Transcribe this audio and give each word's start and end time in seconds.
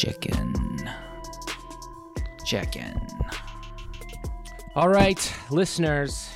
Chicken. 0.00 0.54
Chicken. 2.46 2.98
All 4.74 4.88
right, 4.88 5.34
listeners, 5.50 6.30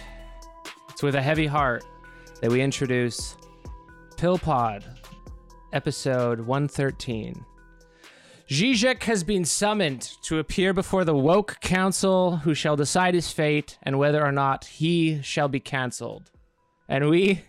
it's 0.91 1.03
with 1.03 1.15
a 1.15 1.23
heavy 1.23 1.47
heart 1.47 1.83
that 2.43 2.51
we 2.51 2.61
introduce 2.61 3.39
Pill 4.19 4.37
Pod, 4.37 4.85
episode 5.73 6.41
113. 6.41 7.43
Zizek 8.51 9.03
has 9.05 9.25
been 9.25 9.47
summoned 9.47 10.11
to 10.25 10.41
appear 10.41 10.75
before 10.75 11.07
the 11.07 11.17
woke 11.17 11.59
council 11.63 12.37
who 12.37 12.53
shall 12.53 12.77
decide 12.77 13.15
his 13.15 13.33
fate 13.33 13.79
and 13.83 13.99
whether 13.99 14.23
or 14.23 14.33
not 14.33 14.67
he 14.67 15.23
shall 15.23 15.49
be 15.49 15.59
cancelled. 15.59 16.31
And 16.87 17.09
we 17.09 17.45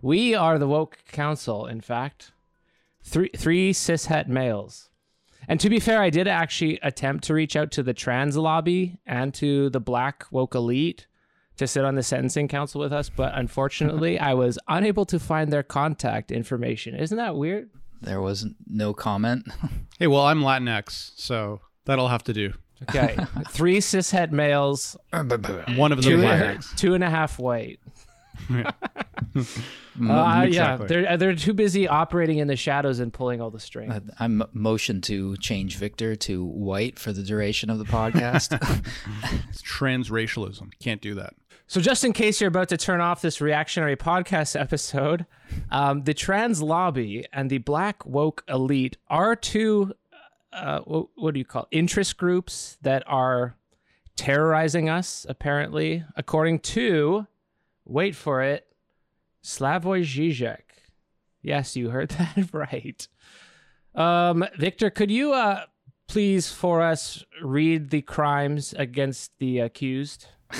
we 0.00 0.34
are 0.34 0.58
the 0.58 0.66
woke 0.66 1.00
council, 1.12 1.66
in 1.66 1.82
fact. 1.82 2.32
Three 3.02 3.28
three 3.36 3.74
cishet 3.74 4.28
males. 4.28 4.88
And 5.48 5.58
to 5.60 5.70
be 5.70 5.80
fair, 5.80 6.02
I 6.02 6.10
did 6.10 6.28
actually 6.28 6.78
attempt 6.82 7.24
to 7.24 7.34
reach 7.34 7.56
out 7.56 7.70
to 7.72 7.82
the 7.82 7.94
trans 7.94 8.36
lobby 8.36 8.98
and 9.06 9.32
to 9.34 9.70
the 9.70 9.80
black 9.80 10.26
woke 10.30 10.54
elite 10.54 11.06
to 11.56 11.66
sit 11.66 11.84
on 11.84 11.94
the 11.96 12.02
sentencing 12.02 12.46
council 12.48 12.80
with 12.80 12.92
us, 12.92 13.08
but 13.08 13.32
unfortunately, 13.34 14.18
I 14.30 14.34
was 14.34 14.58
unable 14.68 15.04
to 15.06 15.18
find 15.18 15.52
their 15.52 15.62
contact 15.64 16.30
information. 16.30 16.94
Isn't 16.94 17.16
that 17.16 17.34
weird? 17.34 17.70
There 18.00 18.20
was 18.20 18.46
no 18.66 18.92
comment. 18.94 19.48
Hey, 19.98 20.06
well, 20.06 20.22
I'm 20.26 20.42
Latinx, 20.42 21.10
so 21.16 21.60
that'll 21.84 22.06
have 22.06 22.22
to 22.22 22.32
do. 22.32 22.52
Okay, 22.84 23.16
three 23.48 23.78
cishet 23.78 24.30
males, 24.30 24.96
One 25.10 25.90
of 25.90 26.00
them 26.02 26.12
two, 26.12 26.18
Latinx. 26.18 26.76
two 26.76 26.94
and 26.94 27.02
a 27.02 27.10
half 27.10 27.40
white. 27.40 27.80
Mm, 28.48 28.72
Uh, 30.00 30.42
exactly. 30.46 30.52
Yeah, 30.54 30.76
they're 30.86 31.16
they're 31.16 31.34
too 31.34 31.52
busy 31.52 31.88
operating 31.88 32.38
in 32.38 32.46
the 32.46 32.54
shadows 32.54 33.00
and 33.00 33.12
pulling 33.12 33.40
all 33.40 33.50
the 33.50 33.58
strings. 33.58 33.92
Uh, 33.92 34.00
I'm 34.20 34.44
motion 34.52 35.00
to 35.02 35.36
change 35.38 35.76
Victor 35.76 36.14
to 36.14 36.44
white 36.44 37.00
for 37.00 37.12
the 37.12 37.22
duration 37.24 37.68
of 37.68 37.78
the 37.78 37.84
podcast. 37.84 38.52
It's 39.48 39.60
transracialism. 39.62 40.70
Can't 40.78 41.00
do 41.00 41.14
that. 41.16 41.34
So, 41.66 41.80
just 41.80 42.04
in 42.04 42.12
case 42.12 42.40
you're 42.40 42.48
about 42.48 42.68
to 42.68 42.76
turn 42.76 43.00
off 43.00 43.20
this 43.20 43.40
reactionary 43.40 43.96
podcast 43.96 44.58
episode, 44.58 45.26
um, 45.70 46.04
the 46.04 46.14
trans 46.14 46.62
lobby 46.62 47.26
and 47.32 47.50
the 47.50 47.58
black 47.58 48.06
woke 48.06 48.44
elite 48.48 48.96
are 49.08 49.34
two, 49.34 49.94
uh, 50.52 50.78
what, 50.80 51.08
what 51.16 51.34
do 51.34 51.40
you 51.40 51.44
call 51.44 51.64
it? 51.64 51.76
interest 51.76 52.16
groups 52.16 52.78
that 52.82 53.02
are 53.06 53.56
terrorizing 54.16 54.88
us, 54.88 55.26
apparently, 55.28 56.04
according 56.16 56.60
to, 56.60 57.26
wait 57.88 58.14
for 58.14 58.42
it, 58.42 58.66
Slavoj 59.42 60.02
Žižek. 60.04 60.60
Yes, 61.42 61.76
you 61.76 61.90
heard 61.90 62.08
that 62.36 62.48
right. 62.52 63.08
Um, 63.94 64.44
Victor, 64.58 64.90
could 64.90 65.10
you 65.10 65.32
uh, 65.32 65.64
please 66.06 66.50
for 66.50 66.82
us 66.82 67.24
read 67.42 67.90
the 67.90 68.02
crimes 68.02 68.74
against 68.74 69.38
the 69.38 69.60
accused? 69.60 70.26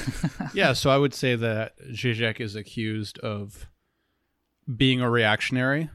Yeah, 0.54 0.72
so 0.72 0.88
I 0.90 0.96
would 0.96 1.12
say 1.12 1.36
that 1.36 1.78
Zizek 1.90 2.40
is 2.40 2.56
accused 2.56 3.18
of 3.18 3.68
being 4.76 5.00
a 5.02 5.10
reactionary, 5.10 5.90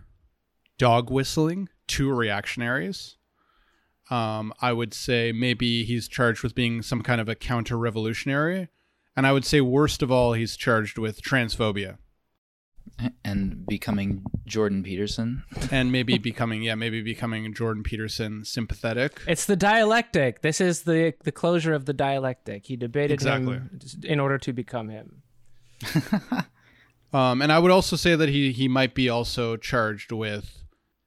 dog 0.78 1.10
whistling 1.10 1.70
to 1.88 2.14
reactionaries. 2.14 3.18
Um, 4.12 4.54
I 4.62 4.74
would 4.74 4.94
say 4.94 5.32
maybe 5.32 5.84
he's 5.86 6.08
charged 6.08 6.44
with 6.44 6.54
being 6.54 6.84
some 6.84 7.02
kind 7.02 7.20
of 7.20 7.28
a 7.28 7.36
counter 7.36 7.78
revolutionary. 7.78 8.70
And 9.16 9.28
I 9.28 9.32
would 9.32 9.46
say, 9.46 9.62
worst 9.62 10.02
of 10.02 10.12
all, 10.12 10.34
he's 10.34 10.58
charged 10.58 10.98
with 10.98 11.22
transphobia 11.22 11.98
and 13.24 13.66
becoming 13.68 14.24
Jordan 14.46 14.84
Peterson. 14.84 15.44
and 15.72 15.92
maybe 15.92 16.18
becoming, 16.32 16.64
yeah, 16.64 16.76
maybe 16.76 17.02
becoming 17.02 17.54
Jordan 17.54 17.84
Peterson 17.84 18.44
sympathetic. 18.44 19.22
It's 19.28 19.46
the 19.46 19.56
dialectic. 19.56 20.42
This 20.42 20.60
is 20.60 20.84
the 20.84 21.14
the 21.24 21.32
closure 21.32 21.74
of 21.74 21.86
the 21.86 21.94
dialectic. 21.94 22.66
He 22.66 22.76
debated 22.76 23.14
Exactly. 23.14 23.54
him 23.56 23.80
in 24.04 24.20
order 24.20 24.38
to 24.40 24.54
become 24.54 24.90
him. 24.90 25.22
Um, 27.14 27.44
and 27.44 27.52
I 27.52 27.60
would 27.60 27.70
also 27.70 27.96
say 27.96 28.16
that 28.16 28.30
he, 28.30 28.52
he 28.52 28.68
might 28.68 28.96
be 28.96 29.08
also 29.08 29.56
charged 29.56 30.12
with 30.12 30.64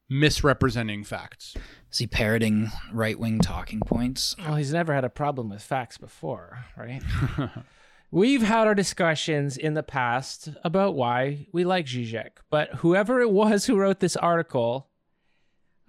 misrepresenting 0.09 1.03
facts. 1.03 1.57
Is 1.91 1.99
he 1.99 2.07
parroting 2.07 2.71
right 2.93 3.19
wing 3.19 3.41
talking 3.41 3.81
points? 3.81 4.37
Well, 4.39 4.55
he's 4.55 4.73
never 4.73 4.95
had 4.95 5.05
a 5.05 5.09
problem 5.11 5.49
with 5.49 5.63
facts 5.63 5.99
before, 5.99 6.65
right? 6.77 7.03
We've 8.11 8.43
had 8.43 8.67
our 8.67 8.75
discussions 8.75 9.57
in 9.57 9.75
the 9.75 9.83
past 9.83 10.51
about 10.63 10.95
why 10.95 11.49
we 11.53 11.65
like 11.65 11.87
Zizek, 11.87 12.39
but 12.51 12.71
whoever 12.77 13.21
it 13.21 13.31
was 13.31 13.67
who 13.67 13.77
wrote 13.77 14.01
this 14.01 14.17
article, 14.17 14.89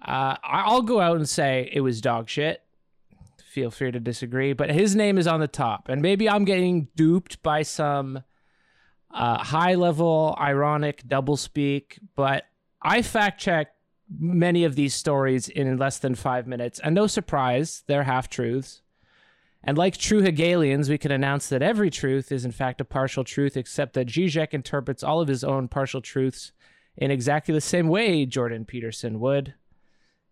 uh, 0.04 0.36
I'll 0.42 0.82
go 0.82 1.00
out 1.00 1.16
and 1.16 1.28
say 1.28 1.70
it 1.72 1.80
was 1.80 2.00
dog 2.00 2.28
shit. 2.28 2.62
Feel 3.52 3.70
free 3.70 3.90
to 3.90 4.00
disagree, 4.00 4.52
but 4.52 4.70
his 4.70 4.94
name 4.94 5.18
is 5.18 5.26
on 5.26 5.40
the 5.40 5.48
top, 5.48 5.88
and 5.88 6.02
maybe 6.02 6.28
I'm 6.28 6.44
getting 6.44 6.88
duped 6.94 7.42
by 7.42 7.62
some 7.62 8.22
uh, 9.10 9.38
high 9.38 9.74
level 9.74 10.36
ironic 10.38 11.06
doublespeak, 11.08 11.98
but 12.14 12.44
I 12.82 13.02
fact 13.02 13.40
checked 13.40 13.74
many 14.10 14.64
of 14.64 14.74
these 14.74 14.94
stories 14.94 15.48
in 15.48 15.76
less 15.76 15.98
than 15.98 16.14
five 16.14 16.46
minutes, 16.46 16.78
and 16.78 16.94
no 16.94 17.06
surprise, 17.06 17.84
they're 17.86 18.04
half 18.04 18.28
truths. 18.28 18.82
And 19.64 19.76
like 19.76 19.96
true 19.96 20.22
Hegelians, 20.22 20.88
we 20.88 20.98
can 20.98 21.10
announce 21.10 21.48
that 21.48 21.62
every 21.62 21.90
truth 21.90 22.30
is 22.30 22.44
in 22.44 22.52
fact 22.52 22.80
a 22.80 22.84
partial 22.84 23.24
truth, 23.24 23.56
except 23.56 23.94
that 23.94 24.06
Zizek 24.06 24.54
interprets 24.54 25.02
all 25.02 25.20
of 25.20 25.28
his 25.28 25.42
own 25.42 25.68
partial 25.68 26.00
truths 26.00 26.52
in 26.96 27.10
exactly 27.10 27.52
the 27.52 27.60
same 27.60 27.88
way 27.88 28.24
Jordan 28.26 28.64
Peterson 28.64 29.20
would, 29.20 29.54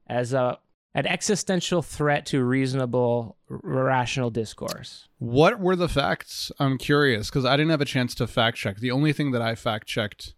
as 0.06 0.32
a 0.32 0.58
an 0.96 1.06
existential 1.06 1.82
threat 1.82 2.24
to 2.24 2.42
reasonable, 2.42 3.36
rational 3.50 4.30
discourse. 4.30 5.08
What 5.18 5.60
were 5.60 5.76
the 5.76 5.90
facts? 5.90 6.50
I'm 6.58 6.78
curious 6.78 7.28
because 7.28 7.44
I 7.44 7.54
didn't 7.54 7.70
have 7.70 7.82
a 7.82 7.84
chance 7.84 8.14
to 8.14 8.26
fact 8.26 8.56
check. 8.56 8.78
The 8.78 8.92
only 8.92 9.12
thing 9.12 9.32
that 9.32 9.42
I 9.42 9.56
fact 9.56 9.86
checked 9.86 10.32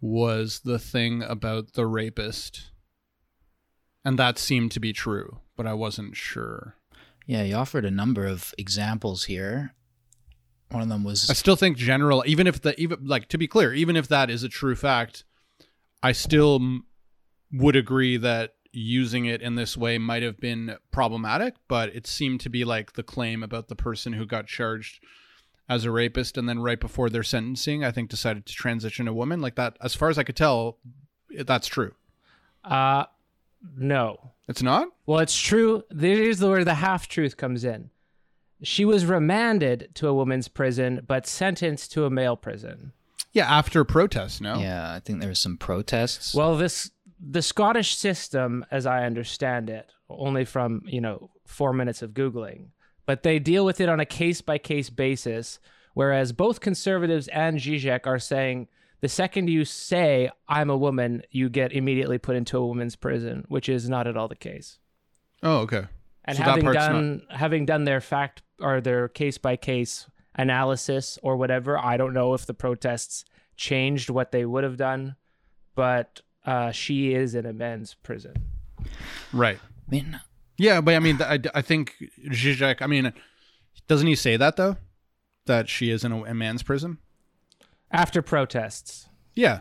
was 0.00 0.60
the 0.60 0.78
thing 0.78 1.22
about 1.22 1.74
the 1.74 1.86
rapist. 1.86 2.70
And 4.06 4.18
that 4.18 4.38
seemed 4.38 4.72
to 4.72 4.80
be 4.80 4.94
true, 4.94 5.40
but 5.54 5.66
I 5.66 5.74
wasn't 5.74 6.16
sure. 6.16 6.76
Yeah, 7.26 7.42
he 7.42 7.52
offered 7.52 7.84
a 7.84 7.90
number 7.90 8.26
of 8.26 8.54
examples 8.58 9.24
here. 9.24 9.74
One 10.70 10.82
of 10.82 10.88
them 10.88 11.04
was 11.04 11.30
I 11.30 11.34
still 11.34 11.56
think 11.56 11.76
general, 11.76 12.24
even 12.26 12.46
if 12.46 12.60
the 12.60 12.78
even 12.80 13.06
like 13.06 13.28
to 13.28 13.38
be 13.38 13.46
clear, 13.46 13.72
even 13.72 13.96
if 13.96 14.08
that 14.08 14.30
is 14.30 14.42
a 14.42 14.48
true 14.48 14.74
fact, 14.74 15.24
I 16.02 16.12
still 16.12 16.56
m- 16.56 16.84
would 17.52 17.76
agree 17.76 18.16
that 18.16 18.54
using 18.72 19.24
it 19.26 19.40
in 19.40 19.54
this 19.54 19.76
way 19.76 19.98
might 19.98 20.22
have 20.22 20.40
been 20.40 20.76
problematic. 20.90 21.54
But 21.68 21.94
it 21.94 22.06
seemed 22.06 22.40
to 22.40 22.48
be 22.48 22.64
like 22.64 22.94
the 22.94 23.02
claim 23.02 23.42
about 23.42 23.68
the 23.68 23.76
person 23.76 24.14
who 24.14 24.26
got 24.26 24.46
charged 24.46 25.02
as 25.68 25.84
a 25.84 25.90
rapist 25.90 26.36
and 26.36 26.48
then 26.48 26.58
right 26.58 26.80
before 26.80 27.08
their 27.08 27.22
sentencing, 27.22 27.84
I 27.84 27.90
think 27.90 28.10
decided 28.10 28.44
to 28.46 28.52
transition 28.52 29.08
a 29.08 29.14
woman 29.14 29.40
like 29.40 29.54
that. 29.54 29.76
As 29.80 29.94
far 29.94 30.10
as 30.10 30.18
I 30.18 30.24
could 30.24 30.36
tell, 30.36 30.78
that's 31.30 31.68
true. 31.68 31.94
Uh, 32.62 33.04
no. 33.76 34.33
It's 34.48 34.62
not. 34.62 34.88
Well, 35.06 35.20
it's 35.20 35.38
true. 35.38 35.84
Here's 35.98 36.40
where 36.40 36.64
the 36.64 36.74
half 36.74 37.08
truth 37.08 37.36
comes 37.36 37.64
in. 37.64 37.90
She 38.62 38.84
was 38.84 39.06
remanded 39.06 39.90
to 39.94 40.08
a 40.08 40.14
woman's 40.14 40.48
prison, 40.48 41.02
but 41.06 41.26
sentenced 41.26 41.92
to 41.92 42.04
a 42.04 42.10
male 42.10 42.36
prison. 42.36 42.92
Yeah, 43.32 43.52
after 43.52 43.84
protests. 43.84 44.40
No. 44.40 44.58
yeah, 44.58 44.92
I 44.92 45.00
think 45.00 45.20
there 45.20 45.28
was 45.28 45.40
some 45.40 45.56
protests. 45.56 46.34
Well, 46.34 46.56
this 46.56 46.90
the 47.20 47.42
Scottish 47.42 47.96
system, 47.96 48.64
as 48.70 48.86
I 48.86 49.04
understand 49.04 49.70
it, 49.70 49.90
only 50.08 50.44
from 50.44 50.82
you 50.86 51.00
know 51.00 51.30
four 51.44 51.72
minutes 51.72 52.00
of 52.00 52.12
googling, 52.12 52.68
but 53.06 53.22
they 53.22 53.38
deal 53.38 53.64
with 53.64 53.80
it 53.80 53.88
on 53.88 54.00
a 54.00 54.06
case 54.06 54.40
by 54.40 54.58
case 54.58 54.90
basis. 54.90 55.58
Whereas 55.94 56.32
both 56.32 56.60
conservatives 56.60 57.28
and 57.28 57.58
Zizek 57.58 58.06
are 58.06 58.18
saying 58.18 58.66
the 59.04 59.08
second 59.10 59.50
you 59.50 59.66
say 59.66 60.30
I'm 60.48 60.70
a 60.70 60.78
woman, 60.78 61.24
you 61.30 61.50
get 61.50 61.74
immediately 61.74 62.16
put 62.16 62.36
into 62.36 62.56
a 62.56 62.66
woman's 62.66 62.96
prison, 62.96 63.44
which 63.48 63.68
is 63.68 63.86
not 63.86 64.06
at 64.06 64.16
all 64.16 64.28
the 64.28 64.34
case. 64.34 64.78
Oh, 65.42 65.58
okay. 65.58 65.84
And 66.24 66.38
So 66.38 66.42
having 66.42 66.64
part's 66.64 66.78
done 66.78 67.20
having 67.28 67.66
done 67.66 67.84
their 67.84 68.00
fact 68.00 68.40
or 68.60 68.80
their 68.80 69.08
case 69.08 69.36
by 69.36 69.56
case 69.56 70.08
analysis 70.34 71.18
or 71.22 71.36
whatever, 71.36 71.78
I 71.78 71.98
don't 71.98 72.14
know 72.14 72.32
if 72.32 72.46
the 72.46 72.54
protests 72.54 73.26
changed 73.58 74.08
what 74.08 74.32
they 74.32 74.46
would 74.46 74.64
have 74.64 74.78
done, 74.78 75.16
but 75.74 76.22
uh, 76.46 76.70
she 76.70 77.12
is 77.12 77.34
in 77.34 77.44
a 77.44 77.52
men's 77.52 77.92
prison. 77.92 78.32
Right. 79.34 79.58
I 79.86 79.90
mean, 79.90 80.18
Yeah, 80.56 80.80
but 80.80 80.94
I 80.94 81.00
mean, 81.00 81.20
I, 81.20 81.40
I 81.54 81.60
think 81.60 81.94
Zizek. 82.28 82.80
I 82.80 82.86
mean, 82.86 83.12
doesn't 83.86 84.06
he 84.06 84.14
say 84.14 84.38
that 84.38 84.56
though? 84.56 84.78
That 85.44 85.68
she 85.68 85.90
is 85.90 86.04
in 86.04 86.12
a, 86.12 86.24
a 86.24 86.32
man's 86.32 86.62
prison. 86.62 86.96
After 87.94 88.20
protests. 88.22 89.08
Yeah. 89.34 89.60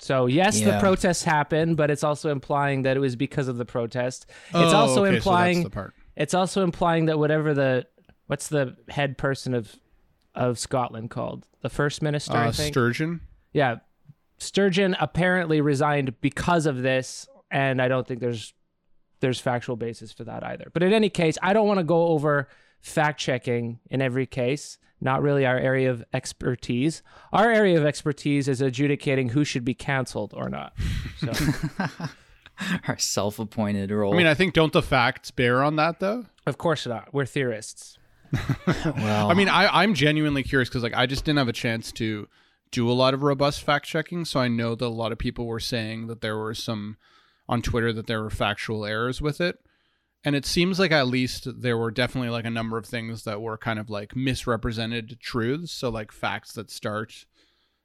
So 0.00 0.26
yes, 0.26 0.60
the 0.60 0.78
protests 0.80 1.24
happened, 1.24 1.76
but 1.76 1.90
it's 1.90 2.04
also 2.04 2.30
implying 2.30 2.82
that 2.82 2.96
it 2.96 3.00
was 3.00 3.16
because 3.16 3.48
of 3.48 3.56
the 3.56 3.64
protest. 3.64 4.26
It's 4.48 4.54
Oh, 4.54 4.76
also 4.76 5.02
okay, 5.04 5.10
so 5.12 5.16
implying 5.16 5.56
that's 5.58 5.64
the 5.64 5.70
part. 5.70 5.94
it's 6.16 6.34
also 6.34 6.62
implying 6.62 7.06
that 7.06 7.18
whatever 7.18 7.54
the 7.54 7.86
what's 8.26 8.48
the 8.48 8.76
head 8.88 9.18
person 9.18 9.54
of 9.54 9.74
of 10.34 10.58
Scotland 10.58 11.10
called? 11.10 11.46
The 11.62 11.68
first 11.70 12.02
minister, 12.02 12.34
I 12.36 12.48
Uh, 12.48 12.52
think. 12.52 12.74
Sturgeon. 12.74 13.20
yeah, 13.52 13.76
Sturgeon 14.38 14.96
apparently 15.00 15.60
resigned 15.60 16.20
because 16.20 16.66
of 16.66 16.82
this, 16.82 17.28
and 17.50 17.80
I 17.80 17.88
don't 17.88 18.06
think 18.06 18.20
there's 18.20 18.52
there's 19.20 19.40
factual 19.40 19.76
basis 19.76 20.12
for 20.12 20.24
that 20.24 20.44
either. 20.44 20.68
But 20.74 20.82
in 20.82 20.92
any 20.92 21.08
case, 21.08 21.38
I 21.40 21.52
don't 21.54 21.66
want 21.66 21.78
to 21.78 21.84
go 21.84 22.08
over 22.08 22.48
fact 22.84 23.18
checking 23.18 23.80
in 23.90 24.02
every 24.02 24.26
case. 24.26 24.78
Not 25.00 25.22
really 25.22 25.44
our 25.44 25.58
area 25.58 25.90
of 25.90 26.04
expertise. 26.12 27.02
Our 27.32 27.50
area 27.50 27.78
of 27.78 27.84
expertise 27.84 28.48
is 28.48 28.60
adjudicating 28.60 29.30
who 29.30 29.44
should 29.44 29.64
be 29.64 29.74
canceled 29.74 30.32
or 30.34 30.48
not. 30.48 30.72
So 31.18 31.32
Our 32.88 32.96
self-appointed 32.96 33.90
role. 33.90 34.14
I 34.14 34.16
mean, 34.16 34.26
I 34.26 34.34
think 34.34 34.54
don't 34.54 34.72
the 34.72 34.82
facts 34.82 35.30
bear 35.30 35.62
on 35.62 35.76
that 35.76 35.98
though? 35.98 36.26
of 36.46 36.58
course 36.58 36.86
not. 36.86 37.12
We're 37.12 37.26
theorists. 37.26 37.98
well, 38.66 39.30
I 39.30 39.34
mean, 39.34 39.48
I, 39.48 39.82
I'm 39.82 39.94
genuinely 39.94 40.42
curious 40.42 40.68
because 40.68 40.82
like 40.82 40.94
I 40.94 41.06
just 41.06 41.24
didn't 41.24 41.38
have 41.38 41.48
a 41.48 41.52
chance 41.52 41.90
to 41.92 42.28
do 42.70 42.90
a 42.90 42.92
lot 42.92 43.14
of 43.14 43.22
robust 43.22 43.62
fact 43.62 43.86
checking, 43.86 44.24
so 44.24 44.40
I 44.40 44.48
know 44.48 44.74
that 44.74 44.84
a 44.84 44.88
lot 44.88 45.12
of 45.12 45.18
people 45.18 45.46
were 45.46 45.60
saying 45.60 46.06
that 46.08 46.20
there 46.20 46.36
were 46.36 46.54
some 46.54 46.96
on 47.48 47.62
Twitter 47.62 47.92
that 47.92 48.06
there 48.06 48.22
were 48.22 48.30
factual 48.30 48.84
errors 48.84 49.20
with 49.20 49.40
it. 49.40 49.58
And 50.24 50.34
it 50.34 50.46
seems 50.46 50.78
like 50.78 50.90
at 50.90 51.06
least 51.06 51.46
there 51.60 51.76
were 51.76 51.90
definitely 51.90 52.30
like 52.30 52.46
a 52.46 52.50
number 52.50 52.78
of 52.78 52.86
things 52.86 53.24
that 53.24 53.42
were 53.42 53.58
kind 53.58 53.78
of 53.78 53.90
like 53.90 54.16
misrepresented 54.16 55.18
truths. 55.20 55.72
So 55.72 55.90
like 55.90 56.12
facts 56.12 56.54
that 56.54 56.70
start 56.70 57.26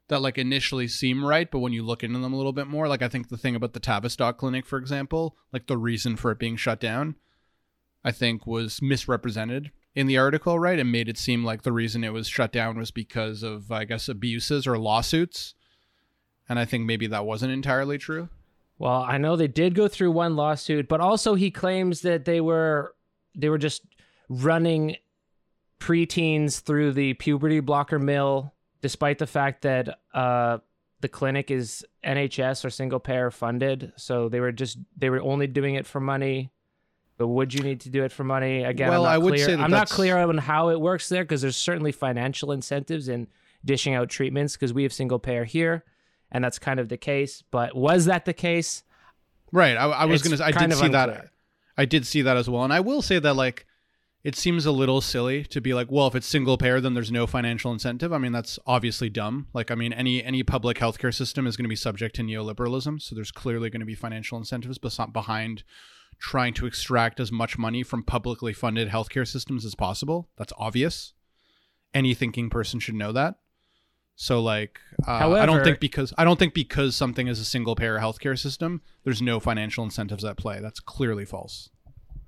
that 0.08 0.20
like 0.20 0.38
initially 0.38 0.88
seem 0.88 1.24
right, 1.24 1.50
but 1.50 1.60
when 1.60 1.72
you 1.72 1.84
look 1.84 2.02
into 2.02 2.18
them 2.18 2.32
a 2.32 2.36
little 2.36 2.52
bit 2.52 2.66
more, 2.66 2.88
like 2.88 3.00
I 3.00 3.08
think 3.08 3.28
the 3.28 3.36
thing 3.36 3.54
about 3.54 3.74
the 3.74 3.80
Tavistock 3.80 4.38
clinic, 4.38 4.66
for 4.66 4.76
example, 4.76 5.36
like 5.52 5.68
the 5.68 5.78
reason 5.78 6.16
for 6.16 6.32
it 6.32 6.38
being 6.38 6.56
shut 6.56 6.80
down, 6.80 7.14
I 8.04 8.10
think 8.10 8.46
was 8.46 8.82
misrepresented 8.82 9.70
in 9.94 10.08
the 10.08 10.18
article, 10.18 10.58
right? 10.58 10.78
It 10.78 10.84
made 10.84 11.08
it 11.08 11.16
seem 11.16 11.44
like 11.44 11.62
the 11.62 11.72
reason 11.72 12.02
it 12.02 12.12
was 12.12 12.26
shut 12.26 12.52
down 12.52 12.76
was 12.76 12.90
because 12.90 13.44
of, 13.44 13.70
I 13.70 13.84
guess, 13.84 14.08
abuses 14.08 14.66
or 14.66 14.78
lawsuits. 14.78 15.54
And 16.48 16.58
I 16.58 16.64
think 16.64 16.86
maybe 16.86 17.06
that 17.06 17.24
wasn't 17.24 17.52
entirely 17.52 17.96
true. 17.96 18.28
Well, 18.80 19.04
I 19.06 19.18
know 19.18 19.36
they 19.36 19.46
did 19.46 19.74
go 19.74 19.88
through 19.88 20.10
one 20.12 20.36
lawsuit, 20.36 20.88
but 20.88 21.00
also 21.02 21.34
he 21.34 21.50
claims 21.50 22.00
that 22.00 22.24
they 22.24 22.40
were 22.40 22.94
they 23.36 23.50
were 23.50 23.58
just 23.58 23.82
running 24.30 24.96
preteens 25.78 26.60
through 26.60 26.92
the 26.92 27.12
puberty 27.14 27.60
blocker 27.60 27.98
mill, 27.98 28.54
despite 28.80 29.18
the 29.18 29.26
fact 29.26 29.62
that 29.62 29.98
uh, 30.14 30.58
the 31.00 31.08
clinic 31.08 31.50
is 31.50 31.84
NHS 32.04 32.64
or 32.64 32.70
single 32.70 33.00
payer 33.00 33.30
funded. 33.30 33.92
So 33.96 34.30
they 34.30 34.40
were 34.40 34.50
just 34.50 34.78
they 34.96 35.10
were 35.10 35.20
only 35.20 35.46
doing 35.46 35.74
it 35.74 35.86
for 35.86 36.00
money. 36.00 36.50
But 37.18 37.28
would 37.28 37.52
you 37.52 37.62
need 37.62 37.80
to 37.82 37.90
do 37.90 38.02
it 38.04 38.12
for 38.12 38.24
money? 38.24 38.64
Again, 38.64 38.88
Well, 38.88 39.04
I'm 39.04 39.08
not 39.10 39.14
I 39.14 39.18
would 39.18 39.34
clear. 39.34 39.44
say 39.44 39.54
I'm 39.56 39.70
not 39.70 39.90
clear 39.90 40.16
on 40.16 40.38
how 40.38 40.70
it 40.70 40.80
works 40.80 41.10
there 41.10 41.22
because 41.22 41.42
there's 41.42 41.54
certainly 41.54 41.92
financial 41.92 42.50
incentives 42.50 43.10
in 43.10 43.28
dishing 43.62 43.92
out 43.92 44.08
treatments 44.08 44.54
because 44.56 44.72
we 44.72 44.84
have 44.84 44.92
single 44.94 45.18
payer 45.18 45.44
here, 45.44 45.84
and 46.32 46.42
that's 46.44 46.58
kind 46.58 46.80
of 46.80 46.88
the 46.88 46.96
case. 46.96 47.42
But 47.50 47.74
was 47.76 48.04
that 48.06 48.24
the 48.24 48.32
case? 48.32 48.82
Right. 49.52 49.76
I, 49.76 49.86
I 49.86 50.04
was 50.04 50.22
gonna. 50.22 50.42
I 50.42 50.52
did 50.52 50.74
see 50.74 50.88
that. 50.88 51.30
I 51.76 51.84
did 51.84 52.06
see 52.06 52.22
that 52.22 52.36
as 52.36 52.48
well, 52.48 52.64
and 52.64 52.72
I 52.72 52.80
will 52.80 53.02
say 53.02 53.18
that 53.18 53.34
like, 53.34 53.66
it 54.22 54.36
seems 54.36 54.66
a 54.66 54.72
little 54.72 55.00
silly 55.00 55.44
to 55.44 55.60
be 55.62 55.72
like, 55.72 55.90
well, 55.90 56.06
if 56.06 56.14
it's 56.14 56.26
single 56.26 56.58
payer, 56.58 56.78
then 56.80 56.92
there's 56.92 57.10
no 57.10 57.26
financial 57.26 57.72
incentive. 57.72 58.12
I 58.12 58.18
mean, 58.18 58.32
that's 58.32 58.58
obviously 58.66 59.08
dumb. 59.08 59.46
Like, 59.54 59.70
I 59.70 59.74
mean, 59.74 59.92
any 59.92 60.22
any 60.22 60.42
public 60.42 60.78
healthcare 60.78 61.14
system 61.14 61.46
is 61.46 61.56
going 61.56 61.64
to 61.64 61.70
be 61.70 61.76
subject 61.76 62.16
to 62.16 62.22
neoliberalism, 62.22 63.00
so 63.00 63.14
there's 63.14 63.30
clearly 63.30 63.70
going 63.70 63.80
to 63.80 63.86
be 63.86 63.94
financial 63.94 64.36
incentives 64.36 64.78
bes- 64.78 65.00
behind 65.12 65.64
trying 66.20 66.52
to 66.52 66.66
extract 66.66 67.18
as 67.18 67.32
much 67.32 67.56
money 67.56 67.82
from 67.82 68.02
publicly 68.02 68.52
funded 68.52 68.90
healthcare 68.90 69.26
systems 69.26 69.64
as 69.64 69.74
possible. 69.74 70.28
That's 70.36 70.52
obvious. 70.58 71.14
Any 71.94 72.12
thinking 72.12 72.50
person 72.50 72.78
should 72.78 72.94
know 72.94 73.10
that. 73.12 73.36
So 74.20 74.42
like, 74.42 74.78
uh, 75.08 75.32
I 75.32 75.46
don't 75.46 75.64
think 75.64 75.80
because 75.80 76.12
I 76.18 76.24
don't 76.24 76.38
think 76.38 76.52
because 76.52 76.94
something 76.94 77.26
is 77.26 77.40
a 77.40 77.44
single 77.44 77.74
payer 77.74 77.98
healthcare 77.98 78.38
system, 78.38 78.82
there's 79.02 79.22
no 79.22 79.40
financial 79.40 79.82
incentives 79.82 80.26
at 80.26 80.36
play. 80.36 80.60
That's 80.60 80.78
clearly 80.78 81.24
false. 81.24 81.70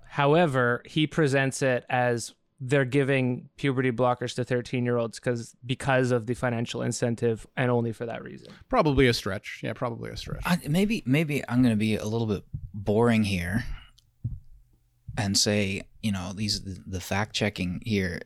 However, 0.09 0.83
he 0.87 1.07
presents 1.07 1.61
it 1.61 1.85
as 1.91 2.33
they're 2.59 2.87
giving 2.87 3.51
puberty 3.59 3.93
blockers 3.93 4.35
to 4.37 4.45
13 4.45 4.87
year 4.87 4.97
olds 4.97 5.21
because 5.21 5.55
because 5.67 6.13
of 6.13 6.25
the 6.25 6.33
financial 6.33 6.81
incentive 6.81 7.47
and 7.59 7.71
only 7.71 7.93
for 7.93 8.07
that 8.07 8.25
reason. 8.25 8.49
Probably 8.71 9.07
a 9.07 9.13
stretch. 9.13 9.61
Yeah, 9.63 9.75
probably 9.75 10.11
a 10.11 10.17
stretch. 10.17 10.41
I, 10.47 10.61
maybe 10.67 11.03
maybe 11.05 11.47
I'm 11.47 11.61
going 11.61 11.75
to 11.75 11.79
be 11.79 11.97
a 11.97 12.07
little 12.07 12.27
bit 12.27 12.43
boring 12.73 13.25
here 13.25 13.65
and 15.19 15.37
say, 15.37 15.83
you 16.03 16.11
know, 16.11 16.33
these 16.35 16.63
the 16.65 17.01
fact 17.03 17.35
checking 17.35 17.83
here 17.85 18.23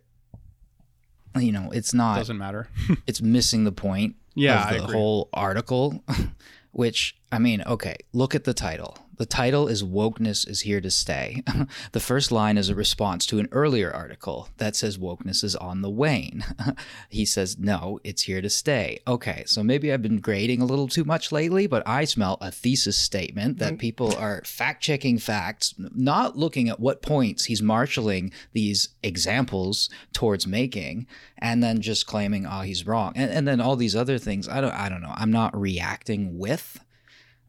you 1.41 1.53
know, 1.53 1.71
it's 1.73 1.93
not 1.95 2.17
Doesn't 2.17 2.39
matter. 2.39 2.69
it's 3.07 3.21
missing 3.23 3.65
the 3.65 3.73
point 3.73 4.17
Yeah, 4.35 4.69
of 4.71 4.77
the 4.81 4.93
whole 4.93 5.29
article 5.33 6.03
which 6.73 7.17
I 7.33 7.39
mean, 7.39 7.63
okay, 7.67 7.97
look 8.13 8.35
at 8.35 8.45
the 8.45 8.53
title. 8.55 8.99
The 9.17 9.27
title 9.27 9.67
is 9.67 9.83
Wokeness 9.83 10.47
is 10.47 10.61
Here 10.61 10.81
to 10.81 10.91
Stay. 10.91 11.43
the 11.93 12.01
first 12.01 12.31
line 12.31 12.59
is 12.59 12.69
a 12.69 12.75
response 12.75 13.25
to 13.27 13.39
an 13.39 13.49
earlier 13.51 13.91
article 13.91 14.49
that 14.59 14.77
says 14.77 14.99
wokeness 14.99 15.43
is 15.43 15.57
on 15.57 15.81
the 15.81 15.89
wane. 15.89 16.45
he 17.09 17.25
says, 17.25 17.59
no, 17.59 17.99
it's 18.05 18.23
here 18.23 18.43
to 18.43 18.51
stay. 18.51 19.01
Okay, 19.07 19.45
so 19.47 19.63
maybe 19.63 19.91
I've 19.91 20.03
been 20.03 20.21
grading 20.21 20.61
a 20.61 20.67
little 20.67 20.87
too 20.87 21.05
much 21.05 21.33
lately, 21.33 21.67
but 21.67 21.83
I 21.87 22.05
smell 22.05 22.37
a 22.43 22.51
thesis 22.51 22.99
statement 22.99 23.59
that 23.59 23.73
mm-hmm. 23.73 23.79
people 23.79 24.15
are 24.17 24.43
fact 24.45 24.83
checking 24.83 25.19
facts, 25.19 25.75
not 25.79 26.37
looking 26.37 26.69
at 26.69 26.81
what 26.81 27.01
points 27.01 27.47
he's 27.47 27.63
marshaling 27.63 28.33
these 28.53 28.91
examples 29.03 29.89
towards 30.13 30.47
making, 30.47 31.07
and 31.39 31.63
then 31.63 31.81
just 31.81 32.07
claiming, 32.07 32.47
oh, 32.47 32.61
he's 32.61 32.87
wrong. 32.87 33.13
And, 33.17 33.31
and 33.31 33.49
then 33.49 33.63
all 33.63 33.77
these 33.77 33.97
other 33.97 34.19
things. 34.19 34.47
I 34.47 34.61
don't, 34.61 34.75
I 34.75 34.91
don't 34.91 35.03
know. 35.03 35.15
I'm 35.15 35.33
not 35.33 35.59
reacting 35.59 36.39
with 36.39 36.81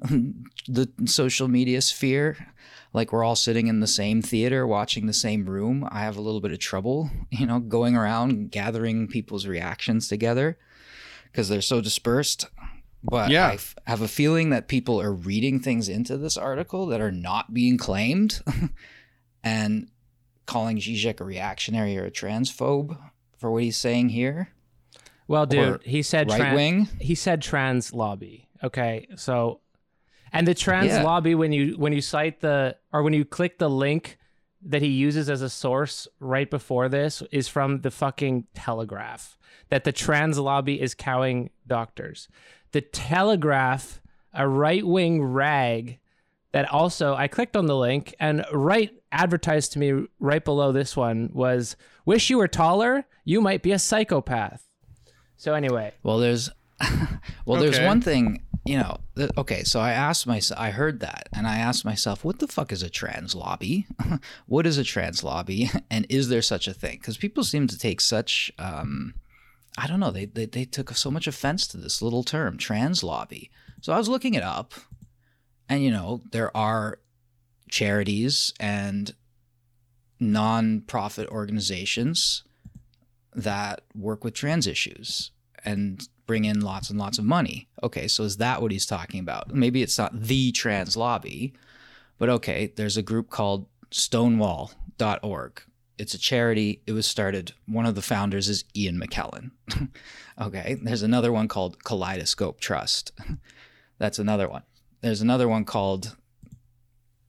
the 0.67 0.89
social 1.05 1.47
media 1.47 1.81
sphere. 1.81 2.37
Like 2.93 3.11
we're 3.11 3.23
all 3.23 3.35
sitting 3.35 3.67
in 3.67 3.79
the 3.79 3.87
same 3.87 4.21
theater 4.21 4.65
watching 4.65 5.05
the 5.05 5.13
same 5.13 5.45
room. 5.49 5.87
I 5.91 5.99
have 6.01 6.17
a 6.17 6.21
little 6.21 6.41
bit 6.41 6.51
of 6.51 6.59
trouble 6.59 7.09
you 7.31 7.45
know 7.45 7.59
going 7.59 7.95
around 7.95 8.51
gathering 8.51 9.07
people's 9.07 9.45
reactions 9.47 10.07
together 10.07 10.57
because 11.31 11.49
they're 11.49 11.61
so 11.61 11.81
dispersed. 11.81 12.47
But 13.03 13.29
Yeah. 13.29 13.47
I 13.49 13.53
f- 13.53 13.75
have 13.85 14.01
a 14.01 14.07
feeling 14.07 14.49
that 14.49 14.67
people 14.67 14.99
are 14.99 15.13
reading 15.13 15.59
things 15.59 15.87
into 15.89 16.17
this 16.17 16.35
article 16.37 16.87
that 16.87 16.99
are 17.01 17.11
not 17.11 17.53
being 17.53 17.77
claimed 17.77 18.41
and 19.43 19.89
calling 20.45 20.77
Zizek 20.77 21.19
a 21.19 21.23
reactionary 21.23 21.97
or 21.97 22.05
a 22.05 22.11
transphobe 22.11 22.97
for 23.37 23.51
what 23.51 23.63
he's 23.63 23.77
saying 23.77 24.09
here. 24.09 24.49
Well, 25.27 25.45
dude, 25.45 25.59
Or 25.67 25.79
he 25.83 26.01
said 26.01 26.29
right 26.31 26.41
tran- 26.41 26.55
wing 26.55 26.87
he 26.99 27.13
said 27.15 27.41
trans 27.41 27.93
lobby. 27.93 28.47
Okay, 28.63 29.07
so 29.15 29.59
and 30.33 30.47
the 30.47 30.53
trans 30.53 30.87
Yeah. 30.87 31.03
lobby 31.03 31.35
when 31.35 31.51
you 31.51 31.75
when 31.77 31.93
you 31.93 32.01
cite 32.01 32.41
the 32.41 32.75
or 32.91 33.03
when 33.03 33.13
you 33.13 33.25
click 33.25 33.57
the 33.57 33.69
link 33.69 34.17
that 34.61 34.81
he 34.81 34.87
uses 34.89 35.29
as 35.29 35.41
a 35.41 35.49
source 35.49 36.07
right 36.19 36.49
before 36.49 36.89
this 36.89 37.21
is 37.31 37.47
from 37.47 37.81
the 37.81 37.91
fucking 37.91 38.45
Telegraph 38.53 39.37
that 39.69 39.83
the 39.83 39.91
trans 39.91 40.37
lobby 40.39 40.81
is 40.81 40.93
cowing 40.93 41.49
doctors. 41.67 42.27
The 42.71 42.81
Telegraph, 42.81 44.01
a 44.33 44.47
right 44.47 44.85
wing 44.85 45.21
rag 45.23 45.99
that 46.53 46.69
also 46.71 47.13
I 47.13 47.27
clicked 47.27 47.55
on 47.57 47.65
the 47.65 47.75
link 47.75 48.15
and 48.19 48.45
right 48.53 48.91
advertised 49.11 49.73
to 49.73 49.79
me 49.79 50.07
right 50.19 50.43
below 50.43 50.71
this 50.71 50.95
one 50.95 51.29
was 51.33 51.75
wish 52.05 52.29
you 52.29 52.37
were 52.37 52.47
taller, 52.47 53.05
you 53.25 53.41
might 53.41 53.61
be 53.61 53.71
a 53.73 53.79
psychopath. 53.79 54.67
So 55.35 55.53
anyway, 55.53 55.93
Well, 56.03 56.17
there's 56.19 56.49
well, 57.45 57.59
there's 57.59 57.79
one 57.79 58.01
thing, 58.01 58.43
you 58.67 58.77
know. 58.77 58.97
Okay, 59.37 59.63
so 59.63 59.79
I 59.79 59.91
asked 59.91 60.27
myself, 60.27 60.59
I 60.59 60.71
heard 60.71 60.99
that, 60.99 61.29
and 61.33 61.47
I 61.47 61.57
asked 61.57 61.85
myself, 61.85 62.23
what 62.23 62.39
the 62.39 62.47
fuck 62.47 62.71
is 62.71 62.83
a 62.83 62.89
trans 62.89 63.33
lobby? 63.33 63.87
what 64.45 64.67
is 64.67 64.77
a 64.77 64.83
trans 64.83 65.23
lobby, 65.23 65.71
and 65.89 66.05
is 66.09 66.29
there 66.29 66.41
such 66.41 66.67
a 66.67 66.73
thing? 66.73 66.97
Because 66.99 67.17
people 67.17 67.43
seem 67.43 67.67
to 67.67 67.77
take 67.77 68.01
such, 68.01 68.51
um, 68.59 69.13
I 69.77 69.87
don't 69.87 69.99
know, 69.99 70.11
they, 70.11 70.25
they 70.25 70.45
they 70.45 70.65
took 70.65 70.95
so 70.95 71.09
much 71.09 71.27
offense 71.27 71.65
to 71.67 71.77
this 71.77 72.01
little 72.01 72.23
term, 72.23 72.57
trans 72.57 73.03
lobby. 73.03 73.49
So 73.81 73.93
I 73.93 73.97
was 73.97 74.09
looking 74.09 74.33
it 74.33 74.43
up, 74.43 74.73
and 75.69 75.83
you 75.83 75.91
know, 75.91 76.21
there 76.31 76.55
are 76.55 76.99
charities 77.69 78.53
and 78.59 79.13
non-profit 80.19 81.29
organizations 81.29 82.43
that 83.33 83.81
work 83.95 84.23
with 84.23 84.33
trans 84.33 84.65
issues 84.65 85.31
and 85.63 86.07
bring 86.27 86.45
in 86.45 86.61
lots 86.61 86.89
and 86.89 86.99
lots 86.99 87.17
of 87.17 87.25
money. 87.25 87.67
Okay, 87.81 88.07
so 88.07 88.23
is 88.23 88.37
that 88.37 88.61
what 88.61 88.71
he's 88.71 88.85
talking 88.85 89.19
about? 89.19 89.53
Maybe 89.53 89.81
it's 89.81 89.97
not 89.97 90.21
the 90.21 90.51
trans 90.51 90.95
lobby, 90.95 91.53
but 92.19 92.29
okay, 92.29 92.73
there's 92.75 92.97
a 92.97 93.01
group 93.01 93.29
called 93.29 93.65
stonewall.org. 93.89 95.61
It's 95.97 96.13
a 96.13 96.19
charity. 96.19 96.83
It 96.85 96.91
was 96.91 97.07
started, 97.07 97.53
one 97.65 97.87
of 97.87 97.95
the 97.95 98.03
founders 98.03 98.49
is 98.49 98.65
Ian 98.75 98.99
McKellen. 98.99 99.51
okay, 100.41 100.77
there's 100.83 101.01
another 101.01 101.31
one 101.31 101.47
called 101.47 101.83
Kaleidoscope 101.83 102.59
Trust. 102.59 103.11
That's 103.97 104.19
another 104.19 104.47
one. 104.47 104.63
There's 105.01 105.21
another 105.21 105.47
one 105.47 105.65
called 105.65 106.15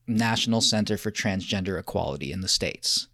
National 0.07 0.61
Center 0.61 0.99
for 0.99 1.11
Transgender 1.11 1.79
Equality 1.79 2.33
in 2.33 2.41
the 2.41 2.49
States 2.49 3.09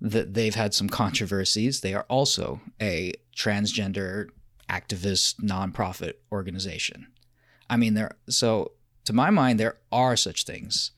that 0.00 0.34
they've 0.34 0.54
had 0.54 0.74
some 0.74 0.88
controversies. 0.88 1.80
They 1.80 1.94
are 1.94 2.06
also 2.08 2.60
a 2.80 3.12
transgender 3.36 4.28
activist 4.70 5.40
nonprofit 5.42 6.14
organization. 6.30 7.08
I 7.68 7.76
mean, 7.76 7.94
there. 7.94 8.12
So 8.28 8.72
to 9.04 9.12
my 9.12 9.30
mind, 9.30 9.58
there 9.58 9.78
are 9.90 10.16
such 10.16 10.44
things 10.44 10.92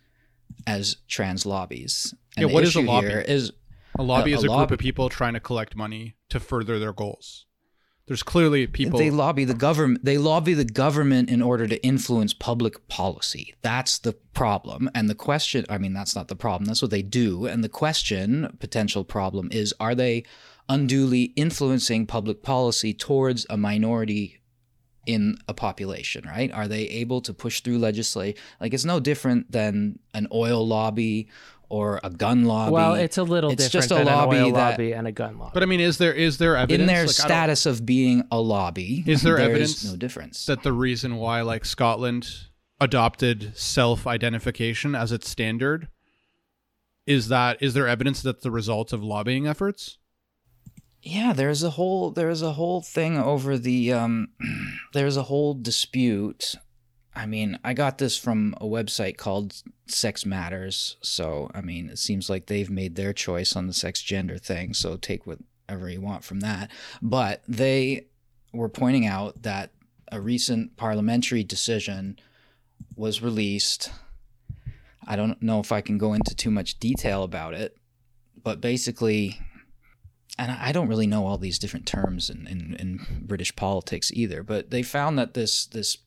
as 0.67 0.97
trans 1.09 1.47
lobbies. 1.47 2.15
Yeah, 2.37 2.47
what 2.47 2.65
is 2.65 2.77
a 2.77 2.81
lobby? 2.81 3.07
Is 3.09 3.53
A 3.99 4.03
lobby 4.03 4.33
A- 4.33 4.37
is 4.37 4.45
a 4.45 4.51
a 4.51 4.57
group 4.57 4.71
of 4.71 4.79
people 4.79 5.09
trying 5.09 5.35
to 5.35 5.41
collect 5.41 5.75
money 5.75 6.15
to 6.29 6.39
further 6.41 6.79
their 6.79 6.93
goals. 6.93 7.47
There's 8.07 8.23
clearly 8.23 8.67
people. 8.67 8.99
they 8.99 9.11
lobby 9.11 9.45
the 9.45 9.55
government 9.55 10.05
they 10.05 10.19
lobby 10.19 10.55
the 10.55 10.65
government 10.65 11.31
in 11.31 11.41
order 11.41 11.69
to 11.69 11.83
influence 11.85 12.35
public 12.35 12.89
policy 12.89 13.55
that's 13.63 13.97
the 13.99 14.13
problem 14.35 14.91
and 14.93 15.09
the 15.09 15.15
question 15.15 15.65
i 15.71 15.79
mean 15.79 15.93
that's 15.93 16.17
not 16.17 16.27
the 16.27 16.35
problem 16.35 16.67
that's 16.67 16.83
what 16.83 16.91
they 16.91 17.01
do 17.01 17.47
and 17.47 17.63
the 17.63 17.69
question 17.69 18.57
potential 18.59 19.05
problem 19.05 19.49
is 19.53 19.73
are 19.79 19.95
they 19.95 20.25
unduly 20.69 21.33
influencing 21.37 22.07
public 22.07 22.43
policy 22.43 22.95
towards 22.95 23.47
a 23.51 23.57
minority 23.57 24.41
in 25.07 25.37
a 25.49 25.55
population 25.55 26.25
right 26.27 26.53
are 26.53 26.69
they 26.69 26.83
able 26.85 27.21
to 27.21 27.35
push 27.35 27.61
through 27.61 27.77
legislation 27.79 28.41
like 28.61 28.73
it's 28.73 28.85
no 28.85 29.01
different 29.01 29.51
than 29.51 29.99
an 30.15 30.29
oil 30.33 30.65
lobby 30.67 31.29
or 31.69 31.99
a 32.05 32.11
gun 32.11 32.45
lobby 32.45 32.73
Well, 32.73 32.95
it's 32.95 33.17
a 33.19 33.23
little 33.23 33.51
It's 33.51 33.65
different 33.65 33.89
just 33.89 33.91
a 33.91 33.95
than 33.95 34.07
lobby 34.07 34.37
an 34.37 34.43
oil 34.45 34.53
that- 34.53 34.71
lobby 34.73 34.93
and 34.93 35.09
a 35.09 35.13
gun 35.13 35.39
lobby. 35.39 35.51
but 35.55 35.63
I 35.63 35.67
mean, 35.67 35.81
is 35.81 35.99
there 35.99 36.13
is 36.13 36.39
there 36.39 36.55
evidence 36.57 36.81
in 36.83 36.87
their 36.87 37.07
like, 37.07 37.15
status 37.17 37.67
of 37.67 37.85
being 37.87 38.23
a 38.31 38.39
lobby 38.41 39.03
Is 39.07 39.23
there 39.23 39.37
there 39.39 39.47
evidence 39.49 39.83
no 39.85 39.97
difference 39.97 40.47
that 40.47 40.63
the 40.63 40.73
reason 40.73 41.17
why 41.17 41.41
like 41.41 41.65
Scotland 41.65 42.29
adopted 42.81 43.57
self-identification 43.57 44.95
as 44.95 45.13
its 45.13 45.29
standard 45.29 45.89
is 47.07 47.29
that 47.29 47.61
is 47.63 47.75
there 47.75 47.89
evidence 47.89 48.23
that 48.23 48.43
the 48.43 48.51
result 48.51 48.93
of 48.93 49.03
lobbying 49.03 49.47
efforts? 49.47 49.99
Yeah, 51.03 51.33
there's 51.33 51.65
a 51.65 51.71
whole 51.71 52.13
there's 52.13 52.43
a 52.43 52.53
whole 52.53 52.81
thing 52.81 53.19
over 53.19 53.59
the 53.59 53.93
um 53.93 54.29
there's 54.93 55.17
a 55.17 55.25
whole 55.25 55.55
dispute. 55.55 56.55
I 57.15 57.27
mean, 57.27 57.59
I 57.63 57.75
got 57.75 57.99
this 57.99 58.17
from 58.17 58.55
a 58.59 58.65
website 58.65 59.19
called 59.19 59.63
Sex 59.87 60.25
Matters, 60.25 60.97
so 61.03 61.51
I 61.55 61.61
mean, 61.61 61.91
it 61.91 61.99
seems 61.99 62.31
like 62.31 62.47
they've 62.47 62.71
made 62.71 62.95
their 62.95 63.13
choice 63.13 63.57
on 63.57 63.67
the 63.67 63.73
sex 63.73 64.01
gender 64.01 64.39
thing, 64.39 64.75
so 64.75 64.97
take 64.97 65.27
whatever 65.27 65.91
you 65.91 66.01
want 66.01 66.25
from 66.25 66.41
that. 66.41 66.71
But 67.03 67.43
they 67.49 68.07
were 68.53 68.69
pointing 68.69 69.05
out 69.05 69.43
that 69.43 69.73
a 70.11 70.21
recent 70.21 70.77
parliamentary 70.77 71.43
decision 71.43 72.19
was 72.95 73.23
released. 73.23 73.91
I 75.05 75.17
don't 75.17 75.43
know 75.43 75.59
if 75.59 75.73
I 75.73 75.81
can 75.81 75.99
go 75.99 76.15
into 76.15 76.35
too 76.35 76.51
much 76.51 76.79
detail 76.79 77.25
about 77.25 77.55
it, 77.55 77.77
but 78.43 78.61
basically 78.61 79.41
and 80.39 80.51
I 80.51 80.73
don't 80.73 80.89
really 80.89 81.07
know 81.07 81.27
all 81.27 81.39
these 81.39 81.59
different 81.59 81.87
terms 81.87 82.31
in, 82.31 82.47
in, 82.47 82.75
in 82.79 83.07
British 83.23 83.55
politics 83.55 84.11
either, 84.15 84.43
but 84.43 84.71
they 84.71 84.83
found 84.83 85.19
that 85.19 85.35
this 85.35 85.67
this 85.67 85.99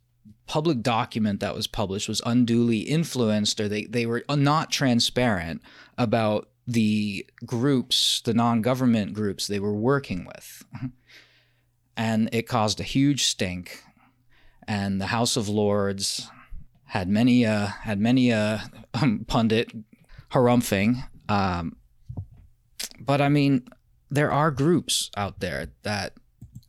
public 0.48 0.82
document 0.82 1.40
that 1.40 1.56
was 1.56 1.68
published 1.68 2.08
was 2.08 2.22
unduly 2.26 2.80
influenced 2.80 3.60
or 3.60 3.68
they, 3.68 3.86
they 3.86 4.06
were 4.06 4.24
not 4.30 4.72
transparent 4.72 5.62
about 5.98 6.50
the 6.68 7.26
groups, 7.46 8.22
the 8.22 8.34
non-government 8.34 9.14
groups 9.14 9.48
they 9.48 9.60
were 9.60 9.74
working 9.74 10.26
with. 10.26 10.64
And 11.98 12.30
it 12.34 12.48
caused 12.48 12.80
a 12.80 12.84
huge 12.84 13.24
stink. 13.24 13.82
And 14.68 15.00
the 15.00 15.08
House 15.08 15.38
of 15.38 15.48
Lords 15.48 16.30
had 16.86 17.08
many 17.08 17.46
uh 17.46 17.68
had 17.68 18.00
many 18.00 18.34
uh 18.34 18.60
pundit 19.28 19.72
harumphing. 20.32 21.08
Um, 21.30 21.78
but 23.00 23.22
I 23.22 23.30
mean, 23.30 23.68
there 24.16 24.32
are 24.32 24.52
groups 24.52 25.12
out 25.18 25.40
there 25.40 25.68
that 25.84 26.14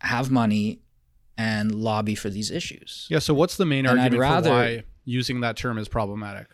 have 0.01 0.31
money 0.31 0.81
and 1.39 1.75
lobby 1.75 2.15
for 2.15 2.31
these 2.31 2.51
issues. 2.51 3.07
Yeah, 3.11 3.19
so 3.19 3.35
what's 3.35 3.57
the 3.57 3.67
main 3.67 3.87
And 3.87 3.99
argument 3.99 4.21
rather- 4.21 4.51
for 4.51 4.55
why 4.55 4.85
using 5.05 5.41
that 5.41 5.57
term 5.57 5.79
is 5.79 5.89
problematic? 5.89 6.49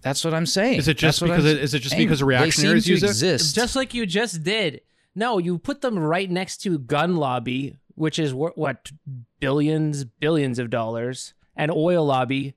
That's 0.00 0.24
what 0.24 0.32
I'm 0.34 0.46
saying. 0.46 0.78
Is 0.78 0.86
it 0.86 0.96
just 0.96 1.18
That's 1.20 1.30
because 1.30 1.44
I'm 1.44 1.56
it, 1.58 1.62
is 1.62 1.74
it 1.74 1.80
just 1.80 1.94
saying. 1.96 2.06
because 2.06 2.22
reactionaries 2.22 2.84
seem 2.84 2.96
to 2.98 3.06
use 3.06 3.22
it? 3.22 3.42
just 3.54 3.74
like 3.74 3.94
you 3.94 4.06
just 4.06 4.44
did. 4.44 4.82
No, 5.14 5.38
you 5.38 5.58
put 5.58 5.80
them 5.80 5.98
right 5.98 6.30
next 6.30 6.58
to 6.58 6.78
gun 6.78 7.16
lobby, 7.16 7.76
which 7.96 8.18
is 8.20 8.32
wor- 8.32 8.52
what 8.54 8.92
billions, 9.40 10.04
billions 10.04 10.58
of 10.60 10.70
dollars, 10.70 11.34
and 11.56 11.72
oil 11.72 12.04
lobby, 12.06 12.54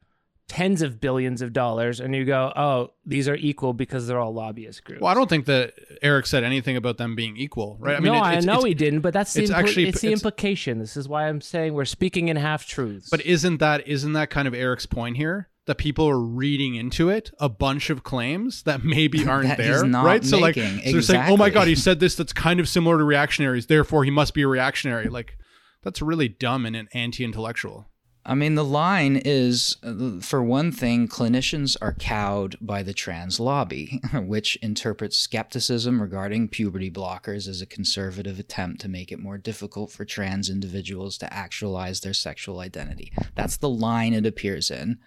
tens 0.52 0.82
of 0.82 1.00
billions 1.00 1.42
of 1.42 1.54
dollars, 1.54 2.02
and 2.02 2.14
you 2.14 2.26
go, 2.26 2.52
oh, 2.58 2.92
these 3.06 3.30
are 3.30 3.36
equal 3.36 3.72
because 3.72 4.06
they're 4.06 4.20
all 4.20 4.34
lobbyist 4.34 4.84
groups. 4.84 5.02
Well, 5.02 5.10
I 5.10 5.14
don't 5.14 5.30
think 5.30 5.46
that 5.46 5.74
Eric 6.02 6.26
said 6.26 6.44
anything 6.44 6.76
about 6.76 6.98
them 6.98 7.16
being 7.16 7.38
equal, 7.38 7.78
right? 7.80 7.96
I 7.96 8.00
mean, 8.02 8.12
no, 8.12 8.20
it- 8.20 8.22
I 8.22 8.40
know 8.42 8.54
it's- 8.56 8.66
he 8.66 8.74
didn't, 8.74 9.00
but 9.00 9.14
that's 9.14 9.32
the 9.34 9.44
it's 9.44 9.52
impl- 9.52 9.56
actually- 9.56 9.88
it's 9.88 10.02
the 10.02 10.08
it's- 10.08 10.20
implication. 10.20 10.80
This 10.80 10.98
is 10.98 11.08
why 11.08 11.30
I'm 11.30 11.40
saying 11.40 11.74
we're 11.74 11.86
speaking 11.86 12.28
in 12.28 12.36
half 12.36 12.68
truths. 12.68 13.10
But 13.10 13.26
isn't 13.26 13.60
that 13.60 13.88
isn't 13.88 14.12
that 14.12 14.30
kind 14.30 14.46
of 14.46 14.54
Eric's 14.54 14.86
point 14.86 15.16
here? 15.16 15.48
That 15.68 15.78
people 15.78 16.10
are 16.10 16.20
reading 16.20 16.76
into 16.76 17.08
it 17.10 17.32
a 17.40 17.48
bunch 17.48 17.90
of 17.90 18.04
claims 18.04 18.64
that 18.64 18.84
maybe 18.84 19.26
aren't 19.28 19.48
That 19.48 19.58
there, 19.58 19.86
not 19.86 20.04
right? 20.04 20.26
So 20.26 20.38
like, 20.38 20.56
so 20.56 20.62
making. 20.62 20.92
they're 20.92 21.02
saying, 21.02 21.24
"Oh 21.32 21.38
my 21.38 21.50
god, 21.50 21.68
he 21.70 21.76
said 21.76 22.02
this 22.02 22.16
that's 22.16 22.34
kind 22.34 22.60
of 22.60 22.68
similar 22.68 22.98
to 22.98 23.06
reactionaries, 23.06 23.68
therefore 23.68 24.04
he 24.04 24.12
must 24.12 24.34
be 24.34 24.42
a 24.42 24.48
reactionary." 24.50 25.08
Like, 25.08 25.38
that's 25.82 26.02
really 26.02 26.28
dumb 26.28 26.66
and 26.66 26.76
an 26.76 26.90
anti-intellectual. 26.94 27.88
I 28.24 28.36
mean, 28.36 28.54
the 28.54 28.66
line 28.66 29.20
is 29.24 29.78
uh, 29.84 30.20
for 30.22 30.44
one 30.44 30.72
thing, 30.72 31.08
clinicians 31.08 31.76
are 31.82 31.94
cowed 31.94 32.56
by 32.62 32.84
the 32.84 32.94
trans 32.94 33.40
lobby, 33.40 34.00
which 34.14 34.58
interprets 34.58 35.18
skepticism 35.18 36.02
regarding 36.02 36.48
puberty 36.48 36.92
blockers 36.92 37.48
as 37.48 37.62
a 37.62 37.66
conservative 37.66 38.38
attempt 38.38 38.82
to 38.82 38.90
make 38.90 39.12
it 39.12 39.20
more 39.20 39.40
difficult 39.40 39.92
for 39.92 40.06
trans 40.06 40.50
individuals 40.50 41.18
to 41.18 41.34
actualize 41.34 42.02
their 42.02 42.14
sexual 42.14 42.60
identity. 42.60 43.12
That's 43.34 43.58
the 43.58 43.70
line 43.70 44.14
it 44.14 44.26
appears 44.26 44.70
in. 44.70 45.00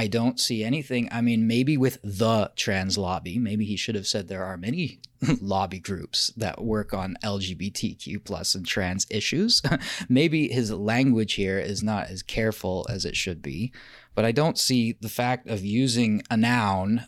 I 0.00 0.06
don't 0.06 0.40
see 0.40 0.64
anything. 0.64 1.10
I 1.12 1.20
mean, 1.20 1.46
maybe 1.46 1.76
with 1.76 1.98
the 2.02 2.50
trans 2.56 2.96
lobby, 2.96 3.38
maybe 3.38 3.66
he 3.66 3.76
should 3.76 3.94
have 3.94 4.06
said 4.06 4.28
there 4.28 4.46
are 4.46 4.56
many 4.56 4.98
lobby 5.42 5.78
groups 5.78 6.28
that 6.38 6.64
work 6.64 6.94
on 6.94 7.18
LGBTQ 7.22 8.24
plus 8.24 8.54
and 8.54 8.66
trans 8.66 9.06
issues. 9.10 9.60
maybe 10.08 10.48
his 10.48 10.72
language 10.72 11.34
here 11.34 11.58
is 11.58 11.82
not 11.82 12.06
as 12.06 12.22
careful 12.22 12.86
as 12.88 13.04
it 13.04 13.14
should 13.14 13.42
be, 13.42 13.74
but 14.14 14.24
I 14.24 14.32
don't 14.32 14.56
see 14.56 14.96
the 15.02 15.10
fact 15.10 15.46
of 15.46 15.62
using 15.66 16.22
a 16.30 16.36
noun 16.38 17.04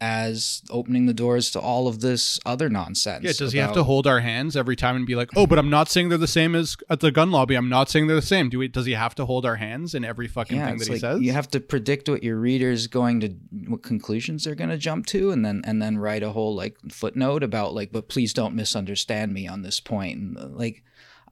as 0.00 0.62
opening 0.70 1.06
the 1.06 1.12
doors 1.12 1.50
to 1.50 1.60
all 1.60 1.86
of 1.86 2.00
this 2.00 2.40
other 2.46 2.68
nonsense. 2.68 3.22
Yeah, 3.22 3.32
does 3.36 3.52
he 3.52 3.58
have 3.58 3.74
to 3.74 3.84
hold 3.84 4.06
our 4.06 4.20
hands 4.20 4.56
every 4.56 4.76
time 4.76 4.96
and 4.96 5.06
be 5.06 5.14
like, 5.14 5.28
"Oh, 5.36 5.46
but 5.46 5.58
I'm 5.58 5.70
not 5.70 5.88
saying 5.88 6.08
they're 6.08 6.18
the 6.18 6.26
same 6.26 6.54
as 6.54 6.76
at 6.88 7.00
the 7.00 7.10
gun 7.10 7.30
lobby. 7.30 7.54
I'm 7.54 7.68
not 7.68 7.90
saying 7.90 8.06
they're 8.06 8.16
the 8.16 8.22
same." 8.22 8.48
Do 8.48 8.58
we? 8.58 8.68
Does 8.68 8.86
he 8.86 8.92
have 8.92 9.14
to 9.16 9.26
hold 9.26 9.44
our 9.44 9.56
hands 9.56 9.94
in 9.94 10.04
every 10.04 10.26
fucking 10.26 10.56
yeah, 10.56 10.68
thing 10.68 10.78
that 10.78 10.88
he 10.88 10.98
says? 10.98 11.20
you 11.20 11.32
have 11.32 11.50
to 11.50 11.60
predict 11.60 12.08
what 12.08 12.22
your 12.22 12.36
readers 12.36 12.86
going 12.86 13.20
to 13.20 13.28
what 13.68 13.82
conclusions 13.82 14.44
they're 14.44 14.54
going 14.54 14.70
to 14.70 14.78
jump 14.78 15.06
to 15.06 15.30
and 15.30 15.44
then 15.44 15.62
and 15.64 15.82
then 15.82 15.98
write 15.98 16.22
a 16.22 16.30
whole 16.30 16.54
like 16.54 16.76
footnote 16.90 17.42
about 17.42 17.74
like 17.74 17.92
but 17.92 18.08
please 18.08 18.32
don't 18.32 18.54
misunderstand 18.54 19.32
me 19.32 19.46
on 19.46 19.62
this 19.62 19.80
point 19.80 20.18
and 20.18 20.38
uh, 20.38 20.46
like 20.46 20.82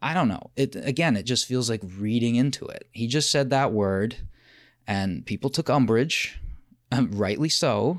I 0.01 0.15
don't 0.15 0.29
know. 0.29 0.51
It 0.57 0.77
again 0.77 1.17
it 1.17 1.25
just 1.25 1.47
feels 1.47 1.71
like 1.71 1.83
reading 1.99 2.37
into 2.37 2.67
it. 2.67 2.87
He 2.93 3.07
just 3.07 3.31
said 3.31 3.51
that 3.51 3.73
word 3.73 4.17
and 4.87 5.25
people 5.27 5.51
took 5.51 5.69
umbrage, 5.69 6.39
um, 6.93 7.11
rightly 7.13 7.49
so. 7.49 7.99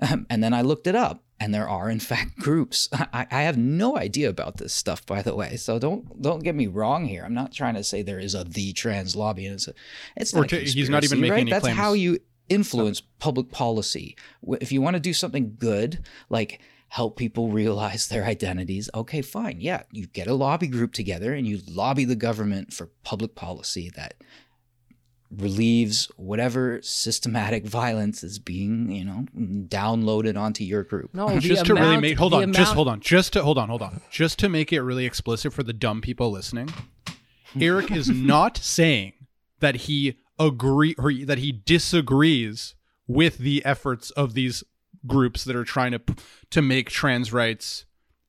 Um, 0.00 0.26
and 0.28 0.42
then 0.42 0.52
I 0.52 0.62
looked 0.62 0.86
it 0.86 0.94
up 0.94 1.22
and 1.40 1.54
there 1.54 1.68
are 1.68 1.90
in 1.90 2.00
fact 2.12 2.38
groups. 2.38 2.88
I, 2.92 3.26
I 3.30 3.42
have 3.42 3.56
no 3.56 3.96
idea 3.96 4.28
about 4.28 4.58
this 4.58 4.72
stuff, 4.72 5.04
by 5.06 5.22
the 5.22 5.34
way. 5.34 5.56
So 5.56 5.78
don't 5.78 6.20
don't 6.20 6.42
get 6.42 6.54
me 6.54 6.66
wrong 6.66 7.06
here. 7.06 7.24
I'm 7.24 7.34
not 7.34 7.52
trying 7.52 7.74
to 7.74 7.84
say 7.84 8.02
there 8.02 8.20
is 8.20 8.34
a 8.34 8.44
the 8.44 8.72
trans 8.72 9.16
lobby 9.16 9.46
and 9.46 9.54
it's 9.54 9.68
a, 9.68 9.74
it's 10.16 10.34
not 10.34 10.50
he's 10.50 10.90
not 10.90 11.04
even 11.04 11.20
making 11.20 11.32
right? 11.32 11.40
any 11.40 11.50
That's 11.50 11.62
claims. 11.62 11.78
how 11.78 11.92
you 11.92 12.18
influence 12.48 13.00
public 13.00 13.50
policy. 13.50 14.16
If 14.60 14.70
you 14.72 14.80
want 14.80 14.94
to 14.94 15.00
do 15.00 15.12
something 15.12 15.56
good, 15.58 16.04
like 16.28 16.60
help 16.88 17.16
people 17.16 17.50
realize 17.50 18.08
their 18.08 18.24
identities, 18.24 18.88
okay, 18.94 19.20
fine. 19.22 19.60
Yeah, 19.60 19.82
you 19.90 20.06
get 20.06 20.28
a 20.28 20.34
lobby 20.34 20.68
group 20.68 20.92
together 20.92 21.34
and 21.34 21.46
you 21.46 21.60
lobby 21.68 22.04
the 22.04 22.14
government 22.14 22.72
for 22.72 22.86
public 23.02 23.34
policy 23.34 23.90
that 23.96 24.14
relieves 25.36 26.10
whatever 26.16 26.80
systematic 26.82 27.64
violence 27.66 28.22
is 28.22 28.38
being, 28.38 28.90
you 28.90 29.04
know, 29.04 29.26
downloaded 29.68 30.38
onto 30.38 30.64
your 30.64 30.82
group. 30.82 31.14
no, 31.14 31.28
the 31.34 31.40
just 31.40 31.66
to 31.66 31.74
really 31.74 31.86
amount- 31.86 32.02
make 32.02 32.18
hold 32.18 32.32
the 32.32 32.38
on, 32.38 32.52
just 32.52 32.74
hold 32.74 32.88
on, 32.88 33.00
just 33.00 33.32
to 33.34 33.42
hold 33.42 33.58
on, 33.58 33.68
hold 33.68 33.82
on, 33.82 34.00
just 34.10 34.38
to 34.40 34.48
make 34.48 34.72
it 34.72 34.80
really 34.82 35.06
explicit 35.06 35.52
for 35.52 35.62
the 35.62 35.72
dumb 35.72 36.00
people 36.00 36.30
listening. 36.30 36.68
Eric 37.60 37.90
is 37.90 38.08
not 38.10 38.56
saying 38.58 39.12
that 39.60 39.76
he 39.76 40.18
agree 40.38 40.94
or 40.98 41.12
that 41.24 41.38
he 41.38 41.52
disagrees 41.52 42.74
with 43.06 43.38
the 43.38 43.64
efforts 43.64 44.10
of 44.10 44.34
these 44.34 44.62
groups 45.06 45.44
that 45.44 45.56
are 45.56 45.64
trying 45.64 45.92
to 45.92 46.00
to 46.50 46.60
make 46.60 46.90
trans 46.90 47.32
rights 47.32 47.84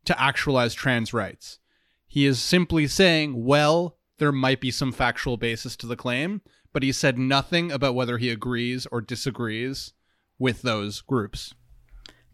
to 0.06 0.22
actualize 0.22 0.74
trans 0.74 1.14
rights. 1.14 1.60
He 2.08 2.26
is 2.26 2.40
simply 2.42 2.88
saying, 2.88 3.44
well, 3.44 3.98
there 4.20 4.32
might 4.32 4.62
be 4.62 4.72
some 4.72 4.92
factual 4.94 5.36
basis 5.36 5.76
to 5.78 5.88
the 5.88 5.98
claim, 5.98 6.42
but 6.74 6.84
he 6.84 6.92
said 6.92 7.18
nothing 7.18 7.72
about 7.72 7.96
whether 7.96 8.18
he 8.18 8.30
agrees 8.30 8.86
or 8.92 9.02
disagrees 9.02 9.94
with 10.40 10.62
those 10.62 11.02
groups. 11.02 11.54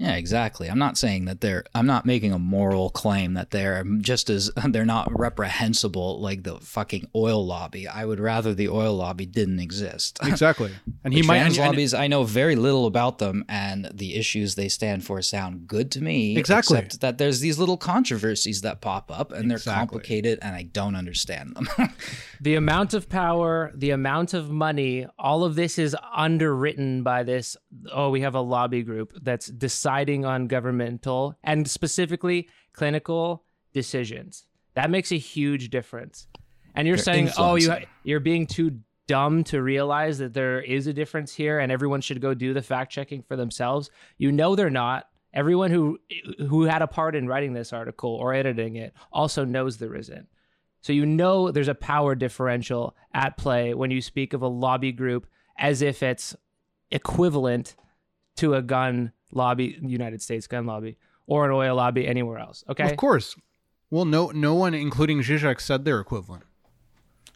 Yeah, 0.03 0.15
exactly. 0.15 0.69
I'm 0.69 0.77
not 0.79 0.98
saying 0.98 1.25
that 1.25 1.39
they're. 1.39 1.63
I'm 1.74 1.86
not 1.86 2.05
making 2.05 2.33
a 2.33 2.39
moral 2.39 2.89
claim 2.89 3.36
that 3.36 3.51
they're 3.51 3.79
um, 3.79 4.01
just 4.01 4.29
as 4.29 4.51
they're 4.69 4.83
not 4.86 5.07
reprehensible 5.17 6.19
like 6.19 6.43
the 6.43 6.57
fucking 6.60 7.07
oil 7.15 7.45
lobby. 7.45 7.88
I 7.88 8.03
would 8.03 8.19
rather 8.19 8.53
the 8.53 8.67
oil 8.67 8.95
lobby 8.95 9.25
didn't 9.25 9.60
exist. 9.60 10.19
Exactly. 10.33 10.72
And 11.05 11.13
he 11.13 11.22
The 11.22 11.27
might 11.27 11.38
trans 11.39 11.57
and- 11.57 11.63
and- 11.65 11.72
lobbies. 11.74 11.93
I 11.93 12.07
know 12.07 12.24
very 12.25 12.55
little 12.57 12.86
about 12.86 13.19
them, 13.19 13.45
and 13.48 13.89
the 13.93 14.15
issues 14.15 14.55
they 14.55 14.67
stand 14.67 15.05
for 15.05 15.22
sound 15.22 15.67
good 15.67 15.89
to 15.91 16.01
me. 16.03 16.36
Exactly. 16.38 16.77
Except 16.79 17.00
that 17.01 17.17
there's 17.17 17.39
these 17.39 17.57
little 17.57 17.77
controversies 17.77 18.60
that 18.62 18.81
pop 18.81 19.10
up, 19.10 19.31
and 19.31 19.50
they're 19.50 19.55
Exactly. 19.57 19.79
complicated, 19.79 20.39
and 20.41 20.53
I 20.55 20.63
don't 20.63 20.95
understand 20.98 21.55
them. 21.55 21.69
the 22.41 22.55
amount 22.55 22.93
of 22.93 23.07
power, 23.07 23.72
the 23.75 23.91
amount 23.91 24.33
of 24.33 24.50
money, 24.50 25.05
all 25.17 25.45
of 25.45 25.55
this 25.55 25.77
is 25.79 25.95
underwritten 26.13 27.03
by 27.03 27.24
this. 27.24 27.55
Oh, 27.91 28.10
we 28.10 28.19
have 28.22 28.36
a 28.36 28.41
lobby 28.41 28.81
group 28.83 29.13
that's 29.22 29.48
deciding 29.48 29.92
on 30.25 30.47
governmental 30.47 31.35
and 31.43 31.69
specifically 31.69 32.50
clinical 32.73 33.43
decisions. 33.73 34.45
That 34.75 34.89
makes 34.89 35.12
a 35.12 35.17
huge 35.17 35.69
difference. 35.69 36.27
And 36.75 36.88
you're 36.88 36.97
They're 36.97 37.03
saying, 37.03 37.29
oh, 37.38 37.55
you 37.55 37.67
influencing. 37.67 37.89
you're 38.03 38.19
being 38.19 38.47
too 38.47 38.79
dumb 39.07 39.43
to 39.43 39.62
realize 39.62 40.17
that 40.17 40.33
there 40.33 40.62
is 40.62 40.88
a 40.88 40.93
difference 40.93 41.33
here, 41.33 41.59
and 41.59 41.71
everyone 41.71 42.01
should 42.01 42.21
go 42.21 42.33
do 42.33 42.53
the 42.53 42.62
fact 42.62 42.91
checking 42.91 43.21
for 43.21 43.35
themselves. 43.35 43.89
You 44.17 44.31
know 44.31 44.55
they're 44.55 44.69
not. 44.69 45.07
Everyone 45.33 45.71
who 45.71 46.00
who 46.38 46.63
had 46.63 46.81
a 46.81 46.88
part 46.88 47.15
in 47.15 47.27
writing 47.27 47.53
this 47.53 47.73
article 47.73 48.12
or 48.12 48.33
editing 48.33 48.75
it 48.75 48.93
also 49.12 49.45
knows 49.45 49.77
there 49.77 49.95
isn't. 49.95 50.27
So 50.81 50.93
you 50.93 51.05
know 51.05 51.50
there's 51.51 51.67
a 51.69 51.75
power 51.75 52.13
differential 52.13 52.95
at 53.13 53.38
play 53.38 53.73
when 53.73 53.89
you 53.89 54.01
speak 54.01 54.33
of 54.33 54.41
a 54.41 54.47
lobby 54.47 54.91
group 54.91 55.27
as 55.57 55.81
if 55.81 56.03
it's 56.03 56.35
equivalent 56.91 57.75
to 58.35 58.53
a 58.55 58.62
gun 58.62 59.12
lobby, 59.34 59.78
United 59.82 60.22
States 60.22 60.48
gun 60.48 60.66
lobby, 60.66 60.98
or 61.28 61.46
an 61.46 61.52
oil 61.52 61.75
lobby 61.75 62.08
anywhere 62.08 62.38
else. 62.40 62.63
Okay. 62.70 62.90
Of 62.90 62.98
course. 62.98 63.36
Well, 63.90 64.06
no, 64.06 64.32
no 64.32 64.56
one, 64.56 64.74
including 64.74 65.20
Zizek, 65.22 65.62
said 65.62 65.86
they're 65.86 66.00
equivalent. 66.00 66.44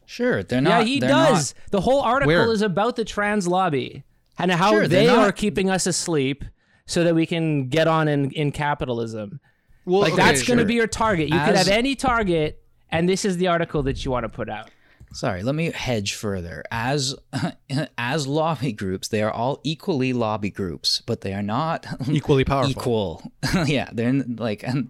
sure, 0.05 0.43
they're 0.43 0.61
not. 0.61 0.69
yeah, 0.79 0.83
he 0.83 0.99
they're 0.99 1.09
does. 1.09 1.53
The 1.71 1.81
whole 1.81 2.01
article 2.01 2.33
Where? 2.33 2.51
is 2.51 2.61
about 2.61 2.95
the 2.95 3.05
trans 3.05 3.47
lobby 3.47 4.03
and 4.37 4.51
how 4.51 4.71
Sure, 4.71 4.87
they're 4.87 5.07
not- 5.07 5.27
are 5.27 5.31
keeping 5.31 5.69
us 5.69 5.85
asleep 5.85 6.43
so 6.85 7.03
that 7.03 7.13
we 7.15 7.25
can 7.25 7.67
get 7.69 7.87
on 7.87 8.07
in, 8.07 8.31
in 8.31 8.51
capitalism. 8.51 9.39
Well, 9.85 10.01
Like 10.01 10.13
okay, 10.13 10.21
that's 10.23 10.43
going 10.43 10.59
to 10.59 10.65
be 10.65 10.73
your 10.75 10.87
target. 10.87 11.29
You 11.29 11.39
could 11.39 11.55
have 11.55 11.67
any 11.67 11.95
target, 11.95 12.61
and 12.89 13.07
this 13.07 13.23
is 13.25 13.37
the 13.37 13.47
article 13.47 13.83
that 13.83 14.03
you 14.03 14.11
want 14.11 14.23
to 14.23 14.29
put 14.29 14.49
out. 14.49 14.69
Sorry, 15.13 15.41
let 15.41 15.55
me 15.55 15.71
hedge 15.71 16.13
further. 16.13 16.63
As 16.71 17.15
as 17.97 18.27
lobby 18.27 18.71
groups, 18.71 19.07
they 19.07 19.23
are 19.23 19.31
all 19.31 19.59
equally 19.63 20.13
lobby 20.13 20.49
groups, 20.49 21.01
but 21.05 21.21
they 21.21 21.33
are 21.33 21.43
not 21.43 21.85
equally 22.07 22.43
powerful. 22.43 22.71
equal. 22.71 23.31
yeah, 23.65 23.89
they're 23.93 24.09
in, 24.09 24.35
like, 24.37 24.63
and 24.63 24.89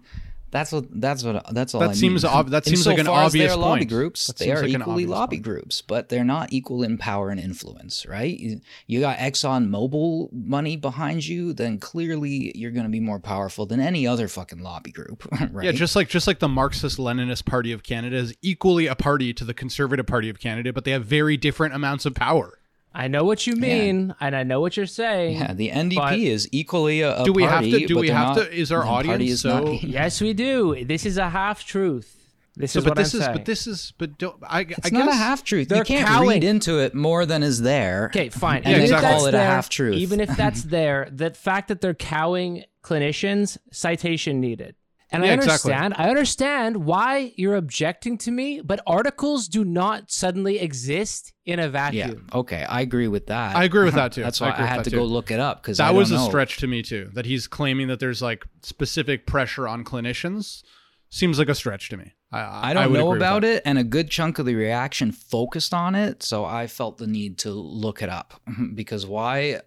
that's 0.50 0.72
what 0.72 0.86
that's 1.00 1.22
what 1.22 1.44
that's 1.52 1.74
all. 1.74 1.80
That 1.80 1.90
I 1.90 1.92
seems 1.94 2.24
mean. 2.24 2.32
ob- 2.32 2.50
that 2.50 2.64
seems 2.64 2.86
like 2.86 2.94
an 2.94 3.00
Insofar 3.00 3.24
as 3.24 3.32
they 3.32 3.40
obvious 3.40 3.52
are 3.54 3.58
lobby 3.58 3.84
groups. 3.84 4.26
That 4.28 4.36
they 4.38 4.50
are 4.50 4.62
like 4.62 4.70
equally 4.70 5.06
lobby 5.06 5.36
point. 5.36 5.44
groups, 5.44 5.82
but 5.82 6.08
they're 6.08 6.24
not 6.24 6.52
equal 6.52 6.82
in 6.82 6.96
power 6.96 7.30
and 7.30 7.38
influence, 7.38 8.06
right? 8.06 8.38
You, 8.38 8.60
you 8.86 9.00
got 9.00 9.18
Exxon 9.18 9.68
Mobil 9.68 10.32
money 10.32 10.76
behind 10.76 11.26
you, 11.26 11.52
then 11.52 11.78
clearly 11.78 12.52
you're 12.56 12.70
going 12.70 12.86
to 12.86 12.90
be 12.90 13.00
more 13.00 13.20
powerful 13.20 13.66
than 13.66 13.80
any 13.80 14.06
other 14.06 14.28
fucking 14.28 14.60
lobby 14.60 14.90
group, 14.90 15.26
right? 15.52 15.66
Yeah, 15.66 15.72
just 15.72 15.94
like 15.94 16.08
just 16.08 16.26
like 16.26 16.38
the 16.38 16.48
Marxist 16.48 16.98
Leninist 16.98 17.44
Party 17.44 17.72
of 17.72 17.82
Canada 17.82 18.16
is 18.16 18.34
equally 18.40 18.86
a 18.86 18.94
party 18.94 19.34
to 19.34 19.44
the 19.44 19.54
Conservative 19.54 20.06
Party 20.06 20.30
of 20.30 20.38
Canada, 20.38 20.72
but 20.72 20.84
they 20.84 20.92
have 20.92 21.04
very 21.04 21.36
different 21.36 21.74
amounts 21.74 22.06
of 22.06 22.14
power. 22.14 22.58
I 22.94 23.06
know 23.06 23.22
what 23.22 23.46
you 23.46 23.54
mean, 23.54 24.14
and 24.20 24.34
I 24.34 24.42
know 24.42 24.60
what 24.60 24.76
you're 24.76 24.86
saying. 24.86 25.36
yeah, 25.36 25.52
the 25.52 25.70
NDP 25.70 26.24
is 26.24 26.48
equally 26.52 27.02
a, 27.02 27.20
a 27.20 27.24
Do 27.24 27.32
we 27.32 27.42
have 27.44 27.62
to- 27.62 27.86
do 27.86 27.98
we 27.98 28.08
have 28.08 28.36
not- 28.36 28.46
to- 28.46 28.52
is 28.52 28.72
our 28.72 28.82
the 28.82 28.88
audience 28.88 29.22
is 29.30 29.44
not- 29.44 29.62
so- 29.64 29.72
Yes, 29.82 30.20
we 30.20 30.32
do. 30.32 30.84
This 30.84 31.04
is 31.06 31.16
a 31.18 31.28
half 31.28 31.64
truth. 31.64 32.14
This 32.56 32.72
So, 32.72 32.80
is 32.80 32.84
but 32.86 32.90
what 32.92 32.96
this 32.98 33.14
I'm 33.14 33.20
is 33.20 33.24
saying. 33.26 33.36
but 33.36 33.44
this 33.44 33.66
is 33.68 33.92
but 33.98 34.18
don't 34.18 34.36
I, 34.42 34.58
I 34.58 34.60
It's 34.62 34.80
guess 34.80 34.92
not 34.92 35.08
a 35.08 35.14
half 35.14 35.44
truth. 35.44 35.68
They're 35.68 35.78
You 35.78 35.84
can't 35.84 36.08
cowing. 36.08 36.28
read 36.28 36.44
into 36.44 36.80
it 36.80 36.92
more 36.92 37.24
than 37.24 37.44
is 37.44 37.60
there. 37.62 38.06
Okay, 38.06 38.30
fine. 38.30 38.62
And 38.64 38.74
Even 38.74 38.80
then 38.90 38.94
if 38.96 39.00
call 39.00 39.10
that's 39.12 39.26
it 39.26 39.34
a 39.34 39.38
half-truth. 39.38 39.94
Even 39.94 40.18
if 40.20 40.36
that's 40.36 40.62
there, 40.64 41.08
the 41.12 41.30
fact 41.30 41.68
that 41.68 41.80
they're 41.80 41.94
cowing 41.94 42.64
clinicians, 42.82 43.58
citation 43.70 44.40
needed. 44.40 44.74
And 45.10 45.22
I 45.22 45.28
Yeah, 45.28 45.34
exactly. 45.34 45.72
understand. 45.72 45.94
I 45.96 46.10
understand 46.10 46.84
why 46.84 47.32
you're 47.36 47.54
objecting 47.56 48.18
to 48.18 48.30
me, 48.30 48.60
but 48.60 48.80
articles 48.86 49.48
do 49.48 49.64
not 49.64 50.10
suddenly 50.10 50.58
exist 50.58 51.32
in 51.46 51.58
a 51.58 51.68
vacuum. 51.68 51.98
Yeah. 51.98 52.06
vacuum. 52.08 52.28
Okay, 52.34 52.62
I 52.64 52.82
agree 52.82 53.08
with 53.08 53.26
that. 53.28 53.56
I 53.56 53.64
agree 53.64 53.84
with 53.84 53.94
uh-huh. 53.94 54.04
that 54.04 54.12
too. 54.12 54.22
That's 54.22 54.40
why 54.40 54.50
agree 54.50 54.64
I, 54.64 54.68
had 54.68 54.84
to 54.84 54.90
too. 54.90 54.96
go 54.96 55.04
look 55.04 55.30
it 55.30 55.40
up 55.40 55.62
because 55.62 55.78
that 55.78 55.94
was 55.94 56.10
a 56.10 56.18
stretch 56.18 56.58
to 56.58 56.66
me 56.66 56.82
too. 56.82 57.10
That 57.14 57.24
he's 57.24 57.46
claiming 57.46 57.88
that 57.88 58.00
there's 58.00 58.20
like 58.20 58.44
specific 58.62 59.26
pressure 59.26 59.66
on 59.66 59.82
clinicians 59.84 60.62
seems 61.10 61.38
like 61.38 61.48
a 61.48 61.54
stretch 61.54 61.88
to 61.88 61.96
me. 61.96 62.12
I, 62.30 62.70
I 62.70 62.74
don't 62.74 62.92
would 62.92 62.98
know 62.98 63.14
about 63.14 63.44
it, 63.44 63.62
and 63.64 63.78
a 63.78 63.84
good 63.84 64.10
chunk 64.10 64.38
of 64.38 64.44
the 64.44 64.54
reaction 64.54 65.12
focused 65.12 65.72
on 65.72 65.94
it, 65.94 66.22
so 66.22 66.44
I 66.44 66.66
felt 66.66 66.98
the 66.98 67.06
need 67.06 67.38
to 67.38 67.50
look 67.50 68.02
it 68.02 68.10
up 68.10 68.40
because 68.74 69.06
why 69.06 69.62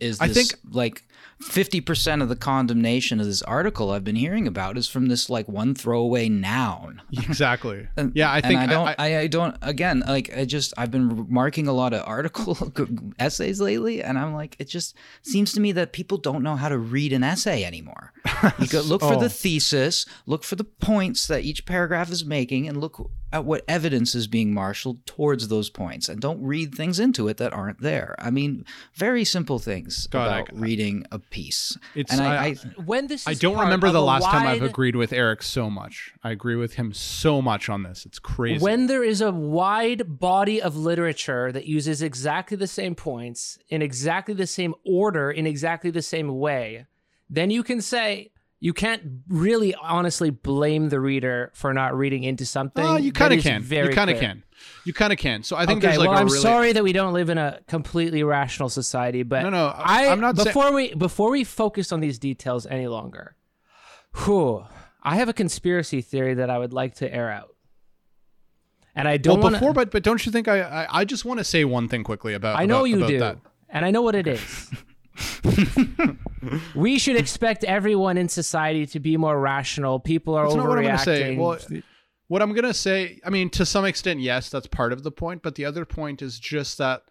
is 0.00 0.18
this 0.18 0.20
I 0.20 0.26
this 0.28 0.50
think- 0.50 0.60
like 0.74 1.04
fifty 1.40 1.80
percent 1.80 2.22
of 2.22 2.28
the 2.28 2.36
condemnation 2.36 3.20
of 3.20 3.26
this 3.26 3.42
article 3.42 3.90
I've 3.90 4.04
been 4.04 4.16
hearing 4.16 4.46
about 4.46 4.78
is 4.78 4.88
from 4.88 5.06
this 5.06 5.28
like 5.28 5.48
one 5.48 5.74
throwaway 5.74 6.28
noun. 6.28 7.02
Exactly. 7.12 7.88
And- 7.96 8.12
yeah, 8.14 8.32
I 8.32 8.40
think 8.40 8.60
I 8.60 8.66
don't. 8.66 8.86
I, 8.88 8.94
I, 8.98 9.18
I, 9.20 9.26
don't. 9.26 9.56
Again, 9.62 10.02
like 10.06 10.36
I 10.36 10.44
just 10.44 10.72
I've 10.76 10.90
been 10.90 11.26
marking 11.28 11.66
a 11.68 11.72
lot 11.72 11.92
of 11.92 12.02
article 12.06 12.56
essays 13.18 13.60
lately, 13.60 14.02
and 14.02 14.18
I'm 14.18 14.34
like, 14.34 14.56
it 14.58 14.68
just 14.68 14.96
seems 15.22 15.52
to 15.54 15.60
me 15.60 15.72
that 15.72 15.92
people 15.92 16.18
don't 16.18 16.42
know 16.42 16.56
how 16.56 16.68
to 16.68 16.78
read 16.78 17.12
an 17.12 17.22
essay 17.22 17.64
anymore. 17.64 18.12
You 18.58 18.66
go 18.68 18.80
look 18.80 19.00
for 19.00 19.14
Oh. 19.14 19.20
the 19.20 19.28
thesis, 19.28 20.06
look 20.26 20.44
for 20.44 20.56
the 20.56 20.64
points 20.64 21.26
that 21.26 21.44
each 21.44 21.66
paragraph 21.66 22.10
is 22.10 22.24
making, 22.24 22.68
and 22.68 22.80
look 22.80 23.10
at 23.32 23.44
what 23.44 23.64
evidence 23.66 24.14
is 24.14 24.26
being 24.28 24.54
marshaled 24.54 25.04
towards 25.06 25.48
those 25.48 25.68
points, 25.70 26.08
and 26.08 26.20
don't 26.20 26.42
read 26.42 26.74
things 26.74 26.98
into 27.00 27.26
it 27.28 27.36
that 27.38 27.52
aren't 27.52 27.80
there. 27.80 28.14
I 28.18 28.30
mean, 28.30 28.64
very 28.94 29.24
simple 29.24 29.58
things 29.58 30.06
God, 30.08 30.28
I- 30.30 30.40
about 30.40 30.56
reading 31.04 31.24
a 31.24 31.30
piece. 31.30 31.76
It's- 31.94 32.16
and 32.18 32.26
I, 32.26 32.34
I- 32.34 32.46
I 32.46 32.54
When 32.84 33.06
this 33.06 33.26
I 33.26 33.32
is 33.32 33.38
don't 33.38 33.58
remember 33.58 33.90
the 33.90 34.00
a 34.00 34.00
last 34.00 34.24
time 34.24 34.46
I've 34.46 34.62
agreed 34.62 34.96
with 34.96 35.12
Eric 35.12 35.42
so 35.42 35.70
much. 35.70 36.12
I 36.22 36.30
agree 36.30 36.56
with 36.56 36.74
him 36.74 36.92
so 36.92 37.40
much 37.42 37.68
on 37.68 37.82
this. 37.82 38.04
It's 38.06 38.18
crazy. 38.18 38.62
When 38.62 38.86
there 38.86 39.04
is 39.04 39.20
a 39.20 39.32
wide 39.32 40.18
body 40.18 40.60
of 40.60 40.76
literature 40.76 41.52
that 41.52 41.66
uses 41.66 42.02
exactly 42.02 42.56
the 42.56 42.66
same 42.66 42.94
points 42.94 43.58
in 43.68 43.82
exactly 43.82 44.34
the 44.34 44.46
same 44.46 44.74
order 44.84 45.30
in 45.30 45.46
exactly 45.46 45.90
the 45.90 46.02
same 46.02 46.38
way, 46.38 46.86
then 47.30 47.50
you 47.50 47.62
can 47.62 47.80
say 47.80 48.30
you 48.60 48.72
can't 48.72 49.02
really 49.28 49.74
honestly 49.74 50.30
blame 50.30 50.88
the 50.88 51.00
reader 51.00 51.50
for 51.54 51.74
not 51.74 51.96
reading 51.96 52.24
into 52.24 52.46
something. 52.46 52.84
Oh, 52.84 52.96
you 52.96 53.12
kind 53.12 53.34
of 53.34 53.42
can. 53.42 53.62
You 53.62 53.90
kind 53.90 54.10
of 54.10 54.18
can. 54.18 54.42
You 54.84 54.92
kind 54.94 55.12
of 55.12 55.18
can. 55.18 55.42
So 55.42 55.56
I 55.56 55.66
think 55.66 55.78
okay, 55.78 55.88
there's 55.88 55.98
like 55.98 56.08
well, 56.08 56.18
I'm 56.18 56.26
really 56.26 56.38
sorry 56.38 56.72
that 56.72 56.82
we 56.82 56.92
don't 56.92 57.12
live 57.12 57.28
in 57.28 57.36
a 57.36 57.60
completely 57.68 58.22
rational 58.22 58.68
society, 58.68 59.22
but 59.22 59.42
No, 59.42 59.50
no, 59.50 59.66
I, 59.66 60.08
I'm 60.08 60.20
not 60.20 60.36
before 60.36 60.72
we 60.72 60.94
before 60.94 61.30
we 61.30 61.44
focus 61.44 61.92
on 61.92 62.00
these 62.00 62.18
details 62.18 62.64
any 62.66 62.86
longer. 62.86 63.36
Whew, 64.24 64.64
I 65.02 65.16
have 65.16 65.28
a 65.28 65.32
conspiracy 65.34 66.00
theory 66.00 66.34
that 66.34 66.48
I 66.48 66.58
would 66.58 66.72
like 66.72 66.94
to 66.96 67.12
air 67.12 67.30
out, 67.30 67.54
and 68.94 69.06
I 69.08 69.16
don't 69.18 69.34
well 69.40 69.44
want 69.50 69.56
before, 69.56 69.72
but 69.74 69.90
but 69.90 70.02
don't 70.02 70.24
you 70.24 70.32
think 70.32 70.48
I 70.48 70.60
I, 70.62 71.00
I 71.00 71.04
just 71.04 71.24
want 71.24 71.38
to 71.38 71.44
say 71.44 71.64
one 71.64 71.88
thing 71.88 72.04
quickly 72.04 72.32
about 72.32 72.58
I 72.58 72.64
know 72.64 72.76
about- 72.76 72.84
you 72.84 72.96
about 72.98 73.08
do, 73.08 73.18
that. 73.18 73.38
and 73.68 73.84
I 73.84 73.90
know 73.90 74.02
what 74.02 74.14
it 74.14 74.26
is. 74.26 74.70
we 76.74 76.98
should 76.98 77.16
expect 77.16 77.64
everyone 77.64 78.18
in 78.18 78.28
society 78.28 78.86
to 78.86 79.00
be 79.00 79.16
more 79.16 79.38
rational. 79.38 80.00
People 80.00 80.34
are 80.34 80.44
That's 80.44 80.56
not 80.56 80.68
what 80.68 80.78
I'm 80.78 80.84
going 80.84 80.96
to 80.98 81.04
say. 81.04 81.36
Well, 81.36 81.58
what 82.28 82.42
I'm 82.42 82.52
going 82.52 82.64
to 82.64 82.74
say, 82.74 83.20
I 83.24 83.30
mean, 83.30 83.50
to 83.50 83.66
some 83.66 83.84
extent, 83.84 84.20
yes, 84.20 84.48
that's 84.48 84.66
part 84.66 84.92
of 84.92 85.02
the 85.02 85.12
point. 85.12 85.42
But 85.42 85.54
the 85.54 85.64
other 85.64 85.84
point 85.84 86.22
is 86.22 86.38
just 86.38 86.78
that 86.78 87.02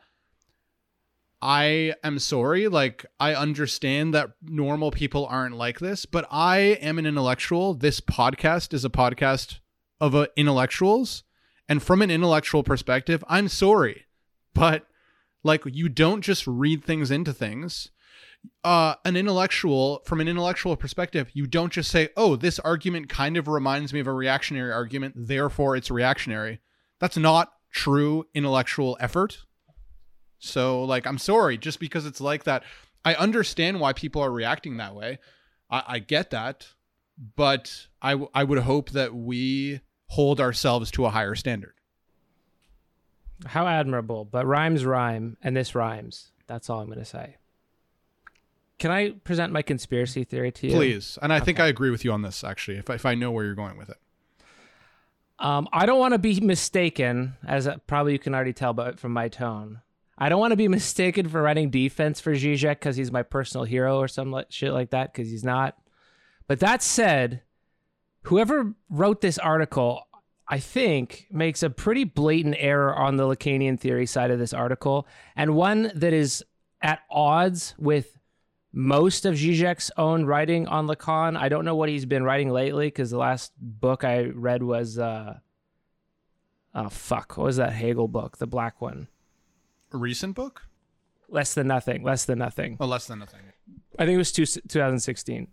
I 1.41 1.93
am 2.03 2.19
sorry. 2.19 2.67
Like, 2.67 3.05
I 3.19 3.35
understand 3.35 4.13
that 4.13 4.31
normal 4.41 4.91
people 4.91 5.25
aren't 5.25 5.55
like 5.55 5.79
this, 5.79 6.05
but 6.05 6.25
I 6.31 6.57
am 6.81 6.97
an 6.99 7.05
intellectual. 7.05 7.73
This 7.73 7.99
podcast 7.99 8.73
is 8.73 8.85
a 8.85 8.89
podcast 8.89 9.59
of 9.99 10.15
uh, 10.15 10.27
intellectuals. 10.35 11.23
And 11.69 11.81
from 11.81 12.01
an 12.01 12.11
intellectual 12.11 12.63
perspective, 12.63 13.23
I'm 13.27 13.47
sorry. 13.47 14.05
But, 14.53 14.85
like, 15.43 15.63
you 15.65 15.89
don't 15.89 16.21
just 16.21 16.47
read 16.47 16.83
things 16.83 17.11
into 17.11 17.33
things 17.33 17.89
uh, 18.63 18.95
an 19.05 19.15
intellectual, 19.15 20.01
from 20.05 20.21
an 20.21 20.27
intellectual 20.27 20.75
perspective, 20.75 21.29
you 21.33 21.47
don't 21.47 21.71
just 21.71 21.91
say, 21.91 22.09
oh, 22.15 22.35
this 22.35 22.59
argument 22.59 23.09
kind 23.09 23.37
of 23.37 23.47
reminds 23.47 23.93
me 23.93 23.99
of 23.99 24.07
a 24.07 24.13
reactionary 24.13 24.71
argument, 24.71 25.15
therefore 25.17 25.75
it's 25.75 25.91
reactionary. 25.91 26.59
That's 26.99 27.17
not 27.17 27.53
true 27.71 28.25
intellectual 28.33 28.97
effort. 28.99 29.39
So, 30.39 30.83
like, 30.83 31.07
I'm 31.07 31.17
sorry, 31.17 31.57
just 31.57 31.79
because 31.79 32.05
it's 32.05 32.21
like 32.21 32.43
that. 32.43 32.63
I 33.05 33.15
understand 33.15 33.79
why 33.79 33.93
people 33.93 34.21
are 34.21 34.31
reacting 34.31 34.77
that 34.77 34.95
way. 34.95 35.19
I, 35.69 35.83
I 35.87 35.99
get 35.99 36.29
that. 36.31 36.67
But 37.35 37.87
I, 38.01 38.11
w- 38.11 38.29
I 38.33 38.43
would 38.43 38.59
hope 38.59 38.89
that 38.91 39.13
we 39.13 39.81
hold 40.07 40.41
ourselves 40.41 40.89
to 40.91 41.05
a 41.05 41.11
higher 41.11 41.35
standard. 41.35 41.75
How 43.45 43.67
admirable, 43.67 44.25
but 44.25 44.45
rhymes 44.45 44.85
rhyme, 44.85 45.37
and 45.43 45.55
this 45.55 45.75
rhymes. 45.75 46.31
That's 46.47 46.69
all 46.69 46.79
I'm 46.79 46.87
going 46.87 46.99
to 46.99 47.05
say. 47.05 47.37
can 48.79 48.91
I 48.91 49.11
present 49.11 49.53
my 49.53 49.61
conspiracy 49.61 50.23
theory 50.23 50.51
to 50.51 50.67
you? 50.67 50.73
Please. 50.73 51.17
And 51.21 51.31
I 51.31 51.39
think 51.39 51.59
I 51.59 51.67
agree 51.67 51.89
with 51.89 52.03
you 52.03 52.11
on 52.11 52.21
this, 52.21 52.43
actually, 52.43 52.77
if, 52.77 52.89
if 52.89 53.05
I 53.05 53.15
know 53.15 53.31
where 53.31 53.45
you're 53.45 53.55
going 53.55 53.77
with 53.77 53.89
it. 53.89 53.97
Um, 55.39 55.67
I 55.73 55.85
don't 55.85 55.99
want 55.99 56.13
to 56.13 56.19
be 56.19 56.39
mistaken, 56.39 57.35
as 57.45 57.67
uh, 57.67 57.77
probably 57.87 58.13
you 58.13 58.19
can 58.19 58.35
already 58.35 58.53
tell 58.53 58.73
by, 58.73 58.93
from 58.93 59.13
my 59.13 59.29
tone. 59.29 59.81
I 60.17 60.29
don't 60.29 60.39
want 60.39 60.51
to 60.51 60.57
be 60.57 60.67
mistaken 60.79 61.27
for 61.27 61.41
writing 61.41 61.69
defense 61.69 62.19
for 62.19 62.33
Zizek 62.33 62.79
because 62.79 62.95
he's 62.95 63.11
my 63.11 63.23
personal 63.23 63.65
hero 63.65 63.97
or 63.97 64.07
some 64.07 64.31
like, 64.31 64.47
shit 64.49 64.71
like 64.71 64.91
that 64.91 65.11
because 65.11 65.29
he's 65.29 65.43
not. 65.43 65.77
But 66.47 66.59
that 66.59 66.81
said, 66.81 67.41
whoever 68.23 68.73
wrote 68.89 69.21
this 69.21 69.37
article, 69.37 70.07
I 70.47 70.59
think, 70.59 71.27
makes 71.31 71.63
a 71.63 71.69
pretty 71.69 72.03
blatant 72.03 72.55
error 72.57 72.93
on 72.93 73.15
the 73.15 73.23
Lacanian 73.23 73.79
theory 73.79 74.05
side 74.05 74.29
of 74.29 74.39
this 74.39 74.53
article, 74.53 75.07
and 75.35 75.55
one 75.55 75.91
that 75.95 76.13
is 76.13 76.43
at 76.81 76.99
odds 77.09 77.73
with 77.77 78.17
most 78.73 79.25
of 79.25 79.35
Zizek's 79.35 79.91
own 79.97 80.25
writing 80.25 80.67
on 80.67 80.87
Lacan. 80.87 81.37
I 81.37 81.47
don't 81.47 81.63
know 81.63 81.75
what 81.75 81.89
he's 81.89 82.05
been 82.05 82.23
writing 82.23 82.49
lately 82.49 82.87
because 82.87 83.11
the 83.11 83.17
last 83.17 83.53
book 83.57 84.03
I 84.03 84.25
read 84.25 84.63
was, 84.63 84.97
uh, 84.97 85.37
oh 86.75 86.89
fuck, 86.89 87.37
what 87.37 87.45
was 87.45 87.57
that 87.57 87.73
Hegel 87.73 88.07
book, 88.07 88.37
the 88.37 88.47
black 88.47 88.81
one? 88.81 89.07
A 89.93 89.97
recent 89.97 90.35
book? 90.35 90.63
Less 91.29 91.53
than 91.53 91.67
nothing. 91.67 92.03
Less 92.03 92.25
than 92.25 92.39
nothing. 92.39 92.77
Oh, 92.79 92.85
less 92.85 93.07
than 93.07 93.19
nothing. 93.19 93.41
I 93.97 94.05
think 94.05 94.15
it 94.15 94.17
was 94.17 94.31
two, 94.31 94.45
2016. 94.45 95.47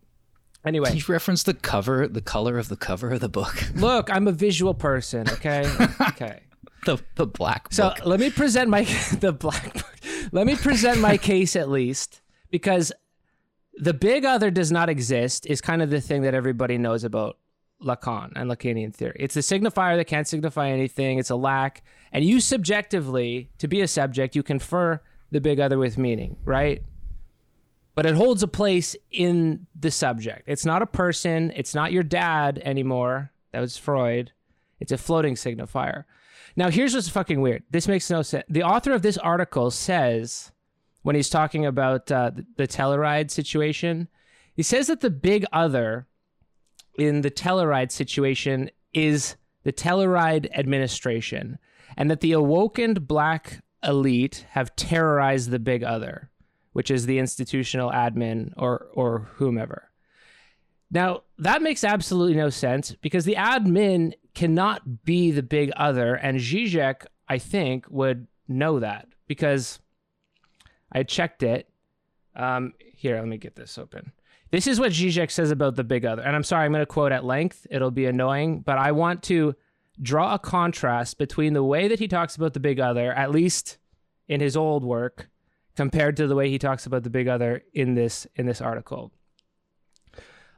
Anyway, 0.64 0.94
you 0.94 1.02
reference 1.08 1.42
the 1.42 1.54
cover, 1.54 2.06
the 2.06 2.20
color 2.20 2.58
of 2.58 2.68
the 2.68 2.76
cover 2.76 3.10
of 3.12 3.20
the 3.20 3.28
book, 3.28 3.54
look, 3.74 4.10
I'm 4.10 4.28
a 4.28 4.32
visual 4.32 4.74
person. 4.74 5.28
Okay, 5.30 5.64
okay. 6.08 6.40
the 6.86 6.98
the 7.14 7.26
black 7.26 7.72
So 7.72 7.88
book. 7.90 8.04
let 8.06 8.20
me 8.20 8.30
present 8.30 8.68
my 8.68 8.82
the 9.20 9.32
black 9.32 9.72
book. 9.74 9.98
Let 10.32 10.46
me 10.46 10.56
present 10.56 11.00
my 11.00 11.16
case 11.16 11.56
at 11.56 11.68
least 11.70 12.20
because 12.50 12.92
the 13.74 13.94
big 13.94 14.24
other 14.24 14.50
does 14.50 14.70
not 14.70 14.88
exist 14.90 15.46
is 15.46 15.60
kind 15.62 15.80
of 15.82 15.88
the 15.90 16.00
thing 16.00 16.22
that 16.22 16.34
everybody 16.34 16.76
knows 16.76 17.04
about 17.04 17.38
Lacan 17.82 18.32
and 18.36 18.50
Lacanian 18.50 18.94
theory. 18.94 19.16
It's 19.18 19.34
the 19.34 19.40
signifier 19.40 19.96
that 19.96 20.04
can't 20.06 20.28
signify 20.28 20.68
anything. 20.68 21.18
It's 21.18 21.30
a 21.30 21.36
lack, 21.36 21.82
and 22.12 22.22
you 22.24 22.40
subjectively, 22.40 23.48
to 23.58 23.66
be 23.68 23.80
a 23.80 23.88
subject, 23.88 24.36
you 24.36 24.42
confer 24.42 25.00
the 25.30 25.40
big 25.40 25.60
other 25.60 25.78
with 25.78 25.96
meaning, 25.96 26.36
right? 26.44 26.82
But 28.00 28.06
it 28.06 28.14
holds 28.14 28.42
a 28.42 28.48
place 28.48 28.96
in 29.10 29.66
the 29.78 29.90
subject. 29.90 30.44
It's 30.46 30.64
not 30.64 30.80
a 30.80 30.86
person. 30.86 31.52
It's 31.54 31.74
not 31.74 31.92
your 31.92 32.02
dad 32.02 32.58
anymore. 32.64 33.30
That 33.52 33.60
was 33.60 33.76
Freud. 33.76 34.32
It's 34.80 34.90
a 34.90 34.96
floating 34.96 35.34
signifier. 35.34 36.04
Now, 36.56 36.70
here's 36.70 36.94
what's 36.94 37.10
fucking 37.10 37.42
weird. 37.42 37.62
This 37.70 37.86
makes 37.86 38.08
no 38.08 38.22
sense. 38.22 38.46
The 38.48 38.62
author 38.62 38.92
of 38.92 39.02
this 39.02 39.18
article 39.18 39.70
says, 39.70 40.50
when 41.02 41.14
he's 41.14 41.28
talking 41.28 41.66
about 41.66 42.10
uh, 42.10 42.30
the 42.56 42.66
Telluride 42.66 43.30
situation, 43.30 44.08
he 44.54 44.62
says 44.62 44.86
that 44.86 45.02
the 45.02 45.10
big 45.10 45.44
other 45.52 46.06
in 46.94 47.20
the 47.20 47.30
Telluride 47.30 47.90
situation 47.90 48.70
is 48.94 49.36
the 49.64 49.74
Telluride 49.74 50.50
administration, 50.54 51.58
and 51.98 52.10
that 52.10 52.20
the 52.20 52.32
awoken 52.32 52.94
black 52.94 53.62
elite 53.84 54.46
have 54.52 54.74
terrorized 54.74 55.50
the 55.50 55.58
big 55.58 55.84
other, 55.84 56.29
which 56.72 56.90
is 56.90 57.06
the 57.06 57.18
institutional 57.18 57.90
admin 57.90 58.52
or 58.56 58.88
or 58.94 59.28
whomever. 59.34 59.90
Now, 60.90 61.22
that 61.38 61.62
makes 61.62 61.84
absolutely 61.84 62.34
no 62.34 62.50
sense 62.50 62.92
because 63.00 63.24
the 63.24 63.36
admin 63.36 64.14
cannot 64.34 65.04
be 65.04 65.30
the 65.30 65.42
big 65.42 65.70
other. 65.76 66.14
And 66.14 66.38
Zizek, 66.38 67.06
I 67.28 67.38
think, 67.38 67.86
would 67.88 68.26
know 68.48 68.80
that 68.80 69.06
because 69.28 69.78
I 70.90 71.04
checked 71.04 71.42
it. 71.42 71.68
Um, 72.34 72.74
here, 72.94 73.16
let 73.16 73.28
me 73.28 73.38
get 73.38 73.54
this 73.54 73.78
open. 73.78 74.12
This 74.50 74.66
is 74.66 74.80
what 74.80 74.90
Zizek 74.90 75.30
says 75.30 75.52
about 75.52 75.76
the 75.76 75.84
big 75.84 76.04
other. 76.04 76.22
And 76.22 76.34
I'm 76.34 76.42
sorry, 76.42 76.64
I'm 76.64 76.72
going 76.72 76.82
to 76.82 76.86
quote 76.86 77.12
at 77.12 77.24
length. 77.24 77.66
It'll 77.70 77.92
be 77.92 78.06
annoying, 78.06 78.60
but 78.60 78.78
I 78.78 78.90
want 78.90 79.22
to 79.24 79.54
draw 80.02 80.34
a 80.34 80.38
contrast 80.38 81.18
between 81.18 81.52
the 81.52 81.62
way 81.62 81.86
that 81.86 82.00
he 82.00 82.08
talks 82.08 82.34
about 82.34 82.54
the 82.54 82.60
big 82.60 82.80
other, 82.80 83.12
at 83.12 83.30
least 83.30 83.78
in 84.26 84.40
his 84.40 84.56
old 84.56 84.82
work, 84.82 85.28
compared 85.80 86.14
to 86.14 86.26
the 86.26 86.34
way 86.34 86.50
he 86.50 86.58
talks 86.58 86.84
about 86.84 87.04
the 87.04 87.08
big 87.08 87.26
other 87.26 87.62
in 87.72 87.94
this 87.94 88.26
in 88.36 88.44
this 88.44 88.60
article. 88.60 89.10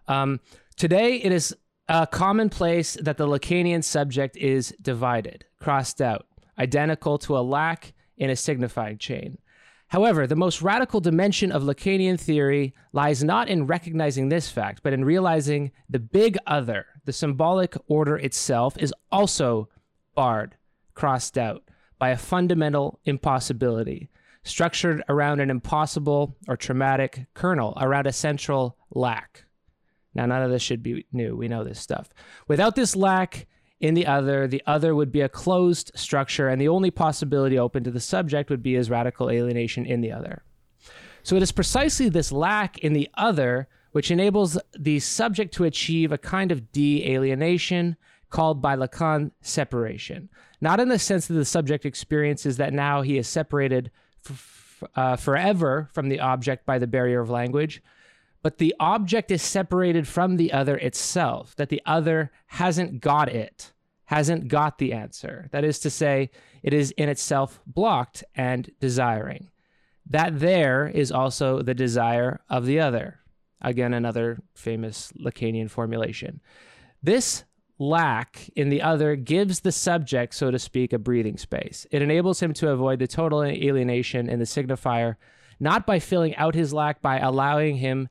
Um, 0.09 0.41
today, 0.75 1.15
it 1.15 1.31
is 1.31 1.57
a 1.89 2.09
commonplace 2.09 2.95
that 3.01 3.19
the 3.19 3.29
Lacanian 3.29 3.85
subject 3.85 4.37
is 4.37 4.75
divided, 4.83 5.45
crossed 5.61 6.03
out, 6.03 6.27
identical 6.59 7.19
to 7.19 7.39
a 7.39 7.47
lack 7.59 7.93
in 8.17 8.31
a 8.31 8.35
signifying 8.35 8.99
chain. 8.99 9.39
However, 9.87 10.27
the 10.27 10.35
most 10.35 10.61
radical 10.61 10.99
dimension 10.99 11.53
of 11.53 11.63
Lacanian 11.63 12.19
theory 12.19 12.75
lies 12.93 13.23
not 13.23 13.49
in 13.49 13.69
recognizing 13.69 14.29
this 14.29 14.51
fact, 14.51 14.83
but 14.83 14.93
in 14.93 15.05
realizing 15.05 15.71
the 15.89 16.01
big 16.01 16.37
other, 16.49 16.87
the 17.05 17.13
symbolic 17.13 17.77
order 17.87 18.17
itself, 18.17 18.77
is 18.77 18.93
also 19.13 19.69
barred, 20.17 20.57
crossed 20.95 21.39
out 21.39 21.63
by 21.97 22.11
a 22.11 22.17
fundamental 22.17 22.99
impossibility, 23.05 24.11
structured 24.44 25.02
around 25.09 25.40
an 25.40 25.50
impossible 25.50 26.37
or 26.48 26.57
traumatic 26.57 27.26
kernel, 27.35 27.76
around 27.81 28.07
a 28.07 28.12
central 28.12 28.76
lack. 28.90 29.44
Now, 30.14 30.26
none 30.26 30.42
of 30.42 30.50
this 30.50 30.62
should 30.62 30.83
be 30.83 31.07
new. 31.12 31.37
We 31.37 31.48
know 31.48 31.64
this 31.64 31.81
stuff. 31.81 32.11
Without 32.48 32.74
this 32.74 32.94
lack 32.96 33.46
in 33.81 33.94
the 33.94 34.07
other, 34.07 34.46
the 34.46 34.62
other 34.66 34.94
would 34.94 35.11
be 35.11 35.22
a 35.22 35.28
closed 35.28 35.90
structure, 35.94 36.48
and 36.48 36.61
the 36.61 36.68
only 36.68 36.90
possibility 36.90 37.59
open 37.59 37.83
to 37.85 37.90
the 37.90 38.00
subject 38.00 38.50
would 38.50 38.62
be 38.62 38.74
his 38.74 38.90
radical 38.90 39.31
alienation 39.31 39.87
in 39.87 40.00
the 40.00 40.12
other. 40.12 40.42
So 41.22 41.37
it 41.37 41.42
is 41.42 41.52
precisely 41.52 42.09
this 42.09 42.33
lack 42.33 42.78
in 42.78 42.92
the 42.92 43.09
other 43.14 43.68
which 43.92 44.11
enables 44.11 44.59
the 44.78 44.98
subject 45.00 45.55
to 45.55 45.64
achieve 45.64 46.12
a 46.12 46.18
kind 46.18 46.50
of 46.50 46.72
de 46.72 47.07
alienation 47.12 47.96
called 48.31 48.62
by 48.62 48.74
Lacan 48.74 49.31
separation. 49.42 50.28
Not 50.61 50.81
in 50.81 50.88
the 50.88 50.98
sense 50.98 51.26
that 51.26 51.35
the 51.35 51.44
subject 51.44 51.85
experiences 51.85 52.57
that 52.57 52.72
now 52.72 53.02
he 53.02 53.18
is 53.18 53.28
separated 53.28 53.90
uh, 54.95 55.17
forever 55.17 55.89
from 55.93 56.09
the 56.09 56.21
object 56.21 56.67
by 56.67 56.79
the 56.79 56.87
barrier 56.87 57.21
of 57.21 57.31
language, 57.31 57.83
but 58.43 58.59
the 58.59 58.75
object 58.81 59.31
is 59.31 59.43
separated 59.43 60.09
from 60.09 60.37
the 60.37 60.53
other 60.53 60.77
itself, 60.77 61.55
that 61.57 61.69
the 61.69 61.83
other 61.87 62.33
hasn't 62.47 63.01
got 63.01 63.29
it, 63.29 63.73
hasn't 64.07 64.49
got 64.49 64.79
the 64.79 64.93
answer. 64.93 65.49
That 65.53 65.65
is 65.65 65.79
to 65.81 65.91
say, 65.91 66.31
it 66.63 66.75
is 66.75 66.91
in 66.93 67.09
itself 67.09 67.61
blocked 67.67 68.25
and 68.35 68.71
desiring. 68.81 69.51
That 70.11 70.41
there 70.41 70.89
is 70.89 71.13
also 71.13 71.63
the 71.63 71.75
desire 71.75 72.41
of 72.51 72.67
the 72.67 72.81
other. 72.81 73.21
Again, 73.61 73.95
another 73.95 74.43
famous 74.55 75.13
Lacanian 75.13 75.71
formulation. 75.71 76.41
This 77.01 77.45
lack 77.83 78.49
in 78.55 78.68
the 78.68 78.83
other 78.83 79.16
gives 79.16 79.61
the 79.61 79.73
subject, 79.73 80.35
so 80.35 80.51
to 80.51 80.59
speak, 80.59 80.92
a 80.92 80.99
breathing 80.99 81.37
space. 81.37 81.87
It 81.90 82.03
enables 82.03 82.40
him 82.40 82.53
to 82.55 82.71
avoid 82.71 82.99
the 82.99 83.07
total 83.07 83.42
alienation 83.42 84.29
in 84.29 84.38
the 84.38 84.45
signifier, 84.45 85.16
not 85.59 85.87
by 85.87 85.99
filling 85.99 86.37
out 86.37 86.55
his 86.55 86.73
lack, 86.73 87.03
by 87.03 87.18
allowing 87.18 87.77
him 87.77 88.09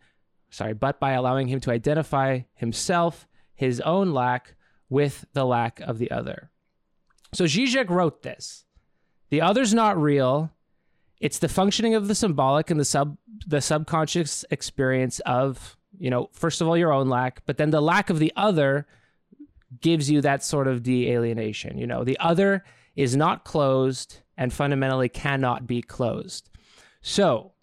sorry, 0.51 0.73
but 0.73 0.99
by 0.99 1.13
allowing 1.13 1.47
him 1.47 1.59
to 1.61 1.71
identify 1.71 2.41
himself, 2.53 3.27
his 3.55 3.81
own 3.81 4.13
lack, 4.13 4.55
with 4.89 5.25
the 5.33 5.45
lack 5.45 5.79
of 5.79 5.97
the 5.97 6.11
other. 6.11 6.51
So 7.33 7.45
Zizek 7.45 7.89
wrote 7.89 8.23
this. 8.23 8.65
The 9.29 9.41
other's 9.41 9.73
not 9.73 9.99
real. 9.99 10.51
It's 11.21 11.39
the 11.39 11.47
functioning 11.47 11.95
of 11.95 12.09
the 12.09 12.15
symbolic 12.15 12.69
and 12.69 12.79
the 12.79 12.85
sub 12.85 13.17
the 13.47 13.61
subconscious 13.61 14.45
experience 14.51 15.19
of, 15.21 15.77
you 15.97 16.09
know, 16.09 16.29
first 16.33 16.61
of 16.61 16.67
all 16.67 16.77
your 16.77 16.91
own 16.91 17.09
lack, 17.09 17.41
but 17.45 17.57
then 17.57 17.71
the 17.71 17.81
lack 17.81 18.09
of 18.09 18.19
the 18.19 18.33
other 18.35 18.85
gives 19.79 20.09
you 20.09 20.21
that 20.21 20.43
sort 20.43 20.67
of 20.67 20.83
de-alienation. 20.83 21.77
You 21.77 21.87
know, 21.87 22.03
the 22.03 22.17
other 22.19 22.63
is 22.95 23.15
not 23.15 23.45
closed 23.45 24.17
and 24.37 24.51
fundamentally 24.51 25.09
cannot 25.09 25.67
be 25.67 25.81
closed. 25.81 26.49
So, 27.01 27.53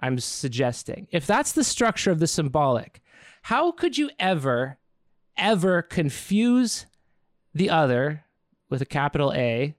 I'm 0.00 0.18
suggesting. 0.18 1.08
If 1.10 1.26
that's 1.26 1.52
the 1.52 1.64
structure 1.64 2.10
of 2.10 2.20
the 2.20 2.26
symbolic, 2.26 3.00
how 3.42 3.72
could 3.72 3.98
you 3.98 4.10
ever, 4.18 4.78
ever 5.36 5.82
confuse 5.82 6.86
the 7.54 7.70
other 7.70 8.24
with 8.68 8.82
a 8.82 8.86
capital 8.86 9.32
A 9.32 9.74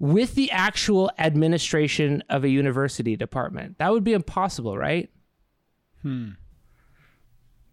with 0.00 0.34
the 0.34 0.50
actual 0.50 1.10
administration 1.18 2.22
of 2.28 2.44
a 2.44 2.48
university 2.48 3.16
department? 3.16 3.78
That 3.78 3.92
would 3.92 4.04
be 4.04 4.12
impossible, 4.12 4.76
right? 4.76 5.10
Hmm. 6.02 6.30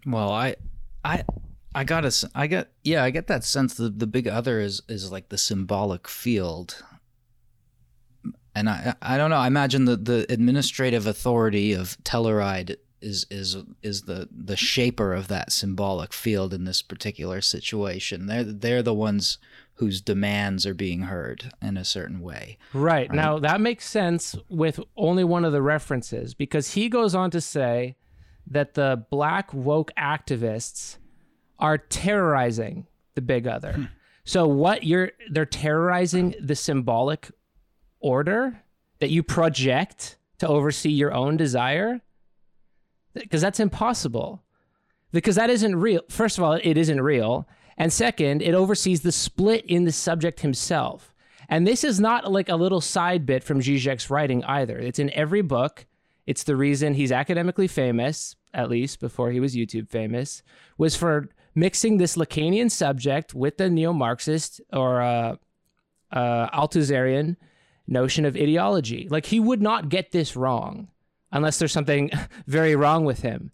Well, 0.06 0.32
I, 0.32 0.56
I, 1.04 1.24
I 1.76 1.84
got 1.84 2.06
a, 2.06 2.30
I 2.34 2.48
got, 2.48 2.70
yeah, 2.84 3.04
I 3.04 3.10
get 3.10 3.28
that 3.28 3.44
sense. 3.44 3.74
The 3.74 3.90
the 3.90 4.08
big 4.08 4.28
other 4.28 4.62
is 4.62 4.82
is 4.88 5.12
like 5.12 5.28
the 5.28 5.38
symbolic 5.38 6.08
field, 6.08 6.82
and 8.56 8.70
I 8.70 8.96
I 9.02 9.18
don't 9.18 9.30
know. 9.30 9.38
I 9.38 9.48
imagine 9.48 9.84
the 9.84 9.98
the 9.98 10.26
administrative 10.30 11.06
authority 11.06 11.74
of 11.74 11.98
Telluride 12.04 12.78
is 13.02 13.26
is 13.30 13.58
is 13.84 14.04
the 14.04 14.30
the 14.32 14.56
shaper 14.56 15.14
of 15.14 15.28
that 15.28 15.52
symbolic 15.52 16.14
field 16.14 16.54
in 16.54 16.64
this 16.64 16.82
particular 16.82 17.42
situation. 17.42 18.28
They're 18.28 18.46
they're 18.46 18.84
the 18.84 18.94
ones 18.94 19.38
whose 19.74 20.00
demands 20.00 20.66
are 20.66 20.74
being 20.74 21.02
heard 21.02 21.52
in 21.62 21.76
a 21.76 21.84
certain 21.84 22.22
way. 22.22 22.58
Right. 22.74 23.10
right. 23.10 23.12
Now 23.12 23.38
that 23.40 23.60
makes 23.60 23.86
sense 23.86 24.34
with 24.48 24.80
only 24.96 25.26
one 25.26 25.44
of 25.44 25.52
the 25.52 25.62
references 25.62 26.34
because 26.34 26.72
he 26.72 26.88
goes 26.88 27.14
on 27.14 27.32
to 27.32 27.42
say 27.42 27.98
that 28.48 28.76
the 28.76 29.06
black 29.10 29.54
woke 29.54 29.92
activists 29.98 30.98
are 31.60 31.78
terrorizing 31.78 32.88
the 33.16 33.22
big 33.22 33.48
other. 33.48 33.74
Hmm. 33.74 33.84
so 34.24 34.48
what 34.48 34.84
you're 34.84 35.12
they're 35.30 35.46
terrorizing 35.46 36.36
the 36.40 36.56
symbolic 36.56 37.32
order 38.00 38.62
that 39.00 39.10
you 39.10 39.24
project 39.24 40.18
to 40.40 40.48
oversee 40.48 40.90
your 40.90 41.14
own 41.14 41.38
desire? 41.38 42.02
Because 43.14 43.42
that's 43.42 43.60
impossible. 43.60 44.44
Because 45.12 45.36
that 45.36 45.50
isn't 45.50 45.76
real 45.76 46.02
first 46.10 46.38
of 46.38 46.44
all 46.44 46.54
it 46.54 46.78
isn't 46.78 47.02
real. 47.02 47.48
And 47.78 47.92
second 47.92 48.42
it 48.42 48.54
oversees 48.54 49.02
the 49.02 49.12
split 49.12 49.66
in 49.66 49.86
the 49.86 49.92
subject 49.92 50.42
himself. 50.42 51.14
And 51.48 51.68
this 51.68 51.84
is 51.84 52.00
not 52.00 52.32
like 52.32 52.50
a 52.50 52.56
little 52.56 52.82
side 52.82 53.26
bit 53.26 53.44
from 53.44 53.62
Zizek's 53.62 54.10
writing 54.10 54.44
either. 54.46 54.80
It's 54.80 54.98
in 54.98 55.12
every 55.12 55.44
book. 55.44 55.86
It's 56.26 56.44
the 56.44 56.56
reason 56.56 56.96
he's 56.96 57.12
academically 57.12 57.68
famous 57.68 58.36
at 58.56 58.70
least 58.70 59.00
before 59.00 59.30
he 59.32 59.40
was 59.40 59.56
youtube 59.56 59.90
famous 59.90 60.42
was 60.78 60.96
for 60.96 61.30
mixing 61.56 61.98
this 61.98 62.18
lacanian 62.18 62.70
subject 62.70 63.34
with 63.34 63.58
the 63.58 63.70
neo-marxist 63.70 64.62
or 64.74 65.02
uh, 65.02 65.36
uh, 66.12 66.50
althusserian 66.50 67.38
notion 67.88 68.26
of 68.26 68.36
ideology. 68.36 69.08
Like 69.10 69.28
he 69.28 69.40
would 69.40 69.62
not 69.62 69.90
get 69.90 70.12
this 70.12 70.36
wrong 70.36 70.90
unless 71.32 71.58
there's 71.58 71.72
something 71.72 72.12
very 72.48 72.76
wrong 72.76 73.06
with 73.06 73.22
him. 73.22 73.52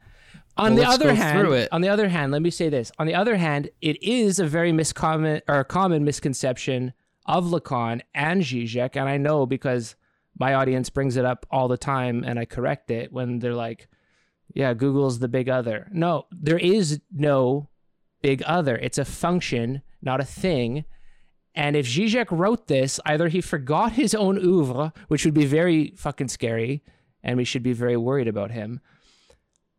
On 0.58 0.76
well, 0.76 0.84
the 0.84 0.90
other 0.90 1.16
hand, 1.16 1.70
on 1.72 1.82
the 1.82 1.90
other 1.90 2.10
hand, 2.10 2.32
let 2.32 2.42
me 2.42 2.50
say 2.50 2.68
this. 2.68 2.92
On 3.00 3.08
the 3.08 3.16
other 3.16 3.38
hand, 3.38 3.70
it 3.82 4.02
is 4.04 4.38
a 4.38 4.46
very 4.46 4.72
miscommon 4.74 5.42
or 5.48 5.64
common 5.64 6.04
misconception 6.04 6.94
of 7.26 7.46
Lacan 7.46 8.02
and 8.14 8.42
Zizek, 8.42 8.98
and 8.98 9.08
I 9.08 9.18
know 9.18 9.46
because 9.46 9.96
my 10.38 10.54
audience 10.54 10.90
brings 10.90 11.16
it 11.16 11.24
up 11.24 11.46
all 11.52 11.70
the 11.70 11.78
time, 11.78 12.24
and 12.26 12.38
I 12.38 12.46
correct 12.46 12.92
it 12.92 13.14
when 13.14 13.40
they're 13.40 13.56
like, 13.56 13.88
"Yeah, 14.54 14.74
Google's 14.74 15.20
the 15.20 15.30
big 15.30 15.48
other." 15.48 15.88
No, 15.94 16.26
there 16.32 16.60
is 16.60 17.00
no 17.12 17.70
big 18.22 18.42
other. 18.44 18.78
It's 18.78 18.98
a 18.98 19.06
function, 19.06 19.82
not 20.02 20.22
a 20.22 20.26
thing, 20.26 20.86
and 21.54 21.76
if 21.76 21.86
Zizek 21.86 22.28
wrote 22.32 22.68
this, 22.68 23.00
either 23.06 23.28
he 23.28 23.42
forgot 23.42 23.94
his 23.94 24.16
own 24.16 24.38
oeuvre, 24.38 24.94
which 25.08 25.26
would 25.26 25.34
be 25.34 25.46
very 25.46 25.94
fucking 25.98 26.30
scary, 26.30 26.82
and 27.24 27.38
we 27.38 27.44
should 27.44 27.64
be 27.64 27.74
very 27.74 27.98
worried 27.98 28.28
about 28.28 28.52
him, 28.52 28.80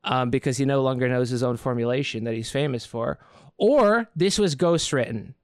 um, 0.05 0.31
because 0.31 0.59
he 0.59 0.65
no 0.65 0.83
longer 0.83 1.09
knows 1.09 1.31
his 1.31 1.43
own 1.43 1.57
formulation 1.57 2.25
that 2.25 2.35
he's 2.35 2.51
famous 2.51 2.85
for, 2.85 3.19
or 3.57 4.11
this 4.15 4.39
was 4.39 4.55
ghostwritten, 4.55 5.35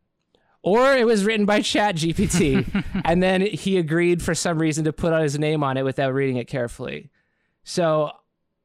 or 0.63 0.95
it 0.95 1.07
was 1.07 1.25
written 1.25 1.47
by 1.47 1.63
Chat 1.63 1.97
GPT, 1.97 2.85
and 3.05 3.23
then 3.23 3.41
he 3.41 3.79
agreed 3.79 4.23
for 4.23 4.35
some 4.35 4.59
reason 4.59 4.85
to 4.85 4.93
put 4.93 5.15
out 5.15 5.23
his 5.23 5.39
name 5.39 5.65
on 5.65 5.79
it 5.79 5.85
without 5.85 6.13
reading 6.13 6.37
it 6.37 6.47
carefully. 6.47 7.11
So 7.65 8.13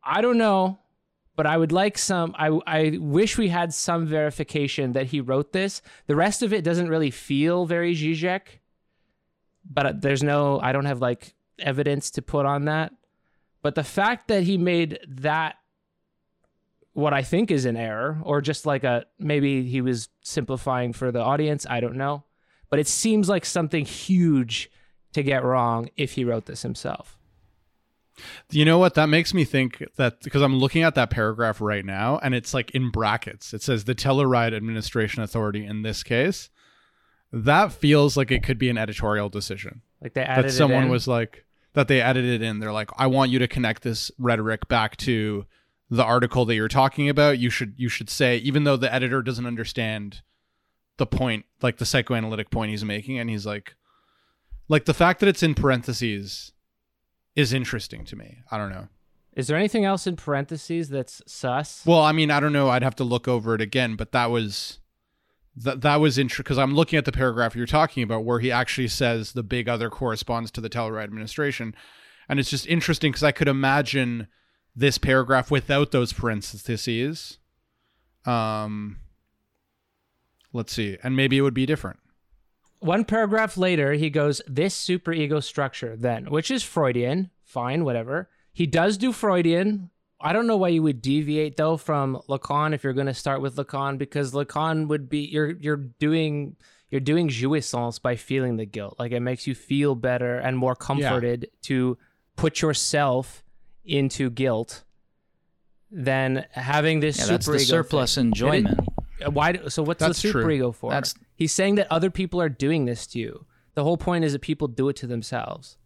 I 0.04 0.20
don't 0.20 0.38
know 0.38 0.80
but 1.36 1.46
I 1.46 1.58
would 1.58 1.72
like 1.72 1.98
some. 1.98 2.36
I 2.38 2.60
I 2.68 2.98
wish 3.00 3.38
we 3.38 3.50
had 3.50 3.74
some 3.74 4.06
verification 4.06 4.94
that 4.94 5.08
he 5.08 5.22
wrote 5.22 5.52
this. 5.52 5.82
The 6.08 6.16
rest 6.16 6.44
of 6.44 6.54
it 6.54 6.64
doesn't 6.64 6.90
really 6.90 7.12
feel 7.12 7.66
very 7.66 7.96
Zizek, 7.96 8.60
but 9.70 9.86
uh, 9.86 9.94
there's 9.96 10.24
no. 10.24 10.60
I 10.60 10.72
don't 10.72 10.86
have 10.86 11.02
like 11.02 11.34
evidence 11.60 12.12
to 12.12 12.22
put 12.22 12.46
on 12.46 12.66
that. 12.66 12.94
But 13.62 13.76
the 13.76 13.84
fact 13.84 14.28
that 14.28 14.44
he 14.44 14.58
made 14.58 15.00
that 15.08 15.56
what 16.94 17.14
I 17.14 17.24
think 17.24 17.50
is 17.50 17.66
an 17.66 17.78
error, 17.78 18.20
or 18.24 18.42
just 18.42 18.66
like 18.66 18.84
a 18.84 19.06
maybe 19.18 19.64
he 19.64 19.82
was 19.82 20.10
simplifying 20.22 20.94
for 20.94 21.12
the 21.12 21.22
audience. 21.22 21.66
I 21.68 21.80
don't 21.80 21.96
know, 21.96 22.24
but 22.70 22.80
it 22.80 22.88
seems 22.88 23.28
like 23.28 23.46
something 23.46 23.86
huge 23.86 24.70
to 25.14 25.24
get 25.24 25.44
wrong 25.44 25.90
if 25.98 26.14
he 26.14 26.24
wrote 26.24 26.46
this 26.46 26.62
himself. 26.62 27.18
You 28.52 28.66
know 28.66 28.78
what? 28.78 28.94
That 28.94 29.08
makes 29.08 29.34
me 29.34 29.44
think 29.44 29.84
that 29.96 30.22
because 30.22 30.42
I'm 30.42 30.58
looking 30.58 30.84
at 30.84 30.96
that 30.96 31.10
paragraph 31.10 31.60
right 31.62 31.86
now 31.86 32.20
and 32.22 32.36
it's 32.36 32.54
like 32.54 32.72
in 32.72 32.92
brackets. 32.92 33.54
It 33.54 33.62
says 33.62 33.86
the 33.86 33.96
Telluride 33.96 34.56
Administration 34.56 35.24
Authority 35.24 35.66
in 35.66 35.82
this 35.82 36.04
case. 36.04 36.50
That 37.32 37.72
feels 37.72 38.16
like 38.16 38.30
it 38.30 38.44
could 38.44 38.60
be 38.60 38.70
an 38.70 38.78
editorial 38.78 39.30
decision. 39.30 39.82
Like 40.02 40.14
they 40.14 40.22
added 40.22 40.46
that 40.46 40.52
someone 40.52 40.90
was 40.90 41.08
like 41.08 41.46
that 41.74 41.88
they 41.88 42.00
added 42.00 42.26
it 42.26 42.42
in. 42.42 42.60
They're 42.60 42.72
like, 42.72 42.92
I 42.98 43.08
want 43.08 43.32
you 43.32 43.40
to 43.40 43.48
connect 43.48 43.82
this 43.82 44.12
rhetoric 44.20 44.68
back 44.68 44.98
to 44.98 45.46
the 45.90 46.04
article 46.04 46.46
that 46.46 46.56
you're 46.56 46.68
talking 46.68 47.10
about. 47.10 47.40
You 47.40 47.50
should 47.50 47.74
you 47.78 47.90
should 47.90 48.10
say, 48.10 48.38
even 48.38 48.64
though 48.64 48.78
the 48.78 48.94
editor 48.94 49.22
doesn't 49.22 49.46
understand 49.46 50.22
the 50.98 51.08
point, 51.08 51.46
like 51.62 51.78
the 51.78 51.86
psychoanalytic 51.86 52.52
point 52.52 52.70
he's 52.70 52.86
making, 52.86 53.18
and 53.18 53.30
he's 53.30 53.46
like 53.46 53.76
like 54.70 54.86
the 54.86 54.94
fact 54.94 55.20
that 55.20 55.30
it's 55.30 55.44
in 55.44 55.56
parentheses 55.56 56.53
is 57.36 57.54
interesting 57.54 58.06
to 58.06 58.16
me. 58.16 58.40
I 58.52 58.58
don't 58.58 58.72
know. 58.72 58.88
Is 59.36 59.48
there 59.48 59.58
anything 59.58 59.84
else 59.84 60.06
in 60.06 60.16
parentheses 60.16 60.90
that's 60.90 61.22
sus? 61.26 61.84
Well, 61.86 62.02
I 62.02 62.12
mean, 62.12 62.30
I 62.30 62.40
don't 62.40 62.54
know. 62.54 62.70
I'd 62.70 62.84
have 62.84 62.96
to 62.98 63.04
look 63.04 63.28
over 63.28 63.56
it 63.56 63.62
again, 63.62 63.96
but 63.96 64.12
that 64.12 64.30
was 64.30 64.80
that 65.56 65.82
that 65.82 66.00
was 66.00 66.18
interesting 66.18 66.44
because 66.44 66.58
I'm 66.58 66.76
looking 66.76 66.98
at 66.98 67.06
the 67.06 67.12
paragraph 67.12 67.56
you're 67.56 67.66
talking 67.66 68.04
about 68.04 68.26
where 68.26 68.40
he 68.40 68.52
actually 68.52 68.88
says 68.88 69.34
the 69.34 69.44
big 69.44 69.68
other 69.68 69.90
corresponds 69.90 70.52
to 70.52 70.62
the 70.62 70.70
Telluride 70.70 71.06
administration, 71.06 71.76
and 72.30 72.40
it's 72.40 72.50
just 72.50 72.68
interesting 72.68 73.12
because 73.12 73.24
I 73.24 73.32
could 73.32 73.48
imagine 73.48 74.28
this 74.76 74.98
paragraph 75.00 75.50
without 75.50 75.92
those 75.92 76.14
parentheses. 76.14 77.40
Um, 78.26 79.00
let's 80.52 80.74
see, 80.74 80.98
and 81.04 81.16
maybe 81.16 81.38
it 81.38 81.42
would 81.42 81.54
be 81.56 81.66
different 81.66 82.00
one 82.84 83.06
paragraph 83.06 83.58
later, 83.58 83.94
he 83.94 84.10
goes, 84.10 84.42
This 84.48 84.76
superego 84.76 85.42
structure, 85.42 85.96
then, 85.96 86.26
which 86.26 86.52
is 86.52 86.64
Freudian, 86.64 87.30
fine, 87.44 87.86
whatever. 87.86 88.30
He 88.52 88.66
does 88.66 88.98
do 88.98 89.12
Freudian. 89.12 89.90
I 90.20 90.32
don't 90.32 90.48
know 90.48 90.58
why 90.58 90.70
you 90.70 90.84
would 90.84 91.02
deviate 91.02 91.58
though 91.58 91.76
from 91.76 92.22
Lacan 92.30 92.74
if 92.74 92.84
you're 92.84 92.94
going 92.94 93.08
to 93.08 93.14
start 93.14 93.42
with 93.42 93.56
Lacan 93.56 93.98
because 93.98 94.32
Lacan 94.32 94.88
would 94.88 95.10
be 95.10 95.20
you're 95.20 95.50
you're 95.50 95.76
doing 95.76 96.56
you're 96.90 97.02
doing 97.02 97.28
jouissance 97.28 98.02
by 98.02 98.16
feeling 98.16 98.56
the 98.56 98.66
guilt. 98.66 98.96
Like 99.00 99.12
it 99.12 99.20
makes 99.20 99.48
you 99.48 99.56
feel 99.56 99.96
better 99.96 100.38
and 100.38 100.58
more 100.58 100.76
comforted 100.76 101.44
yeah. 101.44 101.58
to 101.64 101.98
put 102.36 102.62
yourself 102.62 103.44
into 103.84 104.30
guilt 104.30 104.84
than 105.92 106.46
having 106.52 107.00
this 107.00 107.20
yeah, 107.20 107.26
that's 107.26 107.46
the 107.46 107.60
surplus 107.60 108.16
thing. 108.16 108.28
enjoyment. 108.28 108.80
It, 109.20 109.34
why? 109.34 109.60
So 109.68 109.84
what's 109.84 110.00
that's 110.00 110.22
the 110.22 110.30
superego 110.30 110.74
for? 110.74 110.92
That's 110.92 111.16
He's 111.36 111.52
saying 111.52 111.76
that 111.76 111.92
other 111.92 112.12
people 112.12 112.42
are 112.42 112.50
doing 112.50 112.86
this 112.86 113.08
to 113.08 113.20
you. 113.20 113.46
The 113.74 113.84
whole 113.84 113.98
point 113.98 114.24
is 114.24 114.34
that 114.34 114.42
people 114.42 114.68
do 114.68 114.90
it 114.90 114.96
to 114.98 115.08
themselves. 115.08 115.78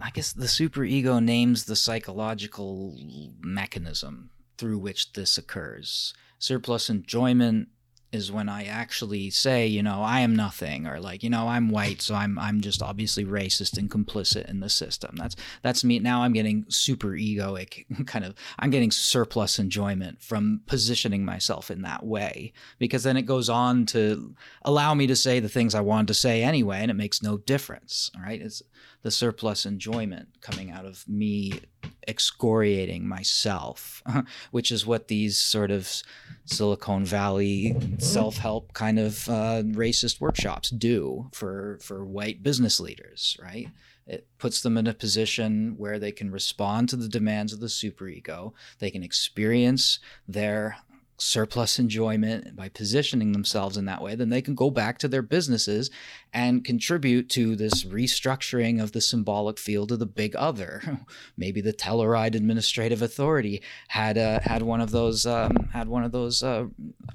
I 0.00 0.10
guess 0.10 0.32
the 0.32 0.46
superego 0.46 1.22
names 1.22 1.64
the 1.64 1.76
psychological 1.76 2.96
mechanism 3.40 4.30
through 4.56 4.78
which 4.78 5.12
this 5.12 5.36
occurs. 5.36 6.14
Surplus 6.38 6.88
enjoyment 6.88 7.68
is 8.10 8.32
when 8.32 8.48
I 8.48 8.64
actually 8.64 9.30
say, 9.30 9.66
you 9.66 9.82
know, 9.82 10.02
I 10.02 10.20
am 10.20 10.34
nothing, 10.34 10.86
or 10.86 10.98
like, 10.98 11.22
you 11.22 11.28
know, 11.30 11.48
I'm 11.48 11.68
white, 11.68 12.00
so 12.00 12.14
I'm 12.14 12.38
I'm 12.38 12.60
just 12.60 12.82
obviously 12.82 13.24
racist 13.24 13.76
and 13.76 13.90
complicit 13.90 14.48
in 14.48 14.60
the 14.60 14.68
system. 14.68 15.16
That's 15.16 15.36
that's 15.62 15.84
me. 15.84 15.98
Now 15.98 16.22
I'm 16.22 16.32
getting 16.32 16.64
super 16.68 17.08
egoic, 17.08 17.84
kind 18.06 18.24
of. 18.24 18.34
I'm 18.58 18.70
getting 18.70 18.90
surplus 18.90 19.58
enjoyment 19.58 20.22
from 20.22 20.62
positioning 20.66 21.24
myself 21.24 21.70
in 21.70 21.82
that 21.82 22.04
way, 22.04 22.52
because 22.78 23.02
then 23.02 23.16
it 23.16 23.22
goes 23.22 23.48
on 23.48 23.84
to 23.86 24.34
allow 24.62 24.94
me 24.94 25.06
to 25.06 25.16
say 25.16 25.40
the 25.40 25.48
things 25.48 25.74
I 25.74 25.80
wanted 25.80 26.08
to 26.08 26.14
say 26.14 26.42
anyway, 26.42 26.78
and 26.78 26.90
it 26.90 26.94
makes 26.94 27.22
no 27.22 27.38
difference. 27.38 28.10
Right, 28.18 28.40
it's 28.40 28.62
the 29.02 29.10
surplus 29.10 29.64
enjoyment 29.64 30.28
coming 30.40 30.70
out 30.70 30.84
of 30.84 31.06
me 31.08 31.60
excoriating 32.06 33.06
myself, 33.06 34.02
which 34.50 34.72
is 34.72 34.86
what 34.86 35.08
these 35.08 35.36
sort 35.36 35.70
of 35.70 36.02
Silicon 36.46 37.04
Valley 37.04 37.76
self-help 37.98 38.72
kind 38.72 38.98
of 38.98 39.28
uh, 39.28 39.62
racist 39.62 40.20
workshops 40.20 40.70
do 40.70 41.28
for 41.32 41.78
for 41.80 42.04
white 42.04 42.42
business 42.42 42.80
leaders, 42.80 43.36
right? 43.42 43.68
It 44.06 44.26
puts 44.38 44.62
them 44.62 44.78
in 44.78 44.86
a 44.86 44.94
position 44.94 45.74
where 45.76 45.98
they 45.98 46.12
can 46.12 46.30
respond 46.30 46.88
to 46.88 46.96
the 46.96 47.08
demands 47.08 47.52
of 47.52 47.60
the 47.60 47.66
superego. 47.66 48.54
They 48.78 48.90
can 48.90 49.02
experience 49.02 49.98
their 50.26 50.78
surplus 51.18 51.80
enjoyment 51.80 52.54
by 52.54 52.68
positioning 52.68 53.32
themselves 53.32 53.76
in 53.76 53.84
that 53.86 54.00
way, 54.00 54.14
then 54.14 54.28
they 54.28 54.40
can 54.40 54.54
go 54.54 54.70
back 54.70 54.98
to 54.98 55.08
their 55.08 55.22
businesses 55.22 55.90
and 56.32 56.64
contribute 56.64 57.28
to 57.28 57.56
this 57.56 57.84
restructuring 57.84 58.80
of 58.80 58.92
the 58.92 59.00
symbolic 59.00 59.58
field 59.58 59.90
of 59.90 59.98
the 59.98 60.06
big 60.06 60.34
other. 60.36 61.00
Maybe 61.36 61.60
the 61.60 61.72
Telluride 61.72 62.36
Administrative 62.36 63.02
Authority 63.02 63.62
had 63.88 64.16
uh, 64.16 64.40
had 64.40 64.62
one 64.62 64.80
of 64.80 64.92
those 64.92 65.26
um, 65.26 65.68
had 65.72 65.88
one 65.88 66.04
of 66.04 66.12
those 66.12 66.42
uh, 66.42 66.66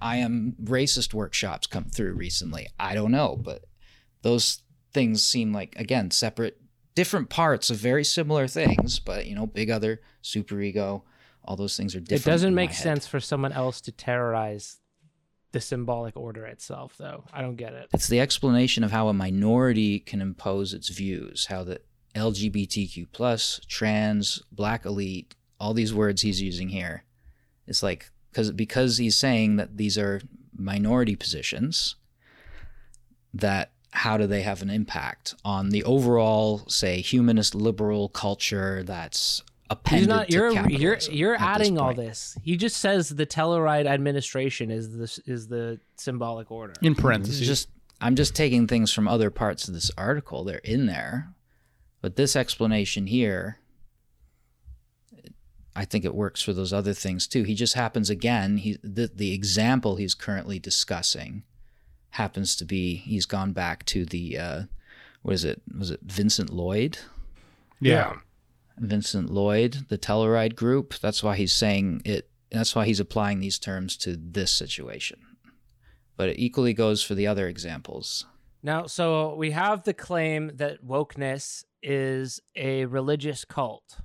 I 0.01 0.17
am 0.17 0.55
racist 0.61 1.13
workshops 1.13 1.65
come 1.65 1.85
through 1.85 2.13
recently. 2.13 2.67
I 2.77 2.95
don't 2.95 3.11
know, 3.11 3.39
but 3.41 3.63
those 4.21 4.63
things 4.93 5.23
seem 5.23 5.53
like 5.53 5.75
again 5.77 6.11
separate, 6.11 6.59
different 6.93 7.29
parts 7.29 7.69
of 7.69 7.77
very 7.77 8.03
similar 8.03 8.47
things. 8.47 8.99
But 8.99 9.27
you 9.27 9.35
know, 9.35 9.47
big 9.47 9.69
other, 9.69 10.01
superego 10.21 11.03
All 11.45 11.55
those 11.55 11.75
things 11.75 11.95
are 11.95 11.99
different. 11.99 12.25
It 12.25 12.29
doesn't 12.29 12.55
make 12.55 12.73
sense 12.73 13.05
for 13.05 13.19
someone 13.19 13.51
else 13.51 13.81
to 13.81 13.91
terrorize 13.91 14.79
the 15.51 15.61
symbolic 15.61 16.17
order 16.17 16.45
itself, 16.45 16.95
though. 16.97 17.25
I 17.31 17.41
don't 17.41 17.55
get 17.55 17.73
it. 17.73 17.89
It's 17.93 18.07
the 18.07 18.19
explanation 18.19 18.83
of 18.83 18.91
how 18.91 19.07
a 19.07 19.13
minority 19.13 19.99
can 19.99 20.21
impose 20.21 20.73
its 20.73 20.89
views, 20.89 21.45
how 21.47 21.63
the 21.63 21.79
LGBTQ 22.15 23.07
plus, 23.11 23.61
trans, 23.67 24.41
black 24.51 24.85
elite, 24.85 25.35
all 25.59 25.73
these 25.73 25.93
words 25.93 26.21
he's 26.21 26.41
using 26.41 26.69
here. 26.69 27.03
It's 27.67 27.83
like 27.83 28.09
because 28.31 28.51
because 28.51 28.97
he's 28.97 29.15
saying 29.15 29.55
that 29.57 29.77
these 29.77 29.97
are 29.97 30.21
minority 30.55 31.15
positions 31.15 31.95
that 33.33 33.71
how 33.91 34.17
do 34.17 34.27
they 34.27 34.41
have 34.41 34.61
an 34.61 34.69
impact 34.69 35.35
on 35.45 35.69
the 35.69 35.83
overall 35.83 36.63
say 36.67 36.99
humanist 36.99 37.53
liberal 37.53 38.09
culture 38.09 38.83
that's 38.83 39.43
appended 39.73 40.09
not. 40.09 40.29
You're 40.31 40.51
you're 40.69 40.97
you're 41.11 41.35
at 41.35 41.57
this 41.57 41.67
adding 41.67 41.77
all 41.77 41.93
this. 41.93 42.37
He 42.43 42.55
just 42.55 42.77
says 42.77 43.09
the 43.09 43.25
Telluride 43.25 43.85
administration 43.85 44.71
is 44.71 44.97
this 44.97 45.19
is 45.19 45.47
the 45.47 45.79
symbolic 45.95 46.51
order. 46.51 46.73
In 46.81 46.95
parentheses. 46.95 47.45
just 47.45 47.69
I'm 47.99 48.15
just 48.15 48.35
taking 48.35 48.67
things 48.67 48.91
from 48.91 49.07
other 49.07 49.29
parts 49.29 49.67
of 49.67 49.73
this 49.73 49.91
article. 49.97 50.43
They're 50.43 50.57
in 50.59 50.85
there, 50.85 51.33
but 52.01 52.15
this 52.15 52.35
explanation 52.35 53.07
here, 53.07 53.59
I 55.75 55.85
think 55.85 56.05
it 56.05 56.15
works 56.15 56.41
for 56.41 56.53
those 56.53 56.73
other 56.73 56.93
things 56.93 57.27
too. 57.27 57.43
He 57.43 57.55
just 57.55 57.73
happens 57.73 58.09
again. 58.09 58.57
He 58.57 58.77
the 58.83 59.11
the 59.13 59.33
example 59.33 59.95
he's 59.95 60.15
currently 60.15 60.59
discussing 60.59 61.43
happens 62.11 62.55
to 62.55 62.65
be 62.65 62.95
he's 62.95 63.25
gone 63.25 63.53
back 63.53 63.85
to 63.87 64.05
the 64.05 64.37
uh, 64.37 64.63
what 65.23 65.33
is 65.33 65.43
it? 65.43 65.61
Was 65.77 65.91
it 65.91 66.01
Vincent 66.03 66.51
Lloyd? 66.51 66.99
yeah. 67.79 68.17
Vincent 68.77 69.29
Lloyd, 69.29 69.85
the 69.89 69.97
Telluride 69.97 70.55
group. 70.55 70.95
That's 70.99 71.23
why 71.23 71.35
he's 71.35 71.53
saying 71.53 72.01
it. 72.05 72.29
That's 72.51 72.75
why 72.75 72.85
he's 72.85 72.99
applying 72.99 73.39
these 73.39 73.59
terms 73.59 73.97
to 73.97 74.15
this 74.15 74.51
situation. 74.51 75.19
But 76.15 76.29
it 76.29 76.39
equally 76.39 76.73
goes 76.73 77.01
for 77.03 77.15
the 77.15 77.25
other 77.25 77.47
examples. 77.47 78.25
Now, 78.61 78.85
so 78.85 79.35
we 79.35 79.51
have 79.51 79.83
the 79.83 79.93
claim 79.93 80.51
that 80.55 80.85
wokeness 80.85 81.65
is 81.81 82.39
a 82.55 82.85
religious 82.85 83.43
cult. 83.43 83.97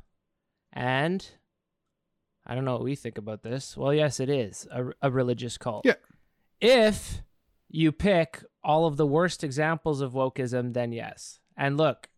And 0.73 1.27
I 2.47 2.55
don't 2.55 2.65
know 2.65 2.73
what 2.73 2.85
we 2.85 2.97
think 2.97 3.19
about 3.19 3.43
this. 3.43 3.77
Well, 3.77 3.93
yes, 3.93 4.21
it 4.21 4.31
is 4.31 4.67
a, 4.73 4.87
a 5.03 5.11
religious 5.11 5.59
cult. 5.59 5.85
Yeah. 5.85 5.95
If 6.61 7.23
you 7.69 7.93
pick 7.93 8.43
all 8.65 8.87
of 8.87 8.97
the 8.97 9.07
worst 9.07 9.45
examples 9.45 10.01
of 10.01 10.13
wokeism, 10.13 10.73
then 10.73 10.93
yes. 10.93 11.39
And 11.57 11.77
look, 11.77 12.09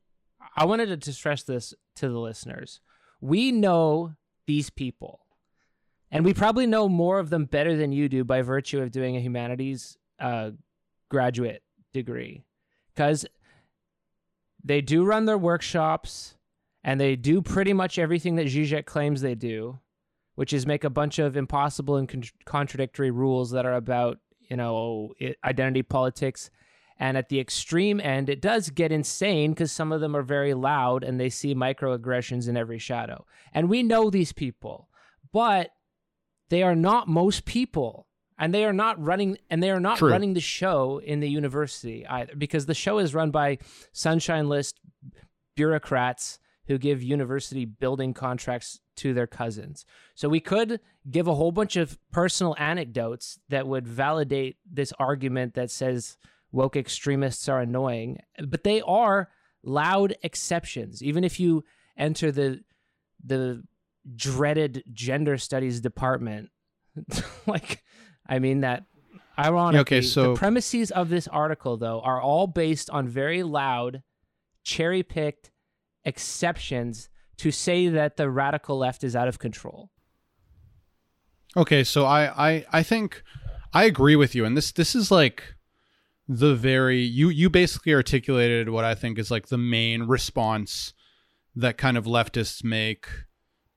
I 0.61 0.67
wanted 0.67 1.01
to 1.01 1.13
stress 1.15 1.43
this 1.43 1.73
to 1.97 2.11
the 2.11 2.19
listeners. 2.19 2.81
We 3.19 3.51
know 3.51 4.13
these 4.47 4.69
people, 4.69 5.21
and 6.11 6.23
we 6.23 6.35
probably 6.35 6.67
know 6.67 6.87
more 6.87 7.19
of 7.19 7.31
them 7.31 7.47
better 7.47 7.75
than 7.79 7.93
you 7.93 8.11
do 8.11 8.25
by 8.25 8.43
virtue 8.43 8.83
of 8.83 8.91
doing 8.91 9.17
a 9.17 9.21
humanities 9.21 9.97
uh, 10.19 10.51
graduate 11.09 11.63
degree 11.95 12.45
because 12.95 13.25
they 14.63 14.83
do 14.83 15.03
run 15.03 15.25
their 15.25 15.39
workshops 15.39 16.35
and 16.85 17.01
they 17.01 17.17
do 17.17 17.41
pretty 17.41 17.73
much 17.73 17.99
everything 17.99 18.37
that 18.37 18.49
Zizek 18.49 18.85
claims 18.85 19.23
they 19.23 19.35
do, 19.35 19.79
which 20.35 20.53
is 20.53 20.67
make 20.67 20.85
a 20.85 20.91
bunch 20.91 21.19
of 21.19 21.39
impossible 21.39 21.97
and 21.97 22.07
con- 22.07 22.23
contradictory 22.45 23.11
rules 23.11 23.51
that 23.53 23.65
are 23.65 23.77
about, 23.77 24.19
you 24.51 24.59
know, 24.59 25.15
identity 25.43 25.83
politics. 25.83 26.51
And 27.01 27.17
at 27.17 27.31
the 27.31 27.41
extreme 27.41 27.99
end, 27.99 28.29
it 28.29 28.43
does 28.43 28.69
get 28.69 28.93
insane 28.93 29.53
because 29.53 29.73
some 29.73 29.91
of 29.91 30.03
them 30.03 30.15
are 30.15 30.23
very 30.23 30.53
loud 30.53 31.03
and 31.03 31.19
they 31.19 31.31
see 31.31 31.55
microaggressions 31.55 32.47
in 32.47 32.59
every 32.59 32.79
shadow. 32.79 33.25
And 33.55 33.71
we 33.71 33.83
know 33.83 34.11
these 34.11 34.33
people, 34.33 34.91
but 35.33 35.71
they 36.51 36.63
are 36.63 36.77
not 36.77 37.09
most 37.09 37.47
people 37.47 38.07
and 38.39 38.53
they 38.53 38.65
are 38.65 38.73
not 38.73 39.03
running 39.03 39.39
and 39.49 39.63
they 39.63 39.71
are 39.71 39.81
not 39.81 39.99
True. 39.99 40.11
running 40.11 40.35
the 40.35 40.41
show 40.41 40.99
in 40.99 41.21
the 41.21 41.29
university 41.29 42.07
either 42.07 42.35
because 42.37 42.67
the 42.67 42.75
show 42.75 42.99
is 42.99 43.15
run 43.15 43.31
by 43.31 43.59
sunshine 43.93 44.49
list 44.49 44.79
bureaucrats 45.57 46.39
who 46.67 46.79
give 46.79 47.03
university 47.03 47.65
building 47.65 48.15
contracts 48.15 48.81
to 48.97 49.15
their 49.15 49.27
cousins 49.27 49.85
so 50.15 50.29
we 50.29 50.41
could 50.41 50.81
give 51.11 51.27
a 51.27 51.35
whole 51.35 51.53
bunch 51.53 51.77
of 51.77 51.99
personal 52.13 52.55
anecdotes 52.59 53.39
that 53.49 53.67
would 53.67 53.87
validate 53.87 54.57
this 54.71 54.93
argument 54.99 55.55
that 55.55 55.71
says 55.71 56.17
woke 56.53 56.77
extremists 56.77 57.49
are 57.49 57.61
annoying 57.61 58.19
but 58.45 58.65
they 58.65 58.81
are 58.83 59.29
loud 59.63 60.15
exceptions. 60.23 61.03
Even 61.03 61.25
if 61.25 61.39
you 61.39 61.65
enter 61.97 62.33
the 62.33 62.61
the 63.25 63.63
dreaded 64.17 64.83
gender 64.93 65.37
studies 65.37 65.83
department 65.83 66.49
like 67.47 67.85
i 68.27 68.39
mean 68.39 68.61
that 68.61 68.85
ironically 69.39 69.99
okay, 69.99 70.01
so- 70.01 70.33
the 70.33 70.39
premises 70.39 70.91
of 70.91 71.11
this 71.11 71.29
article 71.29 71.77
though 71.77 72.01
are 72.01 72.19
all 72.19 72.47
based 72.47 72.89
on 72.89 73.07
very 73.07 73.43
loud 73.43 74.03
cherry 74.65 75.03
picked 75.03 75.51
exceptions 76.05 77.09
to 77.37 77.51
say 77.51 77.89
that 77.89 78.17
the 78.17 78.31
radical 78.31 78.79
left 78.79 79.03
is 79.03 79.17
out 79.17 79.29
of 79.29 79.39
control. 79.39 79.91
Okay, 81.57 81.83
so 81.83 82.05
I, 82.05 82.49
I 82.49 82.67
I 82.71 82.83
think 82.83 83.23
I 83.73 83.85
agree 83.85 84.15
with 84.15 84.35
you, 84.35 84.45
and 84.45 84.57
this 84.57 84.73
this 84.73 84.95
is 84.95 85.11
like 85.11 85.57
the 86.33 86.55
very 86.55 87.01
you 87.01 87.29
you 87.29 87.51
basically 87.51 87.93
articulated 87.93 88.69
what 88.69 88.85
I 88.85 88.95
think 88.95 89.19
is 89.19 89.33
like 89.33 89.49
the 89.49 89.59
main 89.59 90.05
response 90.05 90.95
that 91.57 91.77
kind 91.77 91.97
of 91.97 92.05
leftists 92.05 92.63
make 92.63 93.09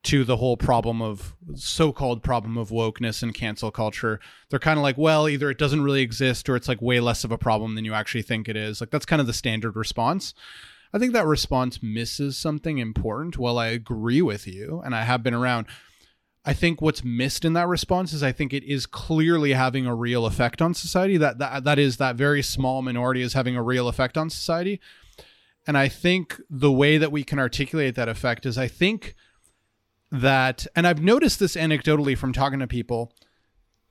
to 0.03 0.23
the 0.23 0.37
whole 0.37 0.55
problem 0.55 1.01
of 1.01 1.33
so-called 1.55 2.21
problem 2.21 2.55
of 2.55 2.69
wokeness 2.69 3.23
and 3.23 3.33
cancel 3.33 3.71
culture. 3.71 4.19
They're 4.49 4.59
kind 4.59 4.77
of 4.77 4.83
like, 4.83 4.99
well, 4.99 5.27
either 5.27 5.49
it 5.49 5.57
doesn't 5.57 5.81
really 5.81 6.03
exist 6.03 6.47
or 6.47 6.55
it's 6.55 6.67
like 6.67 6.79
way 6.79 6.99
less 6.99 7.23
of 7.23 7.31
a 7.31 7.39
problem 7.39 7.73
than 7.73 7.85
you 7.85 7.93
actually 7.95 8.21
think 8.21 8.47
it 8.47 8.55
is. 8.55 8.81
Like 8.81 8.91
that's 8.91 9.05
kind 9.05 9.19
of 9.19 9.25
the 9.25 9.33
standard 9.33 9.75
response. 9.75 10.35
I 10.93 10.99
think 10.99 11.13
that 11.13 11.25
response 11.25 11.81
misses 11.81 12.37
something 12.37 12.77
important. 12.77 13.39
While 13.39 13.57
I 13.57 13.67
agree 13.67 14.21
with 14.21 14.45
you, 14.45 14.79
and 14.85 14.93
I 14.93 15.05
have 15.05 15.23
been 15.23 15.33
around, 15.33 15.65
I 16.45 16.53
think 16.53 16.81
what's 16.81 17.03
missed 17.03 17.45
in 17.45 17.53
that 17.53 17.67
response 17.67 18.11
is 18.11 18.21
I 18.21 18.33
think 18.33 18.53
it 18.53 18.63
is 18.63 18.85
clearly 18.85 19.53
having 19.53 19.85
a 19.85 19.95
real 19.95 20.25
effect 20.25 20.61
on 20.61 20.73
society. 20.73 21.17
That 21.17 21.37
that 21.37 21.63
that 21.63 21.79
is 21.79 21.97
that 21.97 22.15
very 22.15 22.41
small 22.41 22.81
minority 22.81 23.21
is 23.21 23.33
having 23.33 23.55
a 23.55 23.63
real 23.63 23.87
effect 23.87 24.17
on 24.17 24.29
society. 24.29 24.81
And 25.65 25.77
I 25.77 25.87
think 25.87 26.41
the 26.49 26.71
way 26.71 26.97
that 26.97 27.11
we 27.11 27.23
can 27.23 27.39
articulate 27.39 27.95
that 27.95 28.09
effect 28.09 28.45
is 28.45 28.57
I 28.57 28.67
think 28.67 29.15
that 30.11 30.67
and 30.75 30.85
I've 30.85 31.01
noticed 31.01 31.39
this 31.39 31.55
anecdotally 31.55 32.17
from 32.17 32.33
talking 32.33 32.59
to 32.59 32.67
people, 32.67 33.13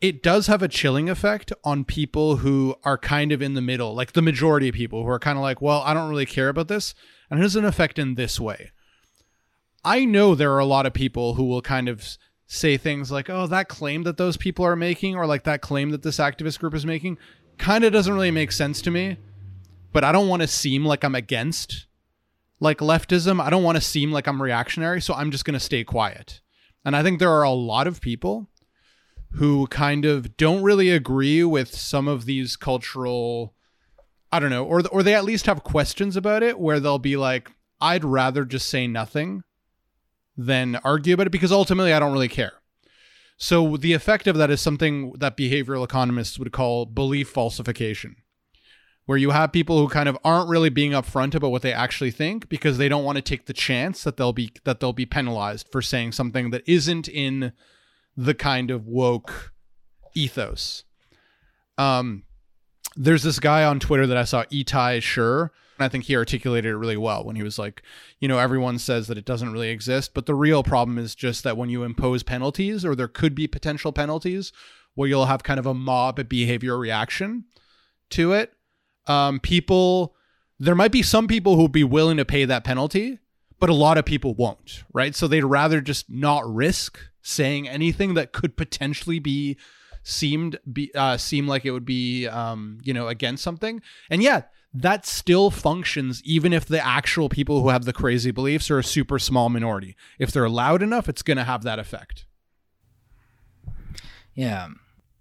it 0.02 0.22
does 0.22 0.46
have 0.46 0.62
a 0.62 0.68
chilling 0.68 1.08
effect 1.08 1.52
on 1.64 1.84
people 1.84 2.36
who 2.38 2.74
are 2.84 2.98
kind 2.98 3.32
of 3.32 3.40
in 3.40 3.54
the 3.54 3.62
middle, 3.62 3.94
like 3.94 4.12
the 4.12 4.20
majority 4.20 4.68
of 4.68 4.74
people 4.74 5.04
who 5.04 5.08
are 5.08 5.18
kind 5.18 5.38
of 5.38 5.42
like, 5.42 5.62
well, 5.62 5.80
I 5.86 5.94
don't 5.94 6.10
really 6.10 6.26
care 6.26 6.50
about 6.50 6.68
this. 6.68 6.94
And 7.30 7.40
it 7.40 7.42
has 7.44 7.56
an 7.56 7.64
effect 7.64 7.98
in 7.98 8.14
this 8.14 8.38
way. 8.38 8.72
I 9.84 10.04
know 10.04 10.34
there 10.34 10.52
are 10.52 10.58
a 10.58 10.66
lot 10.66 10.86
of 10.86 10.92
people 10.92 11.34
who 11.34 11.44
will 11.44 11.62
kind 11.62 11.88
of 11.88 12.18
say 12.52 12.76
things 12.76 13.10
like, 13.10 13.30
oh, 13.30 13.46
that 13.46 13.68
claim 13.68 14.02
that 14.02 14.18
those 14.18 14.36
people 14.36 14.64
are 14.64 14.76
making, 14.76 15.16
or 15.16 15.26
like 15.26 15.44
that 15.44 15.62
claim 15.62 15.90
that 15.90 16.02
this 16.02 16.18
activist 16.18 16.58
group 16.58 16.74
is 16.74 16.84
making, 16.84 17.16
kind 17.56 17.82
of 17.82 17.92
doesn't 17.92 18.12
really 18.12 18.30
make 18.30 18.52
sense 18.52 18.82
to 18.82 18.90
me. 18.90 19.16
But 19.92 20.04
I 20.04 20.12
don't 20.12 20.28
want 20.28 20.42
to 20.42 20.48
seem 20.48 20.84
like 20.84 21.02
I'm 21.02 21.14
against 21.14 21.86
like 22.60 22.78
leftism. 22.78 23.42
I 23.42 23.48
don't 23.48 23.62
want 23.62 23.76
to 23.76 23.82
seem 23.82 24.12
like 24.12 24.26
I'm 24.26 24.42
reactionary. 24.42 25.00
So 25.00 25.14
I'm 25.14 25.30
just 25.30 25.44
going 25.44 25.54
to 25.54 25.60
stay 25.60 25.82
quiet. 25.82 26.40
And 26.84 26.94
I 26.94 27.02
think 27.02 27.18
there 27.18 27.32
are 27.32 27.42
a 27.42 27.50
lot 27.50 27.86
of 27.86 28.00
people 28.00 28.48
who 29.32 29.66
kind 29.68 30.04
of 30.04 30.36
don't 30.36 30.62
really 30.62 30.90
agree 30.90 31.42
with 31.42 31.74
some 31.74 32.06
of 32.06 32.26
these 32.26 32.56
cultural 32.56 33.54
I 34.34 34.40
don't 34.40 34.50
know, 34.50 34.64
or 34.64 34.82
or 34.88 35.02
they 35.02 35.14
at 35.14 35.24
least 35.24 35.44
have 35.44 35.62
questions 35.62 36.16
about 36.16 36.42
it 36.42 36.58
where 36.58 36.80
they'll 36.80 36.98
be 36.98 37.16
like, 37.16 37.52
I'd 37.82 38.04
rather 38.04 38.46
just 38.46 38.68
say 38.68 38.86
nothing 38.86 39.42
than 40.37 40.77
argue 40.85 41.14
about 41.14 41.27
it 41.27 41.31
because 41.31 41.53
ultimately 41.53 41.92
I 41.92 41.99
don't 41.99 42.12
really 42.12 42.29
care. 42.29 42.55
So 43.37 43.77
the 43.77 43.92
effect 43.92 44.27
of 44.27 44.37
that 44.37 44.51
is 44.51 44.61
something 44.61 45.12
that 45.18 45.37
behavioral 45.37 45.85
economists 45.85 46.38
would 46.38 46.53
call 46.53 46.87
belief 46.87 47.29
falsification, 47.29 48.16
where 49.07 49.18
you 49.18 49.31
have 49.31 49.53
people 49.53 49.79
who 49.79 49.88
kind 49.88 50.09
of 50.09 50.16
aren't 50.25 50.49
really 50.49 50.71
being 50.71 50.92
upfront 50.92 51.35
about 51.35 51.51
what 51.51 51.62
they 51.62 51.73
actually 51.73 52.12
think 52.12 52.49
because 52.49 52.79
they 52.79 52.88
don't 52.88 53.05
want 53.05 53.16
to 53.16 53.23
take 53.23 53.47
the 53.47 53.53
chance 53.53 54.05
that 54.05 54.16
they'll 54.16 54.33
be 54.33 54.53
that 54.64 54.81
they'll 54.81 54.92
be 54.92 55.07
penalized 55.07 55.68
for 55.73 55.83
saying 55.83 56.12
something 56.12 56.51
that 56.51 56.62
isn't 56.66 57.09
in 57.09 57.53
the 58.16 58.35
kind 58.35 58.71
of 58.71 58.87
woke 58.87 59.53
ethos. 60.14 60.85
Um, 61.78 62.24
there's 62.97 63.22
this 63.22 63.41
guy 63.41 63.64
on 63.64 63.80
Twitter 63.80 64.07
that 64.07 64.16
I 64.16 64.24
saw, 64.24 64.45
Itai 64.45 65.03
Sure. 65.03 65.53
I 65.83 65.89
think 65.89 66.05
he 66.05 66.16
articulated 66.16 66.70
it 66.70 66.76
really 66.76 66.97
well 66.97 67.24
when 67.24 67.37
he 67.37 67.43
was 67.43 67.59
like, 67.59 67.83
you 68.20 68.28
know, 68.28 68.39
everyone 68.39 68.78
says 68.78 69.07
that 69.09 69.18
it 69.18 69.24
doesn't 69.24 69.53
really 69.53 69.70
exist, 69.70 70.14
but 70.14 70.26
the 70.26 70.35
real 70.35 70.62
problem 70.62 70.99
is 70.99 71.14
just 71.14 71.45
that 71.45 71.57
when 71.57 71.70
you 71.70 71.83
impose 71.83 72.22
penalties, 72.22 72.85
or 72.85 72.95
there 72.95 73.09
could 73.09 73.35
be 73.35 73.47
potential 73.47 73.93
penalties, 73.93 74.53
where 74.95 75.09
you'll 75.09 75.26
have 75.26 75.43
kind 75.43 75.59
of 75.59 75.66
a 75.66 75.74
mob 75.74 76.28
behavior 76.28 76.78
reaction 76.78 77.45
to 78.11 78.33
it. 78.33 78.53
Um, 79.07 79.41
people, 79.41 80.14
there 80.59 80.74
might 80.74 80.93
be 80.93 81.03
some 81.03 81.26
people 81.26 81.57
who'll 81.57 81.68
be 81.68 81.85
willing 81.85 82.18
to 82.18 82.24
pay 82.24 82.45
that 82.45 82.64
penalty, 82.64 83.18
but 83.59 83.70
a 83.70 83.74
lot 83.74 83.99
of 83.99 84.05
people 84.05 84.35
won't, 84.35 84.85
right? 84.93 85.14
So 85.14 85.26
they'd 85.26 85.45
rather 85.45 85.80
just 85.80 86.11
not 86.11 86.49
risk 86.53 86.99
saying 87.22 87.68
anything 87.68 88.14
that 88.14 88.33
could 88.33 88.57
potentially 88.57 89.18
be 89.18 89.57
seemed 90.03 90.59
be 90.70 90.91
uh, 90.95 91.16
seem 91.16 91.47
like 91.47 91.64
it 91.64 91.70
would 91.70 91.85
be 91.85 92.26
um, 92.26 92.78
you 92.83 92.93
know 92.93 93.09
against 93.09 93.43
something. 93.45 93.80
And 94.11 94.22
yeah, 94.22 94.43
that 94.75 95.05
still 95.05 95.51
functions 95.51 96.23
even 96.25 96.53
if 96.53 96.64
the 96.64 96.85
actual 96.85 97.29
people 97.29 97.61
who 97.62 97.68
have 97.68 97.85
the 97.85 97.93
crazy 97.93 98.31
beliefs 98.31 98.70
are 98.70 98.79
a 98.79 98.85
super 98.85 99.18
small 99.18 99.49
minority. 99.49 99.97
If 100.18 100.33
they're 100.33 100.49
loud 100.49 100.83
enough, 100.83 101.09
it's 101.09 101.23
going 101.23 101.37
to 101.37 101.45
have 101.45 101.62
that 101.62 101.79
effect. 101.79 102.25
Yeah. 104.35 104.68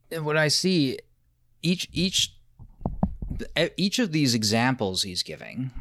And 0.10 0.26
what 0.26 0.38
I 0.38 0.48
see 0.48 1.00
each 1.62 1.90
each 1.92 2.36
each 3.78 4.00
of 4.00 4.12
these 4.12 4.34
examples 4.34 5.04
he's 5.04 5.24
giving 5.24 5.72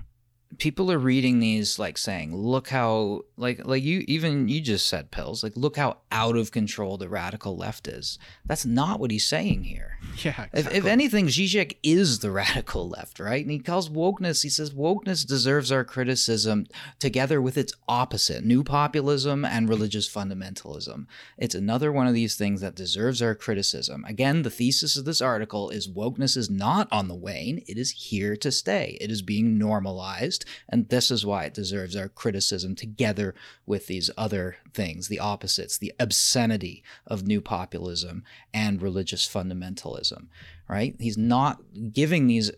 people 0.59 0.91
are 0.91 0.99
reading 0.99 1.39
these 1.39 1.79
like 1.79 1.97
saying 1.97 2.35
look 2.35 2.69
how 2.69 3.21
like 3.37 3.65
like 3.65 3.83
you 3.85 4.05
even 4.09 4.49
you 4.49 4.61
just 4.61 4.87
said 4.87 5.11
pills 5.11 5.45
like 5.45 5.57
look 5.57 5.77
how 5.77 5.97
out 6.11 6.37
of 6.37 6.51
control 6.51 6.99
the 6.99 7.09
radical 7.09 7.57
left 7.57 7.87
is. 7.87 8.19
That's 8.45 8.67
not 8.67 8.99
what 8.99 9.11
he's 9.11 9.27
saying 9.27 9.65
here. 9.65 9.99
Yeah 10.25 10.47
exactly. 10.53 10.61
if, 10.61 10.75
if 10.75 10.85
anything 10.87 11.27
zizek 11.29 11.77
is 11.83 12.19
the 12.19 12.31
radical 12.43 12.89
left 12.89 13.21
right? 13.21 13.43
And 13.43 13.51
he 13.51 13.61
calls 13.61 13.89
wokeness 13.89 14.43
he 14.43 14.49
says 14.49 14.75
wokeness 14.75 15.27
deserves 15.27 15.71
our 15.71 15.85
criticism 15.85 16.67
together 16.99 17.41
with 17.41 17.57
its 17.57 17.73
opposite 17.89 18.45
new 18.45 18.65
populism 18.65 19.45
and 19.45 19.69
religious 19.69 20.13
fundamentalism. 20.13 21.07
It's 21.39 21.55
another 21.55 21.93
one 21.93 22.09
of 22.09 22.15
these 22.15 22.35
things 22.35 22.61
that 22.61 22.75
deserves 22.75 23.23
our 23.23 23.37
criticism. 23.37 24.05
Again 24.07 24.43
the 24.43 24.51
thesis 24.51 24.97
of 24.97 25.05
this 25.05 25.21
article 25.21 25.71
is 25.71 25.89
wokeness 25.89 26.37
is 26.37 26.51
not 26.51 26.89
on 26.91 27.07
the 27.07 27.15
wane 27.15 27.63
it 27.69 27.79
is 27.79 27.93
here 27.93 28.37
to 28.37 28.51
stay. 28.51 28.99
It 29.01 29.13
is 29.13 29.23
being 29.23 29.57
normalized 29.57 30.40
and 30.69 30.89
this 30.89 31.11
is 31.11 31.27
why 31.27 31.45
it 31.45 31.55
deserves 31.55 31.97
our 31.97 32.09
criticism 32.09 32.75
together 32.75 33.35
with 33.67 33.87
these 33.87 34.11
other 34.17 34.57
things, 34.75 35.09
the 35.09 35.19
opposites, 35.19 35.79
the 35.79 35.93
obscenity 35.99 36.83
of 37.07 37.27
new 37.27 37.41
populism 37.41 38.25
and 38.53 38.83
religious 38.83 39.29
fundamentalism, 39.29 40.27
right? 40.69 40.95
He's 40.99 41.19
not 41.19 41.61
giving 41.93 42.27
these 42.27 42.51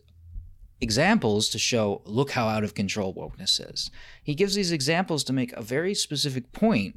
examples 0.81 1.49
to 1.51 1.59
show, 1.59 2.03
look 2.05 2.33
how 2.33 2.49
out 2.49 2.65
of 2.65 2.75
control 2.75 3.15
wokeness 3.15 3.61
is. 3.73 3.91
He 4.23 4.35
gives 4.35 4.55
these 4.55 4.73
examples 4.73 5.23
to 5.25 5.33
make 5.33 5.53
a 5.53 5.63
very 5.63 5.95
specific 5.95 6.53
point 6.53 6.97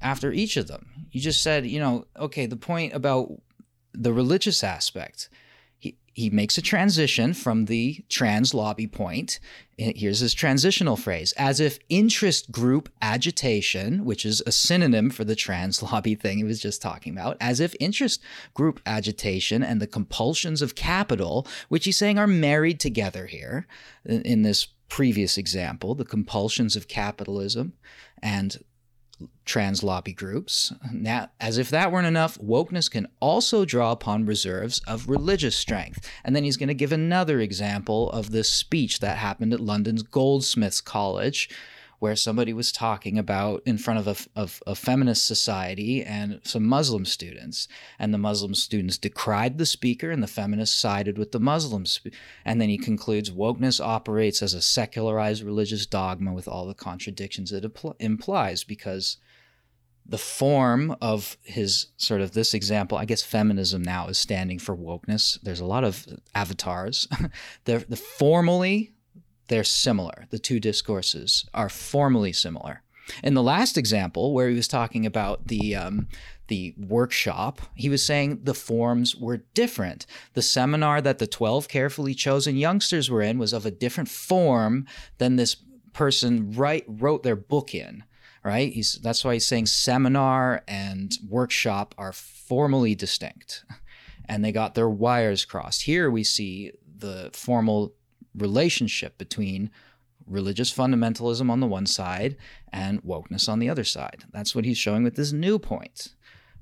after 0.00 0.32
each 0.32 0.56
of 0.56 0.68
them. 0.68 1.08
You 1.10 1.20
just 1.20 1.42
said, 1.42 1.66
you 1.66 1.80
know, 1.80 2.06
okay, 2.16 2.46
the 2.46 2.56
point 2.56 2.94
about 2.94 3.32
the 3.92 4.12
religious 4.12 4.62
aspect 4.62 5.28
he 6.20 6.30
makes 6.30 6.58
a 6.58 6.62
transition 6.62 7.32
from 7.32 7.64
the 7.64 8.04
trans 8.08 8.52
lobby 8.52 8.86
point. 8.86 9.40
Eh, 9.78 9.92
here's 9.96 10.20
his 10.20 10.34
transitional 10.34 10.96
phrase 10.96 11.32
as 11.32 11.60
if 11.60 11.78
interest 11.88 12.52
group 12.52 12.88
agitation, 13.00 14.04
which 14.04 14.26
is 14.26 14.42
a 14.46 14.52
synonym 14.52 15.10
for 15.10 15.24
the 15.24 15.34
trans 15.34 15.82
lobby 15.92 16.14
thing 16.14 16.38
he 16.38 16.44
was 16.44 16.60
just 16.60 16.82
talking 16.82 17.12
about, 17.12 17.36
as 17.40 17.58
if 17.58 17.74
interest 17.80 18.20
group 18.54 18.80
agitation 18.84 19.62
and 19.62 19.80
the 19.80 19.86
compulsions 19.86 20.60
of 20.62 20.74
capital, 20.74 21.46
which 21.68 21.86
he's 21.86 21.96
saying 21.96 22.18
are 22.18 22.26
married 22.26 22.78
together 22.78 23.26
here 23.26 23.66
eh, 24.06 24.20
in 24.24 24.42
this 24.42 24.68
previous 24.88 25.38
example, 25.38 25.94
the 25.94 26.04
compulsions 26.04 26.76
of 26.76 26.88
capitalism 26.88 27.72
and 28.22 28.58
trans 29.44 29.82
lobby 29.82 30.12
groups. 30.12 30.72
Now, 30.92 31.30
as 31.40 31.58
if 31.58 31.70
that 31.70 31.90
weren't 31.90 32.06
enough, 32.06 32.38
wokeness 32.38 32.90
can 32.90 33.08
also 33.20 33.64
draw 33.64 33.92
upon 33.92 34.26
reserves 34.26 34.80
of 34.86 35.08
religious 35.08 35.56
strength. 35.56 36.08
And 36.24 36.34
then 36.34 36.44
he's 36.44 36.56
going 36.56 36.68
to 36.68 36.74
give 36.74 36.92
another 36.92 37.40
example 37.40 38.10
of 38.10 38.30
this 38.30 38.48
speech 38.48 39.00
that 39.00 39.18
happened 39.18 39.52
at 39.52 39.60
London's 39.60 40.02
Goldsmiths 40.02 40.80
College 40.80 41.48
where 42.00 42.16
somebody 42.16 42.52
was 42.52 42.72
talking 42.72 43.18
about 43.18 43.62
in 43.66 43.76
front 43.78 44.00
of 44.00 44.08
a, 44.08 44.40
of 44.40 44.62
a 44.66 44.74
feminist 44.74 45.26
society 45.26 46.02
and 46.02 46.40
some 46.42 46.64
Muslim 46.64 47.04
students. 47.04 47.68
And 47.98 48.12
the 48.12 48.18
Muslim 48.18 48.54
students 48.54 48.96
decried 48.96 49.58
the 49.58 49.66
speaker, 49.66 50.10
and 50.10 50.22
the 50.22 50.26
feminists 50.26 50.76
sided 50.76 51.18
with 51.18 51.32
the 51.32 51.38
Muslims. 51.38 52.00
And 52.44 52.60
then 52.60 52.70
he 52.70 52.78
concludes 52.78 53.30
wokeness 53.30 53.84
operates 53.84 54.42
as 54.42 54.54
a 54.54 54.62
secularized 54.62 55.42
religious 55.42 55.84
dogma 55.84 56.32
with 56.32 56.48
all 56.48 56.66
the 56.66 56.74
contradictions 56.74 57.52
it 57.52 57.64
impl- 57.64 57.96
implies 58.00 58.64
because 58.64 59.18
the 60.06 60.18
form 60.18 60.96
of 61.02 61.36
his 61.42 61.88
sort 61.98 62.22
of 62.22 62.32
this 62.32 62.54
example, 62.54 62.96
I 62.96 63.04
guess 63.04 63.22
feminism 63.22 63.82
now 63.82 64.08
is 64.08 64.16
standing 64.16 64.58
for 64.58 64.74
wokeness. 64.74 65.38
There's 65.42 65.60
a 65.60 65.66
lot 65.66 65.84
of 65.84 66.06
avatars. 66.34 67.06
the, 67.66 67.84
the 67.86 67.96
formally 67.96 68.94
they're 69.50 69.64
similar. 69.64 70.26
The 70.30 70.38
two 70.38 70.60
discourses 70.60 71.44
are 71.52 71.68
formally 71.68 72.32
similar. 72.32 72.82
In 73.24 73.34
the 73.34 73.42
last 73.42 73.76
example, 73.76 74.32
where 74.32 74.48
he 74.48 74.54
was 74.54 74.68
talking 74.68 75.04
about 75.04 75.48
the 75.48 75.74
um, 75.74 76.06
the 76.46 76.74
workshop, 76.78 77.60
he 77.74 77.88
was 77.88 78.04
saying 78.04 78.40
the 78.44 78.54
forms 78.54 79.16
were 79.16 79.44
different. 79.54 80.06
The 80.34 80.42
seminar 80.42 81.00
that 81.00 81.18
the 81.18 81.26
12 81.26 81.68
carefully 81.68 82.14
chosen 82.14 82.56
youngsters 82.56 83.10
were 83.10 83.22
in 83.22 83.38
was 83.38 83.52
of 83.52 83.66
a 83.66 83.70
different 83.70 84.08
form 84.08 84.86
than 85.18 85.36
this 85.36 85.56
person 85.92 86.52
write, 86.52 86.84
wrote 86.86 87.22
their 87.22 87.36
book 87.36 87.74
in. 87.74 88.04
Right? 88.44 88.72
He's, 88.72 88.94
that's 89.02 89.24
why 89.24 89.34
he's 89.34 89.46
saying 89.46 89.66
seminar 89.66 90.62
and 90.66 91.12
workshop 91.28 91.94
are 91.98 92.12
formally 92.12 92.94
distinct, 92.94 93.64
and 94.24 94.44
they 94.44 94.50
got 94.52 94.74
their 94.74 94.88
wires 94.88 95.44
crossed. 95.44 95.82
Here 95.82 96.10
we 96.10 96.24
see 96.24 96.72
the 96.96 97.30
formal 97.32 97.94
relationship 98.34 99.18
between 99.18 99.70
religious 100.26 100.72
fundamentalism 100.72 101.50
on 101.50 101.60
the 101.60 101.66
one 101.66 101.86
side 101.86 102.36
and 102.72 103.02
wokeness 103.02 103.48
on 103.48 103.58
the 103.58 103.68
other 103.68 103.84
side. 103.84 104.24
That's 104.32 104.54
what 104.54 104.64
he's 104.64 104.78
showing 104.78 105.02
with 105.02 105.16
this 105.16 105.32
new 105.32 105.58
point. 105.58 106.14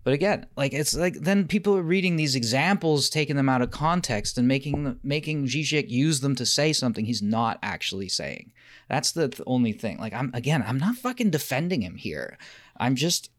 But 0.04 0.14
again, 0.14 0.46
like 0.56 0.72
it's 0.72 0.94
like 0.94 1.14
then 1.20 1.46
people 1.46 1.76
are 1.76 1.82
reading 1.82 2.16
these 2.16 2.34
examples, 2.34 3.10
taking 3.10 3.36
them 3.36 3.48
out 3.48 3.60
of 3.60 3.70
context, 3.70 4.38
and 4.38 4.48
making 4.48 4.98
making 5.02 5.46
Zizek 5.46 5.90
use 5.90 6.20
them 6.20 6.34
to 6.36 6.46
say 6.46 6.72
something 6.72 7.04
he's 7.04 7.20
not 7.20 7.58
actually 7.62 8.08
saying. 8.08 8.52
That's 8.88 9.12
the 9.12 9.28
th- 9.28 9.42
only 9.46 9.72
thing. 9.72 9.98
Like 9.98 10.14
I'm 10.14 10.30
again, 10.32 10.64
I'm 10.66 10.78
not 10.78 10.96
fucking 10.96 11.30
defending 11.30 11.82
him 11.82 11.96
here. 11.96 12.38
I'm 12.78 12.94
just 12.94 13.30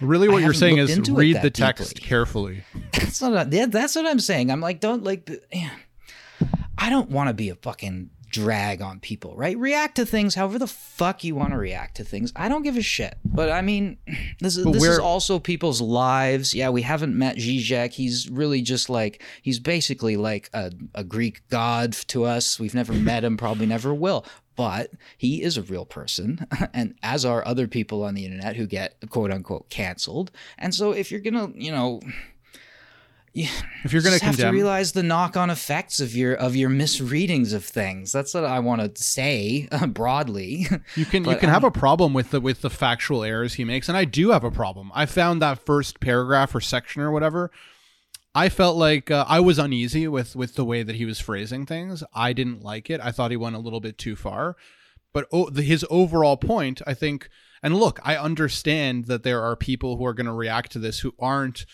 Really, 0.00 0.28
what 0.28 0.42
you're 0.42 0.52
saying 0.52 0.78
is 0.78 1.08
read 1.10 1.40
the 1.40 1.50
text 1.50 1.94
deeply. 1.94 2.08
carefully. 2.08 2.64
That's 2.92 3.22
not. 3.22 3.46
A, 3.46 3.56
yeah, 3.56 3.66
that's 3.66 3.94
what 3.94 4.06
I'm 4.06 4.18
saying. 4.18 4.50
I'm 4.50 4.60
like, 4.60 4.80
don't 4.80 5.04
like. 5.04 5.30
I 6.78 6.90
don't 6.90 7.10
want 7.10 7.28
to 7.28 7.34
be 7.34 7.48
a 7.48 7.54
fucking 7.54 8.10
drag 8.34 8.82
on 8.82 8.98
people, 8.98 9.36
right? 9.36 9.56
React 9.56 9.94
to 9.94 10.04
things 10.04 10.34
however 10.34 10.58
the 10.58 10.66
fuck 10.66 11.22
you 11.22 11.36
want 11.36 11.52
to 11.52 11.56
react 11.56 11.98
to 11.98 12.04
things. 12.04 12.32
I 12.34 12.48
don't 12.48 12.64
give 12.64 12.76
a 12.76 12.82
shit. 12.82 13.16
But 13.24 13.48
I 13.48 13.62
mean, 13.62 13.96
this 14.40 14.56
is 14.56 14.64
this 14.64 14.82
is 14.82 14.98
also 14.98 15.38
people's 15.38 15.80
lives. 15.80 16.52
Yeah, 16.52 16.70
we 16.70 16.82
haven't 16.82 17.16
met 17.16 17.36
Zizek. 17.36 17.92
He's 17.92 18.28
really 18.28 18.60
just 18.60 18.90
like 18.90 19.22
he's 19.40 19.60
basically 19.60 20.16
like 20.16 20.50
a, 20.52 20.72
a 20.96 21.04
Greek 21.04 21.46
god 21.48 21.92
to 22.08 22.24
us. 22.24 22.58
We've 22.58 22.74
never 22.74 22.92
met 22.92 23.22
him, 23.22 23.36
probably 23.36 23.66
never 23.66 23.94
will. 23.94 24.26
But 24.56 24.90
he 25.16 25.42
is 25.42 25.56
a 25.56 25.62
real 25.62 25.84
person, 25.84 26.46
and 26.74 26.94
as 27.04 27.24
are 27.24 27.46
other 27.46 27.68
people 27.68 28.02
on 28.02 28.14
the 28.14 28.24
internet 28.24 28.56
who 28.56 28.66
get 28.66 28.96
quote 29.10 29.30
unquote 29.30 29.70
canceled. 29.70 30.32
And 30.58 30.74
so 30.74 30.90
if 30.90 31.12
you're 31.12 31.20
gonna, 31.20 31.52
you 31.54 31.70
know, 31.70 32.00
if 33.34 33.92
you're 33.92 34.02
going 34.02 34.16
to 34.16 34.24
have 34.24 34.36
to 34.36 34.50
realize 34.50 34.92
the 34.92 35.02
knock-on 35.02 35.50
effects 35.50 36.00
of 36.00 36.14
your 36.14 36.34
of 36.34 36.54
your 36.54 36.68
misreadings 36.68 37.52
of 37.52 37.64
things. 37.64 38.12
That's 38.12 38.32
what 38.32 38.44
I 38.44 38.60
want 38.60 38.94
to 38.94 39.02
say 39.02 39.68
uh, 39.72 39.86
broadly. 39.88 40.68
You 40.94 41.04
can 41.04 41.24
you 41.24 41.36
can 41.36 41.50
have 41.50 41.64
a 41.64 41.70
problem 41.70 42.14
with 42.14 42.30
the 42.30 42.40
with 42.40 42.60
the 42.60 42.70
factual 42.70 43.24
errors 43.24 43.54
he 43.54 43.64
makes, 43.64 43.88
and 43.88 43.98
I 43.98 44.04
do 44.04 44.30
have 44.30 44.44
a 44.44 44.50
problem. 44.50 44.92
I 44.94 45.06
found 45.06 45.42
that 45.42 45.64
first 45.64 46.00
paragraph 46.00 46.54
or 46.54 46.60
section 46.60 47.02
or 47.02 47.10
whatever. 47.10 47.50
I 48.36 48.48
felt 48.48 48.76
like 48.76 49.10
uh, 49.10 49.24
I 49.28 49.40
was 49.40 49.58
uneasy 49.58 50.06
with 50.06 50.36
with 50.36 50.54
the 50.54 50.64
way 50.64 50.82
that 50.82 50.96
he 50.96 51.04
was 51.04 51.18
phrasing 51.18 51.66
things. 51.66 52.04
I 52.14 52.32
didn't 52.32 52.62
like 52.62 52.88
it. 52.88 53.00
I 53.00 53.10
thought 53.10 53.30
he 53.32 53.36
went 53.36 53.56
a 53.56 53.60
little 53.60 53.80
bit 53.80 53.98
too 53.98 54.16
far. 54.16 54.56
But 55.12 55.26
oh, 55.32 55.48
the, 55.50 55.62
his 55.62 55.84
overall 55.90 56.36
point, 56.36 56.82
I 56.86 56.94
think, 56.94 57.28
and 57.62 57.76
look, 57.76 58.00
I 58.02 58.16
understand 58.16 59.06
that 59.06 59.22
there 59.22 59.42
are 59.42 59.54
people 59.54 59.96
who 59.96 60.04
are 60.04 60.14
going 60.14 60.26
to 60.26 60.32
react 60.32 60.72
to 60.72 60.80
this 60.80 61.00
who 61.00 61.14
aren't 61.20 61.66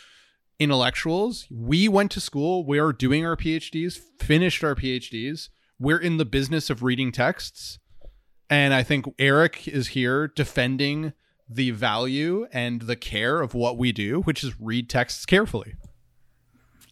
intellectuals. 0.61 1.49
We 1.51 1.89
went 1.89 2.13
to 2.13 2.21
school. 2.21 2.65
We 2.65 2.79
are 2.79 2.93
doing 2.93 3.27
our 3.27 3.37
PhDs, 3.37 3.99
finished 4.21 4.63
our 4.63 4.77
PhDs. 4.77 5.49
We're 5.81 5.99
in 5.99 6.19
the 6.19 6.25
business 6.27 6.71
of 6.71 6.83
reading 6.83 7.11
texts. 7.11 7.79
And 8.49 8.75
I 8.75 8.83
think 8.83 9.07
Eric 9.19 9.67
is 9.67 9.89
here 9.89 10.29
defending 10.29 11.15
the 11.49 11.71
value 11.71 12.47
and 12.53 12.83
the 12.83 12.97
care 12.97 13.41
of 13.41 13.55
what 13.55 13.79
we 13.79 13.91
do, 13.91 14.21
which 14.23 14.45
is 14.45 14.61
read 14.61 14.89
texts 14.91 15.25
carefully. 15.25 15.75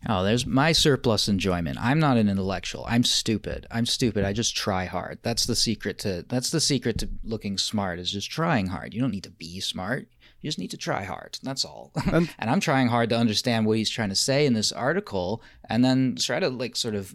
Oh, 0.09 0.23
there's 0.23 0.47
my 0.47 0.73
surplus 0.73 1.29
enjoyment. 1.29 1.77
I'm 1.81 1.99
not 1.99 2.16
an 2.16 2.29
intellectual. 2.29 2.85
I'm 2.89 3.03
stupid. 3.03 3.66
I'm 3.71 3.85
stupid. 3.85 4.25
I 4.25 4.33
just 4.33 4.57
try 4.57 4.85
hard. 4.85 5.19
That's 5.23 5.45
the 5.45 5.57
secret 5.57 5.99
to 6.01 6.25
that's 6.29 6.51
the 6.51 6.61
secret 6.61 6.99
to 6.99 7.09
looking 7.25 7.59
smart 7.59 7.99
is 7.99 8.12
just 8.12 8.31
trying 8.31 8.69
hard. 8.69 8.95
You 8.95 9.01
don't 9.01 9.11
need 9.11 9.25
to 9.25 9.31
be 9.31 9.59
smart. 9.61 10.07
You 10.41 10.49
just 10.49 10.59
need 10.59 10.70
to 10.70 10.76
try 10.76 11.05
hard. 11.05 11.39
That's 11.43 11.64
all. 11.64 11.93
And, 12.12 12.30
and 12.39 12.51
I'm 12.51 12.61
trying 12.61 12.89
hard 12.89 13.09
to 13.11 13.16
understand 13.16 13.66
what 13.66 13.76
he's 13.76 13.91
trying 13.91 14.09
to 14.11 14.14
say 14.14 14.47
in 14.47 14.55
this 14.55 14.72
article 14.72 15.43
and 15.68 15.84
then 15.84 16.16
try 16.16 16.39
to 16.41 16.49
like 16.49 16.76
sort 16.76 16.95
of 16.95 17.14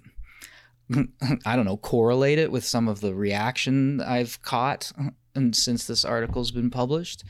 I 1.45 1.55
don't 1.55 1.65
know, 1.65 1.77
correlate 1.77 2.39
it 2.39 2.51
with 2.51 2.65
some 2.65 2.87
of 2.87 2.99
the 3.01 3.15
reaction 3.15 4.01
I've 4.01 4.41
caught 4.41 4.91
and 5.33 5.55
since 5.55 5.87
this 5.87 6.03
article's 6.05 6.51
been 6.51 6.69
published. 6.69 7.23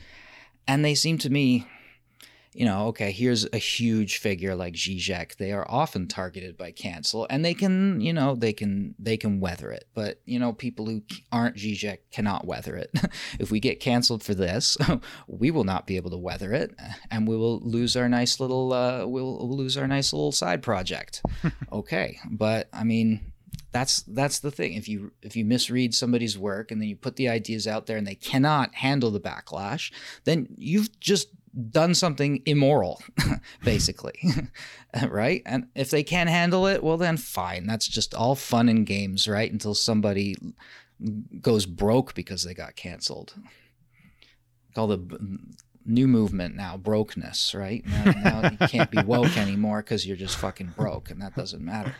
and 0.66 0.84
they 0.84 0.94
seem 0.94 1.18
to 1.18 1.30
me 1.30 1.66
you 2.54 2.64
know, 2.64 2.86
okay, 2.86 3.10
here's 3.10 3.44
a 3.52 3.58
huge 3.58 4.18
figure 4.18 4.54
like 4.54 4.74
Zizek. 4.74 5.36
They 5.36 5.50
are 5.50 5.66
often 5.68 6.06
targeted 6.06 6.56
by 6.56 6.70
cancel, 6.70 7.26
and 7.28 7.44
they 7.44 7.52
can, 7.52 8.00
you 8.00 8.12
know, 8.12 8.36
they 8.36 8.52
can 8.52 8.94
they 8.96 9.16
can 9.16 9.40
weather 9.40 9.72
it. 9.72 9.88
But 9.92 10.20
you 10.24 10.38
know, 10.38 10.52
people 10.52 10.86
who 10.86 11.02
aren't 11.32 11.56
Zizek 11.56 11.98
cannot 12.12 12.46
weather 12.46 12.76
it. 12.76 12.90
if 13.40 13.50
we 13.50 13.58
get 13.58 13.80
canceled 13.80 14.22
for 14.22 14.34
this, 14.34 14.76
we 15.26 15.50
will 15.50 15.64
not 15.64 15.84
be 15.86 15.96
able 15.96 16.10
to 16.10 16.16
weather 16.16 16.52
it, 16.52 16.76
and 17.10 17.26
we 17.26 17.36
will 17.36 17.58
lose 17.58 17.96
our 17.96 18.08
nice 18.08 18.38
little 18.38 18.72
uh, 18.72 19.04
we'll, 19.04 19.36
we'll 19.36 19.56
lose 19.56 19.76
our 19.76 19.88
nice 19.88 20.12
little 20.12 20.32
side 20.32 20.62
project. 20.62 21.22
okay, 21.72 22.20
but 22.30 22.68
I 22.72 22.84
mean, 22.84 23.32
that's 23.72 24.02
that's 24.02 24.38
the 24.38 24.52
thing 24.52 24.74
if 24.74 24.88
you 24.88 25.10
if 25.22 25.34
you 25.34 25.44
misread 25.44 25.92
somebody's 25.92 26.38
work 26.38 26.70
and 26.70 26.80
then 26.80 26.88
you 26.88 26.94
put 26.94 27.16
the 27.16 27.28
ideas 27.28 27.66
out 27.66 27.86
there 27.86 27.96
and 27.96 28.06
they 28.06 28.14
cannot 28.14 28.72
handle 28.76 29.10
the 29.10 29.20
backlash 29.20 29.92
then 30.22 30.46
you've 30.56 31.00
just 31.00 31.28
done 31.70 31.94
something 31.94 32.42
immoral, 32.46 33.02
basically. 33.64 34.18
right? 35.08 35.42
And 35.46 35.68
if 35.74 35.90
they 35.90 36.02
can't 36.02 36.28
handle 36.28 36.66
it, 36.66 36.82
well, 36.82 36.96
then 36.96 37.16
fine. 37.16 37.66
That's 37.66 37.86
just 37.86 38.14
all 38.14 38.34
fun 38.34 38.68
and 38.68 38.86
games, 38.86 39.28
right? 39.28 39.50
Until 39.50 39.74
somebody 39.74 40.36
goes 41.40 41.66
broke 41.66 42.14
because 42.14 42.44
they 42.44 42.54
got 42.54 42.76
canceled. 42.76 43.34
Call 44.74 44.88
the 44.88 45.38
new 45.84 46.08
movement 46.08 46.56
now 46.56 46.76
brokenness, 46.76 47.54
right? 47.54 47.84
Now, 47.86 48.04
now 48.04 48.50
you 48.50 48.68
can't 48.68 48.90
be 48.90 49.02
woke 49.02 49.36
anymore 49.36 49.82
because 49.82 50.06
you're 50.06 50.16
just 50.16 50.36
fucking 50.36 50.74
broke, 50.76 51.10
and 51.10 51.20
that 51.22 51.34
doesn't 51.34 51.64
matter. 51.64 51.94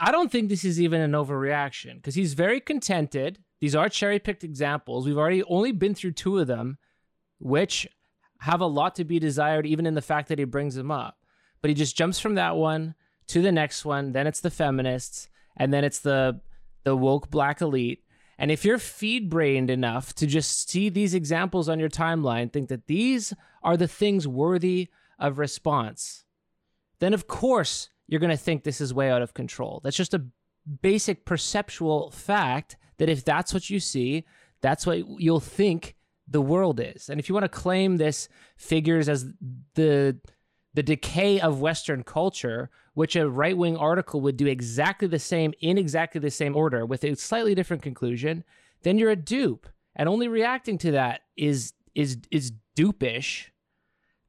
I 0.00 0.12
don't 0.12 0.30
think 0.30 0.48
this 0.48 0.64
is 0.64 0.80
even 0.80 1.00
an 1.00 1.12
overreaction 1.12 1.96
because 1.96 2.14
he's 2.14 2.34
very 2.34 2.60
contented. 2.60 3.40
These 3.60 3.74
are 3.74 3.88
cherry 3.88 4.20
picked 4.20 4.44
examples. 4.44 5.06
We've 5.06 5.18
already 5.18 5.42
only 5.44 5.72
been 5.72 5.94
through 5.94 6.12
two 6.12 6.38
of 6.38 6.46
them, 6.46 6.78
which 7.40 7.88
have 8.38 8.60
a 8.60 8.66
lot 8.66 8.94
to 8.96 9.04
be 9.04 9.18
desired, 9.18 9.66
even 9.66 9.86
in 9.86 9.94
the 9.94 10.02
fact 10.02 10.28
that 10.28 10.38
he 10.38 10.44
brings 10.44 10.74
them 10.74 10.90
up. 10.90 11.18
But 11.60 11.70
he 11.70 11.74
just 11.74 11.96
jumps 11.96 12.20
from 12.20 12.34
that 12.36 12.56
one 12.56 12.94
to 13.28 13.42
the 13.42 13.52
next 13.52 13.84
one. 13.84 14.12
Then 14.12 14.26
it's 14.26 14.40
the 14.40 14.50
feminists, 14.50 15.28
and 15.56 15.72
then 15.72 15.84
it's 15.84 16.00
the 16.00 16.40
the 16.84 16.96
woke 16.96 17.30
black 17.30 17.60
elite. 17.60 18.04
And 18.38 18.52
if 18.52 18.64
you're 18.64 18.78
feed 18.78 19.28
brained 19.28 19.68
enough 19.68 20.14
to 20.14 20.26
just 20.26 20.70
see 20.70 20.88
these 20.88 21.12
examples 21.12 21.68
on 21.68 21.80
your 21.80 21.88
timeline, 21.88 22.52
think 22.52 22.68
that 22.68 22.86
these 22.86 23.34
are 23.62 23.76
the 23.76 23.88
things 23.88 24.28
worthy 24.28 24.88
of 25.18 25.38
response, 25.38 26.24
then 27.00 27.12
of 27.12 27.26
course 27.26 27.90
you're 28.06 28.20
going 28.20 28.30
to 28.30 28.36
think 28.36 28.62
this 28.62 28.80
is 28.80 28.94
way 28.94 29.10
out 29.10 29.22
of 29.22 29.34
control. 29.34 29.80
That's 29.82 29.96
just 29.96 30.14
a 30.14 30.24
basic 30.82 31.24
perceptual 31.24 32.10
fact 32.12 32.76
that 32.98 33.08
if 33.08 33.24
that's 33.24 33.52
what 33.52 33.68
you 33.68 33.80
see, 33.80 34.24
that's 34.60 34.86
what 34.86 34.98
you'll 35.20 35.40
think 35.40 35.96
the 36.30 36.40
world 36.40 36.80
is. 36.80 37.08
And 37.08 37.18
if 37.18 37.28
you 37.28 37.34
want 37.34 37.44
to 37.44 37.48
claim 37.48 37.96
this 37.96 38.28
figures 38.56 39.08
as 39.08 39.26
the 39.74 40.18
the 40.74 40.82
decay 40.82 41.40
of 41.40 41.60
Western 41.60 42.04
culture, 42.04 42.70
which 42.94 43.16
a 43.16 43.28
right 43.28 43.56
wing 43.56 43.76
article 43.76 44.20
would 44.20 44.36
do 44.36 44.46
exactly 44.46 45.08
the 45.08 45.18
same 45.18 45.52
in 45.60 45.78
exactly 45.78 46.20
the 46.20 46.30
same 46.30 46.54
order 46.54 46.84
with 46.84 47.04
a 47.04 47.16
slightly 47.16 47.54
different 47.54 47.82
conclusion, 47.82 48.44
then 48.82 48.98
you're 48.98 49.10
a 49.10 49.16
dupe. 49.16 49.66
And 49.96 50.08
only 50.08 50.28
reacting 50.28 50.78
to 50.78 50.92
that 50.92 51.22
is 51.36 51.72
is 51.94 52.18
is 52.30 52.52
dupish 52.76 53.46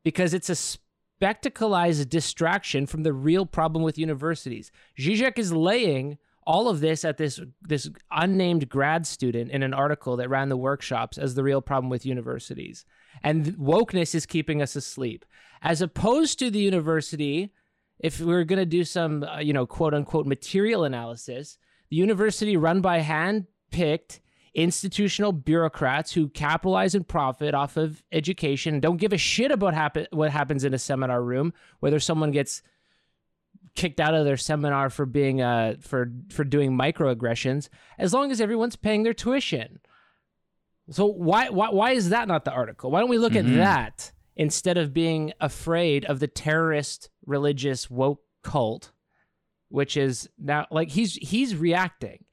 because 0.04 0.34
it's 0.34 0.50
a 0.50 0.78
spectacleized 1.22 2.10
distraction 2.10 2.86
from 2.86 3.04
the 3.04 3.14
real 3.14 3.46
problem 3.46 3.84
with 3.84 3.98
universities. 3.98 4.72
Zizek 4.98 5.38
is 5.38 5.52
laying 5.52 6.18
all 6.50 6.68
of 6.68 6.80
this 6.80 7.06
at 7.06 7.18
this 7.18 7.40
this 7.62 7.88
unnamed 8.10 8.68
grad 8.68 9.06
student 9.06 9.52
in 9.52 9.62
an 9.62 9.72
article 9.72 10.18
that 10.18 10.32
ran 10.32 10.50
the 10.50 10.58
workshops 10.58 11.20
as 11.20 11.36
the 11.36 11.44
real 11.44 11.62
problem 11.62 11.92
with 11.92 12.08
universities. 12.08 12.86
And 13.22 13.46
wokeness 13.58 14.16
is 14.16 14.26
keeping 14.26 14.60
us 14.60 14.76
asleep. 14.76 15.26
As 15.62 15.80
opposed 15.80 16.40
to 16.40 16.50
the 16.50 16.60
university, 16.60 17.54
if 18.00 18.20
we 18.20 18.34
are 18.34 18.44
going 18.44 18.58
to 18.58 18.66
do 18.66 18.84
some, 18.84 19.24
uh, 19.24 19.38
you 19.38 19.54
know, 19.54 19.68
quote 19.68 19.94
unquote 19.94 20.26
material 20.26 20.86
analysis, 20.86 21.60
the 21.92 21.98
university 21.98 22.58
run 22.58 22.82
by 22.82 22.98
hand 23.02 23.46
picked 23.70 24.20
institutional 24.56 25.32
bureaucrats 25.32 26.14
who 26.14 26.30
capitalize 26.30 26.96
and 26.96 27.08
profit 27.08 27.54
off 27.54 27.78
of 27.78 28.02
education 28.12 28.80
don't 28.80 28.98
give 28.98 29.14
a 29.14 29.20
shit 29.20 29.52
about 29.52 29.76
happen- 29.76 30.08
what 30.10 30.32
happens 30.32 30.64
in 30.64 30.74
a 30.74 30.80
seminar 30.80 31.22
room, 31.22 31.54
whether 31.80 32.00
someone 32.00 32.32
gets 32.32 32.64
kicked 33.76 34.00
out 34.00 34.14
of 34.14 34.26
their 34.26 34.38
seminar 34.38 34.90
for 34.90 35.06
being 35.06 35.42
uh 35.42 35.76
for 35.80 36.12
for 36.30 36.44
doing 36.44 36.78
microaggressions 36.78 37.70
as 37.98 38.14
long 38.14 38.32
as 38.32 38.42
everyone's 38.42 38.76
paying 38.76 39.04
their 39.04 39.14
tuition. 39.14 39.80
So 40.90 41.06
why 41.06 41.50
why 41.50 41.70
why 41.70 41.92
is 41.92 42.10
that 42.10 42.28
not 42.28 42.46
the 42.46 42.52
article? 42.52 42.92
Why 42.92 43.00
don't 43.00 43.10
we 43.10 43.18
look 43.18 43.34
mm-hmm. 43.34 43.54
at 43.54 43.58
that 43.58 44.12
instead 44.36 44.78
of 44.78 44.94
being 44.94 45.34
afraid 45.40 46.06
of 46.06 46.20
the 46.20 46.28
terrorist 46.28 47.10
religious 47.26 47.90
woke 47.90 48.22
cult 48.44 48.92
which 49.70 49.96
is 49.96 50.30
now 50.38 50.68
like 50.72 50.90
he's 50.90 51.16
he's 51.16 51.56
reacting. 51.56 52.26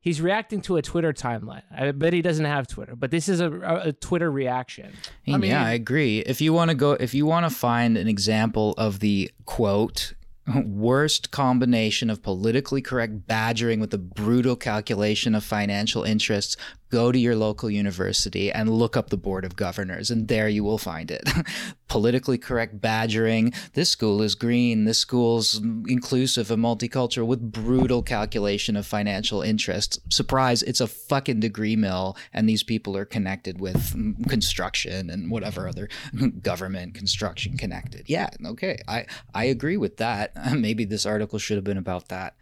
He's 0.00 0.20
reacting 0.20 0.62
to 0.62 0.76
a 0.78 0.82
Twitter 0.82 1.12
timeline. 1.12 1.62
I 1.70 1.92
bet 1.92 2.12
he 2.12 2.22
doesn't 2.22 2.44
have 2.44 2.66
Twitter, 2.66 2.96
but 2.96 3.12
this 3.12 3.28
is 3.28 3.38
a, 3.38 3.52
a 3.84 3.92
Twitter 3.92 4.32
reaction. 4.32 4.92
I 5.28 5.36
mean, 5.36 5.52
yeah, 5.52 5.64
I 5.64 5.74
agree. 5.74 6.18
If 6.18 6.40
you 6.40 6.52
want 6.52 6.70
to 6.70 6.74
go, 6.74 6.92
if 6.92 7.14
you 7.14 7.24
want 7.24 7.48
to 7.48 7.54
find 7.54 7.96
an 7.96 8.08
example 8.08 8.74
of 8.76 8.98
the 8.98 9.30
quote 9.46 10.14
worst 10.64 11.30
combination 11.30 12.10
of 12.10 12.22
politically 12.22 12.82
correct 12.82 13.26
badgering 13.26 13.80
with 13.80 13.90
the 13.90 13.98
brutal 13.98 14.56
calculation 14.56 15.34
of 15.34 15.44
financial 15.44 16.02
interests 16.02 16.56
go 16.92 17.10
to 17.10 17.18
your 17.18 17.34
local 17.34 17.70
university 17.70 18.52
and 18.52 18.68
look 18.68 18.98
up 18.98 19.08
the 19.08 19.16
board 19.16 19.46
of 19.46 19.56
governors 19.56 20.10
and 20.10 20.28
there 20.28 20.46
you 20.46 20.62
will 20.62 20.76
find 20.76 21.10
it. 21.10 21.26
Politically 21.88 22.36
correct 22.36 22.82
badgering. 22.82 23.54
This 23.72 23.88
school 23.88 24.20
is 24.20 24.34
green. 24.34 24.84
This 24.84 24.98
school's 24.98 25.58
inclusive 25.88 26.50
and 26.50 26.62
multicultural 26.62 27.26
with 27.26 27.50
brutal 27.50 28.02
calculation 28.02 28.76
of 28.76 28.86
financial 28.86 29.40
interests. 29.40 29.98
Surprise 30.10 30.62
it's 30.62 30.82
a 30.82 30.86
fucking 30.86 31.40
degree 31.40 31.76
mill 31.76 32.14
and 32.34 32.46
these 32.46 32.62
people 32.62 32.94
are 32.94 33.06
connected 33.06 33.58
with 33.58 33.96
construction 34.28 35.08
and 35.08 35.30
whatever 35.30 35.66
other 35.66 35.88
government 36.42 36.92
construction 36.92 37.56
connected. 37.56 38.04
Yeah 38.06 38.28
okay 38.44 38.78
i 38.86 39.06
i 39.34 39.44
agree 39.44 39.78
with 39.78 39.96
that. 39.96 40.32
Maybe 40.52 40.84
this 40.84 41.06
article 41.06 41.38
should 41.38 41.56
have 41.56 41.64
been 41.64 41.78
about 41.78 42.08
that 42.08 42.36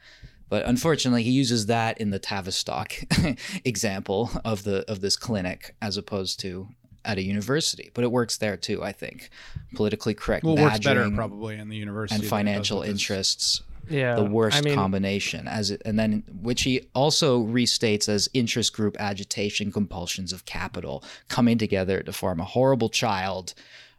but 0.51 0.67
unfortunately, 0.67 1.23
he 1.23 1.31
uses 1.31 1.67
that 1.67 1.99
in 1.99 2.11
the 2.11 2.19
Tavistock 2.19 2.93
example 3.65 4.31
of 4.45 4.65
the 4.65 4.85
of 4.91 5.01
this 5.01 5.17
clinic 5.17 5.75
as 5.81 5.97
opposed 5.97 6.41
to 6.41 6.69
at 7.05 7.17
a 7.17 7.23
university. 7.23 7.91
But 7.95 8.05
it 8.05 8.11
works 8.11 8.37
there 8.37 8.57
too, 8.57 8.83
I 8.83 8.93
think. 8.93 9.31
Politically 9.75 10.13
correct 10.13 10.45
well, 10.45 10.57
works 10.57 10.81
better 10.81 11.09
probably 11.11 11.57
in 11.57 11.69
the 11.69 11.77
university 11.77 12.21
and 12.21 12.29
financial 12.29 12.83
interests. 12.83 13.63
Yeah, 13.89 14.15
the 14.15 14.25
worst 14.25 14.59
I 14.59 14.61
mean, 14.61 14.75
combination 14.75 15.49
as 15.49 15.73
it, 15.73 15.83
and 15.85 15.99
then 15.99 16.23
which 16.43 16.63
he 16.63 16.83
also 16.95 17.43
restates 17.43 18.09
as 18.09 18.29
interest 18.33 18.73
group 18.73 18.97
agitation 19.01 19.73
compulsions 19.73 20.33
of 20.33 20.45
capital 20.45 21.03
coming 21.29 21.59
together 21.59 22.01
to 22.03 22.13
form 22.13 22.39
a 22.39 22.45
horrible 22.45 22.89
child 22.89 23.53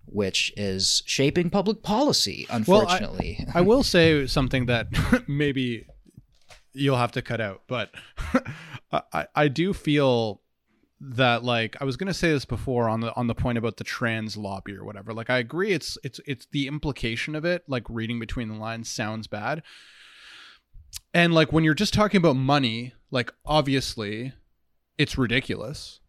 which 0.06 0.54
is 0.56 1.04
shaping 1.06 1.50
public 1.50 1.84
policy 1.84 2.48
unfortunately 2.50 3.44
well, 3.48 3.52
I, 3.54 3.60
I 3.60 3.62
will 3.64 3.84
say 3.98 4.28
something 4.28 4.68
that 4.68 4.88
maybe 5.28 5.86
you'll 6.74 6.98
have 6.98 7.12
to 7.14 7.22
cut 7.22 7.42
out. 7.42 7.64
But 7.68 7.92
I, 8.92 9.28
I 9.36 9.48
do 9.48 9.74
feel 9.74 10.42
that 11.00 11.44
like 11.44 11.76
I 11.82 11.84
was 11.84 11.98
gonna 11.98 12.14
say 12.14 12.32
this 12.32 12.46
before 12.46 12.88
on 12.88 13.00
the 13.00 13.14
on 13.16 13.26
the 13.28 13.34
point 13.34 13.58
about 13.58 13.78
the 13.78 13.84
trans 13.84 14.38
lobby 14.38 14.76
or 14.76 14.86
whatever. 14.86 15.14
Like 15.14 15.30
I 15.30 15.40
agree 15.40 15.72
it's 15.72 15.98
it's 16.04 16.20
it's 16.28 16.46
the 16.52 16.68
implication 16.68 17.36
of 17.36 17.44
it, 17.44 17.64
like 17.68 17.84
reading 17.90 18.20
between 18.20 18.50
the 18.50 18.56
lines 18.56 18.90
sounds 18.90 19.28
bad. 19.28 19.64
And 21.14 21.34
like 21.34 21.52
when 21.52 21.64
you're 21.64 21.74
just 21.74 21.94
talking 21.94 22.18
about 22.18 22.36
money, 22.36 22.94
like 23.10 23.34
obviously 23.46 24.34
it's 24.98 25.18
ridiculous. 25.18 26.00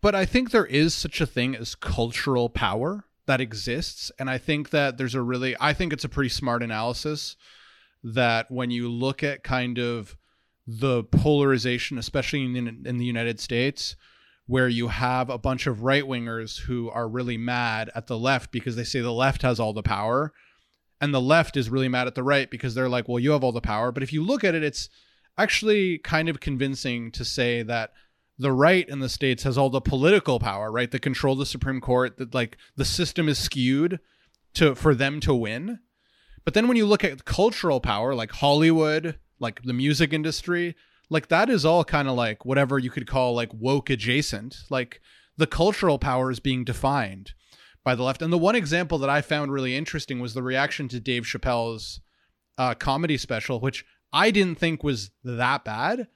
But 0.00 0.14
I 0.14 0.24
think 0.24 0.50
there 0.50 0.66
is 0.66 0.94
such 0.94 1.20
a 1.20 1.26
thing 1.26 1.56
as 1.56 1.74
cultural 1.74 2.48
power 2.48 3.04
that 3.26 3.40
exists. 3.40 4.12
And 4.18 4.30
I 4.30 4.38
think 4.38 4.70
that 4.70 4.96
there's 4.96 5.14
a 5.14 5.22
really 5.22 5.54
I 5.60 5.74
think 5.74 5.92
it's 5.92 6.04
a 6.04 6.08
pretty 6.08 6.30
smart 6.30 6.62
analysis 6.62 7.36
that 8.02 8.50
when 8.50 8.70
you 8.70 8.88
look 8.88 9.22
at 9.22 9.42
kind 9.42 9.78
of 9.78 10.16
the 10.66 11.04
polarization, 11.04 11.98
especially 11.98 12.44
in, 12.44 12.84
in 12.86 12.98
the 12.98 13.04
United 13.04 13.40
States, 13.40 13.96
where 14.46 14.68
you 14.68 14.88
have 14.88 15.28
a 15.28 15.38
bunch 15.38 15.66
of 15.66 15.82
right 15.82 16.04
wingers 16.04 16.60
who 16.60 16.88
are 16.90 17.08
really 17.08 17.36
mad 17.36 17.90
at 17.94 18.06
the 18.06 18.18
left 18.18 18.50
because 18.50 18.76
they 18.76 18.84
say 18.84 19.00
the 19.00 19.12
left 19.12 19.42
has 19.42 19.60
all 19.60 19.72
the 19.72 19.82
power, 19.82 20.32
and 21.00 21.12
the 21.12 21.20
left 21.20 21.56
is 21.56 21.70
really 21.70 21.88
mad 21.88 22.06
at 22.06 22.14
the 22.14 22.22
right 22.22 22.50
because 22.50 22.74
they're 22.74 22.88
like, 22.88 23.08
well, 23.08 23.18
you 23.18 23.32
have 23.32 23.44
all 23.44 23.52
the 23.52 23.60
power. 23.60 23.92
But 23.92 24.02
if 24.02 24.12
you 24.12 24.22
look 24.22 24.44
at 24.44 24.54
it, 24.54 24.64
it's 24.64 24.88
actually 25.36 25.98
kind 25.98 26.28
of 26.28 26.40
convincing 26.40 27.12
to 27.12 27.24
say 27.24 27.62
that 27.62 27.92
the 28.38 28.52
right 28.52 28.88
in 28.88 29.00
the 29.00 29.08
states 29.08 29.42
has 29.42 29.58
all 29.58 29.70
the 29.70 29.80
political 29.80 30.38
power, 30.38 30.70
right? 30.70 30.90
That 30.90 31.02
control 31.02 31.36
the 31.36 31.46
Supreme 31.46 31.80
Court, 31.80 32.16
that 32.18 32.34
like 32.34 32.56
the 32.76 32.84
system 32.84 33.28
is 33.28 33.38
skewed 33.38 34.00
to 34.54 34.74
for 34.74 34.94
them 34.94 35.20
to 35.20 35.34
win 35.34 35.80
but 36.48 36.54
then 36.54 36.66
when 36.66 36.78
you 36.78 36.86
look 36.86 37.04
at 37.04 37.26
cultural 37.26 37.78
power, 37.78 38.14
like 38.14 38.30
Hollywood, 38.30 39.18
like 39.38 39.64
the 39.64 39.74
music 39.74 40.14
industry, 40.14 40.74
like 41.10 41.28
that 41.28 41.50
is 41.50 41.66
all 41.66 41.84
kind 41.84 42.08
of 42.08 42.16
like 42.16 42.46
whatever 42.46 42.78
you 42.78 42.88
could 42.88 43.06
call 43.06 43.34
like 43.34 43.50
woke 43.52 43.90
adjacent. 43.90 44.56
Like 44.70 45.02
the 45.36 45.46
cultural 45.46 45.98
power 45.98 46.30
is 46.30 46.40
being 46.40 46.64
defined 46.64 47.34
by 47.84 47.94
the 47.94 48.02
left. 48.02 48.22
And 48.22 48.32
the 48.32 48.38
one 48.38 48.54
example 48.54 48.96
that 48.96 49.10
I 49.10 49.20
found 49.20 49.52
really 49.52 49.76
interesting 49.76 50.20
was 50.20 50.32
the 50.32 50.42
reaction 50.42 50.88
to 50.88 51.00
Dave 51.00 51.24
Chappelle's 51.24 52.00
uh, 52.56 52.72
comedy 52.72 53.18
special, 53.18 53.60
which 53.60 53.84
I 54.10 54.30
didn't 54.30 54.58
think 54.58 54.82
was 54.82 55.10
that 55.22 55.66
bad. 55.66 56.08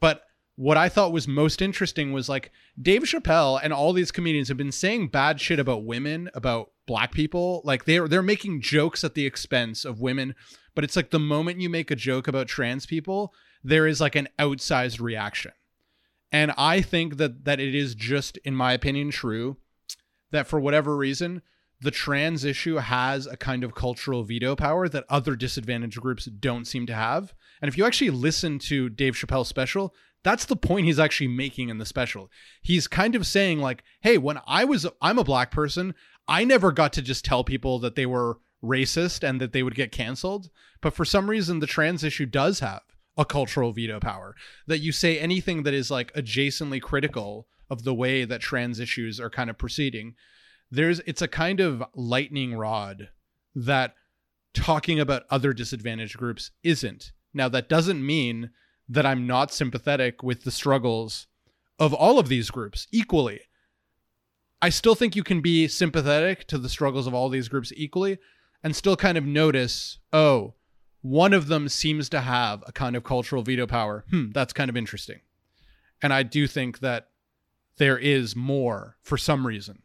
But 0.00 0.22
what 0.60 0.76
I 0.76 0.90
thought 0.90 1.10
was 1.10 1.26
most 1.26 1.62
interesting 1.62 2.12
was 2.12 2.28
like 2.28 2.52
Dave 2.78 3.04
Chappelle 3.04 3.58
and 3.62 3.72
all 3.72 3.94
these 3.94 4.12
comedians 4.12 4.48
have 4.48 4.58
been 4.58 4.70
saying 4.70 5.08
bad 5.08 5.40
shit 5.40 5.58
about 5.58 5.86
women, 5.86 6.28
about 6.34 6.72
black 6.86 7.12
people. 7.12 7.62
Like 7.64 7.86
they're 7.86 8.06
they're 8.06 8.20
making 8.20 8.60
jokes 8.60 9.02
at 9.02 9.14
the 9.14 9.24
expense 9.24 9.86
of 9.86 10.02
women, 10.02 10.34
but 10.74 10.84
it's 10.84 10.96
like 10.96 11.08
the 11.08 11.18
moment 11.18 11.62
you 11.62 11.70
make 11.70 11.90
a 11.90 11.96
joke 11.96 12.28
about 12.28 12.46
trans 12.46 12.84
people, 12.84 13.32
there 13.64 13.86
is 13.86 14.02
like 14.02 14.14
an 14.14 14.28
outsized 14.38 15.00
reaction. 15.00 15.52
And 16.30 16.52
I 16.58 16.82
think 16.82 17.16
that 17.16 17.46
that 17.46 17.58
it 17.58 17.74
is 17.74 17.94
just 17.94 18.36
in 18.44 18.54
my 18.54 18.74
opinion 18.74 19.10
true 19.10 19.56
that 20.30 20.46
for 20.46 20.60
whatever 20.60 20.94
reason 20.94 21.40
the 21.80 21.90
trans 21.90 22.44
issue 22.44 22.76
has 22.76 23.26
a 23.26 23.36
kind 23.36 23.64
of 23.64 23.74
cultural 23.74 24.22
veto 24.22 24.54
power 24.54 24.88
that 24.88 25.06
other 25.08 25.34
disadvantaged 25.34 25.98
groups 26.00 26.26
don't 26.26 26.66
seem 26.66 26.86
to 26.86 26.94
have. 26.94 27.32
And 27.62 27.70
if 27.70 27.78
you 27.78 27.86
actually 27.86 28.10
listen 28.10 28.58
to 28.60 28.90
Dave 28.90 29.14
Chappelle's 29.14 29.48
special, 29.48 29.94
that's 30.22 30.44
the 30.44 30.56
point 30.56 30.86
he's 30.86 30.98
actually 30.98 31.28
making 31.28 31.68
in 31.68 31.78
the 31.78 31.86
special. 31.86 32.30
He's 32.62 32.86
kind 32.86 33.14
of 33.14 33.26
saying 33.26 33.60
like, 33.60 33.82
"Hey, 34.02 34.18
when 34.18 34.40
I 34.46 34.64
was 34.64 34.86
I'm 35.00 35.18
a 35.18 35.24
black 35.24 35.50
person, 35.50 35.94
I 36.28 36.44
never 36.44 36.72
got 36.72 36.92
to 36.94 37.02
just 37.02 37.24
tell 37.24 37.44
people 37.44 37.78
that 37.80 37.94
they 37.94 38.06
were 38.06 38.38
racist 38.62 39.26
and 39.26 39.40
that 39.40 39.52
they 39.52 39.62
would 39.62 39.74
get 39.74 39.92
canceled, 39.92 40.50
but 40.80 40.94
for 40.94 41.04
some 41.04 41.30
reason 41.30 41.60
the 41.60 41.66
trans 41.66 42.04
issue 42.04 42.26
does 42.26 42.60
have 42.60 42.82
a 43.16 43.24
cultural 43.24 43.72
veto 43.72 43.98
power. 44.00 44.34
That 44.66 44.78
you 44.78 44.92
say 44.92 45.18
anything 45.18 45.62
that 45.64 45.74
is 45.74 45.90
like 45.90 46.12
adjacently 46.14 46.80
critical 46.80 47.46
of 47.68 47.84
the 47.84 47.94
way 47.94 48.24
that 48.24 48.40
trans 48.40 48.80
issues 48.80 49.20
are 49.20 49.30
kind 49.30 49.50
of 49.50 49.58
proceeding, 49.58 50.14
there's 50.70 51.00
it's 51.00 51.22
a 51.22 51.28
kind 51.28 51.60
of 51.60 51.82
lightning 51.94 52.54
rod 52.54 53.08
that 53.54 53.94
talking 54.54 55.00
about 55.00 55.24
other 55.30 55.52
disadvantaged 55.52 56.16
groups 56.16 56.50
isn't. 56.62 57.12
Now 57.32 57.48
that 57.48 57.68
doesn't 57.68 58.04
mean 58.04 58.50
that 58.90 59.06
I'm 59.06 59.24
not 59.26 59.52
sympathetic 59.52 60.22
with 60.22 60.42
the 60.42 60.50
struggles 60.50 61.28
of 61.78 61.94
all 61.94 62.18
of 62.18 62.28
these 62.28 62.50
groups 62.50 62.88
equally. 62.90 63.40
I 64.60 64.68
still 64.68 64.96
think 64.96 65.14
you 65.14 65.22
can 65.22 65.40
be 65.40 65.68
sympathetic 65.68 66.46
to 66.48 66.58
the 66.58 66.68
struggles 66.68 67.06
of 67.06 67.14
all 67.14 67.28
these 67.28 67.48
groups 67.48 67.72
equally 67.76 68.18
and 68.62 68.74
still 68.74 68.96
kind 68.96 69.16
of 69.16 69.24
notice, 69.24 70.00
oh, 70.12 70.54
one 71.02 71.32
of 71.32 71.46
them 71.46 71.68
seems 71.68 72.08
to 72.10 72.20
have 72.20 72.64
a 72.66 72.72
kind 72.72 72.96
of 72.96 73.04
cultural 73.04 73.42
veto 73.42 73.66
power. 73.66 74.04
Hmm, 74.10 74.32
that's 74.32 74.52
kind 74.52 74.68
of 74.68 74.76
interesting. 74.76 75.20
And 76.02 76.12
I 76.12 76.24
do 76.24 76.46
think 76.48 76.80
that 76.80 77.08
there 77.78 77.96
is 77.96 78.34
more 78.34 78.96
for 79.02 79.16
some 79.16 79.46
reason 79.46 79.82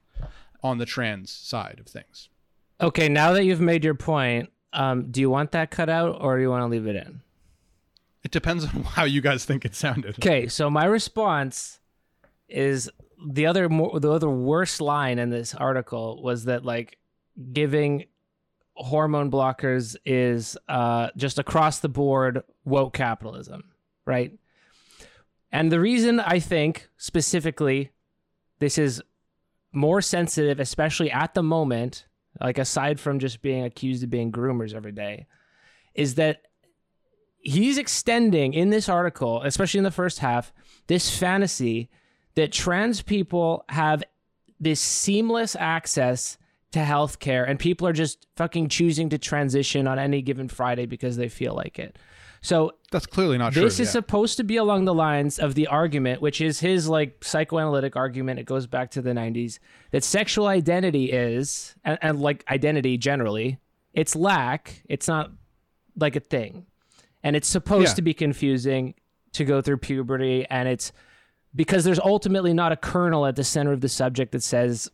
on 0.64 0.80
the 0.80 0.86
trans 0.86 1.32
side 1.32 1.78
of 1.80 1.86
things. 1.86 2.30
Okay, 2.82 3.08
now 3.08 3.32
that 3.34 3.46
you've 3.46 3.62
made 3.62 3.84
your 3.84 3.94
point, 3.94 4.50
um, 4.74 5.12
do 5.12 5.22
you 5.22 5.30
want 5.30 5.52
that 5.52 5.70
cut 5.70 5.90
out 5.90 6.18
or 6.20 6.36
do 6.36 6.42
you 6.42 6.50
want 6.50 6.64
to 6.64 6.68
leave 6.68 6.88
it 6.88 6.96
in? 6.96 7.22
It 8.26 8.32
depends 8.32 8.66
on 8.66 8.84
how 8.84 9.06
you 9.06 9.22
guys 9.22 9.46
think 9.46 9.64
it 9.64 9.76
sounded. 9.76 10.16
Okay, 10.20 10.48
so 10.48 10.70
my 10.70 10.86
response 10.86 11.80
is 12.50 12.90
the 13.26 13.46
other 13.46 13.70
more 13.70 14.00
the 14.00 14.12
other 14.12 14.30
worst 14.30 14.82
line 14.82 15.20
in 15.20 15.30
this 15.30 15.56
article 15.56 16.22
was 16.22 16.46
that 16.46 16.66
like 16.66 16.98
giving 17.54 18.06
hormone 18.74 19.32
blockers 19.32 19.96
is 20.06 20.58
uh, 20.68 21.10
just 21.16 21.40
across 21.40 21.80
the 21.80 21.88
board 21.88 22.44
woke 22.66 22.94
capitalism, 22.94 23.64
right? 24.06 24.38
And 25.52 25.72
the 25.72 25.80
reason 25.80 26.20
I 26.20 26.40
think 26.40 26.90
specifically 26.98 27.92
this 28.60 28.78
is 28.78 29.02
more 29.72 30.02
sensitive, 30.02 30.60
especially 30.60 31.12
at 31.12 31.34
the 31.36 31.44
moment, 31.44 32.06
like 32.42 32.58
aside 32.58 33.00
from 33.00 33.20
just 33.20 33.42
being 33.42 33.64
accused 33.64 34.04
of 34.04 34.10
being 34.10 34.32
groomers 34.32 34.74
every 34.74 34.92
day, 34.92 35.28
is 35.94 36.16
that 36.16 36.42
he's 37.46 37.78
extending 37.78 38.54
in 38.54 38.72
this 38.72 38.90
article, 38.90 39.42
especially 39.44 39.78
in 39.78 39.84
the 39.84 39.92
first 39.92 40.20
half, 40.20 40.52
this 40.88 41.16
fantasy 41.16 41.90
that 42.34 42.52
trans 42.52 43.02
people 43.02 43.64
have 43.70 44.04
this 44.60 44.82
seamless 44.82 45.56
access 45.58 46.38
to 46.72 46.80
healthcare 46.80 47.48
and 47.48 47.58
people 47.58 47.88
are 47.88 47.94
just 47.94 48.28
fucking 48.36 48.68
choosing 48.68 49.10
to 49.10 49.18
transition 49.18 49.88
on 49.88 49.98
any 49.98 50.22
given 50.22 50.50
Friday 50.50 50.86
because 50.86 51.16
they 51.16 51.30
feel 51.30 51.54
like 51.54 51.80
it. 51.80 51.98
So 52.42 52.74
that's 52.92 53.06
clearly 53.06 53.38
not 53.38 53.54
this 53.54 53.56
true. 53.56 53.64
This 53.64 53.80
is 53.80 53.88
yeah. 53.88 53.92
supposed 53.92 54.38
to 54.38 54.44
be 54.44 54.58
along 54.58 54.86
the 54.86 54.94
lines 54.94 55.40
of 55.40 55.56
the 55.56 55.68
argument, 55.68 56.22
which 56.22 56.42
is 56.42 56.60
his 56.60 56.88
like 56.88 57.24
psychoanalytic 57.24 57.96
argument. 57.96 58.40
It 58.40 58.46
goes 58.46 58.68
back 58.68 58.92
to 58.92 59.02
the 59.02 59.12
90s 59.12 59.60
that 59.92 60.04
sexual 60.04 60.48
identity 60.48 61.12
is, 61.12 61.76
and, 61.84 61.98
and 62.02 62.20
like 62.20 62.44
identity 62.50 62.98
generally, 62.98 63.60
it's 63.94 64.16
lack. 64.16 64.84
It's 64.90 65.08
not 65.08 65.32
like 65.96 66.16
a 66.16 66.20
thing. 66.20 66.66
And 67.26 67.36
it's 67.36 67.48
supposed 67.48 67.90
Yeah. 67.90 67.94
to 67.96 68.02
be 68.04 68.14
confusing 68.14 68.94
to 69.34 69.44
go 69.44 69.60
through 69.62 69.78
puberty. 69.78 70.46
And 70.50 70.70
it's 70.70 70.94
because 71.56 71.84
there's 71.84 72.00
ultimately 72.00 72.54
not 72.54 72.72
a 72.72 72.76
kernel 72.76 73.26
at 73.26 73.36
the 73.36 73.44
center 73.44 73.72
of 73.74 73.82
the 73.82 73.90
subject 73.90 74.32
that 74.34 74.44
says, 74.44 74.90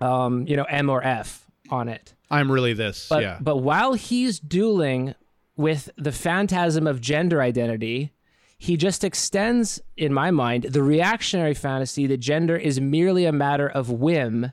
um, 0.00 0.46
you 0.46 0.56
know, 0.56 0.64
M 0.64 0.90
or 0.90 1.02
F 1.02 1.46
on 1.70 1.88
it. 1.88 2.14
I'm 2.30 2.52
really 2.52 2.74
this. 2.74 3.08
But 3.08 3.22
yeah. 3.22 3.38
but 3.40 3.56
while 3.58 3.94
he's 3.94 4.38
dueling 4.38 5.14
with 5.56 5.88
the 5.96 6.12
phantasm 6.12 6.86
of 6.86 7.00
gender 7.00 7.40
identity, 7.40 8.12
he 8.58 8.76
just 8.76 9.02
extends, 9.02 9.80
in 9.96 10.12
my 10.12 10.30
mind, 10.30 10.64
the 10.64 10.82
reactionary 10.82 11.54
fantasy 11.54 12.06
that 12.08 12.18
gender 12.18 12.56
is 12.56 12.80
merely 12.80 13.24
a 13.24 13.32
matter 13.32 13.68
of 13.68 13.90
whim 13.90 14.52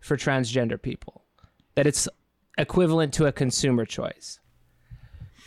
for 0.00 0.16
transgender 0.16 0.80
people. 0.80 1.24
That 1.76 1.86
it's 1.86 2.08
equivalent 2.58 3.14
to 3.14 3.26
a 3.26 3.32
consumer 3.32 3.84
choice. 3.84 4.40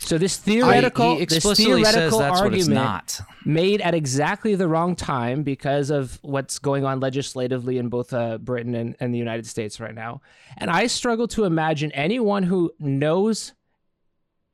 So 0.00 0.16
this 0.16 0.36
theoretical, 0.36 1.18
he 1.18 1.24
this 1.24 1.44
theoretical 1.44 2.20
that's 2.20 2.40
what 2.40 2.54
it's 2.54 2.68
argument 2.68 2.74
not. 2.74 3.20
made 3.44 3.80
at 3.80 3.94
exactly 3.94 4.54
the 4.54 4.68
wrong 4.68 4.94
time 4.94 5.42
because 5.42 5.90
of 5.90 6.18
what's 6.22 6.58
going 6.58 6.84
on 6.84 7.00
legislatively 7.00 7.78
in 7.78 7.88
both 7.88 8.12
uh, 8.12 8.38
Britain 8.38 8.74
and, 8.74 8.96
and 9.00 9.12
the 9.12 9.18
United 9.18 9.46
States 9.46 9.80
right 9.80 9.94
now. 9.94 10.20
And 10.56 10.70
I 10.70 10.86
struggle 10.86 11.26
to 11.28 11.44
imagine 11.44 11.90
anyone 11.92 12.44
who 12.44 12.72
knows 12.78 13.52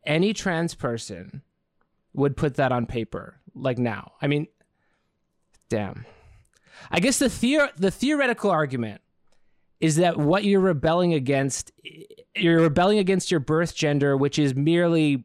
any 0.07 0.33
trans 0.33 0.75
person 0.75 1.43
would 2.15 2.37
put 2.37 2.55
that 2.55 2.73
on 2.73 2.87
paper 2.87 3.39
like 3.55 3.79
now. 3.79 4.13
I 4.23 4.27
mean, 4.27 4.47
damn. 5.69 6.07
I 6.91 7.01
guess 7.01 7.19
the 7.19 7.27
theor- 7.27 7.75
the 7.77 7.91
theoretical 7.91 8.51
argument 8.51 9.01
is 9.81 9.97
that 9.97 10.17
what 10.17 10.45
you're 10.45 10.61
rebelling 10.61 11.13
against 11.13 11.73
you're 12.35 12.63
rebelling 12.63 12.99
against 12.99 13.31
your 13.31 13.41
birth 13.41 13.75
gender 13.75 14.17
which 14.17 14.39
is 14.39 14.55
merely 14.55 15.25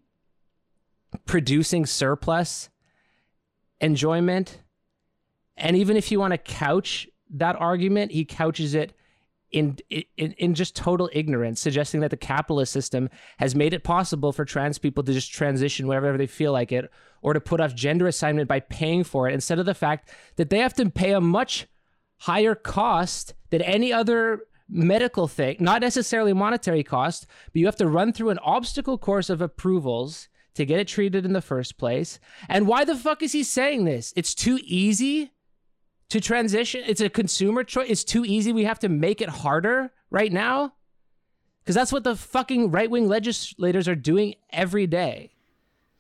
producing 1.26 1.86
surplus 1.86 2.70
enjoyment. 3.82 4.62
And 5.57 5.76
even 5.76 5.97
if 5.97 6.12
you 6.12 6.20
want 6.20 6.34
to 6.34 6.38
couch 6.38 7.07
that 7.32 7.55
argument, 7.55 8.12
he 8.12 8.26
couches 8.26 8.74
it 8.74 8.93
in, 9.51 9.78
in 9.89 10.34
in 10.34 10.53
just 10.53 10.76
total 10.76 11.10
ignorance, 11.12 11.60
suggesting 11.60 12.01
that 12.01 12.12
the 12.12 12.18
capitalist 12.18 12.72
system 12.72 13.10
has 13.38 13.55
made 13.55 13.74
it 13.74 13.84
possible 13.84 14.32
for 14.32 14.45
trans 14.45 14.78
people 14.78 15.03
to 15.03 15.14
just 15.14 15.32
transition 15.32 15.88
wherever 15.88 16.18
they 16.18 16.28
feel 16.28 16.51
like 16.51 16.72
it, 16.72 16.89
or 17.22 17.34
to 17.34 17.41
put 17.41 17.60
off 17.60 17.74
gender 17.74 18.07
assignment 18.07 18.47
by 18.47 18.60
paying 18.60 19.03
for 19.03 19.28
it, 19.28 19.34
instead 19.34 19.60
of 19.60 19.66
the 19.66 19.74
fact 19.74 20.10
that 20.36 20.49
they 20.49 20.60
have 20.60 20.76
to 20.76 20.89
pay 20.89 21.14
a 21.14 21.22
much 21.22 21.68
higher 22.18 22.53
cost 22.53 23.34
than 23.49 23.62
any 23.64 23.91
other 23.91 24.41
medical 24.70 25.28
thing, 25.28 25.57
not 25.60 25.82
necessarily 25.82 26.32
monetary 26.32 26.84
cost, 26.84 27.26
but 27.45 27.55
you 27.55 27.66
have 27.66 27.76
to 27.76 27.88
run 27.88 28.14
through 28.14 28.30
an 28.30 28.39
obstacle 28.39 28.99
course 28.99 29.30
of 29.30 29.41
approvals 29.41 30.30
to 30.56 30.66
get 30.66 30.80
it 30.80 30.88
treated 30.88 31.26
in 31.26 31.34
the 31.34 31.41
first 31.41 31.78
place. 31.78 32.20
And 32.47 32.68
why 32.68 32.84
the 32.86 32.95
fuck 32.95 33.22
is 33.24 33.32
he 33.32 33.43
saying 33.43 33.86
this? 33.86 34.14
It's 34.16 34.34
too 34.36 34.60
easy 34.64 35.32
to 36.10 36.20
transition. 36.20 36.84
It's 36.88 37.02
a 37.02 37.10
consumer 37.10 37.64
choice. 37.64 37.89
It's 37.89 38.04
too 38.04 38.26
easy. 38.26 38.52
We 38.52 38.66
have 38.66 38.80
to 38.80 38.89
make 38.89 39.22
it 39.22 39.30
harder 39.30 39.91
right 40.10 40.32
now. 40.32 40.74
Because 41.64 41.76
that's 41.76 41.93
what 41.93 42.04
the 42.04 42.16
fucking 42.16 42.72
right 42.72 42.89
wing 42.89 43.08
legislators 43.08 43.88
are 43.88 43.95
doing 43.95 44.36
every 44.52 44.88
day. 44.88 45.32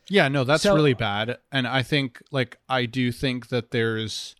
Yeah, 0.09 0.27
no, 0.27 0.43
that's 0.43 0.63
So- 0.63 0.73
really 0.73 0.95
bad. 0.95 1.37
And 1.51 1.67
I 1.67 1.83
think 1.83 2.21
like 2.31 2.57
I 2.67 2.85
do 2.87 3.11
think 3.11 3.49
that 3.49 3.69
there's 3.71 4.35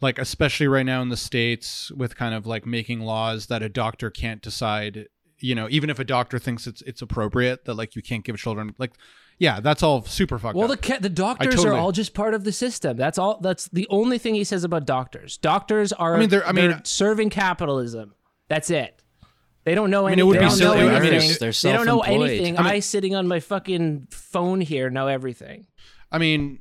like 0.00 0.18
especially 0.18 0.68
right 0.68 0.86
now 0.86 1.02
in 1.02 1.08
the 1.08 1.16
states 1.16 1.90
with 1.90 2.16
kind 2.16 2.34
of 2.34 2.46
like 2.46 2.64
making 2.66 3.00
laws 3.00 3.46
that 3.46 3.62
a 3.62 3.68
doctor 3.68 4.10
can't 4.10 4.40
decide, 4.42 5.08
you 5.40 5.54
know, 5.54 5.68
even 5.70 5.90
if 5.90 5.98
a 5.98 6.04
doctor 6.04 6.38
thinks 6.38 6.66
it's 6.66 6.82
it's 6.82 7.02
appropriate 7.02 7.64
that 7.66 7.74
like 7.74 7.94
you 7.96 8.02
can't 8.02 8.24
give 8.24 8.36
children 8.38 8.74
like 8.78 8.92
yeah, 9.38 9.60
that's 9.60 9.82
all 9.82 10.02
super 10.02 10.38
fucked 10.38 10.56
Well, 10.56 10.66
the 10.68 10.74
up. 10.74 10.82
ca- 10.82 10.98
the 10.98 11.10
doctors 11.10 11.56
totally- 11.56 11.68
are 11.76 11.78
all 11.78 11.92
just 11.92 12.14
part 12.14 12.32
of 12.32 12.44
the 12.44 12.52
system. 12.52 12.96
That's 12.96 13.18
all. 13.18 13.38
That's 13.40 13.68
the 13.68 13.86
only 13.90 14.16
thing 14.16 14.34
he 14.34 14.44
says 14.44 14.64
about 14.64 14.86
doctors. 14.86 15.36
Doctors 15.36 15.92
are. 15.92 16.16
I 16.16 16.20
mean, 16.20 16.30
they're- 16.30 16.42
I 16.46 16.52
mean- 16.52 16.70
they're 16.70 16.80
serving 16.84 17.28
capitalism. 17.30 18.14
That's 18.48 18.70
it. 18.70 19.02
They 19.64 19.74
don't 19.74 19.90
know 19.90 20.04
mean, 20.04 20.12
anything. 20.12 20.18
it 20.20 20.26
would 20.28 20.32
be 20.38 20.38
don't 20.46 20.50
silly- 20.52 20.78
know 20.78 20.88
I 20.88 21.00
mean, 21.00 21.12
anything. 21.12 21.36
they're 21.38 21.50
they 21.52 21.72
don't 21.76 21.84
know 21.86 22.00
anything. 22.00 22.56
I 22.58 22.62
mean- 22.62 22.72
I 22.72 22.78
sitting 22.80 23.14
on 23.14 23.28
my 23.28 23.40
fucking 23.40 24.08
phone 24.10 24.62
here 24.62 24.88
know 24.88 25.06
everything. 25.08 25.66
I 26.10 26.16
mean, 26.18 26.60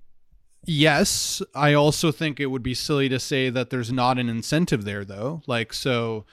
Yes, 0.67 1.41
I 1.53 1.73
also 1.73 2.11
think 2.11 2.39
it 2.39 2.47
would 2.47 2.63
be 2.63 2.73
silly 2.73 3.07
to 3.09 3.19
say 3.19 3.49
that 3.51 3.69
there's 3.69 3.91
not 3.91 4.17
an 4.17 4.29
incentive 4.29 4.83
there, 4.83 5.05
though. 5.05 5.43
Like, 5.45 5.71
so 5.73 6.25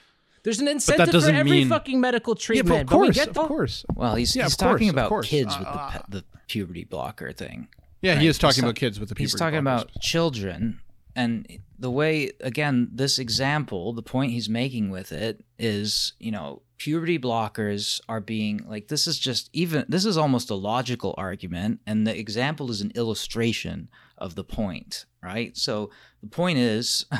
There's 0.43 0.59
an 0.59 0.67
incentive 0.67 1.07
for 1.07 1.11
doesn't 1.13 1.35
every 1.35 1.51
mean- 1.51 1.69
fucking 1.69 1.99
medical 2.01 2.33
yeah, 2.35 2.45
treatment. 2.45 2.67
but 2.69 2.81
of 2.81 2.87
but 2.87 2.97
we 2.99 3.05
course, 3.07 3.15
get 3.15 3.27
of 3.29 3.35
course, 3.47 3.85
Well, 3.95 4.15
he's, 4.15 4.35
Yeah, 4.35 4.43
he's 4.43 4.55
course, 4.55 4.71
talking 4.73 4.89
about 4.89 5.09
course. 5.09 5.27
kids 5.27 5.57
with 5.57 5.67
the, 5.67 5.73
Uh, 5.73 5.89
pe- 5.91 5.99
the 6.09 6.23
puberty 6.47 6.83
blocker 6.83 7.31
thing. 7.31 7.67
yeah, 8.01 8.13
Right. 8.13 8.21
he 8.21 8.27
is 8.27 8.37
talking 8.37 8.55
He's 8.55 8.63
about 8.63 8.75
kids 8.75 8.99
with 8.99 9.09
the 9.09 9.15
puberty. 9.15 9.37
Blocker. 9.37 9.55
He's 9.55 9.63
talking 9.63 9.65
blockers. 9.65 9.93
about 9.93 10.01
children, 10.01 10.79
and 11.15 11.47
the 11.79 11.91
way 11.91 12.31
again 12.41 12.89
this 12.93 13.17
example, 13.19 13.93
the 13.93 14.01
point 14.03 14.31
he's 14.33 14.49
making 14.49 14.89
with 14.89 15.11
it 15.13 15.43
is, 15.57 16.13
you 16.19 16.31
know, 16.31 16.61
puberty 16.77 17.17
blockers 17.17 18.01
are 18.09 18.19
being 18.19 18.59
like 18.67 18.89
this 18.89 19.07
is 19.07 19.17
just 19.17 19.49
even 19.53 19.85
this 19.87 20.03
is 20.03 20.17
almost 20.17 20.49
a 20.49 20.55
logical 20.55 21.13
argument, 21.17 21.79
and 21.87 22.05
the 22.05 22.17
example 22.19 22.69
is 22.69 22.81
an 22.81 22.91
illustration 22.95 23.87
of 24.17 24.35
the 24.35 24.43
point, 24.43 25.05
right? 25.21 25.55
So 25.55 25.89
the 26.21 26.27
point 26.27 26.57
is. 26.57 27.05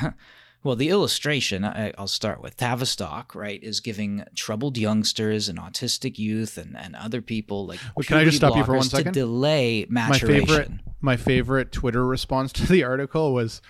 Well, 0.64 0.76
the 0.76 0.88
illustration 0.88 1.62
I, 1.62 1.92
I'll 1.98 2.08
start 2.08 2.42
with 2.42 2.56
Tavistock, 2.56 3.34
right, 3.34 3.62
is 3.62 3.80
giving 3.80 4.24
troubled 4.34 4.78
youngsters 4.78 5.50
and 5.50 5.58
autistic 5.58 6.18
youth 6.18 6.56
and, 6.56 6.74
and 6.76 6.96
other 6.96 7.20
people 7.20 7.66
like 7.66 7.80
Wait, 7.94 8.06
can 8.06 8.16
I 8.16 8.24
just 8.24 8.38
stop 8.38 8.56
you 8.56 8.64
for 8.64 8.72
one 8.72 8.80
blockers 8.80 8.90
to 8.90 8.96
second? 8.96 9.12
delay 9.12 9.86
my 9.90 10.18
favorite 10.18 10.70
my 11.02 11.18
favorite 11.18 11.70
Twitter 11.70 12.06
response 12.06 12.50
to 12.54 12.66
the 12.66 12.82
article 12.82 13.34
was 13.34 13.60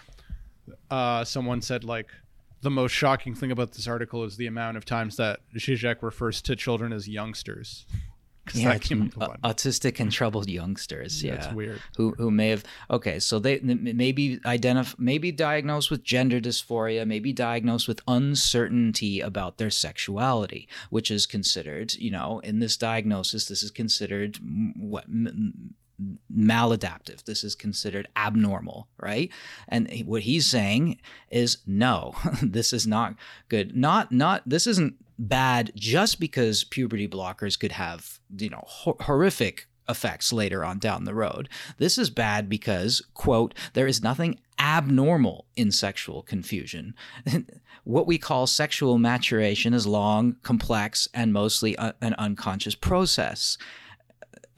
uh, 0.88 1.24
someone 1.24 1.60
said 1.60 1.82
like 1.82 2.10
the 2.62 2.70
most 2.70 2.92
shocking 2.92 3.34
thing 3.34 3.50
about 3.50 3.72
this 3.72 3.88
article 3.88 4.22
is 4.22 4.36
the 4.36 4.46
amount 4.46 4.76
of 4.76 4.84
times 4.84 5.16
that 5.16 5.40
Zizek 5.56 5.96
refers 6.00 6.40
to 6.42 6.56
children 6.56 6.92
as 6.92 7.08
youngsters. 7.08 7.86
Yeah, 8.52 8.72
that 8.72 8.82
came 8.82 9.02
up 9.02 9.16
a 9.16 9.24
au- 9.24 9.28
lot. 9.28 9.42
autistic 9.42 10.00
and 10.00 10.12
troubled 10.12 10.48
youngsters. 10.50 11.22
Yeah, 11.22 11.36
That's 11.36 11.54
weird. 11.54 11.80
Who 11.96 12.14
who 12.18 12.30
may 12.30 12.48
have 12.50 12.64
okay, 12.90 13.18
so 13.18 13.38
they 13.38 13.60
maybe 13.60 14.40
identify 14.44 14.94
maybe 14.98 15.32
diagnosed 15.32 15.90
with 15.90 16.02
gender 16.04 16.40
dysphoria, 16.40 17.06
maybe 17.06 17.32
diagnosed 17.32 17.88
with 17.88 18.00
uncertainty 18.08 19.20
about 19.20 19.58
their 19.58 19.70
sexuality, 19.70 20.68
which 20.90 21.10
is 21.10 21.26
considered, 21.26 21.94
you 21.94 22.10
know, 22.10 22.40
in 22.40 22.58
this 22.58 22.76
diagnosis, 22.76 23.46
this 23.46 23.62
is 23.62 23.70
considered 23.70 24.38
what. 24.76 25.04
m- 25.04 25.74
maladaptive 26.36 27.22
this 27.24 27.44
is 27.44 27.54
considered 27.54 28.08
abnormal 28.16 28.88
right 28.98 29.30
and 29.68 29.88
what 30.06 30.22
he's 30.22 30.44
saying 30.44 30.98
is 31.30 31.58
no 31.68 32.12
this 32.42 32.72
is 32.72 32.84
not 32.84 33.14
good 33.48 33.76
not 33.76 34.10
not 34.10 34.42
this 34.44 34.66
isn't 34.66 34.94
bad 35.18 35.72
just 35.74 36.18
because 36.20 36.64
puberty 36.64 37.06
blockers 37.08 37.58
could 37.58 37.72
have 37.72 38.18
you 38.36 38.50
know 38.50 38.62
hor- 38.66 38.96
horrific 39.00 39.68
effects 39.88 40.32
later 40.32 40.64
on 40.64 40.78
down 40.78 41.04
the 41.04 41.14
road. 41.14 41.48
This 41.78 41.98
is 41.98 42.08
bad 42.10 42.48
because 42.48 43.02
quote 43.14 43.54
there 43.74 43.86
is 43.86 44.02
nothing 44.02 44.40
abnormal 44.58 45.46
in 45.56 45.70
sexual 45.70 46.22
confusion. 46.22 46.94
What 47.86 48.06
we 48.06 48.16
call 48.16 48.46
sexual 48.46 48.96
maturation 48.96 49.74
is 49.74 49.86
long 49.86 50.36
complex 50.42 51.06
and 51.12 51.34
mostly 51.34 51.76
a- 51.76 51.94
an 52.00 52.14
unconscious 52.14 52.74
process. 52.74 53.58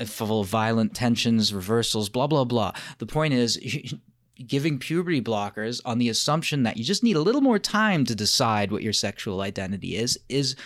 Full 0.05 0.43
of 0.43 0.47
violent 0.47 0.95
tensions, 0.95 1.53
reversals, 1.53 2.09
blah, 2.09 2.29
blah, 2.29 2.45
blah. 2.45 2.71
The 2.99 3.07
point 3.07 3.35
is, 3.35 3.59
giving 4.47 4.79
puberty 4.79 5.23
blockers 5.23 5.81
on 5.85 5.99
the 5.99 6.09
assumption 6.09 6.63
that 6.65 6.77
you 6.77 6.85
just 6.85 7.03
need 7.03 7.17
a 7.17 7.21
little 7.21 7.41
more 7.41 7.59
time 7.59 8.05
to 8.05 8.15
decide 8.15 8.71
what 8.71 8.83
your 8.83 8.93
sexual 8.93 9.41
identity 9.41 9.97
is, 9.97 10.19
is 10.29 10.57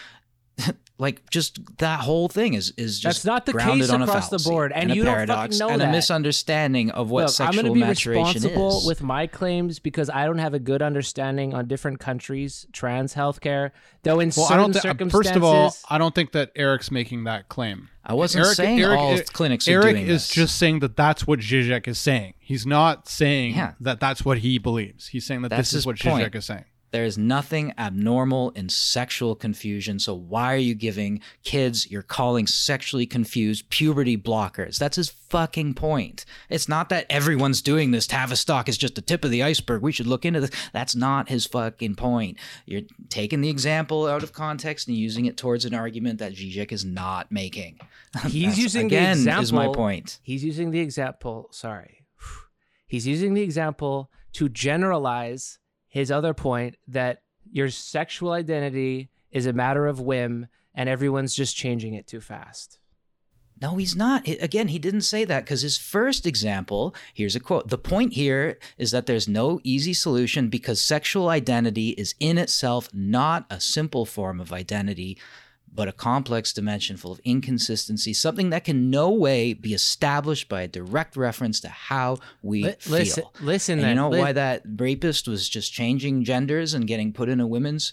like 1.00 1.28
just 1.30 1.58
that 1.78 2.00
whole 2.00 2.28
thing 2.28 2.54
is 2.54 2.72
is 2.76 3.00
just 3.00 3.18
That's 3.18 3.24
not 3.24 3.46
the 3.46 3.52
grounded 3.52 3.86
case 3.86 3.90
on 3.90 4.02
a 4.02 4.04
across 4.04 4.26
the 4.28 4.38
fallacy 4.38 4.50
board, 4.50 4.72
and 4.72 4.92
a 4.92 4.94
you 4.94 5.02
don't 5.02 5.14
fucking 5.14 5.26
paradox 5.28 5.58
know 5.58 5.68
and 5.70 5.80
that. 5.80 5.88
a 5.88 5.92
misunderstanding 5.92 6.90
of 6.90 7.10
what 7.10 7.20
Look, 7.22 7.28
I'm 7.28 7.32
sexual 7.32 7.62
going 7.62 7.66
to 7.66 7.72
be 7.74 7.80
maturation 7.80 8.24
responsible 8.34 8.78
is. 8.78 8.86
with 8.86 9.02
my 9.02 9.26
claims 9.26 9.78
because 9.78 10.10
I 10.10 10.26
don't 10.26 10.38
have 10.38 10.54
a 10.54 10.58
good 10.58 10.82
understanding 10.82 11.54
on 11.54 11.66
different 11.66 11.98
countries 12.00 12.66
trans 12.72 13.14
healthcare. 13.14 13.70
Though 14.02 14.20
in 14.20 14.30
Well, 14.36 14.46
I 14.46 14.48
certain 14.48 14.58
don't. 14.62 14.72
Th- 14.72 14.82
circumstances, 14.82 15.14
uh, 15.14 15.18
first 15.18 15.36
of 15.36 15.44
all, 15.44 15.74
I 15.88 15.98
don't 15.98 16.14
think 16.14 16.32
that 16.32 16.52
Eric's 16.54 16.90
making 16.90 17.24
that 17.24 17.48
claim. 17.48 17.88
I 18.04 18.14
wasn't 18.14 18.44
Eric, 18.46 18.56
saying 18.56 18.80
Eric, 18.80 18.98
all 18.98 19.12
Eric- 19.12 19.32
clinics 19.32 19.68
are 19.68 19.72
Eric 19.72 19.96
doing 19.96 20.06
is 20.06 20.26
this. 20.26 20.28
just 20.30 20.56
saying 20.56 20.78
that 20.80 20.96
that's 20.96 21.26
what 21.26 21.40
Zizek 21.40 21.86
is 21.86 21.98
saying. 21.98 22.34
He's 22.38 22.66
not 22.66 23.08
saying 23.08 23.54
Yeah. 23.56 23.72
that 23.80 24.00
that's 24.00 24.24
what 24.24 24.38
he 24.38 24.58
believes. 24.58 25.08
He's 25.08 25.24
saying 25.26 25.42
that 25.42 25.50
That's 25.50 25.60
this 25.60 25.68
is 25.68 25.74
his 25.74 25.86
what 25.86 25.98
point. 26.00 26.34
Is 26.34 26.44
saying. 26.46 26.64
There 26.90 27.04
is 27.04 27.16
nothing 27.16 27.72
abnormal 27.78 28.50
in 28.50 28.68
sexual 28.68 29.34
confusion. 29.34 29.98
So 29.98 30.14
why 30.14 30.54
are 30.54 30.58
you 30.58 30.74
giving 30.74 31.20
kids 31.44 31.90
you're 31.90 32.02
calling 32.02 32.46
sexually 32.46 33.06
confused 33.06 33.70
puberty 33.70 34.16
blockers? 34.16 34.78
That's 34.78 34.96
his 34.96 35.08
fucking 35.08 35.74
point. 35.74 36.24
It's 36.48 36.68
not 36.68 36.88
that 36.88 37.06
everyone's 37.08 37.62
doing 37.62 37.92
this. 37.92 38.06
Tavistock 38.06 38.68
is 38.68 38.76
just 38.76 38.96
the 38.96 39.00
tip 39.00 39.24
of 39.24 39.30
the 39.30 39.42
iceberg. 39.42 39.82
We 39.82 39.92
should 39.92 40.08
look 40.08 40.24
into 40.24 40.40
this. 40.40 40.50
That's 40.72 40.96
not 40.96 41.28
his 41.28 41.46
fucking 41.46 41.94
point. 41.94 42.38
You're 42.66 42.82
taking 43.08 43.40
the 43.40 43.50
example 43.50 44.06
out 44.06 44.24
of 44.24 44.32
context 44.32 44.88
and 44.88 44.96
using 44.96 45.26
it 45.26 45.36
towards 45.36 45.64
an 45.64 45.74
argument 45.74 46.18
that 46.18 46.32
Zizek 46.32 46.72
is 46.72 46.84
not 46.84 47.30
making. 47.30 47.78
he's 48.26 48.46
That's, 48.46 48.58
using 48.58 48.86
again 48.86 49.18
the 49.18 49.22
example. 49.22 49.42
is 49.44 49.52
my 49.52 49.68
point. 49.68 50.18
He's 50.22 50.42
using 50.42 50.72
the 50.72 50.80
example. 50.80 51.48
Sorry, 51.52 52.06
he's 52.88 53.06
using 53.06 53.34
the 53.34 53.42
example 53.42 54.10
to 54.32 54.48
generalize 54.48 55.59
his 55.90 56.10
other 56.10 56.32
point 56.32 56.76
that 56.88 57.22
your 57.52 57.68
sexual 57.68 58.32
identity 58.32 59.10
is 59.30 59.44
a 59.44 59.52
matter 59.52 59.86
of 59.86 60.00
whim, 60.00 60.46
and 60.74 60.88
everyone's 60.88 61.34
just 61.34 61.56
changing 61.56 61.94
it 61.94 62.06
too 62.06 62.20
fast. 62.20 62.78
No, 63.60 63.76
he's 63.76 63.94
not. 63.94 64.26
Again, 64.26 64.68
he 64.68 64.78
didn't 64.78 65.02
say 65.02 65.24
that 65.26 65.44
because 65.44 65.60
his 65.60 65.76
first 65.76 66.26
example 66.26 66.94
here's 67.12 67.36
a 67.36 67.40
quote. 67.40 67.68
The 67.68 67.76
point 67.76 68.14
here 68.14 68.58
is 68.78 68.90
that 68.92 69.04
there's 69.04 69.28
no 69.28 69.60
easy 69.62 69.92
solution 69.92 70.48
because 70.48 70.80
sexual 70.80 71.28
identity 71.28 71.90
is 71.90 72.14
in 72.20 72.38
itself 72.38 72.88
not 72.94 73.44
a 73.50 73.60
simple 73.60 74.06
form 74.06 74.40
of 74.40 74.52
identity, 74.52 75.18
but 75.72 75.88
a 75.88 75.92
complex 75.92 76.52
dimension 76.52 76.96
full 76.96 77.12
of 77.12 77.20
inconsistency, 77.24 78.12
something 78.12 78.50
that 78.50 78.64
can 78.64 78.90
no 78.90 79.10
way 79.10 79.52
be 79.52 79.72
established 79.72 80.48
by 80.48 80.62
a 80.62 80.68
direct 80.68 81.16
reference 81.16 81.60
to 81.60 81.68
how 81.68 82.18
we 82.42 82.64
Li- 82.64 82.72
feel. 82.78 82.92
listen, 82.92 83.24
listen. 83.40 83.78
And 83.78 83.88
you 83.88 83.94
know 83.94 84.10
li- 84.10 84.18
why 84.18 84.32
that 84.32 84.62
rapist 84.76 85.28
was 85.28 85.48
just 85.48 85.72
changing 85.72 86.24
genders 86.24 86.74
and 86.74 86.86
getting 86.86 87.12
put 87.12 87.28
in 87.28 87.40
a 87.40 87.46
women's 87.46 87.92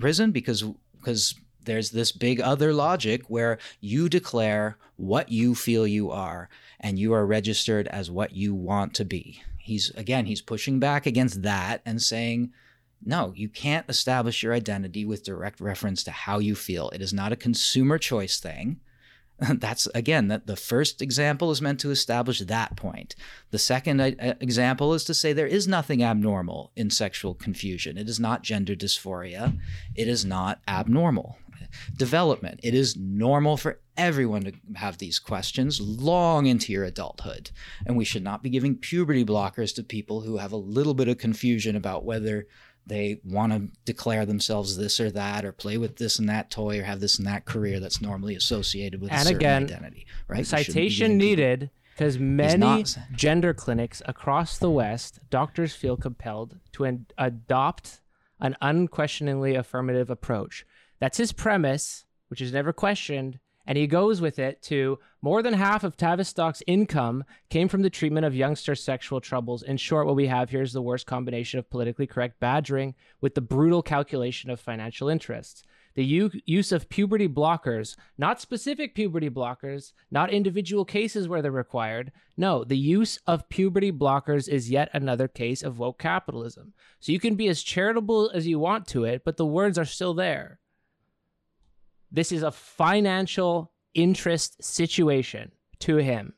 prison 0.00 0.30
because 0.32 0.64
because 0.98 1.34
there's 1.64 1.90
this 1.90 2.12
big 2.12 2.40
other 2.40 2.72
logic 2.72 3.22
where 3.28 3.58
you 3.80 4.08
declare 4.08 4.78
what 4.96 5.30
you 5.30 5.54
feel 5.54 5.86
you 5.86 6.10
are 6.10 6.48
and 6.80 6.98
you 6.98 7.12
are 7.12 7.26
registered 7.26 7.86
as 7.88 8.10
what 8.10 8.32
you 8.34 8.54
want 8.54 8.94
to 8.94 9.04
be. 9.04 9.42
He's 9.58 9.90
again 9.90 10.24
he's 10.26 10.40
pushing 10.40 10.78
back 10.80 11.04
against 11.04 11.42
that 11.42 11.82
and 11.84 12.00
saying 12.00 12.52
no, 13.04 13.32
you 13.36 13.48
can't 13.48 13.88
establish 13.88 14.42
your 14.42 14.52
identity 14.52 15.04
with 15.04 15.24
direct 15.24 15.60
reference 15.60 16.02
to 16.04 16.10
how 16.10 16.38
you 16.38 16.54
feel. 16.54 16.90
It 16.90 17.00
is 17.00 17.12
not 17.12 17.32
a 17.32 17.36
consumer 17.36 17.98
choice 17.98 18.40
thing. 18.40 18.80
That's 19.38 19.86
again 19.94 20.28
that 20.28 20.46
the 20.46 20.56
first 20.56 21.00
example 21.00 21.50
is 21.50 21.62
meant 21.62 21.78
to 21.80 21.90
establish 21.90 22.40
that 22.40 22.76
point. 22.76 23.14
The 23.50 23.58
second 23.58 24.00
uh, 24.00 24.10
uh, 24.20 24.34
example 24.40 24.94
is 24.94 25.04
to 25.04 25.14
say 25.14 25.32
there 25.32 25.46
is 25.46 25.68
nothing 25.68 26.02
abnormal 26.02 26.72
in 26.74 26.90
sexual 26.90 27.34
confusion. 27.34 27.96
It 27.96 28.08
is 28.08 28.18
not 28.18 28.42
gender 28.42 28.74
dysphoria. 28.74 29.56
It 29.94 30.08
is 30.08 30.24
not 30.24 30.60
abnormal. 30.66 31.38
Development. 31.96 32.58
It 32.62 32.74
is 32.74 32.96
normal 32.96 33.56
for 33.56 33.80
everyone 33.96 34.44
to 34.44 34.52
have 34.76 34.98
these 34.98 35.18
questions 35.18 35.80
long 35.80 36.46
into 36.46 36.72
your 36.72 36.84
adulthood. 36.84 37.50
And 37.86 37.96
we 37.96 38.04
should 38.04 38.24
not 38.24 38.42
be 38.42 38.48
giving 38.48 38.76
puberty 38.76 39.24
blockers 39.24 39.74
to 39.74 39.82
people 39.82 40.22
who 40.22 40.38
have 40.38 40.52
a 40.52 40.56
little 40.56 40.94
bit 40.94 41.08
of 41.08 41.18
confusion 41.18 41.76
about 41.76 42.04
whether 42.04 42.46
they 42.88 43.20
want 43.24 43.52
to 43.52 43.68
declare 43.84 44.24
themselves 44.26 44.76
this 44.76 44.98
or 45.00 45.10
that 45.10 45.44
or 45.44 45.52
play 45.52 45.76
with 45.78 45.96
this 45.96 46.18
and 46.18 46.28
that 46.28 46.50
toy 46.50 46.80
or 46.80 46.84
have 46.84 47.00
this 47.00 47.18
and 47.18 47.26
that 47.26 47.44
career 47.44 47.80
that's 47.80 48.00
normally 48.00 48.34
associated 48.34 49.00
with 49.00 49.10
a 49.10 49.14
And 49.14 49.22
certain 49.24 49.36
again, 49.36 49.62
identity 49.64 50.06
right? 50.26 50.38
We 50.38 50.44
shouldn't 50.44 50.66
be 50.66 50.72
Citation 50.72 51.18
needed 51.18 51.70
because 51.94 52.18
many 52.18 52.58
not- 52.58 52.98
gender 53.12 53.52
clinics 53.54 54.00
across 54.06 54.58
the 54.58 54.70
West, 54.70 55.18
doctors 55.30 55.74
feel 55.74 55.96
compelled 55.96 56.58
to 56.72 56.84
an- 56.84 57.06
adopt 57.18 58.00
an 58.40 58.56
unquestioningly 58.60 59.54
affirmative 59.56 60.08
approach. 60.10 60.64
That's 61.00 61.18
his 61.18 61.32
premise, 61.32 62.04
which 62.28 62.40
is 62.40 62.52
never 62.52 62.72
questioned, 62.72 63.40
and 63.68 63.76
he 63.76 63.86
goes 63.86 64.20
with 64.20 64.38
it 64.38 64.62
to 64.62 64.98
more 65.20 65.42
than 65.42 65.52
half 65.52 65.84
of 65.84 65.96
Tavistock's 65.96 66.62
income 66.66 67.22
came 67.50 67.68
from 67.68 67.82
the 67.82 67.90
treatment 67.90 68.24
of 68.24 68.34
youngster 68.34 68.74
sexual 68.74 69.20
troubles. 69.20 69.62
In 69.62 69.76
short, 69.76 70.06
what 70.06 70.16
we 70.16 70.26
have 70.26 70.48
here 70.48 70.62
is 70.62 70.72
the 70.72 70.80
worst 70.80 71.06
combination 71.06 71.58
of 71.58 71.68
politically 71.68 72.06
correct 72.06 72.40
badgering 72.40 72.94
with 73.20 73.34
the 73.34 73.42
brutal 73.42 73.82
calculation 73.82 74.48
of 74.48 74.58
financial 74.58 75.10
interests 75.10 75.62
the 75.94 76.04
u- 76.04 76.30
use 76.46 76.70
of 76.70 76.88
puberty 76.88 77.26
blockers, 77.26 77.96
not 78.16 78.40
specific 78.40 78.94
puberty 78.94 79.28
blockers, 79.28 79.92
not 80.12 80.30
individual 80.30 80.84
cases 80.84 81.26
where 81.26 81.42
they're 81.42 81.50
required. 81.50 82.12
No, 82.36 82.62
the 82.62 82.78
use 82.78 83.18
of 83.26 83.48
puberty 83.48 83.90
blockers 83.90 84.48
is 84.48 84.70
yet 84.70 84.90
another 84.92 85.26
case 85.26 85.60
of 85.60 85.80
woke 85.80 85.98
capitalism. 85.98 86.72
So 87.00 87.10
you 87.10 87.18
can 87.18 87.34
be 87.34 87.48
as 87.48 87.64
charitable 87.64 88.30
as 88.32 88.46
you 88.46 88.60
want 88.60 88.86
to 88.88 89.02
it, 89.04 89.22
but 89.24 89.38
the 89.38 89.44
words 89.44 89.76
are 89.76 89.84
still 89.84 90.14
there. 90.14 90.60
This 92.10 92.32
is 92.32 92.42
a 92.42 92.50
financial 92.50 93.72
interest 93.94 94.62
situation 94.62 95.52
to 95.80 95.96
him. 95.96 96.34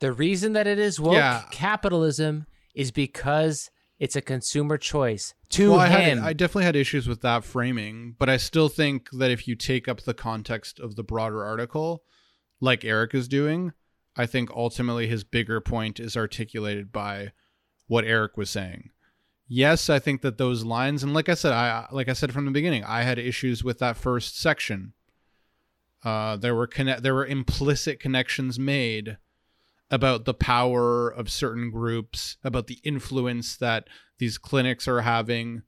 The 0.00 0.12
reason 0.12 0.52
that 0.54 0.66
it 0.66 0.78
is 0.78 0.98
woke 0.98 1.14
Yeah. 1.14 1.44
capitalism 1.50 2.46
is 2.74 2.90
because 2.90 3.70
it's 3.98 4.16
a 4.16 4.20
consumer 4.20 4.76
choice. 4.78 5.34
To 5.50 5.72
well, 5.72 5.80
I, 5.80 5.88
him, 5.88 6.18
had, 6.18 6.26
I 6.26 6.32
definitely 6.32 6.64
had 6.64 6.76
issues 6.76 7.06
with 7.06 7.20
that 7.20 7.44
framing, 7.44 8.16
but 8.18 8.28
I 8.28 8.36
still 8.36 8.68
think 8.68 9.08
that 9.12 9.30
if 9.30 9.46
you 9.46 9.54
take 9.54 9.86
up 9.86 10.00
the 10.00 10.14
context 10.14 10.80
of 10.80 10.96
the 10.96 11.04
broader 11.04 11.44
article, 11.44 12.02
like 12.60 12.84
Eric 12.84 13.14
is 13.14 13.28
doing, 13.28 13.72
I 14.16 14.26
think 14.26 14.50
ultimately 14.50 15.06
his 15.06 15.24
bigger 15.24 15.60
point 15.60 16.00
is 16.00 16.16
articulated 16.16 16.90
by 16.90 17.32
what 17.86 18.04
Eric 18.04 18.36
was 18.36 18.50
saying. 18.50 18.90
Yes, 19.54 19.90
I 19.90 19.98
think 19.98 20.22
that 20.22 20.38
those 20.38 20.64
lines, 20.64 21.02
and 21.02 21.12
like 21.12 21.28
I 21.28 21.34
said, 21.34 21.52
I 21.52 21.86
like 21.92 22.08
I 22.08 22.14
said 22.14 22.32
from 22.32 22.46
the 22.46 22.50
beginning, 22.50 22.84
I 22.84 23.02
had 23.02 23.18
issues 23.18 23.62
with 23.62 23.80
that 23.80 23.98
first 23.98 24.40
section. 24.40 24.94
Uh, 26.02 26.38
there 26.38 26.54
were 26.54 26.66
conne- 26.66 27.02
there 27.02 27.12
were 27.12 27.26
implicit 27.26 28.00
connections 28.00 28.58
made 28.58 29.18
about 29.90 30.24
the 30.24 30.32
power 30.32 31.10
of 31.10 31.30
certain 31.30 31.70
groups, 31.70 32.38
about 32.42 32.66
the 32.66 32.78
influence 32.82 33.58
that 33.58 33.88
these 34.18 34.38
clinics 34.38 34.88
are 34.88 35.02
having. 35.02 35.64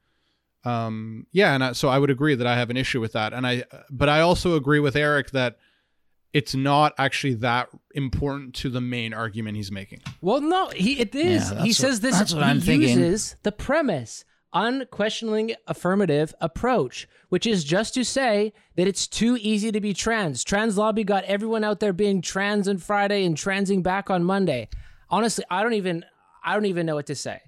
Um, 0.65 1.27
yeah, 1.31 1.55
and 1.55 1.63
I, 1.63 1.73
so 1.73 1.91
I 1.91 1.99
would 1.99 2.09
agree 2.09 2.35
that 2.37 2.47
I 2.47 2.57
have 2.57 2.71
an 2.71 2.79
issue 2.79 3.03
with 3.03 3.13
that, 3.13 3.35
and 3.35 3.47
I, 3.47 3.65
but 3.91 4.09
I 4.09 4.21
also 4.21 4.57
agree 4.57 4.81
with 4.81 4.97
Eric 4.97 5.33
that 5.33 5.59
it's 6.35 6.55
not 6.55 6.93
actually 6.99 7.35
that 7.35 7.71
important 7.95 8.55
to 8.57 8.69
the 8.69 8.81
main 8.81 9.15
argument 9.15 9.57
he's 9.57 9.73
making. 9.73 10.01
Well, 10.21 10.41
no, 10.43 10.69
he 10.69 11.01
it 11.01 11.15
is. 11.15 11.51
Yeah, 11.51 11.63
he 11.63 11.69
that's 11.69 11.79
says 11.79 12.01
this. 12.01 12.19
that's 12.19 12.35
what 12.35 12.43
he 12.45 12.51
I'm 12.51 12.61
thinking. 12.61 12.99
uses 12.99 13.37
the 13.45 13.53
premise, 13.53 14.25
unquestioning 14.53 15.55
affirmative 15.67 16.35
approach, 16.41 17.09
which 17.29 17.47
is 17.47 17.65
just 17.65 17.95
to 17.95 18.05
say 18.05 18.53
that 18.77 18.87
it's 18.89 19.07
too 19.07 19.39
easy 19.41 19.71
to 19.73 19.81
be 19.81 19.95
trans. 19.95 20.43
Trans 20.45 20.77
lobby 20.77 21.05
got 21.05 21.25
everyone 21.25 21.65
out 21.65 21.81
there 21.81 21.93
being 21.93 22.21
trans 22.21 22.69
on 22.69 22.79
Friday 22.79 23.25
and 23.25 23.37
transing 23.37 23.83
back 23.83 24.11
on 24.11 24.25
Monday. 24.25 24.69
Honestly, 25.11 25.45
I 25.51 25.63
don't 25.63 25.75
even 25.75 26.05
I 26.45 26.55
don't 26.55 26.67
even 26.67 26.85
know 26.85 26.97
what 26.97 27.07
to 27.07 27.15
say. 27.15 27.41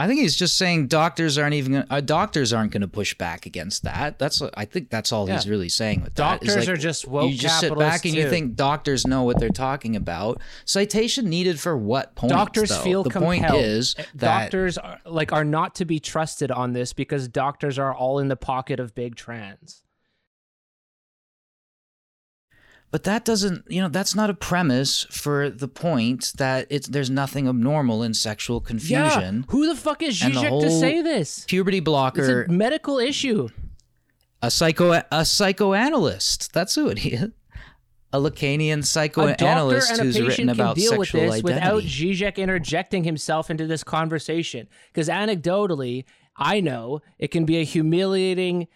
I 0.00 0.06
think 0.06 0.20
he's 0.20 0.34
just 0.34 0.56
saying 0.56 0.86
doctors 0.86 1.36
aren't 1.36 1.52
even 1.52 1.72
gonna, 1.72 1.86
uh, 1.90 2.00
doctors 2.00 2.54
aren't 2.54 2.72
going 2.72 2.80
to 2.80 2.88
push 2.88 3.12
back 3.12 3.44
against 3.44 3.82
that. 3.82 4.18
That's 4.18 4.40
I 4.54 4.64
think 4.64 4.88
that's 4.88 5.12
all 5.12 5.26
he's 5.26 5.46
really 5.46 5.68
saying 5.68 6.02
with 6.02 6.14
that. 6.14 6.40
Doctors 6.40 6.56
like, 6.56 6.68
are 6.70 6.76
just 6.78 7.06
woke 7.06 7.30
You 7.30 7.36
just 7.36 7.60
sit 7.60 7.78
back 7.78 8.06
and 8.06 8.14
you 8.14 8.30
think 8.30 8.56
doctors 8.56 9.06
know 9.06 9.24
what 9.24 9.38
they're 9.38 9.50
talking 9.50 9.96
about. 9.96 10.40
Citation 10.64 11.28
needed 11.28 11.60
for 11.60 11.76
what 11.76 12.14
point? 12.14 12.32
doctors 12.32 12.70
though? 12.70 12.76
feel 12.76 13.02
the 13.02 13.10
compelled. 13.10 13.50
point 13.50 13.54
is 13.54 13.94
Uh, 13.98 14.04
that 14.14 14.44
doctors 14.44 14.78
are, 14.78 15.00
like 15.04 15.34
are 15.34 15.44
not 15.44 15.74
to 15.74 15.84
be 15.84 16.00
trusted 16.00 16.50
on 16.50 16.72
this 16.72 16.94
because 16.94 17.28
doctors 17.28 17.78
are 17.78 17.94
all 17.94 18.18
in 18.18 18.28
the 18.28 18.36
pocket 18.36 18.80
of 18.80 18.94
big 18.94 19.16
trans. 19.16 19.82
But 22.90 23.04
that 23.04 23.24
doesn't, 23.24 23.64
you 23.70 23.80
know, 23.80 23.88
that's 23.88 24.16
not 24.16 24.30
a 24.30 24.34
premise 24.34 25.04
for 25.10 25.48
the 25.48 25.68
point 25.68 26.32
that 26.38 26.66
it's 26.70 26.88
there's 26.88 27.10
nothing 27.10 27.46
abnormal 27.48 28.02
in 28.02 28.14
sexual 28.14 28.60
confusion. 28.60 29.36
Yeah, 29.36 29.52
who 29.52 29.66
the 29.68 29.76
fuck 29.76 30.02
is 30.02 30.20
Zizek 30.20 30.60
to 30.60 30.70
say 30.70 31.00
this? 31.00 31.44
Puberty 31.46 31.78
blocker. 31.80 32.40
It's 32.42 32.48
a 32.48 32.52
medical 32.52 32.98
issue. 32.98 33.48
a 34.42 34.50
psycho, 34.50 35.00
a 35.12 35.24
psychoanalyst. 35.24 36.52
That's 36.52 36.74
who 36.74 36.88
it 36.88 36.98
is. 37.06 37.30
A 38.12 38.18
Lacanian 38.18 38.84
psychoanalyst 38.84 39.90
and 39.92 40.00
a 40.00 40.02
who's 40.02 40.16
written 40.16 40.28
patient 40.30 40.48
can 40.48 40.60
about 40.60 40.74
deal 40.74 40.98
with 40.98 41.10
sexual 41.10 41.30
this 41.30 41.42
without 41.44 41.76
identity. 41.78 42.14
Zizek 42.14 42.36
interjecting 42.38 43.04
himself 43.04 43.50
into 43.50 43.68
this 43.68 43.84
conversation. 43.84 44.66
Because 44.92 45.08
anecdotally, 45.08 46.06
I 46.36 46.58
know 46.60 47.02
it 47.20 47.28
can 47.30 47.44
be 47.44 47.58
a 47.58 47.62
humiliating, 47.64 48.66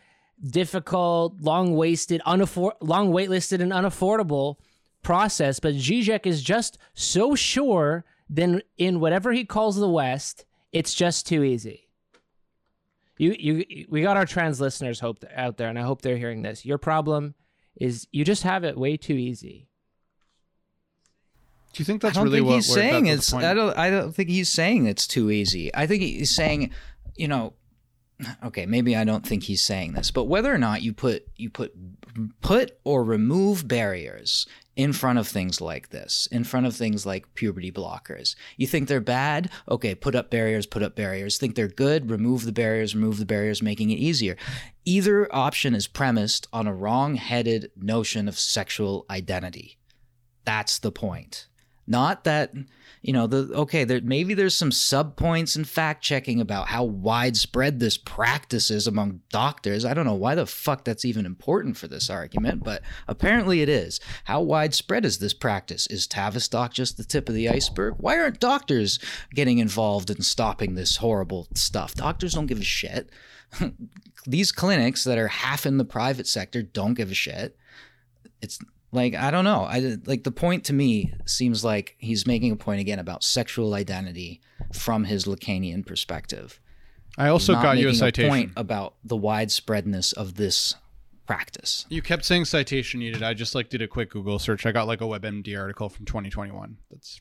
difficult, 0.42 1.40
long 1.40 1.74
wasted, 1.76 2.20
unaffor- 2.26 2.76
long 2.80 3.12
waitlisted, 3.12 3.60
and 3.60 3.72
unaffordable 3.72 4.56
process. 5.02 5.60
But 5.60 5.74
Zizek 5.74 6.26
is 6.26 6.42
just 6.42 6.78
so 6.94 7.34
sure. 7.34 8.04
Then 8.28 8.62
in 8.78 9.00
whatever 9.00 9.32
he 9.32 9.44
calls 9.44 9.76
the 9.76 9.88
West, 9.88 10.44
it's 10.72 10.94
just 10.94 11.26
too 11.26 11.42
easy. 11.44 11.88
You, 13.16 13.36
you, 13.38 13.86
we 13.88 14.02
got 14.02 14.16
our 14.16 14.26
trans 14.26 14.60
listeners 14.60 14.98
hope 14.98 15.24
out 15.36 15.56
there, 15.56 15.68
and 15.68 15.78
I 15.78 15.82
hope 15.82 16.02
they're 16.02 16.16
hearing 16.16 16.42
this. 16.42 16.64
Your 16.64 16.78
problem 16.78 17.34
is 17.76 18.08
you 18.10 18.24
just 18.24 18.42
have 18.42 18.64
it 18.64 18.76
way 18.76 18.96
too 18.96 19.14
easy. 19.14 19.68
Do 21.72 21.80
you 21.80 21.84
think 21.84 22.02
that's 22.02 22.16
I 22.16 22.22
really 22.22 22.38
think 22.38 22.48
what 22.48 22.54
he's 22.56 22.72
saying 22.72 23.04
that's 23.04 23.32
it's. 23.32 23.34
I 23.34 23.52
don't. 23.52 23.76
I 23.76 23.90
don't 23.90 24.12
think 24.14 24.28
he's 24.28 24.48
saying 24.48 24.86
it's 24.86 25.06
too 25.08 25.30
easy. 25.30 25.74
I 25.74 25.86
think 25.86 26.02
he's 26.02 26.34
saying, 26.34 26.70
you 27.16 27.26
know, 27.26 27.54
okay, 28.44 28.66
maybe 28.66 28.96
I 28.96 29.04
don't 29.04 29.26
think 29.26 29.44
he's 29.44 29.62
saying 29.62 29.92
this, 29.92 30.10
but 30.10 30.24
whether 30.24 30.52
or 30.52 30.58
not 30.58 30.82
you 30.82 30.92
put 30.92 31.26
you 31.36 31.50
put 31.50 31.74
put 32.40 32.78
or 32.84 33.02
remove 33.02 33.66
barriers 33.66 34.46
in 34.76 34.92
front 34.92 35.18
of 35.18 35.28
things 35.28 35.60
like 35.60 35.90
this, 35.90 36.28
in 36.32 36.42
front 36.42 36.66
of 36.66 36.74
things 36.74 37.06
like 37.06 37.34
puberty 37.34 37.70
blockers, 37.70 38.34
you 38.56 38.66
think 38.66 38.88
they're 38.88 39.00
bad? 39.00 39.50
Okay, 39.68 39.94
put 39.94 40.14
up 40.14 40.30
barriers. 40.30 40.66
Put 40.66 40.82
up 40.82 40.96
barriers. 40.96 41.38
Think 41.38 41.54
they're 41.54 41.68
good? 41.68 42.10
Remove 42.10 42.44
the 42.44 42.52
barriers. 42.52 42.94
Remove 42.94 43.18
the 43.18 43.26
barriers, 43.26 43.62
making 43.62 43.90
it 43.90 43.98
easier. 43.98 44.36
Either 44.84 45.32
option 45.34 45.74
is 45.74 45.86
premised 45.86 46.48
on 46.52 46.66
a 46.66 46.74
wrong-headed 46.74 47.70
notion 47.76 48.28
of 48.28 48.38
sexual 48.38 49.06
identity. 49.08 49.78
That's 50.44 50.78
the 50.78 50.92
point. 50.92 51.46
Not 51.86 52.24
that, 52.24 52.54
you 53.02 53.12
know, 53.12 53.26
the 53.26 53.54
okay, 53.54 53.84
there 53.84 54.00
maybe 54.00 54.32
there's 54.32 54.54
some 54.54 54.72
sub 54.72 55.16
points 55.16 55.54
and 55.54 55.68
fact 55.68 56.02
checking 56.02 56.40
about 56.40 56.68
how 56.68 56.84
widespread 56.84 57.78
this 57.78 57.98
practice 57.98 58.70
is 58.70 58.86
among 58.86 59.20
doctors. 59.30 59.84
I 59.84 59.92
don't 59.92 60.06
know 60.06 60.14
why 60.14 60.34
the 60.34 60.46
fuck 60.46 60.84
that's 60.84 61.04
even 61.04 61.26
important 61.26 61.76
for 61.76 61.86
this 61.86 62.08
argument, 62.08 62.64
but 62.64 62.82
apparently 63.06 63.60
it 63.60 63.68
is. 63.68 64.00
How 64.24 64.40
widespread 64.40 65.04
is 65.04 65.18
this 65.18 65.34
practice? 65.34 65.86
Is 65.88 66.06
Tavistock 66.06 66.72
just 66.72 66.96
the 66.96 67.04
tip 67.04 67.28
of 67.28 67.34
the 67.34 67.48
iceberg? 67.48 67.94
Why 67.98 68.18
aren't 68.18 68.40
doctors 68.40 68.98
getting 69.34 69.58
involved 69.58 70.10
in 70.10 70.22
stopping 70.22 70.74
this 70.74 70.96
horrible 70.96 71.48
stuff? 71.54 71.94
Doctors 71.94 72.32
don't 72.32 72.46
give 72.46 72.60
a 72.60 72.64
shit. 72.64 73.10
These 74.26 74.52
clinics 74.52 75.04
that 75.04 75.18
are 75.18 75.28
half 75.28 75.66
in 75.66 75.76
the 75.76 75.84
private 75.84 76.26
sector 76.26 76.62
don't 76.62 76.94
give 76.94 77.10
a 77.10 77.14
shit 77.14 77.58
it's 78.44 78.58
like 78.94 79.14
I 79.14 79.30
don't 79.30 79.44
know. 79.44 79.64
I 79.64 79.96
like 80.06 80.24
the 80.24 80.30
point 80.30 80.64
to 80.64 80.72
me 80.72 81.12
seems 81.26 81.64
like 81.64 81.96
he's 81.98 82.26
making 82.26 82.52
a 82.52 82.56
point 82.56 82.80
again 82.80 82.98
about 82.98 83.22
sexual 83.24 83.74
identity 83.74 84.40
from 84.72 85.04
his 85.04 85.24
Lacanian 85.24 85.84
perspective. 85.84 86.60
I 87.18 87.28
also 87.28 87.52
Not 87.52 87.62
got 87.62 87.78
you 87.78 87.84
a 87.84 87.86
making 87.88 87.98
citation. 87.98 88.28
point 88.30 88.52
about 88.56 88.94
the 89.04 89.16
widespreadness 89.16 90.14
of 90.14 90.34
this 90.34 90.74
practice. 91.26 91.86
You 91.88 92.02
kept 92.02 92.24
saying 92.24 92.44
citation 92.46 93.00
needed. 93.00 93.22
I 93.22 93.34
just 93.34 93.54
like 93.54 93.68
did 93.68 93.82
a 93.82 93.88
quick 93.88 94.10
Google 94.10 94.38
search. 94.38 94.66
I 94.66 94.72
got 94.72 94.86
like 94.86 95.00
a 95.00 95.04
WebMD 95.04 95.58
article 95.58 95.88
from 95.88 96.06
2021 96.06 96.78
that's 96.90 97.20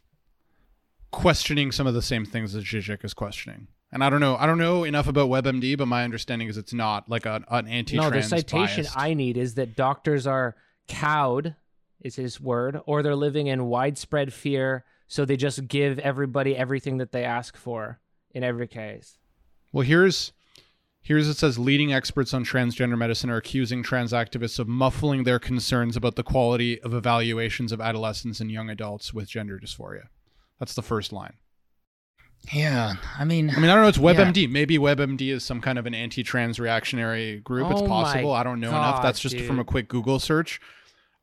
questioning 1.12 1.72
some 1.72 1.88
of 1.88 1.94
the 1.94 2.02
same 2.02 2.26
things 2.26 2.54
that 2.54 2.66
Zizek 2.66 3.04
is 3.06 3.14
questioning. 3.14 3.68
And 3.92 4.04
I 4.04 4.10
don't 4.10 4.20
know. 4.20 4.36
I 4.38 4.48
don't 4.48 4.58
know 4.58 4.84
enough 4.84 5.08
about 5.08 5.30
WebMD, 5.30 5.78
but 5.78 5.88
my 5.88 6.04
understanding 6.04 6.48
is 6.48 6.58
it's 6.58 6.74
not 6.74 7.08
like 7.10 7.28
an, 7.28 7.46
an 7.50 7.68
anti-trans 7.68 8.12
No, 8.12 8.20
the 8.20 8.24
citation 8.24 8.84
biased. 8.86 8.98
I 8.98 9.14
need 9.14 9.38
is 9.38 9.54
that 9.56 9.76
doctors 9.76 10.26
are 10.26 10.56
cowed, 10.88 11.56
is 12.04 12.16
his 12.16 12.40
word, 12.40 12.80
or 12.86 13.02
they're 13.02 13.16
living 13.16 13.48
in 13.48 13.66
widespread 13.66 14.34
fear, 14.34 14.84
so 15.08 15.26
they 15.26 15.38
just 15.38 15.68
give 15.68 16.00
everybody 16.00 16.56
everything 16.56 16.98
that 16.98 17.12
they 17.12 17.24
ask 17.24 17.58
for 17.58 18.00
in 18.32 18.44
every 18.44 18.68
case. 18.68 19.18
Well, 19.72 19.86
here's 19.86 20.34
here's 21.02 21.28
it 21.28 21.38
says 21.38 21.60
leading 21.60 21.94
experts 21.94 22.34
on 22.34 22.46
transgender 22.46 22.98
medicine 22.98 23.30
are 23.30 23.38
accusing 23.38 23.84
trans 23.84 24.14
activists 24.14 24.60
of 24.60 24.68
muffling 24.68 25.24
their 25.24 25.40
concerns 25.40 25.96
about 25.96 26.16
the 26.16 26.24
quality 26.24 26.80
of 26.82 26.94
evaluations 26.94 27.72
of 27.72 27.82
adolescents 27.82 28.40
and 28.40 28.52
young 28.52 28.70
adults 28.70 29.14
with 29.14 29.28
gender 29.28 29.60
dysphoria. 29.60 30.08
That's 30.60 30.74
the 30.74 30.82
first 30.82 31.12
line. 31.12 31.34
Yeah, 32.52 32.96
I 33.18 33.24
mean, 33.24 33.50
I 33.50 33.56
mean, 33.60 33.70
I 33.70 33.74
don't 33.74 33.84
know. 33.84 33.88
It's 33.88 33.98
WebMD. 33.98 34.50
Maybe 34.50 34.78
WebMD 34.78 35.32
is 35.32 35.46
some 35.46 35.62
kind 35.62 35.80
of 35.80 35.86
an 35.86 35.96
anti-trans 35.96 36.60
reactionary 36.60 37.40
group. 37.40 37.72
it's 37.72 37.80
Oh 37.80 37.88
my 37.88 38.04
possible. 38.04 38.34
I 38.34 38.44
don't 38.44 38.60
know 38.60 38.70
enough. 38.70 39.02
That's 39.02 39.20
just 39.20 39.40
from 39.42 39.60
a 39.60 39.64
quick 39.64 39.88
Google 39.88 40.20
search. 40.20 40.60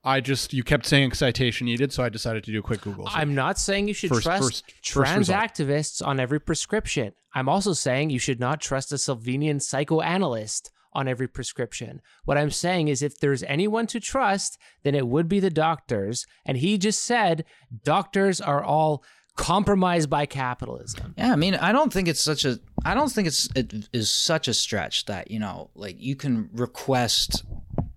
I 0.02 0.20
just 0.20 0.54
you 0.54 0.62
kept 0.64 0.86
saying 0.86 1.12
citation 1.12 1.66
needed, 1.66 1.92
so 1.92 2.02
I 2.02 2.08
decided 2.08 2.44
to 2.44 2.52
do 2.52 2.58
a 2.60 2.62
quick 2.62 2.80
Google. 2.80 3.06
Search. 3.06 3.14
I'm 3.16 3.34
not 3.34 3.58
saying 3.58 3.88
you 3.88 3.94
should 3.94 4.08
First- 4.10 4.22
trust 4.24 4.42
first- 4.42 4.64
first 4.72 4.82
trans 4.84 5.18
result. 5.28 5.40
activists 5.40 6.06
on 6.06 6.18
every 6.18 6.40
prescription. 6.40 7.12
I'm 7.34 7.48
also 7.48 7.72
saying 7.74 8.10
you 8.10 8.18
should 8.18 8.40
not 8.40 8.60
trust 8.60 8.92
a 8.92 8.96
Slovenian 8.96 9.60
psychoanalyst 9.62 10.70
on 10.92 11.06
every 11.06 11.28
prescription. 11.28 12.00
What 12.24 12.36
I'm 12.38 12.50
saying 12.50 12.88
is 12.88 13.02
if 13.02 13.18
there's 13.20 13.42
anyone 13.44 13.86
to 13.88 14.00
trust, 14.00 14.58
then 14.82 14.94
it 14.94 15.06
would 15.06 15.28
be 15.28 15.38
the 15.38 15.50
doctors. 15.50 16.26
And 16.44 16.56
he 16.58 16.78
just 16.78 17.04
said 17.04 17.44
doctors 17.84 18.40
are 18.40 18.64
all 18.64 19.04
compromised 19.36 20.10
by 20.10 20.26
capitalism. 20.26 21.14
Yeah, 21.16 21.32
I 21.32 21.36
mean, 21.36 21.54
I 21.54 21.70
don't 21.72 21.92
think 21.92 22.08
it's 22.08 22.20
such 22.22 22.44
a. 22.44 22.58
I 22.84 22.94
don't 22.94 23.12
think 23.12 23.28
it's 23.28 23.48
it 23.54 23.88
is 23.92 24.10
such 24.10 24.48
a 24.48 24.54
stretch 24.54 25.04
that 25.04 25.30
you 25.30 25.38
know, 25.38 25.70
like 25.74 25.96
you 26.00 26.16
can 26.16 26.48
request 26.52 27.44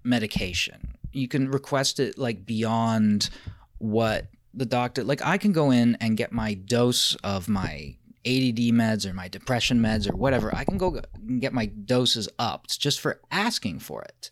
medication. 0.03 0.92
You 1.13 1.27
can 1.27 1.49
request 1.49 1.99
it 1.99 2.17
like 2.17 2.45
beyond 2.45 3.29
what 3.77 4.27
the 4.53 4.65
doctor. 4.65 5.03
Like 5.03 5.25
I 5.25 5.37
can 5.37 5.51
go 5.51 5.71
in 5.71 5.97
and 6.01 6.17
get 6.17 6.31
my 6.31 6.53
dose 6.53 7.15
of 7.23 7.47
my 7.47 7.95
ADD 8.25 8.71
meds 8.71 9.05
or 9.05 9.13
my 9.13 9.27
depression 9.27 9.79
meds 9.79 10.09
or 10.09 10.15
whatever. 10.15 10.53
I 10.55 10.63
can 10.63 10.77
go 10.77 11.01
get 11.39 11.53
my 11.53 11.65
doses 11.65 12.29
upped 12.39 12.79
just 12.79 12.99
for 12.99 13.19
asking 13.31 13.79
for 13.79 14.01
it. 14.01 14.31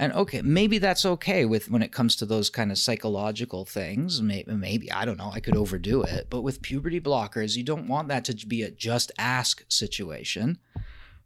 And 0.00 0.14
okay, 0.14 0.40
maybe 0.40 0.78
that's 0.78 1.04
okay 1.04 1.44
with 1.44 1.70
when 1.70 1.82
it 1.82 1.92
comes 1.92 2.16
to 2.16 2.26
those 2.26 2.48
kind 2.48 2.72
of 2.72 2.78
psychological 2.78 3.66
things. 3.66 4.22
Maybe, 4.22 4.50
maybe 4.50 4.90
I 4.90 5.04
don't 5.04 5.18
know. 5.18 5.30
I 5.30 5.40
could 5.40 5.56
overdo 5.56 6.02
it, 6.02 6.28
but 6.30 6.40
with 6.40 6.62
puberty 6.62 7.02
blockers, 7.02 7.54
you 7.54 7.64
don't 7.64 7.86
want 7.86 8.08
that 8.08 8.24
to 8.24 8.46
be 8.46 8.62
a 8.62 8.70
just 8.70 9.12
ask 9.18 9.62
situation. 9.68 10.56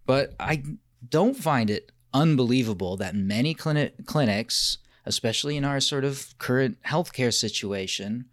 But 0.07 0.35
I 0.41 0.65
don't 1.09 1.37
find 1.37 1.71
it 1.71 1.93
unbelievable 2.15 2.97
that 2.97 3.15
many 3.15 3.53
clinic 3.53 4.07
clinics, 4.07 4.79
especially 5.05 5.57
in 5.57 5.65
our 5.65 5.81
sort 5.81 6.05
of 6.05 6.35
current 6.39 6.81
healthcare 6.85 7.35
situation, 7.35 8.27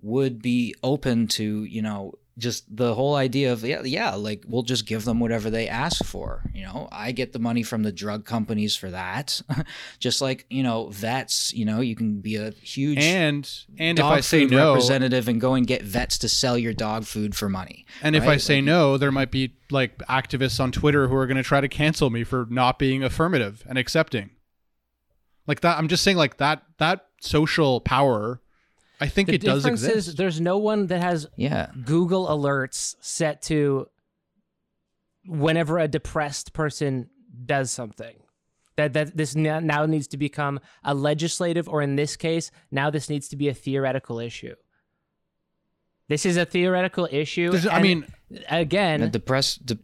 would 0.00 0.40
be 0.40 0.74
open 0.82 1.26
to 1.26 1.64
you 1.64 1.82
know 1.82 2.14
just 2.38 2.64
the 2.74 2.94
whole 2.94 3.14
idea 3.14 3.52
of 3.52 3.64
yeah 3.64 3.82
yeah 3.82 4.14
like 4.14 4.44
we'll 4.46 4.62
just 4.62 4.86
give 4.86 5.04
them 5.04 5.20
whatever 5.20 5.50
they 5.50 5.68
ask 5.68 6.04
for 6.04 6.44
you 6.54 6.64
know? 6.64 6.88
I 6.92 7.12
get 7.12 7.32
the 7.32 7.38
money 7.38 7.62
from 7.62 7.82
the 7.82 7.92
drug 7.92 8.24
companies 8.24 8.76
for 8.76 8.90
that. 8.90 9.40
Just 9.98 10.20
like 10.20 10.46
you 10.48 10.62
know 10.62 10.88
vets 10.88 11.52
you 11.52 11.64
know 11.64 11.80
you 11.80 11.96
can 11.96 12.20
be 12.20 12.36
a 12.36 12.50
huge 12.50 12.98
And 12.98 13.50
and 13.78 13.98
if 13.98 14.04
I 14.04 14.20
say 14.20 14.44
no, 14.44 14.72
representative 14.72 15.28
and 15.28 15.40
go 15.40 15.54
and 15.54 15.66
get 15.66 15.82
vets 15.82 16.18
to 16.18 16.28
sell 16.28 16.56
your 16.56 16.72
dog 16.72 17.04
food 17.04 17.34
for 17.34 17.48
money 17.48 17.86
and 18.02 18.14
if 18.14 18.24
I 18.24 18.36
say 18.36 18.56
Like, 18.56 18.64
no, 18.64 18.96
there 18.98 19.12
might 19.12 19.30
be 19.30 19.54
like 19.70 19.98
activists 19.98 20.60
on 20.60 20.72
Twitter 20.72 21.08
who 21.08 21.16
are 21.16 21.26
going 21.26 21.36
to 21.36 21.42
try 21.42 21.60
to 21.60 21.68
cancel 21.68 22.10
me 22.10 22.24
for 22.24 22.46
not 22.48 22.78
being 22.78 23.02
affirmative 23.02 23.64
and 23.68 23.76
accepting. 23.78 24.30
Like 25.46 25.60
that 25.60 25.78
I'm 25.78 25.88
just 25.88 26.04
saying 26.04 26.16
like 26.16 26.36
that 26.38 26.62
that 26.78 27.06
social 27.20 27.80
power 27.80 28.40
I 29.04 29.08
think 29.08 29.28
The 29.28 29.34
it 29.34 29.42
does 29.42 29.66
exist. 29.66 30.08
is 30.08 30.14
there's 30.14 30.40
no 30.40 30.56
one 30.58 30.86
that 30.86 31.00
has 31.02 31.26
yeah 31.36 31.70
Google 31.84 32.26
alerts 32.26 32.94
set 33.00 33.42
to 33.42 33.86
whenever 35.26 35.78
a 35.78 35.88
depressed 35.88 36.52
person 36.52 37.08
does 37.44 37.70
something. 37.70 38.16
That 38.76 38.92
that 38.94 39.16
this 39.16 39.34
now 39.36 39.60
now 39.60 39.86
needs 39.86 40.08
to 40.08 40.16
become 40.16 40.58
a 40.82 40.94
legislative, 40.94 41.68
or 41.68 41.82
in 41.82 41.96
this 41.96 42.16
case, 42.16 42.50
now 42.70 42.90
this 42.90 43.08
needs 43.08 43.28
to 43.28 43.36
be 43.36 43.48
a 43.48 43.54
theoretical 43.54 44.18
issue. 44.18 44.54
This 46.08 46.26
is 46.26 46.36
a 46.36 46.44
theoretical 46.44 47.08
issue. 47.10 47.50
There's- 47.50 47.66
I 47.66 47.80
mean, 47.80 48.04
again, 48.48 49.00
the 49.00 49.08
depressed 49.08 49.64
de- 49.66 49.78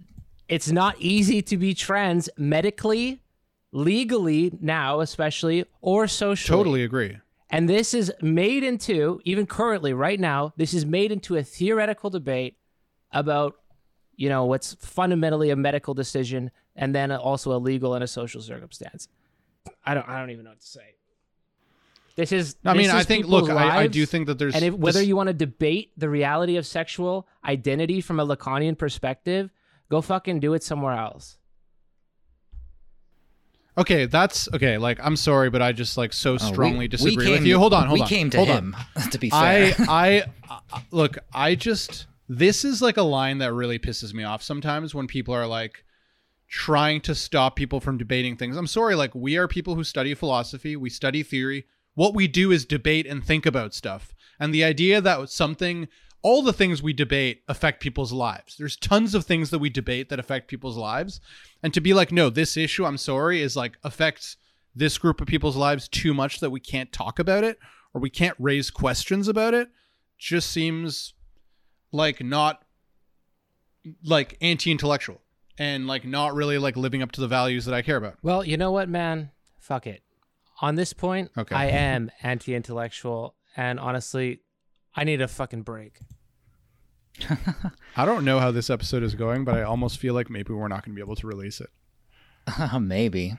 it's 0.48 0.70
not 0.70 0.94
easy 0.98 1.40
to 1.42 1.56
be 1.56 1.72
trans 1.74 2.28
medically, 2.36 3.22
legally 3.72 4.52
now, 4.60 5.00
especially 5.00 5.64
or 5.80 6.06
socially. 6.08 6.56
totally 6.56 6.82
agree. 6.84 7.18
And 7.50 7.68
this 7.68 7.94
is 7.94 8.12
made 8.22 8.62
into, 8.62 9.20
even 9.24 9.46
currently, 9.46 9.92
right 9.92 10.20
now, 10.20 10.52
this 10.56 10.72
is 10.72 10.86
made 10.86 11.10
into 11.10 11.36
a 11.36 11.42
theoretical 11.42 12.08
debate 12.08 12.56
about, 13.10 13.56
you 14.14 14.28
know, 14.28 14.44
what's 14.44 14.74
fundamentally 14.74 15.50
a 15.50 15.56
medical 15.56 15.92
decision 15.92 16.52
and 16.76 16.94
then 16.94 17.10
also 17.10 17.52
a 17.52 17.58
legal 17.58 17.94
and 17.94 18.04
a 18.04 18.06
social 18.06 18.40
circumstance. 18.40 19.08
I 19.84 19.94
don't, 19.94 20.08
I 20.08 20.20
don't 20.20 20.30
even 20.30 20.44
know 20.44 20.50
what 20.50 20.60
to 20.60 20.66
say. 20.66 20.94
This 22.16 22.32
is. 22.32 22.56
I 22.64 22.74
mean, 22.74 22.84
this 22.84 22.92
I 22.92 23.02
think 23.02 23.26
look, 23.26 23.48
I, 23.48 23.82
I 23.82 23.86
do 23.86 24.04
think 24.04 24.26
that 24.26 24.38
there's 24.38 24.54
and 24.54 24.64
if, 24.64 24.74
whether 24.74 24.98
this- 24.98 25.08
you 25.08 25.16
want 25.16 25.28
to 25.28 25.32
debate 25.32 25.92
the 25.96 26.08
reality 26.08 26.56
of 26.56 26.66
sexual 26.66 27.26
identity 27.44 28.00
from 28.00 28.20
a 28.20 28.26
Lacanian 28.26 28.76
perspective, 28.76 29.50
go 29.90 30.00
fucking 30.00 30.40
do 30.40 30.54
it 30.54 30.62
somewhere 30.62 30.94
else. 30.94 31.38
Okay, 33.78 34.06
that's 34.06 34.48
okay. 34.52 34.78
Like, 34.78 34.98
I'm 35.02 35.16
sorry, 35.16 35.48
but 35.50 35.62
I 35.62 35.72
just 35.72 35.96
like 35.96 36.12
so 36.12 36.32
Oh, 36.32 36.34
we- 36.34 36.52
strongly 36.52 36.78
we 36.80 36.88
disagree 36.88 37.24
came- 37.26 37.32
with 37.34 37.44
you. 37.46 37.58
Hold 37.58 37.72
on, 37.72 37.86
hold 37.86 37.94
we 37.98 38.00
on. 38.02 38.04
We 38.06 38.08
came 38.08 38.30
to 38.30 38.36
hold 38.38 38.48
him 38.48 38.76
On. 38.96 39.10
to 39.10 39.18
be 39.18 39.30
fair 39.30 39.38
I, 39.38 39.74
I, 39.88 40.24
I, 40.48 40.82
look. 40.90 41.18
I 41.32 41.54
just 41.54 42.06
this 42.28 42.64
is 42.64 42.80
like 42.82 42.96
a 42.96 43.02
line 43.02 43.38
that 43.38 43.52
really 43.52 43.78
pisses 43.78 44.12
me 44.14 44.22
off 44.24 44.42
sometimes 44.42 44.94
when 44.94 45.06
people 45.06 45.34
are 45.34 45.46
like 45.46 45.84
trying 46.48 47.00
to 47.02 47.14
stop 47.14 47.54
people 47.56 47.80
from 47.80 47.96
debating 47.96 48.36
things. 48.36 48.56
I'm 48.56 48.66
sorry. 48.66 48.94
Like, 48.96 49.14
we 49.14 49.36
are 49.36 49.46
people 49.46 49.76
who 49.76 49.84
study 49.84 50.14
philosophy. 50.14 50.74
We 50.76 50.90
study 50.90 51.22
theory. 51.22 51.64
What 51.94 52.14
we 52.14 52.26
do 52.26 52.50
is 52.50 52.64
debate 52.64 53.06
and 53.06 53.24
think 53.24 53.46
about 53.46 53.72
stuff. 53.74 54.12
And 54.40 54.52
the 54.52 54.64
idea 54.64 55.00
that 55.00 55.28
something, 55.30 55.86
all 56.22 56.42
the 56.42 56.52
things 56.52 56.82
we 56.82 56.92
debate 56.92 57.42
affect 57.48 57.80
people's 57.80 58.12
lives. 58.12 58.56
There's 58.58 58.76
tons 58.76 59.14
of 59.14 59.24
things 59.24 59.50
that 59.50 59.58
we 59.58 59.70
debate 59.70 60.08
that 60.10 60.18
affect 60.18 60.48
people's 60.48 60.76
lives. 60.76 61.20
And 61.62 61.72
to 61.74 61.80
be 61.80 61.94
like, 61.94 62.12
no, 62.12 62.28
this 62.30 62.56
issue, 62.56 62.84
I'm 62.84 62.98
sorry, 62.98 63.40
is 63.40 63.56
like 63.56 63.78
affects 63.82 64.36
this 64.74 64.98
group 64.98 65.20
of 65.20 65.26
people's 65.26 65.56
lives 65.56 65.88
too 65.88 66.12
much 66.14 66.40
that 66.40 66.50
we 66.50 66.60
can't 66.60 66.92
talk 66.92 67.18
about 67.18 67.42
it 67.44 67.58
or 67.94 68.00
we 68.00 68.10
can't 68.10 68.36
raise 68.38 68.70
questions 68.70 69.28
about 69.28 69.54
it 69.54 69.68
just 70.18 70.50
seems 70.50 71.14
like 71.90 72.22
not 72.22 72.62
like 74.04 74.36
anti-intellectual 74.40 75.20
and 75.58 75.86
like 75.86 76.04
not 76.04 76.34
really 76.34 76.58
like 76.58 76.76
living 76.76 77.02
up 77.02 77.12
to 77.12 77.20
the 77.20 77.28
values 77.28 77.64
that 77.64 77.74
I 77.74 77.82
care 77.82 77.96
about. 77.96 78.18
Well, 78.22 78.44
you 78.44 78.56
know 78.56 78.70
what, 78.70 78.88
man? 78.88 79.30
Fuck 79.58 79.86
it. 79.86 80.02
On 80.60 80.74
this 80.74 80.92
point, 80.92 81.30
Okay. 81.36 81.54
I 81.54 81.64
am 81.70 82.10
anti 82.22 82.54
intellectual, 82.54 83.34
and 83.56 83.80
honestly, 83.80 84.40
I 84.94 85.04
need 85.04 85.20
a 85.20 85.28
fucking 85.28 85.62
break. 85.62 86.00
I 87.96 88.04
don't 88.04 88.24
know 88.24 88.38
how 88.38 88.50
this 88.50 88.70
episode 88.70 89.02
is 89.02 89.14
going, 89.14 89.44
but 89.44 89.56
I 89.56 89.62
almost 89.62 89.98
feel 89.98 90.14
like 90.14 90.30
maybe 90.30 90.52
we're 90.52 90.68
not 90.68 90.84
going 90.84 90.94
to 90.94 90.96
be 90.96 91.04
able 91.04 91.16
to 91.16 91.26
release 91.26 91.60
it. 91.60 91.70
Maybe. 92.80 93.36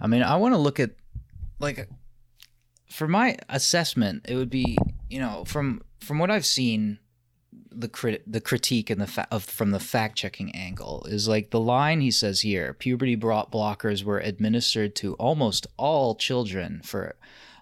I 0.00 0.06
mean, 0.06 0.22
I 0.22 0.36
want 0.36 0.54
to 0.54 0.58
look 0.58 0.80
at 0.80 0.90
like 1.58 1.88
for 2.90 3.06
my 3.06 3.36
assessment, 3.48 4.26
it 4.28 4.36
would 4.36 4.50
be 4.50 4.76
you 5.08 5.20
know 5.20 5.44
from 5.46 5.82
from 6.00 6.18
what 6.18 6.30
I've 6.30 6.46
seen, 6.46 6.98
the 7.70 7.88
crit 7.88 8.22
the 8.30 8.40
critique 8.40 8.90
and 8.90 9.00
the 9.00 9.06
fa- 9.06 9.28
of 9.30 9.44
from 9.44 9.70
the 9.70 9.80
fact 9.80 10.16
checking 10.16 10.50
angle 10.54 11.06
is 11.08 11.28
like 11.28 11.50
the 11.50 11.60
line 11.60 12.00
he 12.00 12.10
says 12.10 12.40
here: 12.40 12.72
puberty 12.72 13.14
brought 13.14 13.52
blockers 13.52 14.02
were 14.02 14.18
administered 14.18 14.94
to 14.96 15.14
almost 15.14 15.66
all 15.76 16.14
children 16.14 16.80
for 16.84 17.16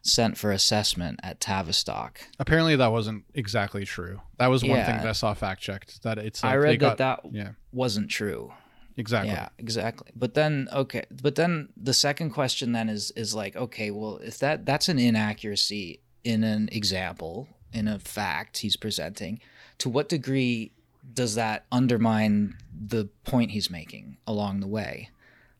sent 0.06 0.36
for 0.38 0.52
assessment 0.52 1.20
at 1.22 1.40
Tavistock. 1.40 2.20
Apparently 2.38 2.76
that 2.76 2.92
wasn't 2.92 3.24
exactly 3.34 3.84
true. 3.84 4.20
That 4.38 4.48
was 4.48 4.62
one 4.62 4.84
thing 4.84 4.96
that 4.96 5.06
I 5.06 5.12
saw 5.12 5.34
fact 5.34 5.60
checked 5.62 6.02
that 6.02 6.18
it's 6.18 6.42
like 6.42 6.52
I 6.52 6.56
read 6.56 6.80
got, 6.80 6.98
that 6.98 7.22
that 7.22 7.32
yeah, 7.32 7.50
wasn't 7.72 8.10
true. 8.10 8.52
exactly. 8.96 9.32
Yeah, 9.32 9.48
exactly. 9.58 10.10
But 10.14 10.34
then 10.34 10.68
okay, 10.72 11.04
but 11.22 11.34
then 11.34 11.68
the 11.76 11.94
second 11.94 12.30
question 12.30 12.72
then 12.72 12.88
is 12.88 13.10
is 13.12 13.34
like 13.34 13.56
okay, 13.56 13.90
well, 13.90 14.18
if 14.18 14.38
that 14.38 14.66
that's 14.66 14.88
an 14.88 14.98
inaccuracy 14.98 16.00
in 16.24 16.44
an 16.44 16.68
example, 16.72 17.48
in 17.72 17.88
a 17.88 17.98
fact 17.98 18.58
he's 18.58 18.76
presenting, 18.76 19.40
to 19.78 19.88
what 19.88 20.08
degree 20.08 20.72
does 21.12 21.36
that 21.36 21.66
undermine 21.70 22.56
the 22.74 23.08
point 23.24 23.52
he's 23.52 23.70
making 23.70 24.16
along 24.26 24.60
the 24.60 24.66
way? 24.66 25.10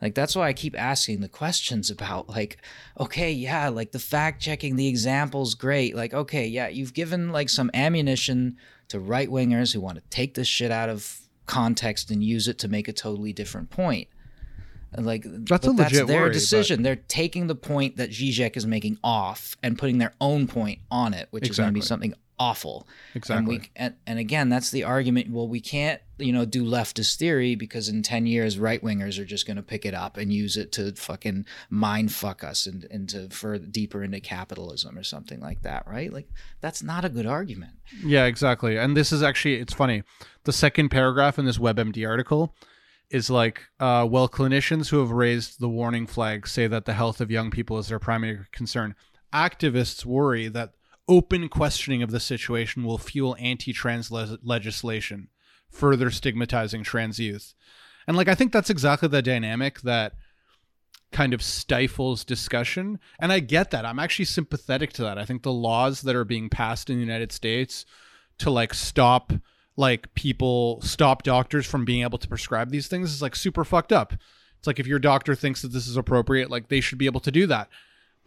Like 0.00 0.14
that's 0.14 0.36
why 0.36 0.48
I 0.48 0.52
keep 0.52 0.78
asking 0.78 1.20
the 1.20 1.28
questions 1.28 1.90
about 1.90 2.28
like 2.28 2.58
okay, 3.00 3.32
yeah, 3.32 3.68
like 3.68 3.92
the 3.92 3.98
fact 3.98 4.42
checking 4.42 4.76
the 4.76 4.88
examples 4.88 5.54
great. 5.54 5.96
Like 5.96 6.12
okay, 6.12 6.46
yeah, 6.46 6.68
you've 6.68 6.94
given 6.94 7.32
like 7.32 7.48
some 7.48 7.70
ammunition 7.72 8.56
to 8.88 9.00
right 9.00 9.28
wingers 9.28 9.72
who 9.72 9.80
want 9.80 9.96
to 9.96 10.02
take 10.10 10.34
this 10.34 10.46
shit 10.48 10.70
out 10.70 10.88
of 10.88 11.20
context 11.46 12.10
and 12.10 12.22
use 12.22 12.46
it 12.46 12.58
to 12.58 12.68
make 12.68 12.88
a 12.88 12.92
totally 12.92 13.32
different 13.32 13.70
point. 13.70 14.08
Like 14.96 15.24
That's 15.26 15.66
but 15.66 15.76
that's 15.76 15.92
their 15.92 16.06
worry, 16.06 16.28
but- 16.28 16.34
decision. 16.34 16.82
They're 16.82 16.96
taking 16.96 17.46
the 17.46 17.54
point 17.54 17.96
that 17.96 18.10
Zizek 18.10 18.56
is 18.56 18.66
making 18.66 18.98
off 19.02 19.56
and 19.62 19.78
putting 19.78 19.98
their 19.98 20.14
own 20.20 20.46
point 20.46 20.80
on 20.90 21.12
it, 21.14 21.28
which 21.30 21.48
is 21.50 21.56
going 21.56 21.68
to 21.68 21.74
be 21.74 21.80
something 21.80 22.14
awful. 22.38 22.86
Exactly. 23.14 23.36
And 23.36 23.48
we 23.48 23.70
and, 23.76 23.94
and 24.06 24.18
again, 24.18 24.48
that's 24.48 24.70
the 24.70 24.84
argument. 24.84 25.30
Well, 25.30 25.48
we 25.48 25.60
can't, 25.60 26.00
you 26.18 26.32
know, 26.32 26.44
do 26.44 26.64
leftist 26.64 27.16
theory 27.16 27.54
because 27.54 27.88
in 27.88 28.02
ten 28.02 28.26
years, 28.26 28.58
right 28.58 28.82
wingers 28.82 29.18
are 29.18 29.24
just 29.24 29.46
going 29.46 29.56
to 29.56 29.62
pick 29.62 29.84
it 29.84 29.94
up 29.94 30.16
and 30.16 30.32
use 30.32 30.56
it 30.56 30.72
to 30.72 30.92
fucking 30.94 31.46
mind 31.70 32.12
fuck 32.12 32.44
us 32.44 32.66
and 32.66 32.84
into 32.84 33.28
further 33.30 33.66
deeper 33.66 34.02
into 34.02 34.20
capitalism 34.20 34.98
or 34.98 35.02
something 35.02 35.40
like 35.40 35.62
that, 35.62 35.86
right? 35.86 36.12
Like 36.12 36.28
that's 36.60 36.82
not 36.82 37.04
a 37.04 37.10
good 37.10 37.26
argument. 37.26 37.72
Yeah, 38.04 38.24
exactly. 38.24 38.76
And 38.76 38.96
this 38.96 39.12
is 39.12 39.22
actually 39.22 39.56
it's 39.56 39.74
funny. 39.74 40.02
The 40.44 40.52
second 40.52 40.90
paragraph 40.90 41.38
in 41.38 41.44
this 41.44 41.58
WebMD 41.58 42.08
article 42.08 42.54
is 43.10 43.30
like, 43.30 43.62
uh, 43.78 44.06
well, 44.08 44.28
clinicians 44.28 44.88
who 44.88 44.98
have 44.98 45.10
raised 45.10 45.60
the 45.60 45.68
warning 45.68 46.06
flag 46.06 46.46
say 46.46 46.66
that 46.66 46.84
the 46.84 46.92
health 46.92 47.20
of 47.20 47.30
young 47.30 47.50
people 47.50 47.78
is 47.78 47.88
their 47.88 47.98
primary 47.98 48.40
concern. 48.52 48.94
Activists 49.32 50.04
worry 50.04 50.48
that 50.48 50.72
open 51.08 51.48
questioning 51.48 52.02
of 52.02 52.10
the 52.10 52.20
situation 52.20 52.84
will 52.84 52.98
fuel 52.98 53.36
anti-trans 53.38 54.10
le- 54.10 54.38
legislation, 54.42 55.28
further 55.70 56.10
stigmatizing 56.10 56.82
trans 56.82 57.18
youth. 57.18 57.54
And 58.06 58.16
like 58.16 58.28
I 58.28 58.34
think 58.34 58.52
that's 58.52 58.70
exactly 58.70 59.08
the 59.08 59.22
dynamic 59.22 59.80
that 59.82 60.12
kind 61.12 61.32
of 61.32 61.42
stifles 61.42 62.24
discussion. 62.24 62.98
And 63.18 63.32
I 63.32 63.40
get 63.40 63.70
that. 63.70 63.86
I'm 63.86 63.98
actually 63.98 64.24
sympathetic 64.24 64.92
to 64.94 65.02
that. 65.02 65.18
I 65.18 65.24
think 65.24 65.42
the 65.42 65.52
laws 65.52 66.02
that 66.02 66.16
are 66.16 66.24
being 66.24 66.48
passed 66.48 66.90
in 66.90 66.96
the 66.96 67.04
United 67.04 67.32
States 67.32 67.86
to 68.38 68.50
like 68.50 68.74
stop 68.74 69.32
like 69.76 70.12
people 70.14 70.80
stop 70.80 71.22
doctors 71.22 71.66
from 71.66 71.84
being 71.84 72.02
able 72.02 72.18
to 72.18 72.28
prescribe 72.28 72.70
these 72.70 72.88
things 72.88 73.12
is 73.12 73.22
like 73.22 73.36
super 73.36 73.64
fucked 73.64 73.92
up. 73.92 74.14
It's 74.58 74.66
like 74.66 74.78
if 74.78 74.86
your 74.86 74.98
doctor 74.98 75.34
thinks 75.34 75.62
that 75.62 75.72
this 75.72 75.86
is 75.86 75.96
appropriate, 75.96 76.50
like 76.50 76.68
they 76.68 76.80
should 76.80 76.98
be 76.98 77.06
able 77.06 77.20
to 77.20 77.30
do 77.30 77.46
that. 77.46 77.68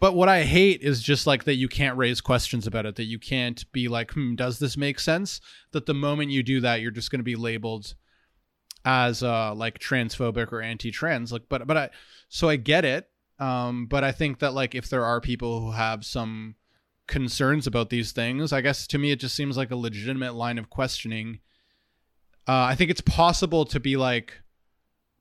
But 0.00 0.14
what 0.14 0.30
I 0.30 0.44
hate 0.44 0.80
is 0.80 1.02
just 1.02 1.26
like 1.26 1.44
that 1.44 1.56
you 1.56 1.68
can't 1.68 1.96
raise 1.96 2.22
questions 2.22 2.66
about 2.66 2.86
it, 2.86 2.96
that 2.96 3.04
you 3.04 3.18
can't 3.18 3.70
be 3.70 3.86
like, 3.86 4.12
hmm, 4.12 4.34
does 4.34 4.58
this 4.58 4.76
make 4.76 4.98
sense? 4.98 5.42
That 5.72 5.84
the 5.84 5.94
moment 5.94 6.30
you 6.30 6.42
do 6.42 6.60
that, 6.62 6.80
you're 6.80 6.90
just 6.90 7.10
going 7.10 7.20
to 7.20 7.24
be 7.24 7.36
labeled 7.36 7.94
as 8.82 9.22
uh 9.22 9.54
like 9.54 9.78
transphobic 9.78 10.50
or 10.52 10.62
anti-trans. 10.62 11.32
Like, 11.32 11.42
but 11.50 11.66
but 11.66 11.76
I 11.76 11.90
so 12.30 12.48
I 12.48 12.56
get 12.56 12.84
it. 12.84 13.10
Um, 13.38 13.86
but 13.86 14.04
I 14.04 14.12
think 14.12 14.38
that 14.38 14.54
like 14.54 14.74
if 14.74 14.88
there 14.88 15.04
are 15.04 15.20
people 15.20 15.60
who 15.60 15.72
have 15.72 16.04
some 16.04 16.56
concerns 17.06 17.66
about 17.66 17.90
these 17.90 18.12
things, 18.12 18.52
I 18.52 18.62
guess 18.62 18.86
to 18.88 18.98
me 18.98 19.10
it 19.10 19.20
just 19.20 19.34
seems 19.34 19.56
like 19.56 19.70
a 19.70 19.76
legitimate 19.76 20.34
line 20.34 20.58
of 20.58 20.70
questioning. 20.70 21.40
Uh, 22.48 22.64
I 22.64 22.74
think 22.74 22.90
it's 22.90 23.02
possible 23.02 23.66
to 23.66 23.78
be 23.78 23.96
like 23.98 24.40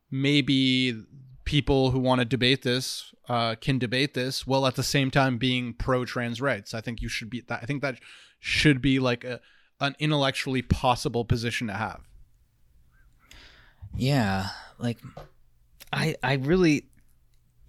maybe 0.10 1.04
people 1.50 1.90
who 1.90 1.98
want 1.98 2.20
to 2.20 2.26
debate 2.26 2.62
this 2.62 3.12
uh, 3.28 3.56
can 3.56 3.80
debate 3.80 4.14
this 4.14 4.46
while 4.46 4.68
at 4.68 4.76
the 4.76 4.84
same 4.84 5.10
time 5.10 5.40
being 5.40 5.74
pro 5.74 6.06
trans 6.06 6.40
rights. 6.40 6.76
I 6.76 6.82
think 6.82 7.02
you 7.02 7.10
should 7.10 7.28
be 7.28 7.42
that. 7.42 7.64
I 7.64 7.66
think 7.66 7.82
that 7.82 8.00
should 8.40 8.84
be 8.84 9.00
like 9.00 9.24
a 9.24 9.42
an 9.80 9.96
intellectually 9.98 10.62
possible 10.62 11.26
position 11.26 11.66
to 11.66 11.74
have. 11.74 12.02
Yeah, 13.96 14.50
like 14.78 15.00
I 15.92 16.16
I 16.22 16.34
really 16.34 16.86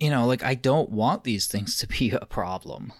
you 0.00 0.08
know, 0.08 0.26
like 0.26 0.42
I 0.42 0.54
don't 0.54 0.90
want 0.90 1.24
these 1.24 1.46
things 1.46 1.76
to 1.78 1.86
be 1.86 2.10
a 2.22 2.24
problem. 2.26 2.92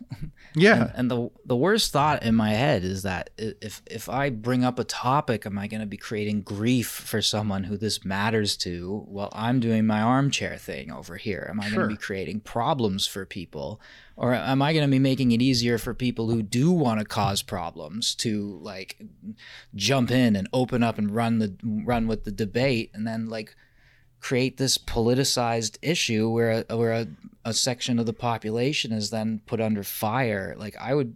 Yeah. 0.55 0.83
And, 0.83 0.93
and, 0.97 1.11
the 1.11 1.31
the 1.47 1.57
worst 1.57 1.93
thought 1.93 2.23
in 2.23 2.35
my 2.35 2.51
head 2.51 2.85
is 2.85 3.03
that 3.05 3.31
if 3.39 3.81
if 3.87 4.09
I 4.09 4.29
bring 4.31 4.65
up 4.65 4.79
a 4.79 4.85
topic, 4.85 5.47
am 5.47 5.59
I 5.59 5.67
going 5.67 5.81
to 5.81 5.87
be 5.87 5.97
creating 5.97 6.43
grief 6.43 6.89
for 6.89 7.23
someone 7.23 7.65
who 7.65 7.77
this 7.77 8.05
matters 8.05 8.57
to? 8.59 9.05
While 9.09 9.31
I'm 9.33 9.61
doing 9.61 9.87
my 9.87 10.01
armchair 10.03 10.57
thing 10.59 10.91
over 10.93 11.17
here, 11.17 11.47
am 11.51 11.61
I 11.61 11.69
Sure. 11.69 11.77
going 11.77 11.89
to 11.91 11.95
be 11.97 12.03
creating 12.03 12.41
problems 12.41 13.07
for 13.07 13.25
people, 13.25 13.81
or 14.17 14.35
am 14.35 14.61
I 14.61 14.73
going 14.73 14.85
to 14.85 14.91
be 14.91 14.99
making 14.99 15.33
it 15.33 15.41
easier 15.41 15.79
for 15.79 15.95
people 15.95 16.29
who 16.31 16.43
do 16.43 16.71
want 16.71 17.01
to 17.01 17.07
cause 17.07 17.43
problems 17.43 18.15
to 18.17 18.59
like 18.63 19.01
jump 19.75 20.11
in 20.11 20.37
and 20.37 20.49
open 20.53 20.83
up 20.83 20.99
and 20.99 21.15
run 21.15 21.39
the 21.39 21.57
run 21.63 22.07
with 22.07 22.25
the 22.25 22.33
debate, 22.33 22.91
and 22.93 23.07
then 23.07 23.29
like 23.29 23.57
create 24.21 24.57
this 24.57 24.79
politicized 24.79 25.79
issue 25.83 26.29
where 26.29 26.65
a, 26.69 26.77
where 26.77 26.93
a, 26.93 27.07
a 27.45 27.55
section 27.55 27.99
of 27.99 28.07
the 28.07 28.13
population 28.13 28.93
is 28.93 29.11
then 29.11 29.41
put 29.47 29.61
under 29.61 29.83
fire. 29.83 30.55
Like 30.59 30.77
I 30.79 30.95
would 30.95 31.15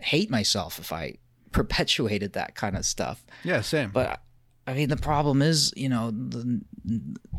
hate 0.00 0.30
myself 0.30 0.78
if 0.78 0.92
I 0.92 1.14
perpetuated 1.52 2.32
that 2.34 2.54
kind 2.54 2.76
of 2.76 2.84
stuff. 2.84 3.24
Yeah, 3.44 3.60
same. 3.60 3.90
But 3.90 4.20
I 4.66 4.74
mean, 4.74 4.88
the 4.88 4.96
problem 4.96 5.42
is, 5.42 5.72
you 5.76 5.88
know, 5.88 6.10
the 6.10 6.60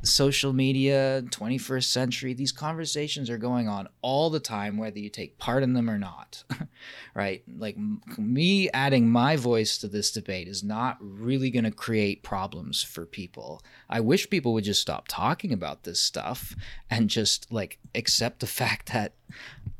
social 0.03 0.53
media, 0.53 1.23
21st 1.29 1.85
century, 1.85 2.33
these 2.33 2.51
conversations 2.51 3.29
are 3.29 3.37
going 3.37 3.67
on 3.67 3.87
all 4.01 4.29
the 4.29 4.39
time, 4.39 4.77
whether 4.77 4.99
you 4.99 5.09
take 5.09 5.37
part 5.37 5.63
in 5.63 5.73
them 5.73 5.89
or 5.89 5.97
not. 5.97 6.43
right? 7.15 7.43
Like 7.57 7.75
m- 7.75 8.01
me 8.17 8.69
adding 8.71 9.09
my 9.09 9.35
voice 9.35 9.77
to 9.79 9.87
this 9.87 10.11
debate 10.11 10.47
is 10.47 10.63
not 10.63 10.97
really 10.99 11.49
going 11.49 11.65
to 11.65 11.71
create 11.71 12.23
problems 12.23 12.83
for 12.83 13.05
people. 13.05 13.61
I 13.89 13.99
wish 14.01 14.29
people 14.29 14.53
would 14.53 14.63
just 14.63 14.81
stop 14.81 15.05
talking 15.07 15.53
about 15.53 15.83
this 15.83 16.01
stuff 16.01 16.55
and 16.89 17.09
just 17.09 17.51
like 17.51 17.79
accept 17.95 18.39
the 18.39 18.47
fact 18.57 18.91
that 18.93 19.13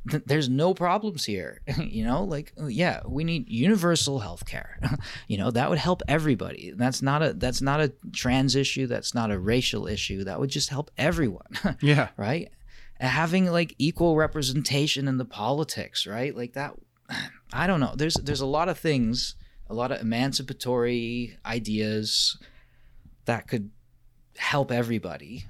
th- 0.10 0.24
there's 0.26 0.50
no 0.50 0.74
problems 0.74 1.26
here 1.26 1.62
you 1.78 2.04
know 2.04 2.24
like 2.24 2.54
oh, 2.58 2.68
yeah 2.68 3.02
we 3.06 3.24
need 3.24 3.50
universal 3.50 4.20
health 4.20 4.46
care 4.46 4.80
you 5.28 5.38
know 5.38 5.52
that 5.52 5.70
would 5.70 5.78
help 5.78 6.02
everybody 6.08 6.74
that's 6.76 7.02
not 7.02 7.22
a 7.24 7.34
that's 7.34 7.62
not 7.62 7.80
a 7.80 7.92
trans 8.14 8.56
issue 8.56 8.88
that's 8.88 9.14
not 9.14 9.32
a 9.32 9.40
racial 9.58 9.88
issue 9.88 10.24
that 10.24 10.40
would 10.40 10.50
just 10.50 10.70
help 10.70 10.92
everyone 10.98 11.48
yeah. 11.82 12.10
right? 12.16 12.52
Having 13.00 13.48
like 13.48 13.76
equal 13.78 14.16
representation 14.16 15.08
in 15.08 15.18
the 15.18 15.26
politics 15.26 16.06
right? 16.06 16.36
Like 16.36 16.54
that 16.54 16.74
i 17.54 17.66
don't 17.68 17.80
know. 17.80 17.94
There's 17.96 18.16
there's 18.16 18.42
a 18.42 18.46
lot 18.46 18.70
of 18.70 18.78
things 18.78 19.36
a 19.70 19.74
lot 19.74 19.92
of 19.92 20.00
emancipatory 20.02 21.38
ideas 21.46 22.38
that 23.26 23.48
could 23.48 23.70
help 24.38 24.72
everybody. 24.72 25.46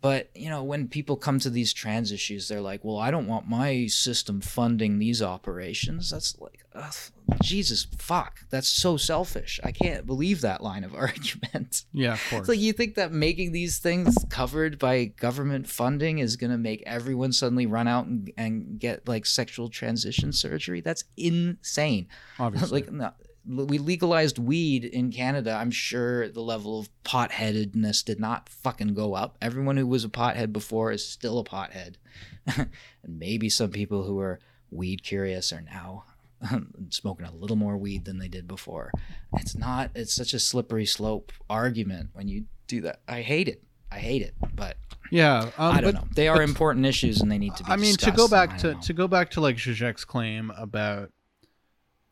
But 0.00 0.30
you 0.34 0.48
know 0.48 0.62
when 0.64 0.88
people 0.88 1.16
come 1.16 1.38
to 1.40 1.50
these 1.50 1.72
trans 1.72 2.12
issues 2.12 2.48
they're 2.48 2.68
like 2.70 2.84
well 2.84 2.98
i 2.98 3.10
don't 3.10 3.26
want 3.26 3.48
my 3.48 3.86
system 3.88 4.40
funding 4.40 4.98
these 4.98 5.20
operations. 5.20 6.10
That's 6.10 6.38
like 6.40 6.64
ugh, 6.78 6.94
jesus 7.42 7.86
fuck 7.98 8.40
that's 8.50 8.68
so 8.68 8.96
selfish 8.96 9.58
i 9.64 9.72
can't 9.72 10.06
believe 10.06 10.40
that 10.40 10.62
line 10.62 10.84
of 10.84 10.94
argument 11.04 11.84
Yeah, 11.92 12.14
of 12.14 12.22
course. 12.30 12.40
it's 12.40 12.48
like 12.48 12.58
you 12.60 12.72
think 12.72 12.94
that 12.94 13.12
making 13.12 13.52
these 13.52 13.78
things 13.78 14.14
covered 14.30 14.78
by 14.78 15.06
government 15.06 15.68
funding 15.68 16.18
is 16.20 16.36
going 16.36 16.50
to 16.52 16.58
make 16.58 16.82
everyone 16.86 17.32
suddenly 17.32 17.66
run 17.66 17.88
out 17.88 18.06
and, 18.06 18.32
and 18.36 18.78
get 18.78 19.06
like 19.08 19.26
sexual 19.26 19.68
transition 19.68 20.32
surgery 20.32 20.80
that's 20.80 21.04
insane 21.16 22.06
Obviously. 22.38 22.82
like 22.82 22.92
no, 22.92 23.12
we 23.46 23.78
legalized 23.78 24.38
weed 24.38 24.84
in 24.84 25.10
Canada. 25.10 25.52
I'm 25.52 25.70
sure 25.70 26.28
the 26.28 26.42
level 26.42 26.80
of 26.80 26.90
potheadedness 27.02 28.04
did 28.04 28.20
not 28.20 28.46
fucking 28.50 28.92
go 28.92 29.14
up. 29.14 29.38
Everyone 29.40 29.78
who 29.78 29.86
was 29.86 30.04
a 30.04 30.10
pothead 30.10 30.52
before 30.52 30.92
is 30.92 31.02
still 31.06 31.38
a 31.38 31.44
pothead, 31.44 31.94
and 32.46 32.68
maybe 33.06 33.48
some 33.48 33.70
people 33.70 34.02
who 34.04 34.18
are 34.18 34.38
weed 34.70 35.02
curious 35.02 35.50
are 35.50 35.62
now 35.62 36.04
smoking 36.90 37.26
a 37.26 37.32
little 37.32 37.56
more 37.56 37.76
weed 37.76 38.04
than 38.04 38.18
they 38.18 38.28
did 38.28 38.46
before. 38.46 38.92
It's 39.34 39.56
not. 39.56 39.90
It's 39.94 40.14
such 40.14 40.34
a 40.34 40.38
slippery 40.38 40.86
slope 40.86 41.32
argument 41.48 42.10
when 42.12 42.28
you 42.28 42.44
do 42.66 42.80
that. 42.82 43.00
I 43.08 43.22
hate 43.22 43.48
it. 43.48 43.62
I 43.90 43.98
hate 43.98 44.22
it. 44.22 44.34
But 44.54 44.76
yeah. 45.10 45.50
Um, 45.58 45.76
I 45.76 45.80
don't 45.80 45.94
but- 45.94 45.94
know. 45.94 46.08
They 46.14 46.28
are 46.28 46.42
important 46.42 46.86
issues 46.86 47.20
and 47.20 47.30
they 47.30 47.38
need 47.38 47.56
to 47.56 47.64
be. 47.64 47.70
I 47.70 47.76
mean, 47.76 47.96
to 47.96 48.10
go 48.10 48.28
back 48.28 48.58
to 48.58 48.74
know. 48.74 48.80
to 48.80 48.92
go 48.92 49.08
back 49.08 49.30
to 49.32 49.40
like 49.40 49.56
Zizek's 49.56 50.04
claim 50.04 50.52
about, 50.56 51.10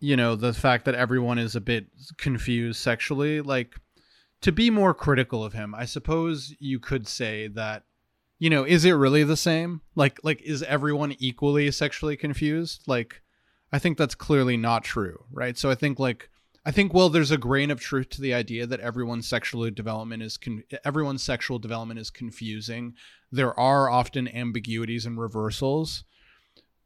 you 0.01 0.17
know, 0.17 0.37
the 0.37 0.53
fact 0.53 0.85
that 0.87 0.95
everyone 0.95 1.39
is 1.39 1.55
a 1.55 1.61
bit 1.61 1.87
confused 2.17 2.81
sexually. 2.81 3.41
Like, 3.41 3.75
to 4.43 4.53
be 4.53 4.71
more 4.71 4.95
critical 4.95 5.45
of 5.45 5.53
him, 5.53 5.75
I 5.75 5.85
suppose 5.85 6.55
you 6.59 6.79
could 6.79 7.09
say 7.09 7.49
that, 7.49 7.85
you 8.39 8.51
know, 8.51 8.65
is 8.65 8.85
it 8.85 8.93
really 8.93 9.25
the 9.25 9.37
same? 9.37 9.81
Like, 9.95 10.21
like 10.23 10.43
is 10.43 10.63
everyone 10.63 11.15
equally 11.19 11.71
sexually 11.71 12.17
confused? 12.17 12.83
Like, 12.87 13.23
I 13.77 13.79
think 13.79 13.99
that's 13.99 14.15
clearly 14.15 14.57
not 14.57 14.85
true, 14.85 15.25
right? 15.31 15.59
So 15.59 15.71
I 15.71 15.75
think 15.75 15.99
like. 15.99 16.31
I 16.65 16.73
think 16.73 16.93
well, 16.95 17.11
there's 17.11 17.31
a 17.31 17.39
grain 17.39 17.71
of 17.71 17.79
truth 17.79 18.09
to 18.11 18.21
the 18.23 18.35
idea 18.35 18.67
that 18.67 18.81
everyone's 18.81 19.29
sexual 19.29 19.71
development 19.71 20.23
is 20.23 20.37
con- 20.37 20.65
everyone's 20.85 21.23
sexual 21.23 21.59
development 21.61 22.01
is 22.01 22.11
confusing. 22.11 22.95
There 23.31 23.57
are 23.61 23.89
often 23.89 24.27
ambiguities 24.27 25.05
and 25.07 25.21
reversals, 25.21 26.05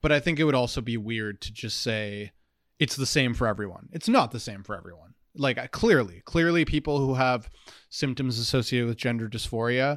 but 0.02 0.10
I 0.10 0.18
think 0.20 0.38
it 0.38 0.44
would 0.44 0.54
also 0.56 0.80
be 0.80 0.96
weird 0.96 1.40
to 1.42 1.52
just 1.52 1.80
say 1.80 2.32
it's 2.80 2.96
the 2.96 3.06
same 3.06 3.32
for 3.32 3.46
everyone. 3.46 3.88
It's 3.92 4.08
not 4.08 4.32
the 4.32 4.40
same 4.40 4.64
for 4.64 4.76
everyone. 4.76 5.14
Like 5.36 5.70
clearly, 5.70 6.22
clearly 6.24 6.64
people 6.64 6.98
who 6.98 7.14
have 7.14 7.48
symptoms 7.88 8.38
associated 8.38 8.88
with 8.88 8.98
gender 8.98 9.28
dysphoria, 9.28 9.96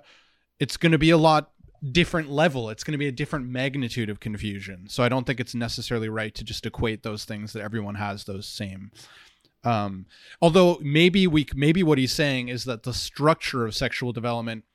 it's 0.60 0.78
going 0.78 0.91
to 0.91 1.00
be 1.00 1.10
a 1.10 1.18
lot 1.18 1.53
different 1.92 2.30
level. 2.30 2.70
It's 2.70 2.84
going 2.84 2.94
to 2.94 2.98
be 2.98 3.08
a 3.08 3.12
different 3.12 3.48
magnitude 3.48 4.10
of 4.10 4.20
confusion. 4.20 4.88
So 4.90 5.04
I 5.04 5.10
don't 5.10 5.26
think 5.26 5.40
it's 5.40 5.54
necessarily 5.56 6.10
right 6.10 6.34
to 6.36 6.44
just 6.44 6.66
equate 6.66 7.04
those 7.04 7.26
things 7.26 7.54
that 7.54 7.62
everyone 7.62 7.96
has 7.96 8.24
those 8.24 8.46
same 8.46 8.92
um, 9.66 10.06
although 10.42 10.78
maybe 10.82 11.26
we 11.26 11.48
maybe 11.56 11.84
what 11.84 11.98
he's 11.98 12.12
saying 12.12 12.50
is 12.50 12.66
that 12.66 12.84
the 12.84 12.94
structure 12.94 13.66
of 13.66 13.74
sexual 13.74 14.12
development 14.12 14.66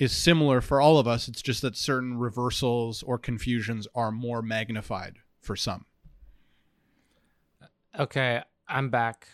is 0.00 0.10
similar 0.10 0.60
for 0.60 0.80
all 0.80 0.98
of 0.98 1.06
us. 1.06 1.28
It's 1.28 1.40
just 1.40 1.62
that 1.62 1.76
certain 1.76 2.18
reversals 2.18 3.04
or 3.04 3.16
confusions 3.16 3.86
are 3.94 4.10
more 4.10 4.42
magnified 4.42 5.18
for 5.40 5.54
some. 5.54 5.84
Okay, 7.98 8.42
I'm 8.68 8.90
back. 8.90 9.28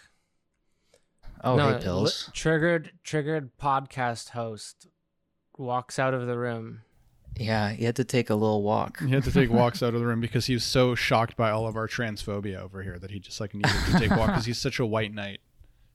oh, 1.42 1.56
No, 1.56 1.72
hey, 1.78 1.82
pills. 1.82 2.26
li- 2.28 2.32
triggered 2.34 2.92
triggered 3.02 3.56
podcast 3.56 4.30
host 4.30 4.86
walks 5.56 5.98
out 5.98 6.12
of 6.12 6.26
the 6.26 6.36
room. 6.36 6.82
Yeah, 7.36 7.72
you 7.72 7.86
had 7.86 7.96
to 7.96 8.04
take 8.04 8.30
a 8.30 8.34
little 8.34 8.62
walk. 8.62 9.00
He 9.00 9.10
had 9.10 9.24
to 9.24 9.32
take 9.32 9.50
walks 9.50 9.82
out 9.82 9.94
of 9.94 10.00
the 10.00 10.06
room 10.06 10.20
because 10.20 10.46
he 10.46 10.54
was 10.54 10.64
so 10.64 10.94
shocked 10.94 11.36
by 11.36 11.50
all 11.50 11.66
of 11.66 11.76
our 11.76 11.88
transphobia 11.88 12.60
over 12.60 12.82
here 12.82 12.98
that 12.98 13.10
he 13.10 13.18
just 13.18 13.40
like 13.40 13.54
needed 13.54 13.70
to 13.86 13.98
take 13.98 14.10
walk 14.10 14.28
because 14.28 14.46
he's 14.46 14.58
such 14.58 14.78
a 14.78 14.86
white 14.86 15.14
knight 15.14 15.40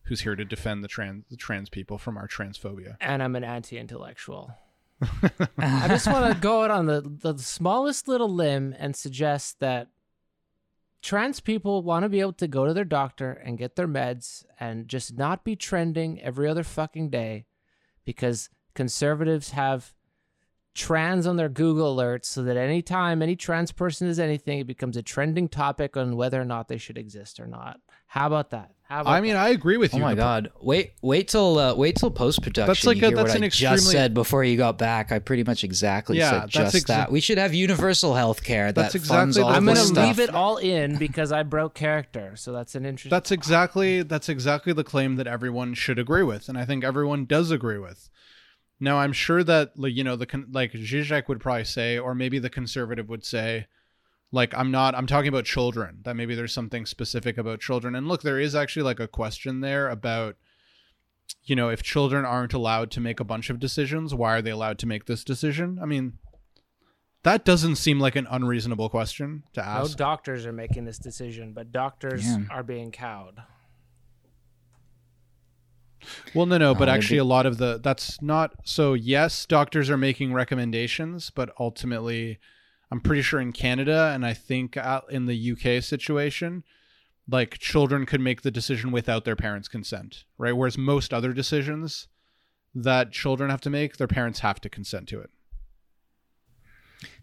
who's 0.04 0.22
here 0.22 0.36
to 0.36 0.46
defend 0.46 0.84
the 0.84 0.88
trans 0.88 1.26
the 1.30 1.38
trans 1.38 1.70
people 1.70 1.98
from 1.98 2.18
our 2.18 2.28
transphobia. 2.28 2.96
and 3.02 3.22
I'm 3.22 3.36
an 3.36 3.44
anti-intellectual. 3.44 4.56
I 5.58 5.88
just 5.90 6.08
want 6.08 6.34
to 6.34 6.40
go 6.40 6.64
out 6.64 6.72
on 6.72 6.86
the, 6.86 7.02
the 7.02 7.38
smallest 7.38 8.08
little 8.08 8.30
limb 8.30 8.74
and 8.78 8.96
suggest 8.96 9.60
that 9.60 9.90
trans 11.02 11.40
people 11.40 11.84
want 11.84 12.04
to 12.04 12.10
be 12.10 12.22
able 12.22 12.34
to 12.34 12.48
go 12.48 12.66
to 12.66 12.74
their 12.74 12.86
doctor 12.86 13.32
and 13.32 13.58
get 13.58 13.76
their 13.76 13.88
meds 13.88 14.46
and 14.60 14.88
just 14.88 15.18
not 15.18 15.44
be 15.44 15.56
trending 15.56 16.22
every 16.22 16.48
other 16.48 16.64
fucking 16.64 17.10
day 17.10 17.46
because 18.06 18.50
conservatives 18.74 19.52
have 19.52 19.94
trans 20.76 21.26
on 21.26 21.38
their 21.38 21.50
Google 21.50 21.96
alerts 21.96 22.26
so 22.26 22.44
that 22.44 22.58
anytime 22.58 23.22
any 23.22 23.36
trans 23.36 23.72
person 23.72 24.08
is 24.08 24.20
anything, 24.20 24.60
it 24.60 24.68
becomes 24.68 24.98
a 24.98 25.02
trending 25.02 25.48
topic 25.48 25.98
on 25.98 26.16
whether 26.18 26.40
or 26.40 26.46
not 26.46 26.68
they 26.68 26.78
should 26.78 26.98
exist 26.98 27.40
or 27.40 27.48
not. 27.48 27.80
How 28.08 28.28
about 28.28 28.52
that? 28.52 28.72
How 28.84 29.02
about 29.02 29.14
I 29.14 29.22
mean, 29.22 29.34
that? 29.34 29.44
I 29.44 29.50
agree 29.50 29.78
with 29.78 29.94
you. 29.96 30.00
Oh 30.00 30.04
my 30.04 30.14
The- 30.14 30.22
god! 30.22 30.52
Wait, 30.62 30.92
wait 31.02 31.28
till 31.28 31.58
uh, 31.58 31.74
wait 31.74 31.96
till 31.96 32.12
post 32.12 32.44
production. 32.44 32.68
That's 32.68 32.86
like 32.86 32.98
you 32.98 33.04
a- 33.06 33.08
hear 33.08 33.16
that's 33.16 33.30
what 33.30 33.38
an 33.38 33.44
I 33.44 33.48
extremely- 33.48 33.78
just 33.78 33.90
said 33.92 34.14
before 34.14 34.44
you 34.44 34.58
got 34.58 34.78
back. 34.78 35.12
I 35.12 35.18
pretty 35.18 35.44
much 35.44 35.64
exactly 35.64 36.18
Yeah, 36.20 36.42
said 36.42 36.50
just 36.50 36.76
exa- 36.76 36.88
that. 36.88 37.12
We 37.12 37.20
should 37.20 37.40
have 37.40 37.54
universal 37.56 38.14
health 38.14 38.44
care 38.44 38.68
that 38.72 38.76
That's 38.76 39.08
funds 39.08 39.38
exactly 39.38 39.44
all 39.44 39.50
the 39.50 39.58
I'm 39.58 39.66
gonna 39.66 40.08
leave 40.08 40.20
it 40.20 40.30
all 40.30 40.58
in 40.58 40.98
because 40.98 41.32
I 41.32 41.42
broke 41.44 41.74
character. 41.74 42.34
So 42.36 42.52
that's 42.52 42.76
an 42.76 42.86
interesting. 42.86 43.10
That's 43.10 43.32
exactly 43.32 44.04
that's 44.04 44.30
exactly 44.30 44.72
the 44.72 44.84
claim 44.84 45.16
that 45.16 45.26
everyone 45.26 45.74
should 45.74 45.98
agree 45.98 46.24
with, 46.24 46.48
and 46.48 46.58
I 46.58 46.66
think 46.66 46.84
everyone 46.84 47.26
does 47.26 47.50
agree 47.50 47.80
with. 47.80 48.10
Now 48.80 48.98
I'm 48.98 49.14
sure 49.14 49.44
that 49.44 49.72
like 49.78 49.96
you 49.96 50.04
know 50.04 50.16
the 50.16 50.46
like 50.52 50.74
Zizek 50.74 51.28
would 51.28 51.40
probably 51.40 51.64
say, 51.64 51.98
or 51.98 52.14
maybe 52.14 52.40
the 52.40 52.50
conservative 52.50 53.08
would 53.10 53.24
say, 53.26 53.68
like 54.32 54.54
I'm 54.54 54.70
not. 54.72 54.96
I'm 54.96 55.08
talking 55.08 55.30
about 55.30 55.46
children. 55.46 56.00
That 56.04 56.16
maybe 56.16 56.36
there's 56.36 56.54
something 56.54 56.86
specific 56.86 57.38
about 57.38 57.62
children. 57.62 57.96
And 57.96 58.08
look, 58.08 58.22
there 58.22 58.40
is 58.40 58.54
actually 58.54 58.84
like 58.84 59.00
a 59.00 59.08
question 59.08 59.62
there 59.62 59.88
about, 59.90 60.36
you 61.46 61.56
know, 61.56 61.70
if 61.70 61.84
children 61.84 62.26
aren't 62.26 62.54
allowed 62.54 62.92
to 62.92 63.00
make 63.00 63.20
a 63.22 63.24
bunch 63.26 63.50
of 63.50 63.60
decisions, 63.60 64.14
why 64.14 64.36
are 64.36 64.42
they 64.42 64.52
allowed 64.52 64.78
to 64.80 64.88
make 64.88 65.06
this 65.06 65.24
decision? 65.24 65.80
I 65.82 65.86
mean, 65.86 66.14
that 67.24 67.46
doesn't 67.46 67.78
seem 67.78 68.00
like 68.00 68.16
an 68.18 68.28
unreasonable 68.30 68.90
question 68.90 69.44
to 69.54 69.66
ask. 69.66 69.92
No 69.92 69.96
doctors 69.96 70.46
are 70.46 70.52
making 70.54 70.84
this 70.86 71.00
decision, 71.00 71.54
but 71.54 71.72
doctors 71.72 72.26
Yeah. 72.28 72.44
are 72.52 72.62
being 72.64 72.92
cowed. 72.92 73.38
Well, 76.34 76.46
no, 76.46 76.58
no, 76.58 76.74
but 76.74 76.84
uh, 76.84 76.86
they'd 76.86 76.98
actually, 76.98 77.16
be- 77.16 77.20
a 77.20 77.26
lot 77.26 77.46
of 77.46 77.58
the 77.58 77.80
that's 77.82 78.22
not 78.22 78.54
so. 78.64 78.94
Yes, 78.94 79.46
doctors 79.46 79.90
are 79.90 79.98
making 79.98 80.34
recommendations, 80.34 81.30
but 81.30 81.54
ultimately, 81.60 82.40
I'm 82.92 83.02
pretty 83.02 83.22
sure 83.22 83.40
in 83.40 83.52
Canada 83.52 84.12
and 84.14 84.26
I 84.26 84.34
think 84.34 84.78
out 84.78 85.12
in 85.12 85.26
the 85.26 85.52
UK 85.52 85.84
situation, 85.84 86.64
like 87.30 87.58
children 87.58 88.06
could 88.06 88.22
make 88.22 88.42
the 88.42 88.52
decision 88.52 88.92
without 88.92 89.26
their 89.26 89.36
parents' 89.36 89.68
consent, 89.68 90.26
right? 90.38 90.56
Whereas 90.56 90.78
most 90.78 91.14
other 91.14 91.34
decisions 91.34 92.08
that 92.74 93.12
children 93.12 93.50
have 93.50 93.62
to 93.62 93.70
make, 93.70 93.98
their 93.98 94.08
parents 94.08 94.40
have 94.42 94.60
to 94.62 94.70
consent 94.70 95.08
to 95.10 95.20
it. 95.20 95.30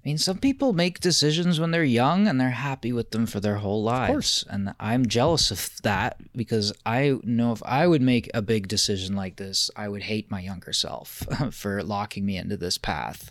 I 0.05 0.09
mean, 0.09 0.19
some 0.19 0.39
people 0.39 0.73
make 0.73 0.99
decisions 1.01 1.61
when 1.61 1.71
they're 1.71 1.85
young 1.85 2.27
and 2.27 2.41
they're 2.41 2.51
happy 2.51 2.93
with 2.93 3.11
them 3.13 3.27
for 3.27 3.39
their 3.41 3.57
whole 3.57 3.83
lives. 3.83 4.11
course. 4.11 4.45
And 4.51 4.75
I'm 4.81 5.07
jealous 5.07 5.51
of 5.51 5.71
that 5.83 6.17
because 6.37 6.73
I 6.85 7.19
know 7.23 7.53
if 7.53 7.63
I 7.65 7.87
would 7.87 8.03
make 8.03 8.29
a 8.35 8.43
big 8.43 8.67
decision 8.69 9.15
like 9.15 9.37
this, 9.37 9.71
I 9.77 9.89
would 9.89 10.03
hate 10.03 10.31
my 10.31 10.41
younger 10.41 10.73
self 10.73 11.23
for 11.53 11.83
locking 11.83 12.27
me 12.27 12.37
into 12.37 12.57
this 12.57 12.79
path. 12.79 13.31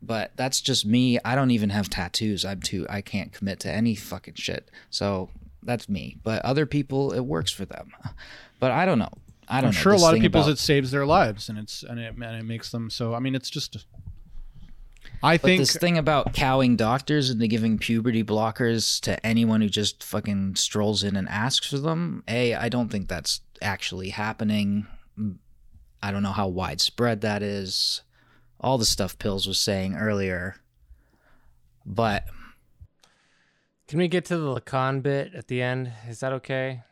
But 0.00 0.30
that's 0.36 0.60
just 0.60 0.86
me. 0.86 1.18
I 1.24 1.34
don't 1.34 1.50
even 1.50 1.70
have 1.70 1.90
tattoos. 1.90 2.44
I'm 2.44 2.60
too 2.62 2.86
I 2.88 3.00
can't 3.00 3.32
commit 3.32 3.60
to 3.60 3.70
any 3.70 3.94
fucking 3.94 4.34
shit. 4.34 4.70
So 4.90 5.28
that's 5.62 5.88
me. 5.88 6.16
But 6.22 6.44
other 6.44 6.66
people 6.66 7.12
it 7.12 7.24
works 7.26 7.50
for 7.52 7.64
them. 7.64 7.90
But 8.60 8.70
I 8.70 8.86
don't 8.86 8.98
know. 8.98 9.12
I 9.48 9.60
don't 9.60 9.68
I'm 9.70 9.74
know. 9.74 9.80
sure 9.80 9.92
a 9.92 9.96
lot 9.98 10.14
of 10.14 10.20
people 10.20 10.40
about- 10.42 10.52
it 10.52 10.58
saves 10.58 10.90
their 10.90 11.06
lives 11.06 11.48
and 11.48 11.58
it's 11.58 11.82
and 11.82 11.98
it 11.98 12.14
and 12.14 12.36
it 12.36 12.44
makes 12.44 12.70
them 12.70 12.90
so. 12.90 13.12
I 13.14 13.18
mean, 13.18 13.34
it's 13.34 13.50
just. 13.50 13.86
I 15.22 15.36
But 15.36 15.42
think 15.42 15.60
this 15.60 15.76
thing 15.76 15.98
about 15.98 16.32
cowing 16.32 16.76
doctors 16.76 17.30
into 17.30 17.48
giving 17.48 17.78
puberty 17.78 18.22
blockers 18.22 19.00
to 19.00 19.24
anyone 19.26 19.60
who 19.60 19.68
just 19.68 20.04
fucking 20.04 20.54
strolls 20.56 21.02
in 21.02 21.16
and 21.16 21.28
asks 21.28 21.68
for 21.68 21.78
them, 21.78 22.22
A, 22.28 22.54
I 22.54 22.68
don't 22.68 22.88
think 22.88 23.08
that's 23.08 23.40
actually 23.60 24.10
happening. 24.10 24.86
I 26.02 26.12
don't 26.12 26.22
know 26.22 26.32
how 26.32 26.46
widespread 26.48 27.20
that 27.22 27.42
is. 27.42 28.02
All 28.60 28.78
the 28.78 28.84
stuff 28.84 29.18
Pills 29.18 29.46
was 29.46 29.58
saying 29.58 29.96
earlier. 29.96 30.56
But 31.84 32.24
Can 33.88 33.98
we 33.98 34.08
get 34.08 34.24
to 34.26 34.36
the 34.36 34.60
Lacan 34.60 35.02
bit 35.02 35.34
at 35.34 35.48
the 35.48 35.62
end? 35.62 35.92
Is 36.08 36.20
that 36.20 36.32
okay? 36.34 36.82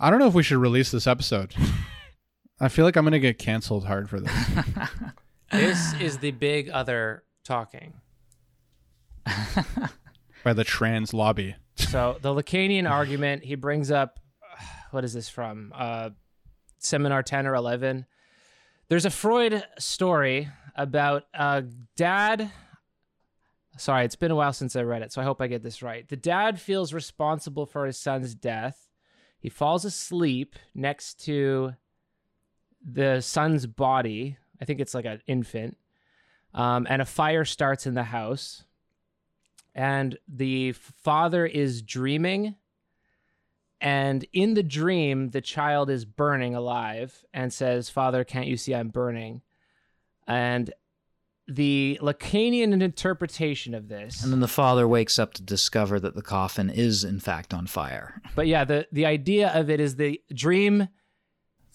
I 0.00 0.10
don't 0.10 0.18
know 0.18 0.26
if 0.26 0.34
we 0.34 0.42
should 0.42 0.58
release 0.58 0.90
this 0.90 1.06
episode. 1.06 1.54
I 2.60 2.68
feel 2.68 2.84
like 2.84 2.96
I'm 2.96 3.04
gonna 3.04 3.18
get 3.18 3.38
canceled 3.38 3.86
hard 3.86 4.10
for 4.10 4.20
this. 4.20 4.32
This 5.54 5.94
is 6.00 6.18
the 6.18 6.32
big 6.32 6.68
other 6.68 7.22
talking. 7.44 7.94
by 10.42 10.52
the 10.52 10.64
trans 10.64 11.14
lobby. 11.14 11.54
So 11.76 12.18
the 12.22 12.34
Lacanian 12.34 12.90
argument, 12.90 13.44
he 13.44 13.54
brings 13.54 13.92
up, 13.92 14.18
what 14.90 15.04
is 15.04 15.12
this 15.12 15.28
from? 15.28 15.72
Uh, 15.72 16.10
seminar 16.78 17.22
10 17.22 17.46
or 17.46 17.54
11. 17.54 18.04
There's 18.88 19.04
a 19.04 19.10
Freud 19.10 19.64
story 19.78 20.48
about 20.74 21.22
a 21.32 21.62
dad. 21.96 22.50
Sorry, 23.78 24.04
it's 24.04 24.16
been 24.16 24.32
a 24.32 24.36
while 24.36 24.52
since 24.52 24.74
I 24.74 24.82
read 24.82 25.02
it, 25.02 25.12
so 25.12 25.20
I 25.22 25.24
hope 25.24 25.40
I 25.40 25.46
get 25.46 25.62
this 25.62 25.82
right. 25.82 26.06
The 26.08 26.16
dad 26.16 26.60
feels 26.60 26.92
responsible 26.92 27.64
for 27.64 27.86
his 27.86 27.96
son's 27.96 28.34
death. 28.34 28.88
He 29.38 29.48
falls 29.48 29.84
asleep 29.84 30.56
next 30.74 31.24
to 31.26 31.74
the 32.84 33.20
son's 33.20 33.66
body. 33.66 34.36
I 34.64 34.66
think 34.66 34.80
it's 34.80 34.94
like 34.94 35.04
an 35.04 35.20
infant. 35.26 35.76
Um, 36.54 36.86
and 36.88 37.02
a 37.02 37.04
fire 37.04 37.44
starts 37.44 37.86
in 37.86 37.92
the 37.92 38.02
house 38.02 38.64
and 39.74 40.16
the 40.26 40.72
father 40.72 41.44
is 41.44 41.82
dreaming 41.82 42.54
and 43.78 44.24
in 44.32 44.54
the 44.54 44.62
dream 44.62 45.30
the 45.30 45.42
child 45.42 45.90
is 45.90 46.06
burning 46.06 46.54
alive 46.54 47.24
and 47.34 47.52
says 47.52 47.90
father 47.90 48.22
can't 48.22 48.46
you 48.46 48.56
see 48.56 48.72
i'm 48.72 48.88
burning 48.88 49.42
and 50.28 50.72
the 51.48 51.98
lacanian 52.00 52.80
interpretation 52.80 53.74
of 53.74 53.88
this 53.88 54.22
and 54.22 54.32
then 54.32 54.38
the 54.38 54.46
father 54.46 54.86
wakes 54.86 55.18
up 55.18 55.34
to 55.34 55.42
discover 55.42 55.98
that 55.98 56.14
the 56.14 56.22
coffin 56.22 56.70
is 56.70 57.02
in 57.02 57.18
fact 57.18 57.52
on 57.52 57.66
fire. 57.66 58.22
but 58.36 58.46
yeah 58.46 58.64
the, 58.64 58.86
the 58.92 59.04
idea 59.04 59.50
of 59.52 59.68
it 59.68 59.80
is 59.80 59.96
the 59.96 60.20
dream 60.32 60.88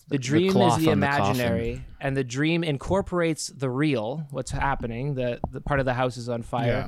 the 0.10 0.18
dream 0.18 0.48
is 0.48 0.53
the 0.53 0.61
on 0.61 0.84
the 0.84 0.91
imaginary 0.91 1.86
and 2.02 2.15
the 2.18 2.23
dream 2.23 2.64
incorporates 2.64 3.48
the 3.48 3.69
real 3.69 4.26
what's 4.31 4.52
happening 4.52 5.14
the, 5.15 5.40
the 5.52 5.61
part 5.61 5.80
of 5.80 5.86
the 5.86 5.94
house 5.94 6.18
is 6.18 6.30
on 6.30 6.41
fire 6.44 6.68
Yeah. 6.68 6.88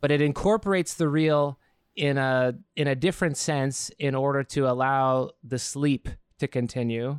but 0.00 0.10
it 0.10 0.20
incorporates 0.20 0.94
the 0.94 1.08
real 1.08 1.58
in 1.96 2.16
a 2.18 2.54
in 2.76 2.86
a 2.86 2.94
different 2.94 3.36
sense 3.36 3.90
in 3.98 4.14
order 4.14 4.44
to 4.44 4.68
allow 4.68 5.30
the 5.42 5.58
sleep 5.58 6.08
to 6.38 6.46
continue. 6.46 7.18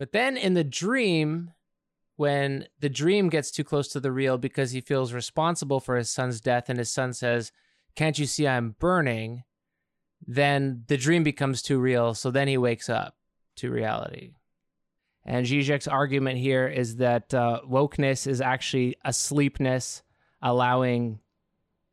But 0.00 0.10
then 0.10 0.36
in 0.36 0.54
the 0.54 0.64
dream, 0.64 1.52
when 2.16 2.66
the 2.80 2.88
dream 2.88 3.28
gets 3.28 3.52
too 3.52 3.62
close 3.62 3.86
to 3.88 4.00
the 4.00 4.10
real 4.10 4.36
because 4.38 4.72
he 4.72 4.80
feels 4.80 5.12
responsible 5.12 5.78
for 5.78 5.96
his 5.96 6.10
son's 6.10 6.40
death 6.40 6.68
and 6.68 6.76
his 6.78 6.90
son 6.90 7.12
says, 7.12 7.52
"Can't 7.94 8.18
you 8.18 8.26
see 8.26 8.48
I'm 8.48 8.74
burning?" 8.80 9.44
then 10.26 10.82
the 10.88 10.96
dream 10.96 11.22
becomes 11.22 11.62
too 11.62 11.78
real, 11.78 12.12
so 12.14 12.32
then 12.32 12.48
he 12.48 12.58
wakes 12.58 12.88
up 12.88 13.14
to 13.54 13.70
reality. 13.70 14.32
And 15.30 15.44
Zizek's 15.44 15.86
argument 15.86 16.38
here 16.38 16.66
is 16.66 16.96
that 16.96 17.34
uh, 17.34 17.60
wokeness 17.68 18.26
is 18.26 18.40
actually 18.40 18.96
a 19.04 19.10
asleepness 19.10 20.00
allowing 20.40 21.20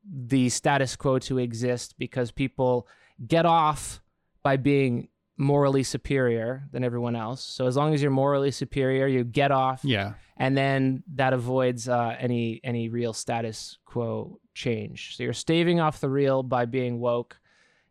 the 0.10 0.48
status 0.49 0.95
quo 0.95 1.20
to 1.20 1.38
exist 1.40 1.95
because 1.99 2.32
people 2.32 2.88
get 3.28 3.45
off 3.45 4.02
by 4.41 4.56
being 4.56 5.10
morally 5.38 5.84
superior 5.84 6.64
than 6.72 6.86
everyone 6.86 7.16
else. 7.18 7.44
So 7.44 7.68
as 7.68 7.76
long 7.76 7.94
as 7.94 8.02
you're 8.02 8.10
morally 8.10 8.52
superior, 8.52 9.06
you 9.06 9.26
get 9.26 9.52
off, 9.52 9.82
Yeah. 9.84 10.14
and 10.38 10.56
then 10.56 11.03
that 11.16 11.34
avoids 11.34 11.90
uh, 11.90 12.16
any 12.18 12.62
any 12.64 12.88
real 12.88 13.12
status 13.12 13.78
quo 13.84 14.40
change. 14.53 15.18
So 15.18 15.24
you're 15.24 15.34
staving 15.34 15.82
off 15.82 15.99
the 15.99 16.10
real 16.10 16.41
by 16.41 16.64
being 16.66 17.02
woke 17.02 17.38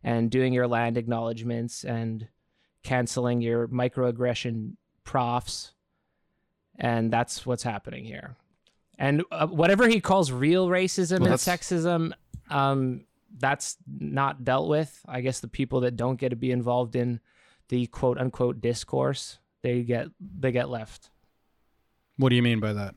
and 0.03 0.31
doing 0.31 0.53
your 0.53 0.67
land 0.67 0.97
acknowledgments 0.97 1.83
and 1.83 2.27
canceling 2.81 3.41
your 3.41 3.67
microaggression 3.67 4.73
profs, 5.05 5.71
and 6.77 7.11
that's 7.11 7.45
what's 7.45 7.63
happening 7.63 8.03
here. 8.03 8.35
And 8.97 9.23
uh, 9.31 9.47
whatever 9.47 9.87
he 9.87 9.99
calls 10.01 10.31
real 10.31 10.67
racism 10.67 11.19
Well, 11.19 11.31
and 11.31 11.39
that's- 11.39 11.45
sexism, 11.45 12.11
um, 12.49 13.05
that's 13.37 13.77
not 13.87 14.43
dealt 14.43 14.67
with. 14.69 14.99
I 15.07 15.21
guess 15.21 15.39
the 15.39 15.47
people 15.47 15.81
that 15.81 15.95
don't 15.95 16.19
get 16.19 16.29
to 16.29 16.35
be 16.35 16.51
involved 16.51 16.95
in 16.95 17.19
the 17.69 17.87
quote 17.87 18.17
unquote 18.17 18.61
discourse, 18.61 19.39
they 19.61 19.83
get 19.83 20.07
they 20.19 20.51
get 20.51 20.69
left. 20.69 21.09
What 22.17 22.29
do 22.29 22.35
you 22.35 22.43
mean 22.43 22.59
by 22.59 22.73
that? 22.73 22.95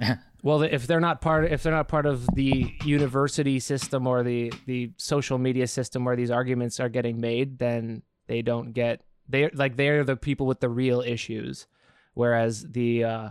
Well, 0.40 0.62
if 0.62 0.86
they're 0.86 1.00
not 1.00 1.20
part, 1.20 1.50
if 1.50 1.64
they're 1.64 1.72
not 1.72 1.88
part 1.88 2.06
of 2.06 2.24
the 2.34 2.72
university 2.84 3.58
system 3.58 4.06
or 4.06 4.22
the 4.22 4.52
the 4.66 4.92
social 4.96 5.36
media 5.36 5.66
system 5.66 6.04
where 6.04 6.14
these 6.14 6.30
arguments 6.30 6.78
are 6.78 6.88
getting 6.88 7.20
made, 7.20 7.58
then 7.58 8.02
they 8.28 8.42
don't 8.42 8.72
get 8.72 9.02
they 9.28 9.48
like 9.50 9.76
they're 9.76 10.04
the 10.04 10.16
people 10.16 10.46
with 10.46 10.60
the 10.60 10.68
real 10.68 11.00
issues, 11.00 11.66
whereas 12.14 12.62
the 12.70 13.04
uh, 13.04 13.28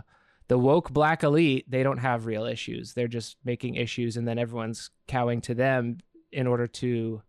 the 0.48 0.58
woke 0.58 0.90
black 0.90 1.22
elite 1.22 1.70
they 1.70 1.82
don't 1.82 1.98
have 1.98 2.26
real 2.26 2.44
issues. 2.44 2.94
They're 2.94 3.08
just 3.08 3.36
making 3.44 3.74
issues, 3.74 4.16
and 4.16 4.26
then 4.26 4.38
everyone's 4.38 4.90
cowing 5.06 5.40
to 5.42 5.54
them 5.54 5.98
in 6.32 6.46
order 6.46 6.66
to 6.66 7.22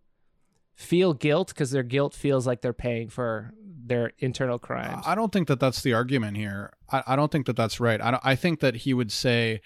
feel 0.76 1.14
guilt 1.14 1.50
because 1.50 1.72
their 1.72 1.84
guilt 1.84 2.14
feels 2.14 2.48
like 2.48 2.62
they're 2.62 2.74
paying 2.74 3.10
for 3.10 3.54
their 3.86 4.14
internal 4.20 4.58
crimes. 4.58 5.04
I 5.06 5.16
don't 5.16 5.32
think 5.32 5.48
that 5.48 5.60
that's 5.60 5.82
the 5.82 5.94
argument 5.94 6.38
here. 6.38 6.72
I, 6.90 7.04
I 7.08 7.16
don't 7.16 7.32
think 7.32 7.48
that 7.48 7.56
that's 7.56 7.80
right. 7.80 8.00
I, 8.00 8.20
I 8.24 8.36
think 8.36 8.62
that 8.62 8.78
he 8.78 8.94
would 8.94 9.12
say, 9.12 9.62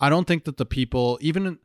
I 0.00 0.10
don't 0.10 0.26
think 0.26 0.44
that 0.44 0.58
the 0.58 0.66
people, 0.66 1.18
even, 1.22 1.58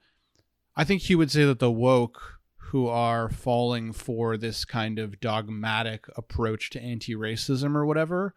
I 0.75 0.85
think 0.85 1.01
he 1.01 1.15
would 1.15 1.31
say 1.31 1.43
that 1.43 1.59
the 1.59 1.71
woke 1.71 2.39
who 2.73 2.87
are 2.87 3.29
falling 3.29 3.93
for 3.93 4.35
this 4.35 4.65
kind 4.65 4.97
of 4.97 5.19
dogmatic 5.19 6.07
approach 6.17 6.71
to 6.71 6.81
anti 6.81 7.13
racism 7.13 7.75
or 7.75 7.85
whatever, 7.85 8.33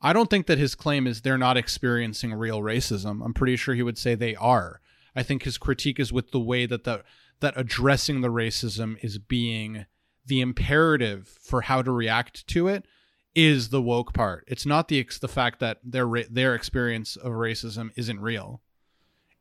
I 0.00 0.14
don't 0.14 0.30
think 0.30 0.46
that 0.46 0.56
his 0.56 0.74
claim 0.74 1.06
is 1.06 1.20
they're 1.20 1.36
not 1.36 1.58
experiencing 1.58 2.32
real 2.32 2.62
racism. 2.62 3.22
I'm 3.22 3.34
pretty 3.34 3.56
sure 3.56 3.74
he 3.74 3.82
would 3.82 3.98
say 3.98 4.14
they 4.14 4.34
are. 4.36 4.80
I 5.14 5.22
think 5.22 5.42
his 5.42 5.58
critique 5.58 6.00
is 6.00 6.10
with 6.10 6.30
the 6.30 6.40
way 6.40 6.64
that 6.64 6.84
the 6.84 7.04
that 7.40 7.52
addressing 7.58 8.22
the 8.22 8.28
racism 8.28 8.96
is 9.04 9.18
being 9.18 9.84
the 10.24 10.40
imperative 10.40 11.28
for 11.28 11.60
how 11.60 11.82
to 11.82 11.92
react 11.92 12.46
to 12.48 12.68
it 12.68 12.86
is 13.34 13.68
the 13.68 13.82
woke 13.82 14.14
part. 14.14 14.44
It's 14.48 14.64
not 14.64 14.88
the 14.88 15.06
the 15.20 15.28
fact 15.28 15.60
that 15.60 15.76
their 15.84 16.08
their 16.30 16.54
experience 16.54 17.16
of 17.16 17.32
racism 17.32 17.90
isn't 17.96 18.18
real. 18.18 18.62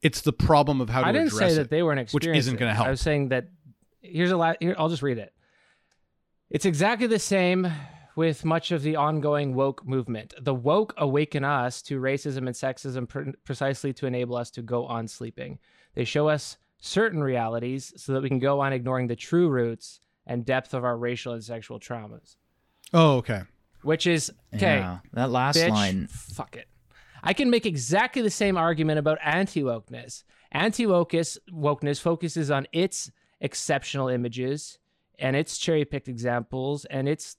It's 0.01 0.19
the 0.19 0.33
problem 0.33 0.81
of 0.81 0.89
how 0.89 1.03
to 1.03 1.07
I 1.07 1.11
didn't 1.13 1.27
address 1.27 1.51
say 1.51 1.53
it. 1.53 1.55
that 1.55 1.69
they 1.69 1.81
weren't 1.81 2.01
experiencing, 2.01 2.31
which 2.31 2.39
isn't 2.39 2.57
gonna 2.57 2.71
it. 2.71 2.75
help. 2.75 2.87
I 2.87 2.91
was 2.91 2.99
saying 2.99 3.29
that 3.29 3.47
here's 4.01 4.31
a 4.31 4.37
lot. 4.37 4.57
Here, 4.59 4.75
I'll 4.77 4.89
just 4.89 5.01
read 5.03 5.17
it. 5.17 5.33
It's 6.49 6.65
exactly 6.65 7.07
the 7.07 7.19
same 7.19 7.71
with 8.15 8.45
much 8.45 8.71
of 8.71 8.81
the 8.81 8.95
ongoing 8.95 9.53
woke 9.53 9.85
movement. 9.85 10.33
The 10.41 10.53
woke 10.55 10.93
awaken 10.97 11.43
us 11.43 11.81
to 11.83 11.99
racism 11.99 12.37
and 12.39 12.49
sexism 12.49 13.07
pre- 13.07 13.33
precisely 13.43 13.93
to 13.93 14.07
enable 14.07 14.35
us 14.35 14.49
to 14.51 14.61
go 14.61 14.85
on 14.85 15.07
sleeping. 15.07 15.59
They 15.93 16.03
show 16.03 16.27
us 16.27 16.57
certain 16.79 17.21
realities 17.21 17.93
so 17.97 18.13
that 18.13 18.23
we 18.23 18.29
can 18.29 18.39
go 18.39 18.59
on 18.61 18.73
ignoring 18.73 19.07
the 19.07 19.15
true 19.15 19.49
roots 19.49 19.99
and 20.25 20.45
depth 20.45 20.73
of 20.73 20.83
our 20.83 20.97
racial 20.97 21.33
and 21.33 21.43
sexual 21.43 21.79
traumas. 21.79 22.35
oh, 22.93 23.17
okay. 23.17 23.41
Which 23.83 24.07
is 24.07 24.31
okay. 24.55 24.77
Yeah, 24.79 24.99
that 25.13 25.29
last 25.29 25.57
bitch, 25.57 25.69
line. 25.69 26.07
fuck 26.07 26.55
it. 26.55 26.67
I 27.23 27.33
can 27.33 27.49
make 27.49 27.65
exactly 27.65 28.21
the 28.21 28.29
same 28.29 28.57
argument 28.57 28.99
about 28.99 29.19
anti 29.23 29.61
wokeness. 29.61 30.23
Anti 30.51 30.85
wokeness 30.85 31.37
wokeness 31.51 32.01
focuses 32.01 32.49
on 32.49 32.67
its 32.73 33.11
exceptional 33.41 34.07
images 34.09 34.79
and 35.19 35.35
its 35.35 35.57
cherry 35.57 35.85
picked 35.85 36.07
examples 36.07 36.85
and 36.85 37.07
its 37.09 37.37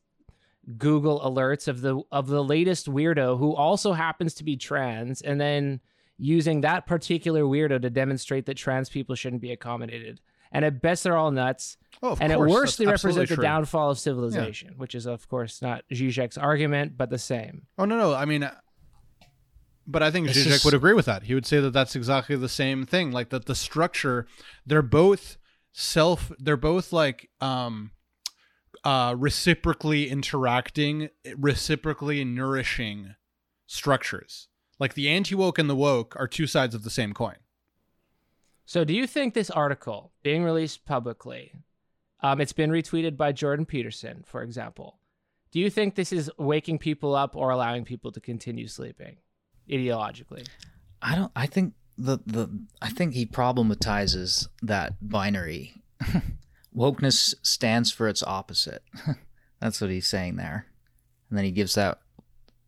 Google 0.77 1.21
alerts 1.21 1.67
of 1.69 1.81
the 1.81 2.01
of 2.13 2.27
the 2.27 2.45
latest 2.45 2.87
weirdo 2.91 3.39
who 3.39 3.55
also 3.55 3.93
happens 3.93 4.35
to 4.35 4.45
be 4.45 4.57
trans, 4.57 5.23
and 5.23 5.41
then 5.41 5.81
using 6.19 6.61
that 6.63 6.87
particular 6.87 7.43
weirdo 7.43 7.81
to 7.81 7.89
demonstrate 7.91 8.45
that 8.47 8.57
trans 8.57 8.89
people 8.91 9.15
shouldn't 9.15 9.41
be 9.41 9.53
accommodated. 9.53 10.21
And 10.53 10.65
at 10.65 10.81
best, 10.83 11.05
they're 11.05 11.17
all 11.17 11.31
nuts. 11.31 11.77
Oh, 12.03 12.17
and 12.21 12.33
course, 12.33 12.33
at 12.33 12.39
worst, 12.39 12.63
that's 12.63 12.77
they 12.79 12.87
absolutely 12.93 13.21
represent 13.21 13.29
the 13.29 13.35
true. 13.37 13.43
downfall 13.43 13.91
of 13.91 13.99
civilization, 13.99 14.75
which 14.79 14.95
is, 14.95 15.07
of 15.07 15.29
course, 15.29 15.61
not 15.63 15.85
Zizek's 15.93 16.37
argument, 16.39 16.97
but 16.97 17.09
the 17.11 17.19
same. 17.19 17.67
Oh 17.79 17.85
no, 17.85 17.97
no. 17.97 18.15
I 18.15 18.25
mean, 18.25 18.43
uh, 18.43 18.55
but 19.87 20.03
I 20.03 20.11
think 20.11 20.29
It's 20.29 20.39
Zizek 20.39 20.45
just- 20.45 20.65
would 20.65 20.75
agree 20.75 20.93
with 20.95 21.07
that. 21.07 21.23
He 21.25 21.35
would 21.35 21.47
say 21.47 21.61
that 21.61 21.71
that's 21.73 21.97
exactly 21.97 22.37
the 22.37 22.49
same 22.49 22.85
thing. 22.85 23.11
Like 23.11 23.31
that, 23.31 23.47
the 23.47 23.55
structure. 23.55 24.27
They're 24.67 24.83
both 24.83 25.39
self. 25.73 26.33
They're 26.39 26.57
both 26.57 26.93
like 26.93 27.31
um, 27.41 27.93
uh, 28.85 29.15
reciprocally 29.17 30.09
interacting, 30.09 31.11
reciprocally 31.37 32.25
nourishing 32.25 33.15
structures. 33.67 34.49
Like 34.79 34.95
the 34.95 35.09
anti 35.09 35.35
woke 35.35 35.59
and 35.59 35.69
the 35.69 35.77
woke 35.77 36.15
are 36.17 36.29
two 36.29 36.47
sides 36.47 36.75
of 36.75 36.85
the 36.85 36.91
same 36.91 37.13
coin. 37.13 37.37
So, 38.65 38.85
do 38.85 38.95
you 38.95 39.07
think 39.07 39.33
this 39.35 39.51
article 39.51 40.13
being 40.23 40.45
released 40.45 40.85
publicly, 40.85 41.53
um, 42.21 42.41
it's 42.41 42.53
been 42.53 42.71
retweeted 42.71 43.17
by 43.17 43.33
Jordan 43.33 43.65
Peterson, 43.65 44.25
for 44.27 44.43
example. 44.43 44.99
Do 45.51 45.61
you 45.61 45.71
think 45.71 45.95
this 45.95 46.13
is 46.13 46.31
waking 46.39 46.79
people 46.79 47.15
up 47.15 47.35
or 47.35 47.51
allowing 47.51 47.85
people 47.85 48.13
to 48.13 48.21
continue 48.21 48.69
sleeping 48.69 49.17
ideologically? 49.71 50.47
I 51.01 51.15
don't. 51.15 51.33
I 51.35 51.47
think 51.47 51.75
the 51.99 52.19
the. 52.25 52.49
I 52.81 52.91
think 52.91 53.15
he 53.15 53.27
problematizes 53.27 54.49
that 54.63 54.95
binary. 55.03 55.75
Wokeness 56.77 57.35
stands 57.43 57.91
for 57.91 58.09
its 58.09 58.23
opposite. 58.23 58.83
That's 59.61 59.81
what 59.81 59.91
he's 59.91 60.07
saying 60.07 60.37
there, 60.37 60.67
and 61.29 61.37
then 61.37 61.45
he 61.45 61.51
gives 61.51 61.75
that 61.75 61.99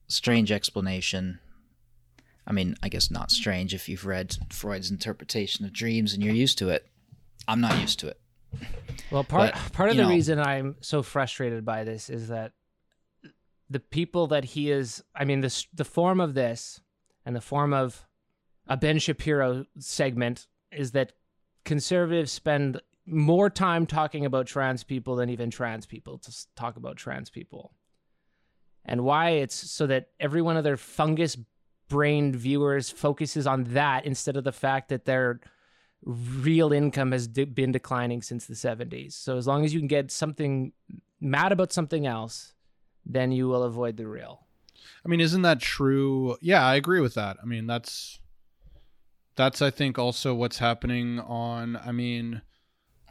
strange 0.09 0.51
explanation. 0.51 1.39
I 2.47 2.53
mean, 2.53 2.75
I 2.83 2.89
guess 2.89 3.11
not 3.11 3.31
strange 3.31 3.75
if 3.75 3.89
you've 3.89 4.07
read 4.07 4.37
Freud's 4.51 4.91
interpretation 4.91 5.65
of 5.65 5.73
dreams 5.73 6.13
and 6.13 6.23
you're 6.23 6.35
used 6.35 6.59
to 6.59 6.69
it. 6.71 6.85
I'm 7.47 7.61
not 7.61 7.79
used 7.81 8.01
to 8.01 8.09
it. 8.09 8.19
Well, 9.13 9.23
part 9.23 9.53
But, 9.53 9.73
part 9.73 9.91
of 9.91 9.97
the 9.97 10.03
know- 10.03 10.09
reason 10.09 10.41
I'm 10.41 10.75
so 10.81 11.03
frustrated 11.05 11.65
by 11.65 11.85
this 11.85 12.11
is 12.11 12.27
that 12.29 12.53
the 13.69 13.79
people 13.79 14.27
that 14.29 14.45
he 14.45 14.73
is, 14.73 15.05
I 15.15 15.25
mean, 15.25 15.43
this 15.43 15.69
the 15.73 15.85
form 15.85 16.19
of 16.21 16.35
this 16.35 16.81
and 17.25 17.37
the 17.37 17.41
form 17.41 17.73
of 17.73 18.05
a 18.71 18.77
Ben 18.77 18.99
Shapiro 19.01 19.67
segment 19.79 20.47
is 20.71 20.93
that 20.93 21.13
conservatives 21.65 22.31
spend 22.31 22.81
more 23.05 23.51
time 23.51 23.85
talking 23.85 24.25
about 24.25 24.47
trans 24.47 24.85
people 24.85 25.17
than 25.17 25.29
even 25.29 25.51
trans 25.51 25.87
people 25.87 26.19
to 26.19 26.33
talk 26.55 26.77
about 26.77 26.97
trans 26.97 27.29
people. 27.29 27.73
And 28.85 29.03
why 29.03 29.31
it's 29.31 29.55
so 29.55 29.89
that 29.89 30.11
every 30.21 30.41
one 30.41 30.57
of 30.57 30.63
their 30.63 30.77
fungus 30.77 31.37
brained 31.89 32.37
viewers 32.37 32.89
focuses 32.89 33.47
on 33.47 33.65
that 33.65 34.07
instead 34.07 34.37
of 34.37 34.45
the 34.45 34.53
fact 34.53 34.89
that 34.91 35.05
their 35.05 35.41
real 36.05 36.73
income 36.73 37.11
has 37.11 37.27
de- 37.27 37.45
been 37.45 37.73
declining 37.73 38.23
since 38.23 38.47
the 38.47 38.55
70s. 38.55 39.13
So 39.13 39.37
as 39.37 39.49
long 39.49 39.65
as 39.65 39.75
you 39.75 39.81
can 39.81 39.89
get 39.89 40.13
something 40.13 40.73
mad 41.21 41.51
about 41.51 41.73
something 41.73 42.07
else, 42.07 42.55
then 43.05 43.33
you 43.33 43.49
will 43.49 43.65
avoid 43.65 43.97
the 43.97 44.07
real. 44.07 44.47
I 45.05 45.09
mean, 45.09 45.21
isn't 45.21 45.43
that 45.43 45.61
true? 45.61 46.37
Yeah, 46.41 46.65
I 46.65 46.77
agree 46.77 47.01
with 47.01 47.15
that. 47.15 47.37
I 47.43 47.45
mean, 47.45 47.67
that's 47.67 48.21
that's 49.41 49.63
I 49.63 49.71
think 49.71 49.99
also 49.99 50.35
what's 50.35 50.59
happening 50.59 51.19
on. 51.19 51.77
I 51.77 51.93
mean, 51.93 52.43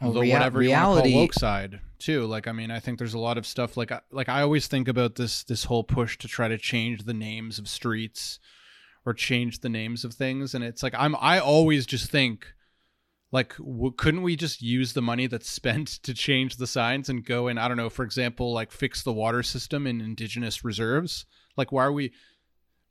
Well, 0.00 0.12
the 0.12 0.20
rea- 0.20 0.32
whatever 0.32 0.60
reality- 0.60 0.70
you 0.70 0.84
want 0.84 1.04
to 1.04 1.10
call 1.12 1.20
woke 1.22 1.34
side 1.34 1.80
too. 1.98 2.24
Like, 2.26 2.46
I 2.46 2.52
mean, 2.52 2.70
I 2.70 2.78
think 2.78 2.98
there's 2.98 3.14
a 3.14 3.18
lot 3.18 3.36
of 3.36 3.44
stuff. 3.46 3.76
Like, 3.76 3.90
I- 3.90 4.00
like 4.12 4.28
I 4.28 4.42
always 4.42 4.66
think 4.68 4.86
about 4.86 5.16
this 5.16 5.42
this 5.42 5.64
whole 5.64 5.82
push 5.84 6.16
to 6.18 6.28
try 6.28 6.46
to 6.48 6.56
change 6.56 7.02
the 7.02 7.14
names 7.14 7.58
of 7.58 7.68
streets 7.68 8.38
or 9.04 9.12
change 9.12 9.58
the 9.60 9.68
names 9.68 10.04
of 10.04 10.14
things, 10.14 10.54
and 10.54 10.62
it's 10.62 10.82
like 10.84 10.94
I'm 10.96 11.16
I 11.16 11.38
always 11.40 11.84
just 11.86 12.10
think. 12.10 12.46
Like, 13.32 13.56
w- 13.58 13.92
couldn't 13.96 14.22
we 14.22 14.34
just 14.34 14.60
use 14.60 14.92
the 14.92 15.00
money 15.02 15.28
that's 15.28 15.48
spent 15.48 15.86
to 16.02 16.12
change 16.14 16.56
the 16.56 16.66
signs 16.66 17.08
and 17.08 17.24
go 17.24 17.46
and 17.48 17.60
I 17.60 17.68
don't 17.68 17.76
know, 17.76 17.88
for 17.90 18.04
example, 18.04 18.52
like 18.52 18.72
fix 18.72 19.02
the 19.04 19.12
water 19.12 19.42
system 19.44 19.86
in 19.86 20.00
indigenous 20.00 20.64
reserves? 20.64 21.26
Like, 21.56 21.70
why 21.72 21.84
are 21.84 21.92
we 21.92 22.12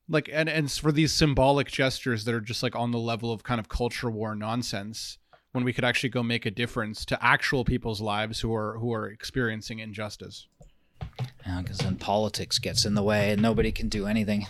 like 0.09 0.29
and 0.31 0.49
and 0.49 0.71
for 0.71 0.91
these 0.91 1.13
symbolic 1.13 1.67
gestures 1.67 2.25
that 2.25 2.33
are 2.33 2.41
just 2.41 2.63
like 2.63 2.75
on 2.75 2.91
the 2.91 2.99
level 2.99 3.31
of 3.31 3.43
kind 3.43 3.59
of 3.59 3.69
culture 3.69 4.09
war 4.09 4.35
nonsense 4.35 5.17
when 5.51 5.63
we 5.63 5.73
could 5.73 5.83
actually 5.83 6.09
go 6.09 6.23
make 6.23 6.45
a 6.45 6.51
difference 6.51 7.05
to 7.05 7.23
actual 7.23 7.63
people's 7.63 8.01
lives 8.01 8.39
who 8.39 8.53
are 8.53 8.77
who 8.79 8.93
are 8.93 9.07
experiencing 9.07 9.79
injustice. 9.79 10.47
Because 11.57 11.79
then 11.79 11.95
politics 11.95 12.59
gets 12.59 12.85
in 12.85 12.93
the 12.93 13.03
way 13.03 13.31
and 13.31 13.41
nobody 13.41 13.71
can 13.71 13.89
do 13.89 14.05
anything. 14.05 14.45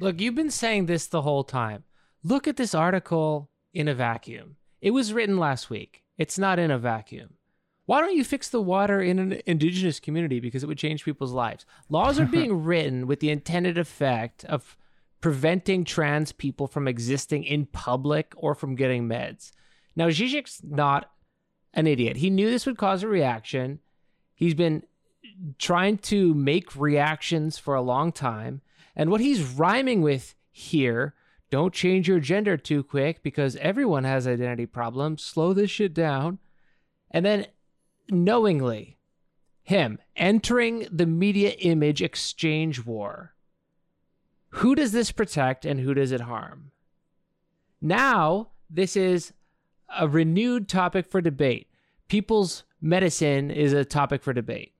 Look, 0.00 0.20
you've 0.20 0.34
been 0.34 0.50
saying 0.50 0.86
this 0.86 1.06
the 1.06 1.22
whole 1.22 1.44
time. 1.44 1.84
Look 2.22 2.46
at 2.46 2.56
this 2.56 2.74
article 2.74 3.48
in 3.72 3.88
a 3.88 3.94
vacuum. 3.94 4.56
It 4.80 4.90
was 4.90 5.12
written 5.12 5.38
last 5.38 5.70
week. 5.70 6.02
It's 6.18 6.38
not 6.38 6.58
in 6.58 6.70
a 6.70 6.78
vacuum. 6.78 7.34
Why 7.86 8.00
don't 8.00 8.16
you 8.16 8.24
fix 8.24 8.48
the 8.48 8.62
water 8.62 9.00
in 9.00 9.18
an 9.18 9.40
indigenous 9.46 10.00
community 10.00 10.40
because 10.40 10.62
it 10.62 10.66
would 10.66 10.78
change 10.78 11.04
people's 11.04 11.32
lives? 11.32 11.64
Laws 11.88 12.18
are 12.18 12.26
being 12.40 12.64
written 12.64 13.06
with 13.06 13.20
the 13.20 13.30
intended 13.30 13.78
effect 13.78 14.44
of 14.46 14.76
preventing 15.24 15.84
trans 15.84 16.32
people 16.32 16.66
from 16.66 16.86
existing 16.86 17.44
in 17.44 17.64
public 17.64 18.34
or 18.36 18.54
from 18.54 18.74
getting 18.74 19.08
meds. 19.08 19.52
Now, 19.96 20.08
Zizek's 20.08 20.60
not 20.62 21.10
an 21.72 21.86
idiot. 21.86 22.18
He 22.18 22.28
knew 22.28 22.50
this 22.50 22.66
would 22.66 22.76
cause 22.76 23.02
a 23.02 23.08
reaction. 23.08 23.78
He's 24.34 24.52
been 24.52 24.82
trying 25.58 25.96
to 26.12 26.34
make 26.34 26.76
reactions 26.76 27.56
for 27.56 27.74
a 27.74 27.80
long 27.80 28.12
time. 28.12 28.60
And 28.94 29.08
what 29.10 29.22
he's 29.22 29.40
rhyming 29.40 30.02
with 30.02 30.34
here, 30.50 31.14
don't 31.48 31.72
change 31.72 32.06
your 32.06 32.20
gender 32.20 32.58
too 32.58 32.82
quick 32.82 33.22
because 33.22 33.56
everyone 33.56 34.04
has 34.04 34.28
identity 34.28 34.66
problems. 34.66 35.22
Slow 35.22 35.54
this 35.54 35.70
shit 35.70 35.94
down. 35.94 36.38
And 37.10 37.24
then 37.24 37.46
knowingly, 38.10 38.98
him 39.62 40.00
entering 40.16 40.86
the 40.92 41.06
media 41.06 41.52
image 41.60 42.02
exchange 42.02 42.84
war. 42.84 43.33
Who 44.58 44.76
does 44.76 44.92
this 44.92 45.10
protect 45.10 45.64
and 45.64 45.80
who 45.80 45.94
does 45.94 46.12
it 46.12 46.20
harm? 46.20 46.70
Now, 47.80 48.50
this 48.70 48.96
is 48.96 49.32
a 49.98 50.06
renewed 50.06 50.68
topic 50.68 51.06
for 51.06 51.20
debate. 51.20 51.68
People's 52.08 52.62
medicine 52.80 53.50
is 53.50 53.72
a 53.72 53.84
topic 53.84 54.22
for 54.22 54.32
debate. 54.32 54.72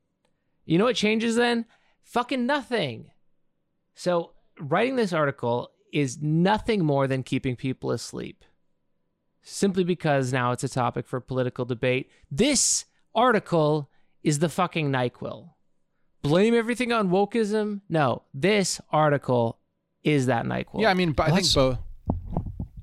You 0.64 0.78
know 0.78 0.84
what 0.84 0.96
changes 0.96 1.34
then? 1.34 1.66
Fucking 2.04 2.46
nothing. 2.46 3.10
So, 3.94 4.32
writing 4.60 4.94
this 4.94 5.12
article 5.12 5.72
is 5.92 6.22
nothing 6.22 6.84
more 6.84 7.08
than 7.08 7.24
keeping 7.24 7.56
people 7.56 7.90
asleep. 7.90 8.44
Simply 9.42 9.82
because 9.82 10.32
now 10.32 10.52
it's 10.52 10.64
a 10.64 10.68
topic 10.68 11.06
for 11.06 11.20
political 11.20 11.64
debate. 11.64 12.10
This 12.30 12.84
article 13.12 13.90
is 14.22 14.38
the 14.38 14.48
fucking 14.48 14.90
NyQuil. 14.90 15.50
Blame 16.22 16.54
everything 16.54 16.92
on 16.92 17.10
wokeism? 17.10 17.80
No, 17.88 18.22
this 18.32 18.80
article 18.90 19.58
is 20.04 20.26
that 20.26 20.44
NyQuil. 20.44 20.82
yeah, 20.82 20.90
I 20.90 20.94
mean, 20.94 21.12
but 21.12 21.24
I 21.24 21.26
think 21.26 21.36
Let's- 21.38 21.54
both. 21.54 21.78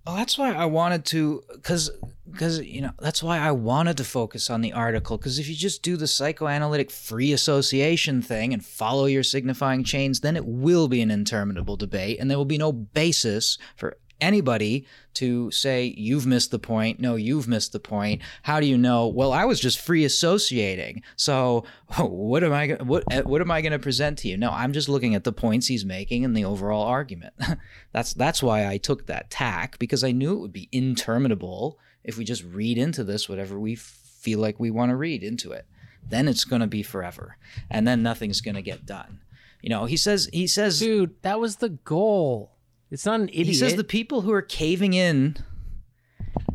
Well, 0.05 0.15
that's 0.15 0.35
why 0.35 0.51
I 0.51 0.65
wanted 0.65 1.05
to, 1.05 1.43
because, 1.53 1.91
because 2.29 2.59
you 2.59 2.81
know, 2.81 2.89
that's 2.99 3.21
why 3.21 3.37
I 3.37 3.51
wanted 3.51 3.97
to 3.97 4.03
focus 4.03 4.49
on 4.49 4.61
the 4.61 4.73
article. 4.73 5.15
Because 5.17 5.37
if 5.37 5.47
you 5.47 5.55
just 5.55 5.83
do 5.83 5.95
the 5.95 6.07
psychoanalytic 6.07 6.89
free 6.89 7.31
association 7.33 8.23
thing 8.23 8.51
and 8.51 8.65
follow 8.65 9.05
your 9.05 9.21
signifying 9.21 9.83
chains, 9.83 10.21
then 10.21 10.35
it 10.35 10.45
will 10.45 10.87
be 10.87 11.01
an 11.03 11.11
interminable 11.11 11.77
debate, 11.77 12.17
and 12.19 12.31
there 12.31 12.37
will 12.39 12.45
be 12.45 12.57
no 12.57 12.71
basis 12.71 13.59
for 13.75 13.95
anybody 14.21 14.85
to 15.15 15.51
say 15.51 15.93
you've 15.97 16.25
missed 16.25 16.51
the 16.51 16.59
point. 16.59 16.99
No, 16.99 17.15
you've 17.15 17.47
missed 17.47 17.73
the 17.73 17.79
point. 17.79 18.21
How 18.43 18.59
do 18.59 18.65
you 18.65 18.77
know? 18.77 19.07
Well, 19.07 19.33
I 19.33 19.45
was 19.45 19.59
just 19.59 19.79
free 19.79 20.05
associating. 20.05 21.03
So 21.15 21.65
what 21.99 22.43
am 22.43 22.53
I 22.53 22.77
what 22.81 23.03
eh, 23.11 23.21
what 23.21 23.41
am 23.41 23.51
I 23.51 23.61
going 23.61 23.73
to 23.73 23.79
present 23.79 24.19
to 24.19 24.27
you? 24.27 24.37
No, 24.37 24.51
I'm 24.51 24.73
just 24.73 24.87
looking 24.87 25.15
at 25.15 25.23
the 25.23 25.33
points 25.33 25.67
he's 25.67 25.83
making 25.83 26.23
and 26.23 26.35
the 26.35 26.45
overall 26.45 26.83
argument. 26.83 27.33
that's 27.91 28.13
that's 28.13 28.41
why 28.41 28.67
I 28.67 28.77
took 28.77 29.07
that 29.07 29.29
tack 29.29 29.79
because 29.79 30.03
I 30.03 30.11
knew 30.11 30.33
it 30.33 30.39
would 30.39 30.53
be 30.53 30.69
interminable 30.71 31.79
if 32.03 32.17
we 32.17 32.23
just 32.23 32.43
read 32.43 32.77
into 32.77 33.03
this 33.03 33.27
whatever 33.27 33.59
we 33.59 33.75
feel 33.75 34.39
like 34.39 34.59
we 34.59 34.71
want 34.71 34.91
to 34.91 34.95
read 34.95 35.23
into 35.23 35.51
it. 35.51 35.65
Then 36.07 36.27
it's 36.27 36.45
going 36.45 36.61
to 36.61 36.67
be 36.67 36.83
forever, 36.83 37.37
and 37.69 37.87
then 37.87 38.01
nothing's 38.01 38.41
going 38.41 38.55
to 38.55 38.61
get 38.61 38.85
done. 38.85 39.19
You 39.61 39.69
know, 39.69 39.85
he 39.85 39.97
says 39.97 40.29
he 40.33 40.47
says 40.47 40.79
Dude, 40.79 41.21
that 41.21 41.39
was 41.39 41.57
the 41.57 41.69
goal. 41.69 42.51
It's 42.91 43.05
not 43.05 43.21
an 43.21 43.29
idiot. 43.29 43.47
he 43.47 43.53
says 43.53 43.75
the 43.75 43.83
people 43.83 44.21
who 44.21 44.33
are 44.33 44.41
caving 44.41 44.93
in 44.93 45.37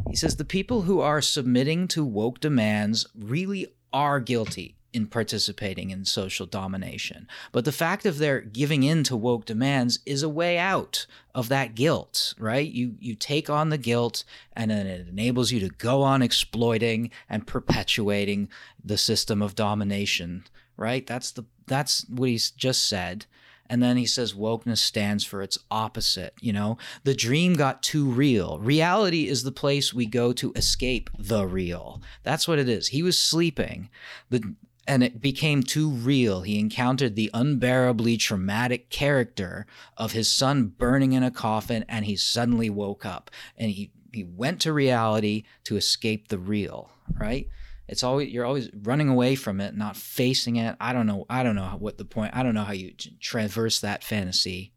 he 0.08 0.16
says 0.16 0.36
the 0.36 0.44
people 0.44 0.82
who 0.82 1.00
are 1.00 1.20
submitting 1.20 1.88
to 1.88 2.04
woke 2.04 2.40
demands 2.40 3.06
really 3.14 3.66
are 3.92 4.20
guilty 4.20 4.76
in 4.92 5.06
participating 5.06 5.90
in 5.90 6.06
social 6.06 6.46
domination. 6.46 7.28
But 7.52 7.66
the 7.66 7.72
fact 7.72 8.06
of 8.06 8.16
their 8.16 8.40
giving 8.40 8.82
in 8.82 9.04
to 9.04 9.16
woke 9.16 9.44
demands 9.44 9.98
is 10.06 10.22
a 10.22 10.28
way 10.28 10.56
out 10.56 11.06
of 11.34 11.50
that 11.50 11.74
guilt, 11.74 12.32
right? 12.38 12.66
You 12.70 12.96
you 12.98 13.14
take 13.14 13.50
on 13.50 13.68
the 13.68 13.76
guilt 13.78 14.24
and 14.54 14.70
then 14.70 14.86
it 14.86 15.06
enables 15.06 15.52
you 15.52 15.60
to 15.60 15.68
go 15.68 16.02
on 16.02 16.22
exploiting 16.22 17.10
and 17.28 17.46
perpetuating 17.46 18.48
the 18.82 18.96
system 18.96 19.42
of 19.42 19.54
domination, 19.54 20.44
right? 20.78 21.06
That's 21.06 21.30
the 21.30 21.44
that's 21.66 22.08
what 22.08 22.30
he's 22.30 22.50
just 22.50 22.88
said. 22.88 23.26
And 23.68 23.82
then 23.82 23.97
he 23.97 24.06
says 24.06 24.34
wokeness 24.34 24.78
stands 24.78 25.24
for 25.24 25.43
its 25.43 25.59
opposite. 25.70 26.34
You 26.40 26.52
know, 26.52 26.78
the 27.05 27.14
dream 27.14 27.55
got 27.55 27.82
too 27.82 28.06
real. 28.09 28.59
Reality 28.59 29.28
is 29.28 29.43
the 29.43 29.52
place 29.52 29.93
we 29.93 30.06
go 30.06 30.32
to 30.34 30.52
escape 30.55 31.10
the 31.18 31.47
real. 31.47 32.02
That's 32.22 32.47
what 32.47 32.59
it 32.59 32.68
is. 32.68 32.88
He 32.88 33.02
was 33.02 33.18
sleeping. 33.18 33.90
The, 34.30 34.55
and 34.86 35.02
it 35.02 35.20
became 35.20 35.62
too 35.62 35.90
real. 35.90 36.43
He 36.43 36.59
encountered 36.59 37.16
the 37.16 37.30
unbearably 37.34 38.16
traumatic 38.16 38.88
character 38.88 39.66
of 39.97 40.12
his 40.12 40.30
son 40.30 40.66
burning 40.66 41.12
in 41.12 41.22
a 41.22 41.30
coffin, 41.30 41.84
and 41.88 42.05
he 42.05 42.16
suddenly 42.16 42.70
woke 42.70 43.05
up. 43.05 43.30
And 43.56 43.70
he, 43.72 43.90
he 44.12 44.22
went 44.24 44.60
to 44.60 44.72
reality 44.72 45.43
to 45.64 45.76
escape 45.76 46.28
the 46.28 46.38
real, 46.38 46.90
right? 47.18 47.48
It's 47.88 48.02
always 48.02 48.32
you're 48.32 48.44
always 48.44 48.70
running 48.82 49.08
away 49.08 49.36
from 49.36 49.60
it, 49.60 49.76
not 49.76 49.96
facing 49.96 50.56
it. 50.56 50.76
I 50.80 50.92
don't 50.92 51.06
know. 51.06 51.24
I 51.30 51.42
don't 51.42 51.56
know 51.56 51.76
what 51.78 51.98
the 51.98 52.04
point. 52.04 52.34
I 52.34 52.42
don't 52.42 52.54
know 52.54 52.64
how 52.64 52.72
you 52.72 52.92
traverse 53.20 53.80
that 53.80 54.02
fantasy. 54.02 54.72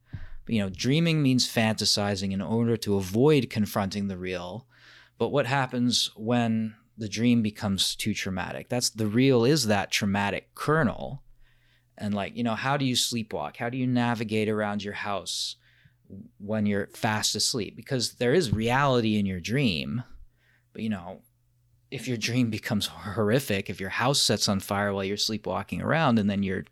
But, 0.46 0.56
you 0.56 0.62
know, 0.62 0.70
dreaming 0.70 1.22
means 1.22 1.48
fantasizing 1.48 2.32
in 2.32 2.42
order 2.42 2.76
to 2.78 2.96
avoid 2.96 3.52
confronting 3.52 4.08
the 4.08 4.18
real. 4.18 4.66
But 5.20 5.30
what 5.30 5.46
happens 5.46 6.12
when 6.16 6.76
the 6.98 7.08
dream 7.08 7.42
becomes 7.44 7.96
too 7.96 8.14
traumatic? 8.16 8.68
That's 8.68 8.90
the 8.90 9.06
real 9.06 9.46
is 9.46 9.68
that 9.68 9.92
traumatic 9.92 10.56
kernel. 10.56 11.22
And 12.00 12.16
like, 12.16 12.36
you 12.36 12.44
know, 12.44 12.56
how 12.56 12.78
do 12.78 12.86
you 12.86 12.96
sleepwalk? 12.96 13.58
How 13.58 13.70
do 13.70 13.78
you 13.78 13.86
navigate 13.86 14.50
around 14.50 14.84
your 14.84 14.94
house 14.94 15.56
when 16.40 16.66
you're 16.66 16.88
fast 16.88 17.36
asleep? 17.36 17.76
Because 17.76 18.14
there 18.14 18.34
is 18.34 18.52
reality 18.52 19.18
in 19.18 19.26
your 19.26 19.40
dream. 19.40 20.04
But 20.74 20.82
you 20.82 20.90
know, 20.90 21.22
if 21.92 22.08
your 22.08 22.18
dream 22.18 22.50
becomes 22.50 22.88
horrific, 22.88 23.70
if 23.70 23.80
your 23.80 23.90
house 23.90 24.22
sets 24.22 24.48
on 24.48 24.60
fire 24.60 24.94
while 24.94 25.04
you're 25.04 25.18
sleepwalking 25.18 25.82
around 25.82 26.20
and 26.20 26.30
then 26.30 26.44
you're 26.44 26.66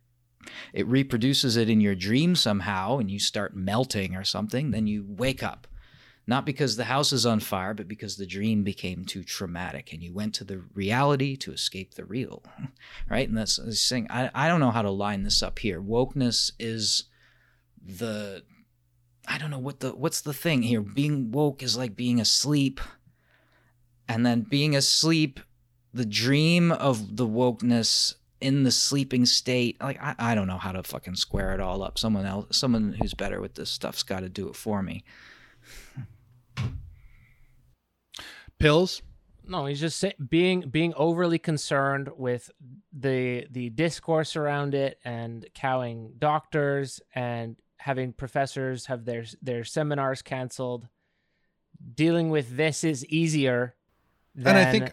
it 0.74 0.88
reproduces 0.88 1.58
it 1.58 1.70
in 1.70 1.82
your 1.82 1.96
dream 1.96 2.36
somehow 2.36 3.00
and 3.00 3.12
you 3.12 3.20
start 3.20 3.56
melting 3.56 4.16
or 4.16 4.24
something, 4.24 4.72
then 4.72 4.88
you 4.88 5.06
wake 5.08 5.44
up. 5.44 5.68
Not 6.26 6.46
because 6.46 6.76
the 6.76 6.86
house 6.86 7.12
is 7.14 7.26
on 7.26 7.40
fire, 7.40 7.74
but 7.74 7.88
because 7.88 8.18
the 8.18 8.26
dream 8.26 8.64
became 8.64 9.06
too 9.06 9.24
traumatic 9.24 9.94
and 9.94 10.04
you 10.04 10.14
went 10.14 10.34
to 10.36 10.44
the 10.44 10.60
reality 10.74 11.36
to 11.38 11.54
escape 11.54 11.96
the 11.96 12.06
real. 12.06 12.44
Right? 13.10 13.28
And 13.28 13.38
that's 13.38 13.56
this 13.58 13.88
thing. 13.88 14.08
I, 14.10 14.30
I 14.36 14.48
don't 14.50 14.60
know 14.60 14.72
how 14.72 14.82
to 14.82 14.92
line 14.92 15.24
this 15.24 15.42
up 15.42 15.60
here. 15.60 15.82
Wokeness 15.82 16.52
is 16.60 17.06
the 17.82 18.44
I 19.28 19.38
don't 19.38 19.52
know 19.52 19.60
what 19.60 19.80
the 19.80 19.92
what's 19.92 20.22
the 20.22 20.34
thing 20.34 20.62
here. 20.62 20.82
Being 20.82 21.32
woke 21.32 21.64
is 21.64 21.78
like 21.78 21.96
being 21.96 22.20
asleep 22.20 22.82
and 24.08 24.26
then 24.26 24.42
being 24.42 24.76
asleep, 24.76 25.40
the 25.94 26.06
dream 26.06 26.72
of 26.72 27.18
the 27.18 27.28
wokeness 27.28 28.16
in 28.40 28.64
the 28.64 28.72
sleeping 28.72 29.26
state. 29.26 29.82
Like 29.82 30.02
I, 30.02 30.16
I 30.18 30.36
don't 30.36 30.48
know 30.48 30.58
how 30.58 30.72
to 30.72 30.84
fucking 30.84 31.16
square 31.16 31.54
it 31.54 31.60
all 31.60 31.84
up. 31.84 31.98
Someone 31.98 32.26
else, 32.26 32.58
someone 32.58 32.94
who's 32.94 33.14
better 33.14 33.42
with 33.42 33.56
this 33.56 33.70
stuff's 33.70 34.04
got 34.04 34.22
to 34.22 34.30
do 34.30 34.48
it 34.50 34.56
for 34.56 34.82
me. 34.82 35.04
Pills. 38.60 39.02
No, 39.50 39.66
he's 39.66 39.80
just 39.80 39.98
say, 39.98 40.14
being 40.30 40.62
being 40.62 40.94
overly 40.96 41.40
concerned 41.40 42.10
with 42.18 42.52
the 42.92 43.48
the 43.50 43.70
discourse 43.70 44.36
around 44.36 44.74
it 44.74 45.00
and 45.06 45.48
cowing 45.54 46.14
doctors 46.20 47.00
and 47.16 47.56
having 47.78 48.12
professors 48.12 48.88
have 48.88 49.06
their 49.06 49.24
their 49.42 49.64
seminars 49.64 50.22
canceled. 50.22 50.88
Dealing 51.94 52.30
with 52.30 52.58
this 52.58 52.84
is 52.84 53.06
easier 53.06 53.48
than 53.58 53.77
And 54.38 54.58
I 54.58 54.72
think 54.72 54.92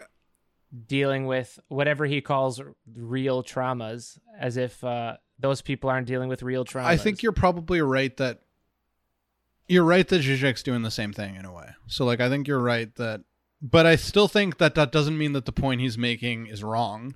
dealing 0.87 1.25
with 1.25 1.59
whatever 1.67 2.05
he 2.05 2.21
calls 2.21 2.61
real 2.95 3.43
traumas, 3.43 4.17
as 4.39 4.57
if 4.57 4.83
uh, 4.83 5.17
those 5.39 5.61
people 5.61 5.89
aren't 5.89 6.07
dealing 6.07 6.29
with 6.29 6.43
real 6.43 6.65
traumas. 6.65 6.85
I 6.85 6.97
think 6.97 7.23
you're 7.23 7.31
probably 7.31 7.81
right 7.81 8.15
that 8.17 8.41
you're 9.67 9.83
right 9.83 10.07
that 10.07 10.21
Zizek's 10.21 10.63
doing 10.63 10.83
the 10.83 10.91
same 10.91 11.11
thing 11.11 11.35
in 11.35 11.45
a 11.45 11.51
way. 11.53 11.69
So 11.87 12.05
like 12.05 12.19
I 12.19 12.29
think 12.29 12.47
you're 12.47 12.59
right 12.59 12.93
that 12.95 13.21
but 13.61 13.85
I 13.85 13.95
still 13.95 14.27
think 14.27 14.57
that 14.57 14.75
that 14.75 14.91
doesn't 14.91 15.17
mean 15.17 15.33
that 15.33 15.45
the 15.45 15.51
point 15.51 15.81
he's 15.81 15.97
making 15.97 16.47
is 16.47 16.63
wrong. 16.63 17.15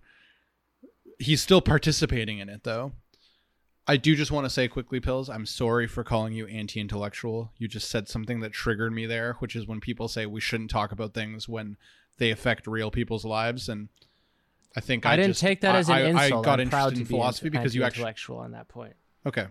He's 1.19 1.41
still 1.41 1.61
participating 1.61 2.39
in 2.39 2.49
it 2.49 2.64
though. 2.64 2.93
I 3.88 3.97
do 3.97 4.15
just 4.15 4.31
want 4.31 4.45
to 4.45 4.51
say 4.51 4.68
quickly 4.68 4.99
pills, 4.99 5.30
I'm 5.30 5.47
sorry 5.47 5.88
for 5.88 6.03
calling 6.03 6.34
you 6.34 6.45
anti-intellectual. 6.45 7.51
You 7.57 7.68
just 7.68 7.89
said 7.89 8.07
something 8.07 8.39
that 8.41 8.51
triggered 8.51 8.93
me 8.93 9.07
there, 9.07 9.34
which 9.39 9.56
is 9.56 9.65
when 9.65 9.80
people 9.80 10.07
say 10.07 10.27
we 10.27 10.39
shouldn't 10.39 10.69
talk 10.69 10.91
about 10.91 11.15
things 11.15 11.49
when 11.49 11.76
they 12.19 12.31
affect 12.31 12.67
real 12.67 12.91
people's 12.91 13.25
lives 13.25 13.67
and 13.69 13.89
I 14.75 14.81
think 14.81 15.05
I, 15.05 15.13
I, 15.13 15.15
didn't 15.15 15.31
just- 15.31 15.41
take 15.41 15.61
that 15.61 15.75
I- 15.75 15.79
as 15.79 15.89
an 15.89 15.95
I, 15.95 15.99
insult. 16.01 16.45
I 16.45 16.49
got 16.49 16.59
I'm 16.59 16.69
proud 16.69 16.87
interested 16.93 16.97
in 16.99 17.03
be 17.05 17.09
philosophy 17.09 17.49
because 17.49 17.73
you 17.75 17.83
actually 17.83 18.01
intellectual 18.01 18.37
on 18.37 18.51
that 18.51 18.67
point. 18.67 18.93
Okay. 19.25 19.47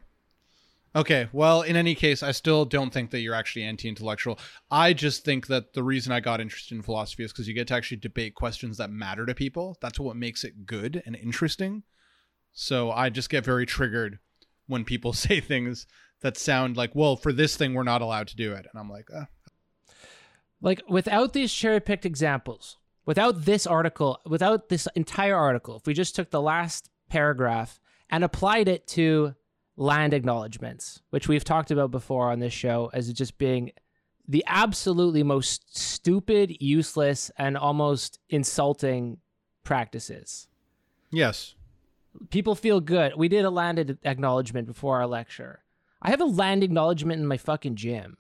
Okay. 0.97 1.29
Well, 1.33 1.63
in 1.63 1.77
any 1.77 1.95
case, 1.95 2.23
I 2.23 2.31
still 2.33 2.65
don't 2.65 2.93
think 2.93 3.11
that 3.11 3.21
you're 3.21 3.35
actually 3.35 3.65
anti-intellectual. 3.65 4.39
I 4.71 4.93
just 4.93 5.25
think 5.25 5.49
that 5.49 5.75
the 5.75 5.83
reason 5.83 6.13
I 6.13 6.21
got 6.21 6.41
interested 6.41 6.75
in 6.75 6.83
philosophy 6.83 7.25
is 7.25 7.33
because 7.33 7.47
you 7.47 7.55
get 7.55 7.69
to 7.69 7.75
actually 7.75 7.99
debate 7.99 8.35
questions 8.35 8.79
that 8.79 8.91
matter 8.91 9.27
to 9.27 9.35
people. 9.35 9.77
That's 9.81 10.01
what 10.01 10.17
makes 10.17 10.45
it 10.45 10.67
good 10.67 11.03
and 11.05 11.15
interesting. 11.15 11.83
So 12.53 12.91
I 12.91 13.11
just 13.11 13.29
get 13.29 13.45
very 13.45 13.67
triggered 13.67 14.19
when 14.67 14.85
people 14.85 15.13
say 15.25 15.41
things 15.41 15.87
that 16.21 16.37
sound 16.37 16.77
like, 16.77 16.95
"Well, 16.95 17.17
for 17.17 17.33
this 17.33 17.57
thing, 17.57 17.75
we're 17.75 17.83
not 17.83 18.03
allowed 18.03 18.29
to 18.29 18.37
do 18.37 18.53
it," 18.53 18.67
and 18.73 18.81
I'm 18.81 18.89
like, 18.91 19.09
uh, 19.15 19.25
like 20.61 20.83
without 20.89 21.33
these 21.33 21.53
cherry 21.53 21.81
picked 21.81 22.07
examples, 22.07 22.77
without 23.07 23.45
this 23.45 23.67
article, 23.67 24.21
without 24.27 24.69
this 24.69 24.89
entire 24.95 25.37
article, 25.37 25.77
if 25.77 25.87
we 25.87 25.95
just 25.95 26.15
took 26.15 26.31
the 26.31 26.43
last 26.43 26.91
paragraph 27.09 27.81
and 28.11 28.25
applied 28.25 28.69
it 28.69 28.87
to 28.87 29.35
land 29.77 30.13
acknowledgements, 30.13 31.03
which 31.11 31.29
we've 31.29 31.45
talked 31.45 31.71
about 31.71 31.91
before 31.91 32.31
on 32.31 32.41
this 32.41 32.53
show 32.53 32.91
as 32.93 33.13
just 33.13 33.39
being 33.39 33.71
the 34.27 34.45
absolutely 34.47 35.23
most 35.23 35.77
stupid, 35.77 36.61
useless, 36.61 37.31
and 37.39 37.57
almost 37.57 38.19
insulting 38.29 39.19
practices. 39.65 40.49
"Yes, 41.11 41.55
People 42.31 42.55
feel 42.55 42.81
good. 42.81 43.15
We 43.17 43.29
did 43.29 43.45
a 43.45 43.51
land 43.51 43.99
acknowledgement 44.03 44.67
before 44.67 44.99
our 44.99 45.07
lecture. 45.07 45.61
I 46.03 46.11
have 46.11 46.21
a 46.21 46.27
land 46.27 46.63
acknowledgement 46.63 47.21
in 47.21 47.27
my 47.27 47.37
fucking 47.37 47.77
gym. 47.77 48.18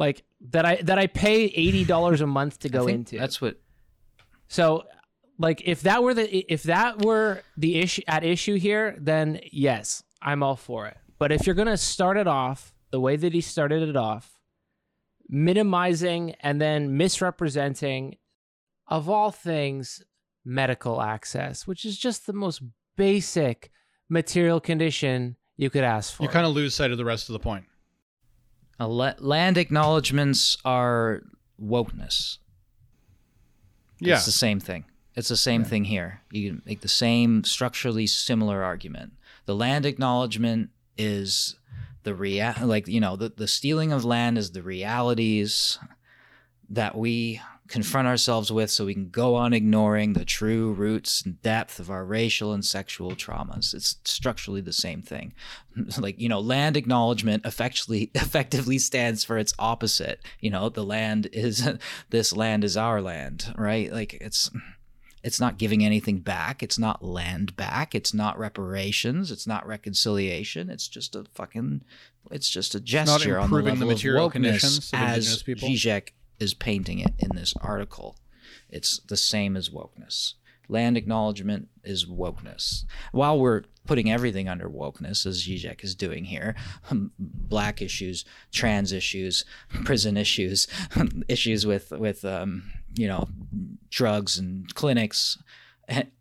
Like 0.00 0.24
that 0.48 0.64
I 0.64 0.76
that 0.76 0.98
I 0.98 1.06
pay 1.08 1.44
eighty 1.44 1.84
dollars 1.84 2.22
a 2.22 2.26
month 2.26 2.60
to 2.60 2.68
I 2.68 2.70
go 2.70 2.86
think 2.86 3.00
into. 3.00 3.18
That's 3.18 3.38
what 3.42 3.60
So, 4.48 4.84
like, 5.38 5.62
if 5.66 5.82
that 5.82 6.02
were 6.02 6.14
the 6.14 6.26
if 6.50 6.62
that 6.62 7.04
were 7.04 7.42
the 7.58 7.78
issue 7.78 8.02
at 8.08 8.24
issue 8.24 8.56
here, 8.56 8.96
then 8.98 9.40
yes, 9.52 10.02
I'm 10.22 10.42
all 10.42 10.56
for 10.56 10.86
it. 10.86 10.96
But 11.18 11.32
if 11.32 11.46
you're 11.46 11.54
gonna 11.54 11.76
start 11.76 12.16
it 12.16 12.26
off 12.26 12.74
the 12.90 12.98
way 12.98 13.16
that 13.16 13.34
he 13.34 13.42
started 13.42 13.86
it 13.86 13.94
off, 13.94 14.40
minimizing 15.28 16.34
and 16.40 16.58
then 16.62 16.96
misrepresenting, 16.96 18.16
of 18.88 19.10
all 19.10 19.30
things, 19.30 20.02
medical 20.46 21.02
access, 21.02 21.66
which 21.66 21.84
is 21.84 21.98
just 21.98 22.26
the 22.26 22.32
most 22.32 22.62
basic 22.96 23.70
material 24.08 24.60
condition 24.60 25.36
you 25.58 25.68
could 25.68 25.84
ask 25.84 26.14
for. 26.14 26.22
you 26.22 26.30
kind 26.30 26.46
of 26.46 26.54
lose 26.54 26.74
sight 26.74 26.90
of 26.90 26.96
the 26.96 27.04
rest 27.04 27.28
of 27.28 27.34
the 27.34 27.38
point." 27.38 27.66
La- 28.88 29.14
land 29.18 29.58
acknowledgements 29.58 30.56
are 30.64 31.22
wokeness. 31.62 32.38
Yeah. 33.98 34.16
It's 34.16 34.26
the 34.26 34.32
same 34.32 34.60
thing. 34.60 34.84
It's 35.14 35.28
the 35.28 35.36
same 35.36 35.64
thing 35.64 35.84
here. 35.84 36.22
You 36.30 36.50
can 36.50 36.62
make 36.64 36.80
the 36.80 36.88
same 36.88 37.44
structurally 37.44 38.06
similar 38.06 38.62
argument. 38.62 39.12
The 39.44 39.54
land 39.54 39.84
acknowledgement 39.84 40.70
is 40.96 41.56
the 42.02 42.14
real 42.14 42.54
like 42.62 42.88
you 42.88 43.00
know 43.00 43.16
the, 43.16 43.28
the 43.28 43.48
stealing 43.48 43.92
of 43.92 44.04
land 44.04 44.38
is 44.38 44.52
the 44.52 44.62
realities 44.62 45.78
that 46.70 46.96
we 46.96 47.40
confront 47.70 48.08
ourselves 48.08 48.50
with 48.50 48.70
so 48.70 48.84
we 48.84 48.94
can 48.94 49.08
go 49.08 49.36
on 49.36 49.52
ignoring 49.52 50.12
the 50.12 50.24
true 50.24 50.72
roots 50.72 51.22
and 51.22 51.40
depth 51.40 51.78
of 51.78 51.88
our 51.88 52.04
racial 52.04 52.52
and 52.52 52.64
sexual 52.64 53.12
traumas 53.12 53.72
it's 53.72 53.96
structurally 54.04 54.60
the 54.60 54.72
same 54.72 55.00
thing 55.00 55.32
like 55.98 56.18
you 56.20 56.28
know 56.28 56.40
land 56.40 56.76
acknowledgement 56.76 57.46
effectively 57.46 58.10
effectively 58.14 58.78
stands 58.78 59.22
for 59.22 59.38
its 59.38 59.54
opposite 59.58 60.20
you 60.40 60.50
know 60.50 60.68
the 60.68 60.84
land 60.84 61.28
is 61.32 61.70
this 62.10 62.36
land 62.36 62.64
is 62.64 62.76
our 62.76 63.00
land 63.00 63.54
right 63.56 63.92
like 63.92 64.14
it's 64.14 64.50
it's 65.22 65.38
not 65.38 65.58
giving 65.58 65.84
anything 65.84 66.20
back. 66.20 66.62
It's 66.62 66.78
not 66.78 67.04
land 67.04 67.54
back. 67.54 67.94
It's 67.94 68.14
not 68.14 68.38
reparations. 68.38 69.30
It's 69.30 69.46
not 69.46 69.66
reconciliation. 69.66 70.70
It's 70.70 70.88
just 70.88 71.14
a 71.14 71.24
fucking. 71.34 71.82
It's 72.30 72.48
just 72.48 72.74
a 72.74 72.80
gesture 72.80 73.38
on 73.38 73.50
the 73.50 73.56
improving 73.56 73.74
level 73.74 73.88
the 73.88 73.94
material 73.94 74.26
of 74.26 74.32
wokeness 74.32 74.32
conditions 74.32 74.90
of 74.92 74.98
as 74.98 75.42
people. 75.42 75.68
Zizek 75.68 76.10
is 76.40 76.54
painting 76.54 76.98
it 76.98 77.14
in 77.18 77.36
this 77.36 77.54
article. 77.60 78.16
It's 78.68 78.98
the 78.98 79.16
same 79.16 79.56
as 79.56 79.68
wokeness. 79.68 80.34
Land 80.68 80.96
acknowledgement 80.96 81.68
is 81.82 82.06
wokeness. 82.06 82.84
While 83.10 83.40
we're 83.40 83.64
putting 83.86 84.10
everything 84.10 84.48
under 84.48 84.68
wokeness, 84.68 85.26
as 85.26 85.44
Zizek 85.44 85.82
is 85.82 85.96
doing 85.96 86.24
here, 86.24 86.54
black 87.18 87.82
issues, 87.82 88.24
trans 88.52 88.92
issues, 88.92 89.44
prison 89.84 90.16
issues, 90.16 90.68
issues 91.28 91.66
with 91.66 91.90
with 91.90 92.24
um, 92.24 92.70
you 92.94 93.08
know 93.08 93.28
drugs 93.90 94.38
and 94.38 94.72
clinics, 94.74 95.38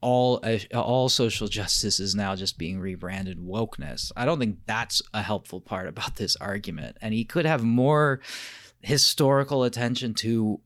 all 0.01 0.39
uh, 0.43 0.57
all 0.75 1.09
social 1.09 1.47
justice 1.59 1.99
is 1.99 2.15
now 2.15 2.35
just 2.35 2.57
being 2.57 2.79
rebranded 2.79 3.37
wokeness. 3.37 4.11
I 4.17 4.25
don't 4.25 4.39
think 4.39 4.59
that's 4.65 5.01
a 5.13 5.21
helpful 5.21 5.61
part 5.61 5.87
about 5.87 6.15
this 6.15 6.35
argument, 6.37 6.97
and 7.01 7.13
he 7.13 7.23
could 7.23 7.45
have 7.45 7.63
more 7.63 8.19
historical 8.81 9.63
attention 9.63 10.13
to 10.15 10.59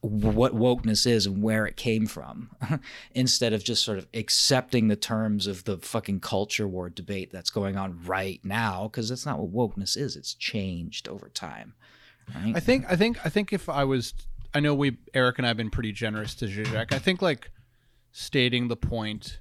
what 0.00 0.54
wokeness 0.54 1.06
is 1.06 1.24
and 1.24 1.42
where 1.42 1.64
it 1.64 1.76
came 1.76 2.06
from 2.06 2.50
instead 3.14 3.54
of 3.54 3.64
just 3.64 3.82
sort 3.82 3.96
of 3.96 4.06
accepting 4.12 4.88
the 4.88 4.96
terms 4.96 5.46
of 5.46 5.64
the 5.64 5.78
fucking 5.78 6.20
culture 6.20 6.68
war 6.68 6.90
debate 6.90 7.32
that's 7.32 7.48
going 7.48 7.76
on 7.76 7.98
right 8.04 8.40
now 8.44 8.84
because 8.84 9.08
that's 9.08 9.24
not 9.24 9.38
what 9.38 9.74
wokeness 9.74 9.96
is 9.96 10.14
it's 10.14 10.34
changed 10.34 11.08
over 11.08 11.30
time 11.30 11.72
right 12.34 12.54
I 12.54 12.60
think 12.60 12.84
I 12.86 12.96
think 12.96 13.24
I 13.24 13.30
think 13.30 13.50
if 13.54 13.66
I 13.66 13.84
was 13.84 14.12
I 14.54 14.60
know 14.60 14.74
we 14.74 14.98
Eric 15.14 15.38
and 15.38 15.46
I 15.46 15.48
have 15.48 15.56
been 15.56 15.70
pretty 15.70 15.92
generous 15.92 16.34
to 16.36 16.46
Zizek. 16.46 16.92
I 16.92 16.98
think 16.98 17.20
like 17.20 17.50
stating 18.12 18.68
the 18.68 18.76
point 18.76 19.40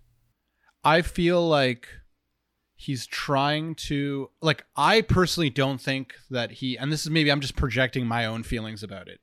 I 0.83 1.01
feel 1.01 1.47
like 1.47 1.87
he's 2.83 3.07
trying 3.07 3.75
to 3.75 4.29
like 4.41 4.65
I 4.75 5.01
personally 5.01 5.49
don't 5.49 5.79
think 5.79 6.15
that 6.29 6.51
he 6.51 6.77
and 6.77 6.91
this 6.91 7.03
is 7.03 7.09
maybe 7.09 7.31
I'm 7.31 7.39
just 7.39 7.55
projecting 7.55 8.05
my 8.05 8.25
own 8.25 8.43
feelings 8.43 8.83
about 8.83 9.07
it. 9.07 9.21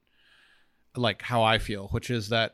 Like 0.97 1.23
how 1.23 1.43
I 1.43 1.59
feel, 1.59 1.89
which 1.89 2.11
is 2.11 2.31
that 2.31 2.53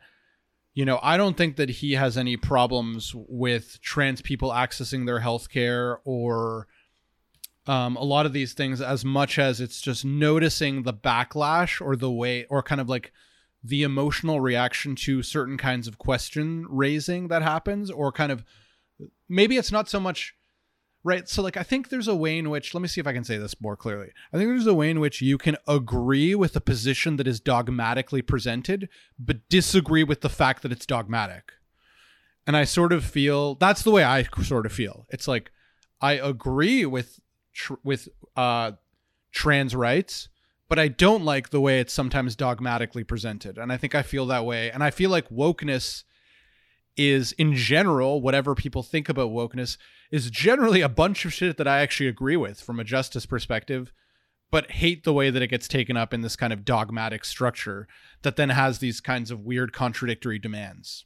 you 0.74 0.84
know, 0.84 0.98
I 1.02 1.16
don't 1.16 1.36
think 1.38 1.56
that 1.56 1.70
he 1.70 1.92
has 1.92 2.18
any 2.18 2.36
problems 2.36 3.12
with 3.14 3.80
trans 3.80 4.20
people 4.20 4.50
accessing 4.50 5.06
their 5.06 5.20
health 5.20 5.48
care 5.48 6.00
or 6.04 6.66
um, 7.66 7.96
a 7.96 8.02
lot 8.02 8.26
of 8.26 8.32
these 8.32 8.52
things 8.52 8.80
as 8.80 9.04
much 9.04 9.38
as 9.38 9.60
it's 9.60 9.80
just 9.80 10.04
noticing 10.04 10.82
the 10.82 10.92
backlash 10.92 11.80
or 11.80 11.96
the 11.96 12.10
way 12.10 12.44
or 12.50 12.62
kind 12.62 12.80
of 12.80 12.88
like 12.88 13.12
the 13.64 13.84
emotional 13.84 14.40
reaction 14.40 14.94
to 14.96 15.22
certain 15.22 15.56
kinds 15.56 15.88
of 15.88 15.98
question 15.98 16.66
raising 16.68 17.28
that 17.28 17.42
happens 17.42 17.90
or 17.90 18.12
kind 18.12 18.30
of 18.30 18.44
maybe 19.28 19.56
it's 19.56 19.72
not 19.72 19.88
so 19.88 19.98
much 19.98 20.35
right 21.06 21.28
so 21.28 21.40
like 21.40 21.56
i 21.56 21.62
think 21.62 21.88
there's 21.88 22.08
a 22.08 22.16
way 22.16 22.36
in 22.36 22.50
which 22.50 22.74
let 22.74 22.82
me 22.82 22.88
see 22.88 23.00
if 23.00 23.06
i 23.06 23.12
can 23.12 23.22
say 23.22 23.38
this 23.38 23.60
more 23.60 23.76
clearly 23.76 24.10
i 24.32 24.36
think 24.36 24.48
there's 24.48 24.66
a 24.66 24.74
way 24.74 24.90
in 24.90 24.98
which 24.98 25.22
you 25.22 25.38
can 25.38 25.56
agree 25.68 26.34
with 26.34 26.56
a 26.56 26.60
position 26.60 27.16
that 27.16 27.28
is 27.28 27.38
dogmatically 27.38 28.20
presented 28.20 28.88
but 29.18 29.48
disagree 29.48 30.02
with 30.02 30.20
the 30.20 30.28
fact 30.28 30.62
that 30.62 30.72
it's 30.72 30.84
dogmatic 30.84 31.52
and 32.46 32.56
i 32.56 32.64
sort 32.64 32.92
of 32.92 33.04
feel 33.04 33.54
that's 33.54 33.82
the 33.82 33.90
way 33.90 34.02
i 34.02 34.24
sort 34.42 34.66
of 34.66 34.72
feel 34.72 35.06
it's 35.08 35.28
like 35.28 35.52
i 36.00 36.14
agree 36.14 36.84
with 36.84 37.20
tr- 37.54 37.74
with 37.84 38.08
uh 38.36 38.72
trans 39.30 39.76
rights 39.76 40.28
but 40.68 40.80
I 40.80 40.88
don't 40.88 41.24
like 41.24 41.50
the 41.50 41.60
way 41.60 41.78
it's 41.78 41.92
sometimes 41.92 42.34
dogmatically 42.34 43.04
presented. 43.04 43.56
And 43.56 43.72
I 43.72 43.76
think 43.76 43.94
I 43.94 44.02
feel 44.02 44.26
that 44.26 44.44
way. 44.44 44.68
And 44.70 44.82
I 44.82 44.90
feel 44.90 45.10
like 45.10 45.28
wokeness 45.28 46.02
is, 46.96 47.32
in 47.32 47.54
general, 47.54 48.20
whatever 48.20 48.54
people 48.54 48.82
think 48.82 49.08
about 49.08 49.30
wokeness, 49.30 49.76
is 50.10 50.30
generally 50.30 50.80
a 50.80 50.88
bunch 50.88 51.24
of 51.24 51.32
shit 51.32 51.56
that 51.56 51.68
I 51.68 51.80
actually 51.80 52.08
agree 52.08 52.36
with 52.36 52.60
from 52.60 52.80
a 52.80 52.84
justice 52.84 53.26
perspective, 53.26 53.92
but 54.50 54.70
hate 54.72 55.04
the 55.04 55.12
way 55.12 55.30
that 55.30 55.42
it 55.42 55.48
gets 55.48 55.68
taken 55.68 55.96
up 55.96 56.14
in 56.14 56.22
this 56.22 56.36
kind 56.36 56.52
of 56.52 56.64
dogmatic 56.64 57.24
structure 57.24 57.88
that 58.22 58.36
then 58.36 58.50
has 58.50 58.78
these 58.78 59.00
kinds 59.00 59.30
of 59.30 59.40
weird 59.40 59.72
contradictory 59.72 60.38
demands. 60.38 61.04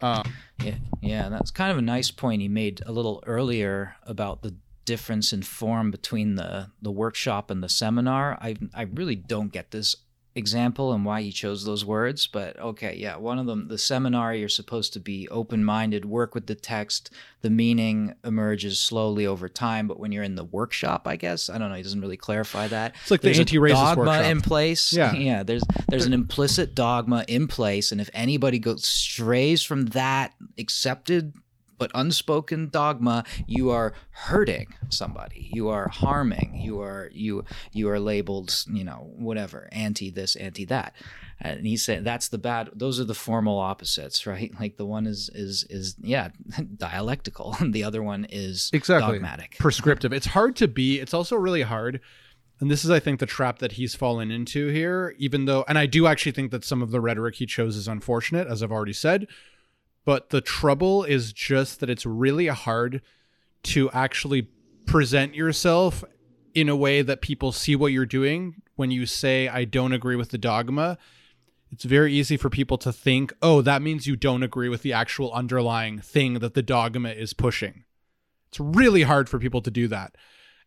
Um, 0.00 0.32
yeah 0.62 0.76
yeah 1.02 1.28
that's 1.28 1.50
kind 1.50 1.72
of 1.72 1.78
a 1.78 1.82
nice 1.82 2.12
point 2.12 2.40
he 2.40 2.46
made 2.46 2.80
a 2.86 2.92
little 2.92 3.20
earlier 3.26 3.96
about 4.04 4.42
the 4.42 4.54
difference 4.84 5.32
in 5.32 5.42
form 5.42 5.90
between 5.90 6.36
the 6.36 6.70
the 6.80 6.90
workshop 6.90 7.50
and 7.50 7.62
the 7.62 7.68
seminar. 7.68 8.38
I 8.40 8.56
I 8.72 8.82
really 8.82 9.16
don't 9.16 9.52
get 9.52 9.70
this 9.70 9.96
example 10.34 10.92
and 10.92 11.04
why 11.04 11.22
he 11.22 11.32
chose 11.32 11.64
those 11.64 11.84
words, 11.84 12.26
but 12.26 12.58
okay, 12.60 12.94
yeah, 12.96 13.16
one 13.16 13.38
of 13.38 13.46
them 13.46 13.68
the 13.68 13.78
seminar 13.78 14.34
you're 14.34 14.48
supposed 14.48 14.92
to 14.92 15.00
be 15.00 15.28
open-minded, 15.28 16.04
work 16.04 16.34
with 16.34 16.46
the 16.46 16.54
text, 16.54 17.10
the 17.40 17.50
meaning 17.50 18.14
emerges 18.24 18.78
slowly 18.78 19.26
over 19.26 19.48
time, 19.48 19.88
but 19.88 19.98
when 19.98 20.12
you're 20.12 20.22
in 20.22 20.36
the 20.36 20.44
workshop, 20.44 21.08
I 21.08 21.16
guess, 21.16 21.50
I 21.50 21.58
don't 21.58 21.70
know, 21.70 21.76
he 21.76 21.82
doesn't 21.82 22.00
really 22.00 22.16
clarify 22.16 22.68
that. 22.68 22.94
It's 23.02 23.10
like 23.10 23.20
the 23.20 23.28
there's 23.28 23.38
a 23.38 23.42
anti-racist 23.42 23.72
dogma 23.72 24.04
workshop. 24.04 24.24
in 24.24 24.40
place. 24.40 24.92
Yeah. 24.92 25.12
Yeah, 25.18 25.42
there's 25.42 25.64
there's 25.88 26.06
an 26.06 26.12
implicit 26.12 26.74
dogma 26.74 27.24
in 27.28 27.48
place 27.48 27.90
and 27.92 28.00
if 28.00 28.08
anybody 28.12 28.58
goes 28.58 28.86
strays 28.86 29.62
from 29.62 29.86
that 29.86 30.32
accepted 30.58 31.34
but 31.78 31.90
unspoken 31.94 32.68
dogma 32.68 33.24
you 33.46 33.70
are 33.70 33.92
hurting 34.10 34.74
somebody. 34.88 35.50
You 35.52 35.68
are 35.68 35.88
harming. 35.88 36.60
You 36.62 36.80
are 36.80 37.10
you 37.12 37.44
you 37.72 37.88
are 37.88 38.00
labeled 38.00 38.64
you 38.70 38.84
know 38.84 39.10
whatever 39.16 39.68
anti 39.72 40.10
this 40.10 40.36
anti 40.36 40.64
that. 40.66 40.94
And 41.40 41.66
he 41.66 41.76
said 41.76 42.04
that's 42.04 42.28
the 42.28 42.38
bad 42.38 42.70
those 42.74 42.98
are 43.00 43.04
the 43.04 43.14
formal 43.14 43.58
opposites 43.58 44.26
right? 44.26 44.52
Like 44.58 44.76
the 44.76 44.86
one 44.86 45.06
is 45.06 45.30
is 45.34 45.64
is 45.70 45.96
yeah 46.00 46.30
dialectical 46.76 47.56
and 47.60 47.72
the 47.72 47.84
other 47.84 48.02
one 48.02 48.26
is 48.30 48.70
exactly. 48.72 49.12
dogmatic. 49.12 49.56
Prescriptive. 49.58 50.12
It's 50.12 50.26
hard 50.26 50.56
to 50.56 50.68
be 50.68 50.98
it's 50.98 51.14
also 51.14 51.36
really 51.36 51.62
hard 51.62 52.00
and 52.60 52.70
this 52.70 52.84
is 52.84 52.90
i 52.90 52.98
think 52.98 53.20
the 53.20 53.26
trap 53.26 53.58
that 53.58 53.72
he's 53.72 53.94
fallen 53.94 54.30
into 54.30 54.68
here 54.68 55.14
even 55.18 55.44
though 55.44 55.64
and 55.68 55.78
i 55.78 55.86
do 55.86 56.06
actually 56.06 56.32
think 56.32 56.50
that 56.50 56.64
some 56.64 56.82
of 56.82 56.90
the 56.90 57.00
rhetoric 57.00 57.36
he 57.36 57.46
chose 57.46 57.76
is 57.76 57.88
unfortunate 57.88 58.46
as 58.48 58.62
i've 58.62 58.72
already 58.72 58.92
said 58.92 59.26
but 60.08 60.30
the 60.30 60.40
trouble 60.40 61.04
is 61.04 61.34
just 61.34 61.80
that 61.80 61.90
it's 61.90 62.06
really 62.06 62.46
hard 62.46 63.02
to 63.62 63.90
actually 63.90 64.48
present 64.86 65.34
yourself 65.34 66.02
in 66.54 66.70
a 66.70 66.74
way 66.74 67.02
that 67.02 67.20
people 67.20 67.52
see 67.52 67.76
what 67.76 67.92
you're 67.92 68.06
doing. 68.06 68.54
When 68.74 68.90
you 68.90 69.04
say 69.04 69.48
i 69.48 69.66
don't 69.66 69.92
agree 69.92 70.16
with 70.16 70.30
the 70.30 70.38
dogma 70.38 70.96
it's 71.70 71.84
very 71.84 72.14
easy 72.14 72.38
for 72.38 72.48
people 72.48 72.78
to 72.78 72.90
think 72.90 73.34
oh 73.42 73.60
that 73.60 73.82
means 73.82 74.06
you 74.06 74.16
don't 74.16 74.42
agree 74.42 74.70
with 74.70 74.80
the 74.80 74.94
actual 74.94 75.30
underlying 75.34 75.98
thing 75.98 76.38
that 76.38 76.54
the 76.54 76.62
dogma 76.62 77.10
is 77.10 77.34
pushing. 77.34 77.84
It's 78.48 78.58
really 78.58 79.02
hard 79.02 79.28
for 79.28 79.38
people 79.38 79.60
to 79.60 79.70
do 79.70 79.88
that. 79.88 80.16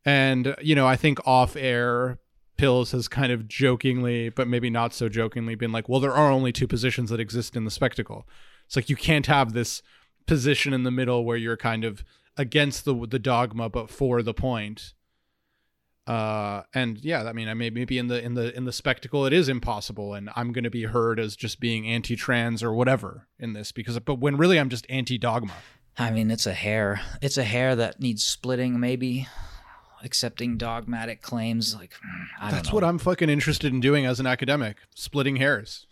And 0.06 0.56
you 0.62 0.76
know 0.76 0.86
i 0.86 0.96
think 0.96 1.18
off 1.26 1.56
air 1.56 2.20
pills 2.58 2.92
has 2.92 3.08
kind 3.08 3.32
of 3.32 3.48
jokingly 3.48 4.30
but 4.30 4.48
maybe 4.48 4.70
not 4.70 4.94
so 4.94 5.10
jokingly 5.10 5.56
been 5.56 5.72
like 5.72 5.90
well 5.90 6.00
there 6.00 6.14
are 6.14 6.30
only 6.30 6.52
two 6.52 6.68
positions 6.68 7.10
that 7.10 7.20
exist 7.20 7.56
in 7.56 7.66
the 7.66 7.72
spectacle 7.72 8.28
it's 8.72 8.78
like 8.78 8.90
you 8.90 8.96
can't 8.96 9.28
have 9.28 9.52
this 9.52 9.82
position 10.28 10.72
in 10.72 10.84
the 10.84 10.92
middle 10.92 11.26
where 11.26 11.36
you're 11.36 11.58
kind 11.58 11.84
of 11.84 12.06
against 12.38 12.86
the 12.86 13.06
the 13.06 13.20
dogma 13.20 13.68
but 13.68 13.90
for 13.90 14.24
the 14.24 14.34
point. 14.34 14.94
Uh 16.08 16.64
and 16.74 16.98
yeah 17.04 17.24
i 17.26 17.34
mean 17.34 17.50
i 17.50 17.54
may 17.54 17.70
maybe 17.70 17.98
in 17.98 18.08
the 18.08 18.24
in 18.24 18.34
the 18.34 18.56
in 18.56 18.64
the 18.64 18.72
spectacle 18.72 19.26
it 19.26 19.34
is 19.34 19.50
impossible 19.50 20.14
and 20.14 20.30
i'm 20.38 20.54
going 20.54 20.64
to 20.64 20.70
be 20.70 20.84
heard 20.84 21.20
as 21.20 21.36
just 21.36 21.60
being 21.60 21.86
anti-trans 21.86 22.64
or 22.64 22.74
whatever 22.74 23.28
in 23.38 23.52
this 23.54 23.72
because 23.74 24.00
but 24.00 24.16
when 24.16 24.36
really 24.36 24.58
i'm 24.58 24.70
just 24.70 24.86
anti-dogma. 24.90 25.54
I 26.00 26.10
mean 26.10 26.32
it's 26.32 26.48
a 26.48 26.54
hair 26.54 27.02
it's 27.22 27.38
a 27.38 27.44
hair 27.44 27.76
that 27.76 28.00
needs 28.00 28.24
splitting 28.24 28.80
maybe 28.80 29.28
accepting 30.04 30.58
dogmatic 30.58 31.22
claims 31.22 31.76
like 31.76 31.92
mm, 31.92 32.26
I 32.40 32.46
don't 32.46 32.52
that's 32.56 32.70
know. 32.70 32.76
what 32.76 32.84
i'm 32.84 32.98
fucking 32.98 33.30
interested 33.30 33.72
in 33.72 33.80
doing 33.80 34.06
as 34.06 34.20
an 34.20 34.26
academic 34.26 34.78
splitting 34.96 35.36
hairs 35.36 35.86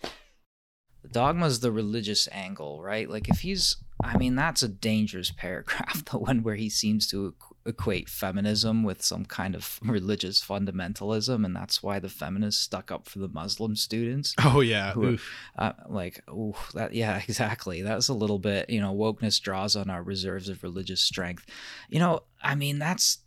dogma's 1.11 1.59
the 1.59 1.71
religious 1.71 2.27
angle, 2.31 2.81
right? 2.81 3.09
Like 3.09 3.29
if 3.29 3.39
he's, 3.39 3.77
I 4.03 4.17
mean, 4.17 4.35
that's 4.35 4.63
a 4.63 4.67
dangerous 4.67 5.31
paragraph, 5.31 6.05
the 6.11 6.17
one 6.17 6.43
where 6.43 6.55
he 6.55 6.69
seems 6.69 7.07
to 7.07 7.35
equate 7.65 8.09
feminism 8.09 8.83
with 8.83 9.01
some 9.01 9.25
kind 9.25 9.55
of 9.55 9.79
religious 9.85 10.43
fundamentalism, 10.43 11.45
and 11.45 11.55
that's 11.55 11.81
why 11.83 11.99
the 11.99 12.09
feminists 12.09 12.61
stuck 12.61 12.91
up 12.91 13.07
for 13.07 13.19
the 13.19 13.27
Muslim 13.29 13.75
students. 13.75 14.35
oh 14.43 14.61
yeah 14.61 14.93
Who. 14.93 15.17
Uh, 15.57 15.73
like, 15.87 16.21
ooh, 16.29 16.55
that, 16.73 16.93
yeah, 16.93 17.21
exactly. 17.27 17.81
That's 17.81 18.09
a 18.09 18.13
little 18.13 18.39
bit, 18.39 18.69
you 18.69 18.81
know, 18.81 18.93
wokeness 18.93 19.41
draws 19.41 19.75
on 19.75 19.89
our 19.89 20.03
reserves 20.03 20.49
of 20.49 20.63
religious 20.63 21.01
strength. 21.01 21.45
You 21.89 21.99
know, 21.99 22.21
I 22.41 22.55
mean, 22.55 22.79
that's 22.79 23.19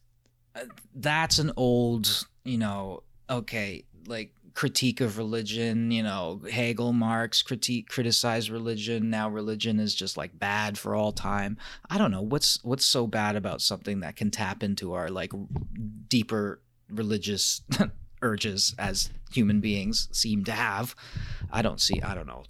that's 0.95 1.39
an 1.39 1.53
old, 1.57 2.27
you 2.45 2.59
know, 2.59 3.03
okay, 3.31 3.85
like 4.07 4.33
critique 4.55 5.01
of 5.01 5.19
religion, 5.19 5.91
you 5.91 6.03
know, 6.03 6.43
Hegel, 6.51 6.93
Marx 6.93 7.43
critique 7.43 7.89
criticize 7.89 8.51
religion. 8.51 9.11
Now 9.11 9.29
religion 9.29 9.81
is 9.81 9.95
just 9.95 10.17
like 10.17 10.39
bad 10.39 10.77
for 10.79 10.95
all 10.95 11.13
time. 11.13 11.57
I 11.89 11.99
don't 11.99 12.11
know 12.11 12.23
what's 12.23 12.63
what's 12.63 12.85
so 12.85 13.07
bad 13.07 13.37
about 13.37 13.61
something 13.63 14.01
that 14.01 14.17
can 14.17 14.31
tap 14.31 14.63
into 14.63 14.93
our 14.95 15.09
like 15.09 15.33
deeper 16.09 16.61
religious 16.91 17.63
urges 18.23 18.75
as 18.79 19.11
human 19.33 19.61
beings 19.61 20.09
seem 20.13 20.45
to 20.45 20.53
have. 20.53 20.95
I 21.51 21.63
don't 21.63 21.81
see 21.81 22.01
I 22.03 22.15
don't 22.15 22.27
know. 22.27 22.45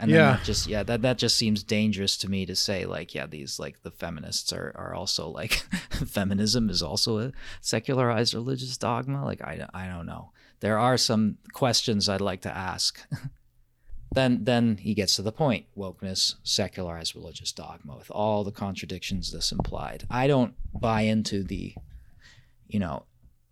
And 0.00 0.12
Yeah. 0.12 0.32
that 0.32 0.44
just 0.44 0.66
yeah, 0.68 0.84
that 0.84 1.02
that 1.02 1.18
just 1.18 1.36
seems 1.36 1.64
dangerous 1.64 2.16
to 2.18 2.30
me 2.30 2.46
to 2.46 2.54
say 2.54 2.84
like 2.86 3.14
yeah, 3.14 3.26
these 3.26 3.58
like 3.58 3.82
the 3.82 3.90
feminists 3.90 4.52
are 4.52 4.72
are 4.76 4.94
also 4.94 5.28
like 5.28 5.52
feminism 6.06 6.70
is 6.70 6.82
also 6.82 7.18
a 7.18 7.32
secularized 7.60 8.32
religious 8.34 8.76
dogma. 8.78 9.24
Like 9.24 9.42
I 9.42 9.66
I 9.74 9.88
don't 9.88 10.06
know. 10.06 10.30
There 10.60 10.78
are 10.78 10.96
some 10.96 11.38
questions 11.52 12.08
I'd 12.08 12.20
like 12.20 12.42
to 12.42 12.56
ask. 12.56 13.00
then 14.12 14.44
then 14.44 14.78
he 14.78 14.94
gets 14.94 15.16
to 15.16 15.22
the 15.22 15.32
point. 15.32 15.66
Wokeness, 15.76 16.34
secularized 16.42 17.14
religious 17.14 17.52
dogma 17.52 17.96
with 17.96 18.10
all 18.10 18.44
the 18.44 18.52
contradictions 18.52 19.32
this 19.32 19.52
implied. 19.52 20.04
I 20.10 20.26
don't 20.26 20.54
buy 20.72 21.02
into 21.02 21.42
the 21.42 21.74
you 22.68 22.78
know, 22.78 23.04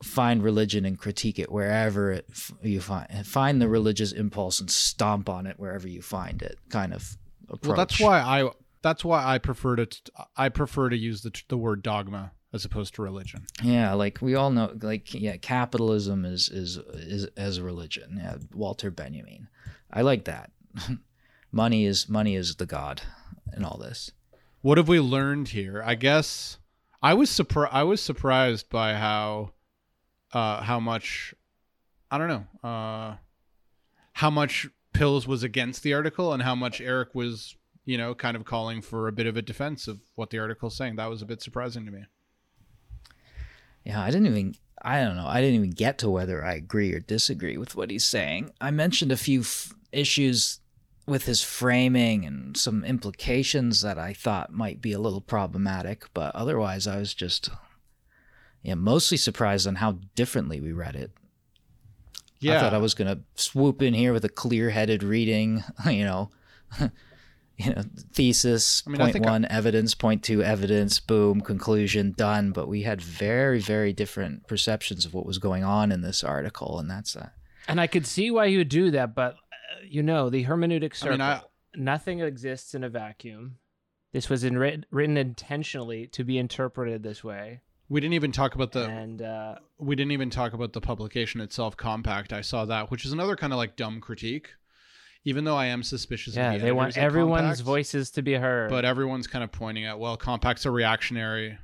find 0.03 0.43
religion 0.43 0.85
and 0.85 0.99
critique 0.99 1.39
it 1.39 1.51
wherever 1.51 2.13
it 2.13 2.27
f- 2.31 2.53
you 2.63 2.81
find 2.81 3.09
find 3.27 3.61
the 3.61 3.69
religious 3.69 4.13
impulse 4.13 4.61
and 4.61 4.71
stomp 4.71 5.29
on 5.29 5.47
it 5.47 5.59
wherever 5.59 5.89
you 5.89 6.03
find 6.03 6.43
it 6.43 6.59
kind 6.69 6.93
of 6.93 7.17
approach. 7.49 7.69
Well, 7.69 7.77
that's 7.77 7.99
why 7.99 8.21
I 8.21 8.51
that's 8.83 9.05
why 9.05 9.25
I 9.25 9.39
prefer 9.39 9.77
to 9.77 9.87
I 10.37 10.51
prefer 10.51 10.91
to 10.91 10.97
use 10.97 11.23
the 11.23 11.33
the 11.49 11.57
word 11.57 11.83
dogma 11.83 12.33
as 12.53 12.65
opposed 12.65 12.95
to 12.95 13.03
religion. 13.03 13.47
Yeah, 13.63 13.93
like 13.95 14.19
we 14.21 14.35
all 14.35 14.51
know, 14.51 14.73
like 14.81 15.15
yeah, 15.15 15.37
capitalism 15.37 16.25
is 16.25 16.49
is 16.49 16.77
is 16.95 17.27
as 17.37 17.59
a 17.59 17.63
religion. 17.63 18.19
Yeah, 18.23 18.37
Walter 18.55 18.91
Benjamin. 18.91 19.49
I 19.93 20.03
like 20.03 20.25
that. 20.25 20.51
money 21.53 21.85
is 21.87 22.09
money 22.09 22.37
is 22.37 22.57
the 22.57 22.67
god 22.67 23.03
in 23.57 23.65
all 23.65 23.79
this. 23.79 24.11
What 24.63 24.79
have 24.79 24.89
we 24.89 25.01
learned 25.01 25.49
here? 25.49 25.83
I 25.85 25.95
guess 25.95 26.59
I 27.03 27.15
was 27.15 27.31
surprised. 27.31 27.75
I 27.75 27.83
was 27.85 28.01
surprised 28.01 28.69
by 28.69 28.95
how 28.95 29.53
uh, 30.33 30.63
how 30.63 30.81
much 30.81 31.35
I 32.11 32.19
don't 32.19 32.29
know 32.29 32.69
uh, 32.69 33.17
how 34.13 34.31
much 34.31 34.69
Pills 34.93 35.27
was 35.27 35.43
against 35.43 35.83
the 35.83 35.93
article 35.93 36.33
and 36.33 36.43
how 36.43 36.55
much 36.55 36.81
Eric 36.81 37.15
was 37.15 37.55
you 37.85 37.99
know 37.99 38.15
kind 38.15 38.37
of 38.37 38.45
calling 38.45 38.83
for 38.83 39.09
a 39.09 39.13
bit 39.13 39.27
of 39.27 39.37
a 39.37 39.43
defense 39.43 39.89
of 39.89 40.01
what 40.15 40.31
the 40.31 40.39
article's 40.39 40.77
saying. 40.77 40.97
That 40.97 41.11
was 41.11 41.23
a 41.23 41.27
bit 41.27 41.43
surprising 41.43 41.85
to 41.85 41.93
me. 41.93 42.05
Yeah, 43.87 44.03
I 44.03 44.11
didn't 44.11 44.27
even. 44.27 44.57
I 44.83 45.03
don't 45.03 45.17
know. 45.17 45.27
I 45.27 45.41
didn't 45.41 45.57
even 45.57 45.71
get 45.71 45.99
to 45.99 46.11
whether 46.11 46.45
I 46.45 46.55
agree 46.55 46.93
or 46.93 47.01
disagree 47.01 47.57
with 47.57 47.77
what 47.77 47.91
he's 47.91 48.05
saying. 48.05 48.51
I 48.61 48.71
mentioned 48.71 49.11
a 49.11 49.17
few 49.17 49.41
f- 49.41 49.75
issues 49.91 50.61
with 51.07 51.25
his 51.25 51.43
framing 51.43 52.25
and 52.25 52.57
some 52.57 52.85
implications 52.85 53.81
that 53.83 53.99
I 53.99 54.13
thought 54.13 54.53
might 54.53 54.81
be 54.81 54.93
a 54.93 54.99
little 54.99 55.21
problematic, 55.21 56.07
but 56.15 56.35
otherwise, 56.35 56.87
I 56.87 56.99
was 56.99 57.15
just, 57.15 57.49
yeah, 58.63 58.75
mostly 58.75 59.17
surprised 59.17 59.67
on 59.67 59.77
how 59.77 59.99
differently 60.15 60.61
we 60.61 60.73
read 60.73 60.97
it. 60.97 61.13
Yeah, 62.41 62.59
I 62.59 62.61
thought 62.61 62.75
I 62.75 62.79
was 62.79 62.95
gonna 62.95 63.21
swoop 63.37 63.83
in 63.83 63.95
here 63.95 64.13
with 64.13 64.25
a 64.25 64.29
clear-headed 64.29 65.03
reading, 65.03 65.65
you 65.87 66.05
know, 66.05 66.31
you 67.65 67.75
know, 67.75 67.83
thesis, 68.13 68.83
I 68.87 68.91
mean, 68.91 69.01
I 69.01 69.05
point 69.05 69.13
think 69.15 69.27
I- 69.27 69.31
one, 69.31 69.45
evidence, 69.47 69.95
point 69.95 70.23
two, 70.23 70.43
evidence, 70.43 71.01
boom, 71.01 71.41
conclusion, 71.41 72.13
done. 72.17 72.53
But 72.53 72.69
we 72.69 72.83
had 72.83 73.01
very, 73.01 73.61
very 73.61 73.93
different 73.93 74.47
perceptions 74.47 75.05
of 75.07 75.15
what 75.15 75.25
was 75.27 75.39
going 75.39 75.65
on 75.65 75.91
in 75.93 76.03
this 76.03 76.23
article, 76.23 76.79
and 76.79 76.91
that's 76.91 77.17
uh, 77.17 77.31
And 77.69 77.81
I 77.81 77.87
could 77.87 78.07
see 78.07 78.31
why 78.31 78.47
you 78.47 78.59
would 78.59 78.69
do 78.69 78.91
that, 78.91 79.15
but 79.15 79.35
uh, 79.35 79.85
you 79.89 80.03
know, 80.03 80.29
the 80.31 80.45
hermeneutic 80.45 80.93
I 80.93 80.97
circle, 80.97 81.19
mean, 81.19 81.21
I- 81.23 81.43
nothing 81.75 82.21
exists 82.21 82.75
in 82.75 82.85
a 82.85 82.89
vacuum. 82.89 83.57
This 84.13 84.29
was 84.31 84.45
in, 84.45 84.57
writ- 84.57 84.87
written 84.91 85.17
intentionally 85.17 86.07
to 86.09 86.25
be 86.25 86.39
interpreted 86.39 87.03
this 87.03 87.23
way. 87.25 87.61
we 87.89 88.01
didn't 88.01 88.15
even 88.15 88.33
talk 88.33 88.55
about 88.55 88.73
the 88.73 88.85
and 88.89 89.21
uh, 89.23 89.57
we 89.79 89.95
didn't 89.95 90.13
even 90.13 90.31
talk 90.31 90.53
about 90.55 90.73
the 90.73 90.81
publication 90.81 91.41
itself, 91.41 91.77
Compact. 91.77 92.33
I 92.33 92.41
saw 92.41 92.65
that, 92.67 92.91
which 92.91 93.05
is 93.05 93.13
another 93.13 93.37
kind 93.37 93.53
of 93.53 93.59
like 93.59 93.77
dumb 93.77 94.01
critique. 94.01 94.51
Even 95.27 95.45
though 95.45 95.57
I 95.57 95.67
am 95.67 95.83
suspicious 95.83 96.37
yeah, 96.37 96.53
of 96.53 96.61
the 96.61 96.67
they 96.67 96.73
want 96.73 96.97
everyone's 96.97 97.41
Compact, 97.59 97.61
voices 97.63 98.11
to 98.13 98.23
be 98.23 98.35
heard. 98.35 98.71
but 98.71 98.85
everyone's 98.85 99.27
kind 99.27 99.43
of 99.45 99.51
pointing 99.53 99.85
at 99.85 99.99
well, 99.99 100.17
Compact's 100.17 100.65
are 100.65 100.71
reactionary. 100.73 101.59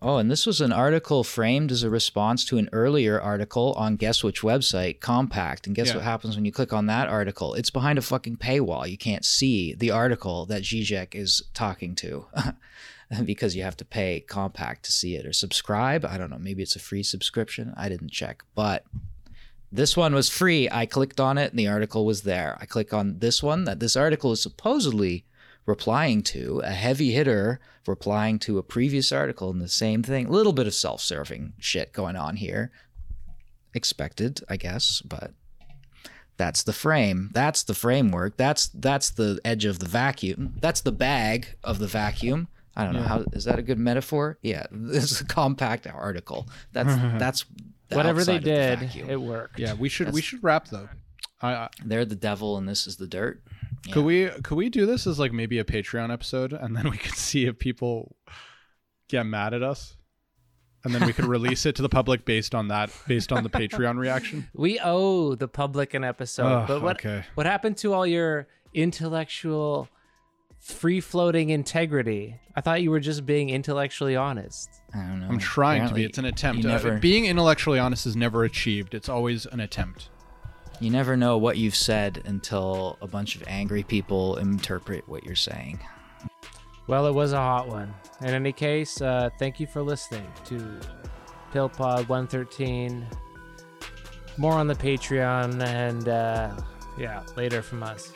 oh, 0.00 0.16
and 0.16 0.30
this 0.30 0.46
was 0.46 0.60
an 0.62 0.72
article 0.72 1.22
framed 1.22 1.70
as 1.70 1.82
a 1.82 1.90
response 1.90 2.44
to 2.46 2.56
an 2.56 2.68
earlier 2.72 3.20
article 3.20 3.74
on 3.74 3.96
guess 3.96 4.24
which 4.24 4.40
website, 4.40 5.00
Compact. 5.00 5.66
And 5.66 5.76
guess 5.76 5.88
Yeah. 5.88 5.96
what 5.96 6.04
happens 6.04 6.34
when 6.34 6.44
you 6.46 6.52
click 6.52 6.72
on 6.72 6.86
that 6.86 7.08
article? 7.08 7.52
It's 7.54 7.70
behind 7.70 7.98
a 7.98 8.02
fucking 8.02 8.38
paywall. 8.38 8.88
You 8.88 8.96
can't 8.98 9.24
see 9.24 9.74
the 9.74 9.90
article 9.90 10.46
that 10.46 10.62
Zizek 10.62 11.14
is 11.14 11.42
talking 11.52 11.94
to. 11.96 12.26
because 13.24 13.54
you 13.54 13.62
have 13.62 13.76
to 13.76 13.84
pay 13.84 14.18
Compact 14.20 14.84
to 14.84 14.90
see 14.90 15.14
it 15.14 15.24
or 15.24 15.32
subscribe. 15.32 16.04
I 16.04 16.18
don't 16.18 16.28
know. 16.30 16.38
Maybe 16.38 16.62
it's 16.62 16.74
a 16.74 16.80
free 16.80 17.02
subscription. 17.04 17.72
I 17.76 17.88
didn't 17.88 18.10
check, 18.10 18.42
but 18.56 18.84
this 19.72 19.96
one 19.96 20.14
was 20.14 20.28
free. 20.28 20.68
I 20.70 20.86
clicked 20.86 21.20
on 21.20 21.38
it 21.38 21.50
and 21.50 21.58
the 21.58 21.68
article 21.68 22.04
was 22.04 22.22
there. 22.22 22.56
I 22.60 22.66
click 22.66 22.92
on 22.92 23.18
this 23.18 23.42
one 23.42 23.64
that 23.64 23.80
this 23.80 23.96
article 23.96 24.32
is 24.32 24.40
supposedly 24.40 25.24
replying 25.66 26.22
to, 26.22 26.60
a 26.64 26.70
heavy 26.70 27.12
hitter 27.12 27.60
replying 27.86 28.38
to 28.40 28.58
a 28.58 28.62
previous 28.62 29.12
article 29.12 29.50
and 29.50 29.60
the 29.60 29.68
same 29.68 30.02
thing. 30.02 30.26
A 30.26 30.30
little 30.30 30.52
bit 30.52 30.66
of 30.66 30.74
self 30.74 31.00
serving 31.00 31.54
shit 31.58 31.92
going 31.92 32.16
on 32.16 32.36
here. 32.36 32.70
Expected, 33.74 34.40
I 34.48 34.56
guess, 34.56 35.02
but 35.02 35.32
that's 36.36 36.62
the 36.62 36.72
frame. 36.72 37.30
That's 37.32 37.62
the 37.62 37.74
framework. 37.74 38.36
That's 38.36 38.68
that's 38.68 39.10
the 39.10 39.40
edge 39.44 39.64
of 39.64 39.78
the 39.78 39.88
vacuum. 39.88 40.54
That's 40.60 40.80
the 40.80 40.92
bag 40.92 41.56
of 41.62 41.78
the 41.78 41.86
vacuum. 41.86 42.48
I 42.76 42.84
don't 42.84 42.94
know 42.94 43.02
how 43.02 43.24
is 43.32 43.44
that 43.44 43.58
a 43.58 43.62
good 43.62 43.78
metaphor? 43.78 44.38
Yeah, 44.42 44.66
this 44.70 45.10
is 45.10 45.20
a 45.20 45.24
compact 45.24 45.86
article. 45.86 46.48
That's 46.72 46.94
that's 47.18 47.44
the 47.88 47.96
whatever 47.96 48.24
they 48.24 48.36
outside 48.36 48.76
of 48.76 48.80
the 48.80 48.86
did, 48.86 49.10
it 49.10 49.20
worked. 49.20 49.58
Yeah, 49.58 49.74
we 49.74 49.88
should 49.88 50.12
we 50.12 50.22
should 50.22 50.42
wrap 50.42 50.68
though. 50.68 50.88
I, 51.40 51.52
I 51.52 51.68
They're 51.84 52.04
the 52.04 52.16
devil 52.16 52.56
and 52.56 52.68
this 52.68 52.86
is 52.86 52.96
the 52.96 53.06
dirt. 53.06 53.42
Yeah. 53.86 53.94
could 53.94 54.04
we 54.04 54.26
could 54.42 54.56
we 54.56 54.68
do 54.68 54.86
this 54.86 55.06
as 55.06 55.18
like 55.18 55.32
maybe 55.32 55.58
a 55.58 55.64
Patreon 55.64 56.12
episode, 56.12 56.52
and 56.52 56.76
then 56.76 56.90
we 56.90 56.96
could 56.96 57.14
see 57.16 57.46
if 57.46 57.58
people 57.58 58.16
get 59.08 59.24
mad 59.24 59.54
at 59.54 59.62
us, 59.62 59.96
and 60.84 60.94
then 60.94 61.06
we 61.06 61.12
could 61.12 61.26
release 61.26 61.66
it 61.66 61.76
to 61.76 61.82
the 61.82 61.88
public 61.88 62.24
based 62.24 62.54
on 62.54 62.68
that, 62.68 62.90
based 63.06 63.32
on 63.32 63.42
the 63.42 63.50
Patreon 63.50 63.98
reaction. 63.98 64.48
We 64.54 64.80
owe 64.80 65.34
the 65.34 65.48
public 65.48 65.94
an 65.94 66.04
episode. 66.04 66.46
Ugh, 66.46 66.68
but 66.68 66.82
what 66.82 66.96
okay. 66.96 67.24
what 67.34 67.46
happened 67.46 67.76
to 67.78 67.92
all 67.92 68.06
your 68.06 68.48
intellectual 68.74 69.88
free 70.72 71.00
floating 71.00 71.50
integrity? 71.50 72.36
I 72.54 72.60
thought 72.60 72.82
you 72.82 72.90
were 72.90 73.00
just 73.00 73.24
being 73.26 73.50
intellectually 73.50 74.16
honest. 74.16 74.68
I 74.94 74.98
don't 74.98 75.20
know. 75.20 75.28
I'm 75.28 75.38
trying 75.38 75.88
to 75.88 75.94
be. 75.94 76.04
It's 76.04 76.18
an 76.18 76.24
attempt. 76.24 76.62
You 76.62 76.68
Uh, 76.70 76.72
never, 76.72 76.98
being 76.98 77.26
intellectually 77.26 77.78
honest 77.78 78.06
is 78.06 78.16
never 78.16 78.44
achieved. 78.44 78.94
It's 78.94 79.08
always 79.08 79.46
an 79.46 79.60
attempt. 79.60 80.08
you 80.78 80.90
never 80.90 81.16
know 81.16 81.38
what 81.38 81.56
you've 81.56 81.74
said 81.74 82.20
until 82.26 82.98
a 83.00 83.06
bunch 83.06 83.34
of 83.36 83.42
angry 83.46 83.82
people 83.82 84.36
interpret 84.36 85.08
what 85.08 85.24
you're 85.24 85.34
saying. 85.34 85.80
Well, 86.86 87.06
it 87.06 87.14
was 87.14 87.32
a 87.32 87.38
hot 87.38 87.66
one. 87.68 87.94
In 88.20 88.28
any 88.28 88.52
case, 88.52 89.00
uh, 89.00 89.30
thank 89.38 89.58
you 89.58 89.66
for 89.66 89.80
listening 89.82 90.26
to 90.44 90.78
PillPod 91.52 92.08
113. 92.08 93.06
More 94.36 94.52
on 94.52 94.66
the 94.66 94.74
Patreon 94.74 95.62
and 95.62 96.08
uh, 96.08 96.54
yeah, 96.98 97.22
later 97.36 97.62
from 97.62 97.82
us. 97.82 98.12